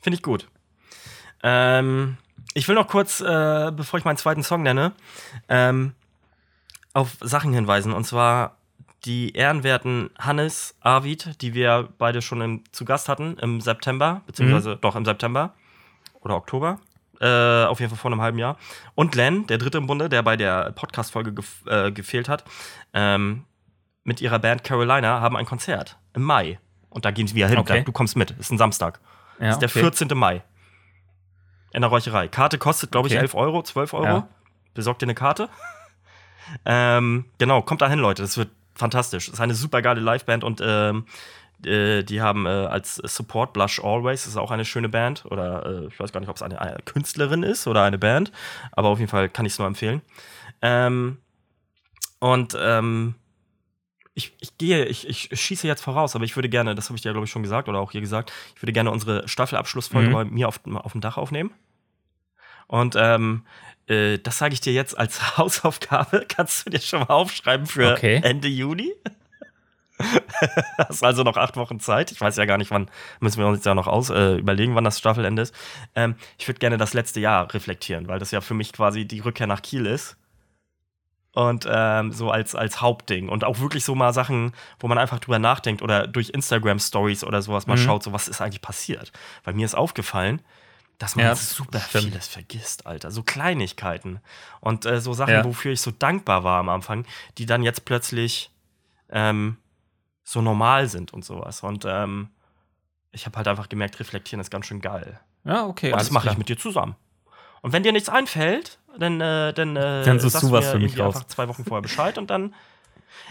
Finde 0.00 0.16
ich 0.16 0.22
gut. 0.22 0.48
Ähm, 1.42 2.16
ich 2.54 2.68
will 2.68 2.74
noch 2.76 2.88
kurz, 2.88 3.20
äh, 3.20 3.72
bevor 3.74 3.98
ich 3.98 4.04
meinen 4.04 4.16
zweiten 4.16 4.42
Song 4.44 4.62
nenne, 4.62 4.92
ähm, 5.48 5.94
auf 6.94 7.16
Sachen 7.20 7.52
hinweisen. 7.52 7.92
Und 7.92 8.04
zwar 8.04 8.57
die 9.04 9.32
ehrenwerten 9.34 10.10
Hannes, 10.18 10.76
Arvid, 10.80 11.40
die 11.40 11.54
wir 11.54 11.88
beide 11.98 12.20
schon 12.22 12.40
im, 12.40 12.64
zu 12.72 12.84
Gast 12.84 13.08
hatten 13.08 13.36
im 13.38 13.60
September, 13.60 14.22
beziehungsweise 14.26 14.76
doch 14.76 14.96
im 14.96 15.04
September 15.04 15.54
oder 16.20 16.36
Oktober. 16.36 16.78
Äh, 17.20 17.64
auf 17.64 17.80
jeden 17.80 17.90
Fall 17.90 17.98
vor 17.98 18.12
einem 18.12 18.20
halben 18.20 18.38
Jahr. 18.38 18.56
Und 18.94 19.14
Len, 19.16 19.46
der 19.48 19.58
dritte 19.58 19.78
im 19.78 19.86
Bunde, 19.88 20.08
der 20.08 20.22
bei 20.22 20.36
der 20.36 20.70
Podcast-Folge 20.72 21.32
gef 21.34 21.64
äh, 21.66 21.90
gefehlt 21.90 22.28
hat, 22.28 22.44
ähm, 22.92 23.44
mit 24.04 24.20
ihrer 24.20 24.38
Band 24.38 24.62
Carolina 24.62 25.20
haben 25.20 25.36
ein 25.36 25.44
Konzert 25.44 25.98
im 26.14 26.22
Mai. 26.22 26.60
Und 26.90 27.04
da 27.04 27.10
gehen 27.10 27.28
wir 27.34 27.48
hin. 27.48 27.58
Okay. 27.58 27.78
Da, 27.78 27.84
du 27.84 27.92
kommst 27.92 28.16
mit. 28.16 28.30
Ist 28.32 28.50
ein 28.52 28.58
Samstag. 28.58 29.00
Ja, 29.38 29.46
Das 29.46 29.56
ist 29.56 29.60
der 29.60 29.68
okay. 29.68 29.80
14. 29.80 30.08
Mai. 30.16 30.42
In 31.72 31.82
der 31.82 31.90
Räucherei. 31.90 32.28
Karte 32.28 32.56
kostet, 32.56 32.92
glaube 32.92 33.08
ich, 33.08 33.14
Okay. 33.14 33.22
11 33.22 33.34
Euro, 33.34 33.62
12 33.62 33.94
Euro. 33.94 34.04
Ja. 34.04 34.28
Besorgt 34.74 35.02
dir 35.02 35.06
eine 35.06 35.14
Karte. 35.14 35.48
ähm, 36.64 37.26
genau, 37.38 37.62
kommt 37.62 37.82
da 37.82 37.88
hin, 37.88 37.98
Leute. 37.98 38.22
Das 38.22 38.38
wird 38.38 38.50
fantastisch. 38.78 39.28
Ist 39.28 39.40
eine 39.40 39.54
super 39.54 39.82
geile 39.82 40.00
Liveband 40.00 40.44
und 40.44 40.62
ähm, 40.64 41.04
äh, 41.64 42.02
die 42.04 42.20
haben 42.22 42.46
äh, 42.46 42.48
als 42.48 42.96
Support 42.96 43.52
Blush 43.52 43.80
Always. 43.82 44.26
Ist 44.26 44.36
auch 44.36 44.50
eine 44.50 44.64
schöne 44.64 44.88
Band. 44.88 45.24
Oder 45.26 45.66
äh, 45.66 45.86
ich 45.88 45.98
weiß 45.98 46.12
gar 46.12 46.20
nicht, 46.20 46.28
ob 46.28 46.36
es 46.36 46.42
eine, 46.42 46.60
eine 46.60 46.78
Künstlerin 46.84 47.42
ist 47.42 47.66
oder 47.66 47.82
eine 47.82 47.98
Band. 47.98 48.32
Aber 48.72 48.88
auf 48.88 48.98
jeden 48.98 49.10
Fall 49.10 49.28
kann 49.28 49.44
ich 49.44 49.52
es 49.52 49.58
nur 49.58 49.66
empfehlen. 49.66 50.02
Ähm, 50.62 51.18
und 52.20 52.56
ähm, 52.60 53.14
ich, 54.14 54.34
ich 54.40 54.58
gehe, 54.58 54.84
ich, 54.86 55.08
ich 55.08 55.40
schieße 55.40 55.66
jetzt 55.66 55.82
voraus, 55.82 56.16
aber 56.16 56.24
ich 56.24 56.34
würde 56.34 56.48
gerne, 56.48 56.74
das 56.74 56.86
habe 56.88 56.96
ich 56.96 57.02
dir, 57.02 57.12
glaube 57.12 57.26
ich, 57.26 57.30
schon 57.30 57.44
gesagt 57.44 57.68
oder 57.68 57.78
auch 57.78 57.92
hier 57.92 58.00
gesagt, 58.00 58.32
ich 58.56 58.62
würde 58.62 58.72
gerne 58.72 58.90
unsere 58.90 59.28
Staffelabschlussfolge 59.28 60.08
Mhm. 60.08 60.12
bei 60.12 60.24
mir 60.24 60.48
auf, 60.48 60.60
auf 60.74 60.92
dem 60.92 61.00
Dach 61.00 61.16
aufnehmen. 61.16 61.52
Und 62.66 62.96
ähm, 62.98 63.44
äh, 63.88 64.18
das 64.18 64.38
sage 64.38 64.54
ich 64.54 64.60
dir 64.60 64.72
jetzt 64.72 64.96
als 64.98 65.36
Hausaufgabe. 65.38 66.24
Kannst 66.28 66.66
du 66.66 66.70
dir 66.70 66.80
schon 66.80 67.00
mal 67.00 67.06
aufschreiben 67.06 67.66
für 67.66 67.92
Okay. 67.92 68.20
Ende 68.22 68.48
Juni? 68.48 68.92
Hast 70.78 71.02
also 71.02 71.24
noch 71.24 71.36
acht 71.36 71.56
Wochen 71.56 71.80
Zeit. 71.80 72.12
Ich 72.12 72.20
weiß 72.20 72.36
ja 72.36 72.44
gar 72.44 72.56
nicht, 72.58 72.70
wann 72.70 72.88
müssen 73.20 73.38
wir 73.40 73.46
uns 73.48 73.58
jetzt 73.58 73.66
ja 73.66 73.74
noch 73.74 73.88
aus, 73.88 74.10
äh, 74.10 74.36
überlegen, 74.36 74.74
wann 74.76 74.84
das 74.84 74.98
Staffelende 74.98 75.42
ist. 75.42 75.54
Ähm, 75.96 76.14
ich 76.38 76.46
würde 76.46 76.60
gerne 76.60 76.76
das 76.76 76.94
letzte 76.94 77.18
Jahr 77.20 77.52
reflektieren, 77.52 78.06
weil 78.06 78.20
das 78.20 78.30
ja 78.30 78.40
für 78.40 78.54
mich 78.54 78.72
quasi 78.72 79.06
die 79.06 79.18
Rückkehr 79.20 79.48
nach 79.48 79.62
Kiel 79.62 79.86
ist. 79.86 80.16
Und 81.34 81.66
ähm, 81.70 82.10
so 82.12 82.30
als, 82.30 82.54
als 82.54 82.80
Hauptding. 82.80 83.28
Und 83.28 83.44
auch 83.44 83.58
wirklich 83.60 83.84
so 83.84 83.94
mal 83.94 84.12
Sachen, 84.12 84.52
wo 84.80 84.88
man 84.88 84.98
einfach 84.98 85.18
drüber 85.20 85.38
nachdenkt 85.38 85.82
oder 85.82 86.06
durch 86.06 86.30
Instagram-Stories 86.30 87.22
oder 87.24 87.42
sowas 87.42 87.66
mal 87.66 87.76
Mhm. 87.76 87.82
schaut, 87.82 88.02
so 88.02 88.12
was 88.12 88.28
ist 88.28 88.40
eigentlich 88.40 88.62
passiert. 88.62 89.12
Weil 89.44 89.54
mir 89.54 89.64
ist 89.66 89.74
aufgefallen, 89.74 90.42
dass 90.98 91.14
man 91.16 91.26
Ja, 91.26 91.34
super 91.36 91.78
stimmt. 91.80 92.04
vieles 92.04 92.26
vergisst, 92.28 92.86
Alter. 92.86 93.10
So 93.10 93.22
Kleinigkeiten. 93.22 94.20
Und 94.60 94.84
äh, 94.84 95.00
so 95.00 95.12
Sachen, 95.12 95.32
Ja. 95.34 95.44
wofür 95.44 95.72
ich 95.72 95.80
so 95.80 95.90
dankbar 95.92 96.44
war 96.44 96.58
am 96.58 96.68
Anfang, 96.68 97.06
die 97.38 97.46
dann 97.46 97.62
jetzt 97.62 97.84
plötzlich 97.84 98.50
ähm, 99.10 99.56
so 100.24 100.42
normal 100.42 100.88
sind 100.88 101.12
und 101.12 101.24
sowas. 101.24 101.62
Und 101.62 101.84
ähm, 101.86 102.30
ich 103.12 103.26
habe 103.26 103.36
halt 103.36 103.48
einfach 103.48 103.68
gemerkt, 103.68 103.98
reflektieren 104.00 104.40
ist 104.40 104.50
ganz 104.50 104.66
schön 104.66 104.80
geil. 104.80 105.18
Ja, 105.44 105.64
okay. 105.66 105.92
Und 105.92 106.00
das 106.00 106.10
mache 106.10 106.28
ich 106.30 106.36
mit 106.36 106.48
dir 106.48 106.58
zusammen. 106.58 106.96
Und 107.62 107.72
wenn 107.72 107.82
dir 107.82 107.92
nichts 107.92 108.08
einfällt, 108.08 108.78
dann, 108.98 109.20
äh, 109.20 109.52
dann, 109.52 109.76
äh, 109.76 110.04
Dann 110.04 110.20
suchst 110.20 110.42
du 110.42 110.50
was 110.52 110.68
für 110.68 110.78
mich 110.78 110.98
raus. 110.98 111.14
einfach 111.16 111.28
zwei 111.28 111.48
Wochen 111.48 111.64
vorher 111.64 111.82
Bescheid 111.82 112.18
und 112.18 112.28
dann. 112.28 112.54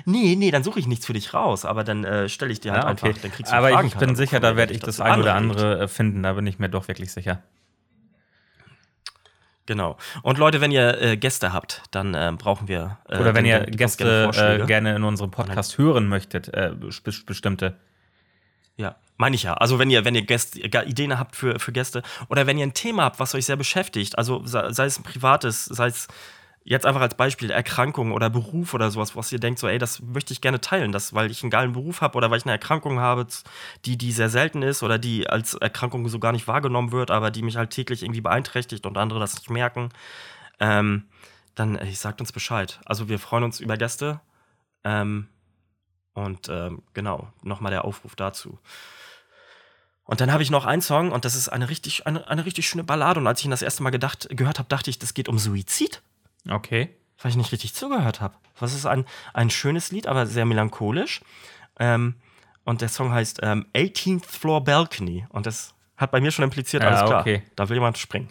Nee, 0.06 0.36
nee, 0.38 0.52
dann 0.52 0.64
suche 0.64 0.80
ich 0.80 0.88
nichts 0.88 1.06
für 1.06 1.14
dich 1.14 1.34
raus, 1.34 1.66
aber 1.66 1.84
dann 1.84 2.04
äh, 2.04 2.28
stelle 2.30 2.52
ich 2.52 2.60
dir 2.60 2.72
halt 2.74 2.84
Ja, 2.84 2.92
okay. 2.92 3.08
einfach, 3.10 3.22
dann 3.22 3.32
kriegst 3.32 3.52
du 3.52 3.56
Aber 3.56 3.68
einen 3.68 3.76
ich 3.76 3.82
bin 3.82 3.90
Fragenkatalog 4.00 4.18
sicher, 4.18 4.40
da 4.40 4.56
werde 4.56 4.74
ich 4.74 4.80
das 4.80 4.98
dazu 4.98 5.10
ein 5.12 5.20
oder 5.20 5.36
andere 5.36 5.80
äh, 5.82 5.88
finden. 5.88 6.24
Da 6.24 6.34
bin 6.34 6.46
ich 6.48 6.60
mir 6.60 6.70
doch 6.70 6.88
wirklich 6.88 7.12
sicher. 7.12 7.42
Genau. 9.68 9.98
Und 10.24 10.40
Leute, 10.40 10.60
wenn 10.62 10.72
ihr 10.72 11.00
äh, 11.02 11.18
Gäste 11.18 11.54
habt, 11.54 11.84
dann 11.92 12.16
äh, 12.16 12.34
brauchen 12.36 12.68
wir. 12.68 12.98
Äh, 13.08 13.20
Oder 13.20 13.36
wenn 13.36 13.46
ihr 13.46 13.60
Gäste 13.66 14.30
gerne 14.34 14.64
äh, 14.64 14.66
gerne 14.66 14.96
in 14.96 15.04
unserem 15.04 15.30
Podcast 15.30 15.78
hören 15.78 16.08
möchtet, 16.08 16.48
äh, 16.54 16.72
bes- 16.74 17.26
bestimmte. 17.26 17.76
Ja, 18.78 18.96
meine 19.18 19.36
ich 19.36 19.44
ja. 19.44 19.54
Also 19.56 19.78
wenn 19.78 19.90
ihr, 19.90 20.06
wenn 20.06 20.16
ihr 20.16 20.22
Gäste, 20.22 20.60
Ge- 20.62 20.86
Ideen 20.88 21.20
habt 21.20 21.36
für, 21.36 21.60
für 21.60 21.72
Gäste 21.72 22.02
oder 22.30 22.48
wenn 22.48 22.58
ihr 22.58 22.66
ein 22.66 22.74
Thema 22.74 23.04
habt, 23.04 23.20
was 23.20 23.36
euch 23.36 23.46
sehr 23.46 23.56
beschäftigt, 23.58 24.18
also 24.18 24.42
sei, 24.46 24.72
sei 24.72 24.86
es 24.86 25.00
ein 25.00 25.04
privates, 25.04 25.66
sei 25.66 25.88
es 25.88 26.08
jetzt 26.70 26.86
einfach 26.86 27.00
als 27.00 27.16
Beispiel 27.16 27.50
Erkrankung 27.50 28.12
oder 28.12 28.30
Beruf 28.30 28.74
oder 28.74 28.92
sowas, 28.92 29.16
was 29.16 29.32
ihr 29.32 29.40
denkt, 29.40 29.58
so, 29.58 29.70
ey, 29.70 29.78
das 29.78 30.02
möchte 30.02 30.34
ich 30.34 30.42
gerne 30.42 30.60
teilen, 30.60 30.92
das, 30.92 31.14
weil 31.14 31.32
ich 31.32 31.42
einen 31.42 31.50
geilen 31.50 31.72
Beruf 31.72 32.02
habe 32.02 32.18
oder 32.18 32.30
weil 32.30 32.40
ich 32.40 32.46
eine 32.46 32.52
Erkrankung 32.52 33.00
habe, 33.00 33.26
die, 33.86 33.98
die 33.98 34.12
sehr 34.12 34.30
selten 34.30 34.62
ist 34.64 34.84
oder 34.84 35.00
die 35.00 35.30
als 35.30 35.54
Erkrankung 35.54 36.08
so 36.10 36.20
gar 36.20 36.34
nicht 36.34 36.46
wahrgenommen 36.46 36.92
wird, 36.92 37.10
aber 37.10 37.32
die 37.32 37.42
mich 37.42 37.56
halt 37.56 37.70
täglich 37.70 38.04
irgendwie 38.04 38.20
beeinträchtigt 38.20 38.86
und 38.86 38.98
andere 38.98 39.22
das 39.22 39.36
nicht 39.36 39.50
merken, 39.50 39.90
ähm, 40.60 41.06
dann 41.56 41.78
ey, 41.78 41.94
sagt 41.94 42.20
uns 42.20 42.34
Bescheid. 42.34 42.82
Also 42.86 43.08
wir 43.08 43.18
freuen 43.18 43.46
uns 43.46 43.62
über 43.62 43.78
Gäste. 43.78 44.20
Ähm, 44.84 45.30
und 46.14 46.50
ähm, 46.50 46.84
genau, 46.94 47.32
nochmal 47.44 47.72
der 47.72 47.86
Aufruf 47.86 48.16
dazu. 48.16 48.60
Und 50.04 50.20
dann 50.20 50.34
habe 50.34 50.44
ich 50.44 50.52
noch 50.52 50.66
einen 50.66 50.82
Song 50.82 51.12
und 51.12 51.24
das 51.24 51.36
ist 51.36 51.48
eine 51.48 51.70
richtig, 51.70 52.08
eine, 52.08 52.28
eine 52.28 52.46
richtig 52.46 52.68
schöne 52.68 52.84
Ballade. 52.84 53.20
Und 53.22 53.28
als 53.28 53.40
ich 53.40 53.46
ihn 53.46 53.52
das 53.52 53.62
erste 53.62 53.84
Mal 53.84 53.90
gedacht, 53.92 54.28
gehört 54.32 54.60
habe, 54.60 54.68
dachte 54.68 54.90
ich, 54.90 55.00
das 55.00 55.14
geht 55.14 55.30
um 55.30 55.38
Suizid, 55.38 56.02
Okay. 56.50 56.90
weil 57.22 57.32
ich 57.32 57.38
nicht 57.38 57.52
richtig 57.52 57.74
zugehört 57.74 58.22
habe. 58.22 58.36
Was 58.60 58.74
ist 58.74 58.86
ein, 58.86 59.06
ein 59.34 59.50
schönes 59.50 59.92
Lied, 59.92 60.08
aber 60.08 60.26
sehr 60.26 60.46
melancholisch. 60.46 61.22
Ähm, 61.80 62.16
und 62.64 62.82
der 62.82 62.90
Song 62.90 63.12
heißt 63.12 63.40
ähm, 63.44 63.66
18th 63.74 64.26
Floor 64.26 64.64
Balcony. 64.64 65.26
Und 65.30 65.46
das 65.46 65.74
hat 65.96 66.12
bei 66.12 66.20
mir 66.20 66.32
schon 66.32 66.44
impliziert, 66.44 66.84
Ja, 66.84 66.90
alles 66.90 67.06
klar, 67.10 67.22
okay. 67.22 67.44
da 67.56 67.70
will 67.70 67.78
jemand 67.78 67.98
springen. 67.98 68.30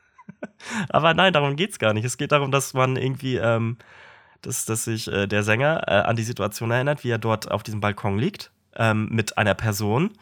aber 0.90 1.14
nein, 1.14 1.32
darum 1.32 1.56
geht 1.56 1.70
es 1.70 1.78
gar 1.78 1.92
nicht. 1.92 2.04
Es 2.04 2.16
geht 2.16 2.32
darum, 2.32 2.50
dass 2.50 2.74
man 2.74 2.96
irgendwie, 2.96 3.36
ähm, 3.36 3.76
dass, 4.42 4.64
dass 4.64 4.84
sich 4.84 5.08
äh, 5.08 5.26
der 5.26 5.42
Sänger 5.42 5.84
äh, 5.86 5.92
an 5.92 6.16
die 6.16 6.22
Situation 6.22 6.70
erinnert, 6.70 7.04
wie 7.04 7.10
er 7.10 7.18
dort 7.18 7.50
auf 7.50 7.62
diesem 7.62 7.80
Balkon 7.80 8.18
liegt, 8.18 8.50
ähm, 8.76 9.08
mit 9.10 9.38
einer 9.38 9.54
Person, 9.54 10.12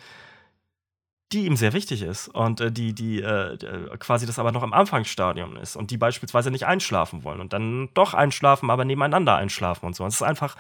die 1.33 1.47
ihm 1.47 1.57
sehr 1.57 1.73
wichtig 1.73 2.03
ist 2.03 2.29
und 2.29 2.61
äh, 2.61 2.71
die, 2.71 2.93
die 2.95 3.21
äh, 3.21 3.55
äh, 3.55 3.97
quasi 3.99 4.27
das 4.27 4.39
aber 4.39 4.53
noch 4.53 4.63
im 4.63 4.73
Anfangsstadium 4.73 5.57
ist 5.57 5.75
und 5.77 5.91
die 5.91 5.97
beispielsweise 5.97 6.51
nicht 6.51 6.67
einschlafen 6.67 7.25
wollen 7.25 7.41
und 7.41 7.53
dann 7.53 7.89
doch 7.95 8.15
einschlafen, 8.15 8.71
aber 8.71 8.85
nebeneinander 8.85 9.35
einschlafen 9.35 9.87
und 9.87 9.97
so. 9.97 10.05
Und 10.05 10.09
es 10.11 10.17
ist 10.17 10.23
einfach 10.23 10.57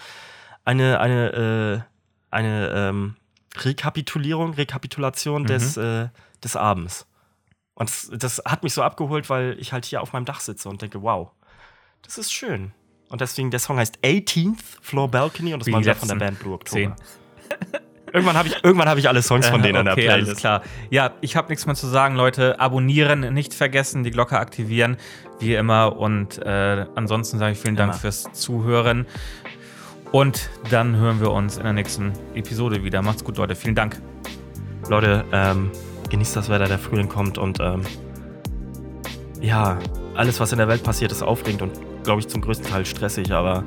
eine, 0.64 0.98
eine, 0.98 1.32
äh, 1.32 2.34
eine 2.34 2.68
ähm, 2.74 3.16
Rekapitulierung, 3.56 4.54
Rekapitulation 4.54 5.42
Mhm. 5.42 5.46
des, 5.46 5.76
äh, 5.76 6.08
des 6.42 6.56
Abends. 6.56 7.06
Und 7.74 7.88
das, 7.88 8.10
das 8.12 8.42
hat 8.44 8.62
mich 8.62 8.74
so 8.74 8.82
abgeholt, 8.82 9.30
weil 9.30 9.56
ich 9.60 9.72
halt 9.72 9.84
hier 9.84 10.02
auf 10.02 10.12
meinem 10.12 10.24
Dach 10.24 10.40
sitze 10.40 10.68
und 10.68 10.82
denke, 10.82 11.02
wow, 11.02 11.30
das 12.02 12.18
ist 12.18 12.32
schön. 12.32 12.72
Und 13.08 13.20
deswegen, 13.20 13.52
der 13.52 13.60
Song 13.60 13.76
heißt 13.78 13.98
18th 14.02 14.58
Floor 14.82 15.08
Balcony 15.08 15.54
und 15.54 15.60
das 15.60 15.72
war 15.72 15.80
ja 15.80 15.94
von 15.94 16.08
der 16.08 16.16
Band 16.16 16.40
Blue 16.40 16.54
October. 16.54 16.96
Irgendwann 18.16 18.36
habe 18.38 18.48
ich, 18.48 18.64
irgendwann 18.64 18.88
hab 18.88 18.96
ich 18.96 19.08
alle 19.08 19.20
Songs 19.20 19.46
von 19.46 19.60
Äh, 19.60 19.64
denen 19.64 19.80
in 19.80 19.84
der 19.84 19.92
okay, 19.92 20.06
Playlist. 20.06 20.28
alles 20.30 20.40
klar. 20.40 20.62
Ja, 20.88 21.10
ich 21.20 21.36
habe 21.36 21.48
nichts 21.50 21.66
mehr 21.66 21.74
zu 21.74 21.86
sagen, 21.86 22.14
Leute. 22.16 22.58
Abonnieren, 22.58 23.32
nicht 23.34 23.52
vergessen, 23.52 24.04
die 24.04 24.10
Glocke 24.10 24.38
aktivieren, 24.38 24.96
wie 25.38 25.54
immer. 25.54 25.96
Und 25.98 26.38
äh, 26.38 26.86
ansonsten 26.94 27.38
sage 27.38 27.52
ich 27.52 27.58
vielen 27.58 27.76
Dank 27.76 27.92
Immer. 27.92 28.00
fürs 28.00 28.24
Zuhören. 28.32 29.06
Und 30.12 30.48
dann 30.70 30.96
hören 30.96 31.20
wir 31.20 31.30
uns 31.30 31.58
in 31.58 31.64
der 31.64 31.74
nächsten 31.74 32.12
Episode 32.34 32.82
wieder. 32.84 33.02
Macht's 33.02 33.22
gut, 33.22 33.36
Leute. 33.36 33.54
Vielen 33.54 33.74
Dank. 33.74 34.00
Leute, 34.88 35.24
ähm, 35.32 35.70
genießt 36.08 36.36
das 36.36 36.48
Wetter, 36.48 36.68
der 36.68 36.78
Frühling 36.78 37.08
kommt 37.10 37.36
und 37.36 37.58
ähm, 37.60 37.82
ja, 39.42 39.78
alles, 40.14 40.40
was 40.40 40.52
in 40.52 40.58
der 40.58 40.68
Welt 40.68 40.82
passiert, 40.82 41.12
ist 41.12 41.22
aufregend 41.22 41.60
und 41.62 41.72
glaube 42.04 42.20
ich 42.20 42.28
zum 42.28 42.40
größten 42.40 42.66
Teil 42.70 42.86
stressig, 42.86 43.32
aber 43.32 43.64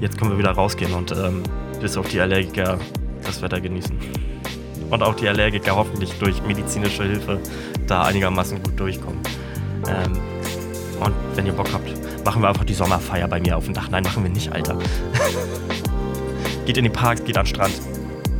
jetzt 0.00 0.18
können 0.18 0.32
wir 0.32 0.38
wieder 0.38 0.50
rausgehen 0.50 0.92
und 0.92 1.12
ähm, 1.12 1.42
bis 1.80 1.96
auf 1.96 2.08
die 2.08 2.20
Allergiker 2.20 2.78
das 3.26 3.42
Wetter 3.42 3.60
genießen. 3.60 3.96
Und 4.90 5.02
auch 5.02 5.14
die 5.14 5.28
Allergiker 5.28 5.74
hoffentlich 5.74 6.12
durch 6.18 6.42
medizinische 6.42 7.02
Hilfe 7.04 7.40
da 7.86 8.02
einigermaßen 8.04 8.62
gut 8.62 8.78
durchkommen. 8.78 9.20
Ähm, 9.88 10.12
und 11.00 11.14
wenn 11.34 11.46
ihr 11.46 11.52
Bock 11.52 11.68
habt, 11.72 12.24
machen 12.24 12.42
wir 12.42 12.48
einfach 12.48 12.64
die 12.64 12.74
Sommerfeier 12.74 13.28
bei 13.28 13.40
mir 13.40 13.56
auf 13.56 13.64
dem 13.64 13.74
Dach. 13.74 13.88
Nein, 13.90 14.04
machen 14.04 14.22
wir 14.22 14.30
nicht, 14.30 14.52
Alter. 14.52 14.78
geht 16.66 16.76
in 16.76 16.84
die 16.84 16.90
Parks, 16.90 17.24
geht 17.24 17.36
an 17.36 17.44
den 17.44 17.54
Strand. 17.54 17.74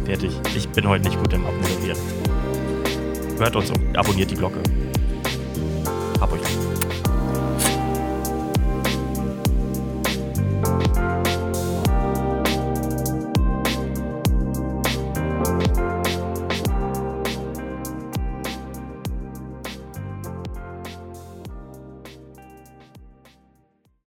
Fertig. 0.04 0.30
Ich 0.56 0.68
bin 0.68 0.88
heute 0.88 1.04
nicht 1.04 1.18
gut 1.18 1.32
im 1.32 1.44
Abmoderieren. 1.44 1.98
Hört 3.38 3.56
uns 3.56 3.70
und 3.70 3.96
abonniert 3.96 4.30
die 4.30 4.36
Glocke. 4.36 4.60
Hab 6.20 6.32
euch 6.32 6.40
lieb. 6.40 6.65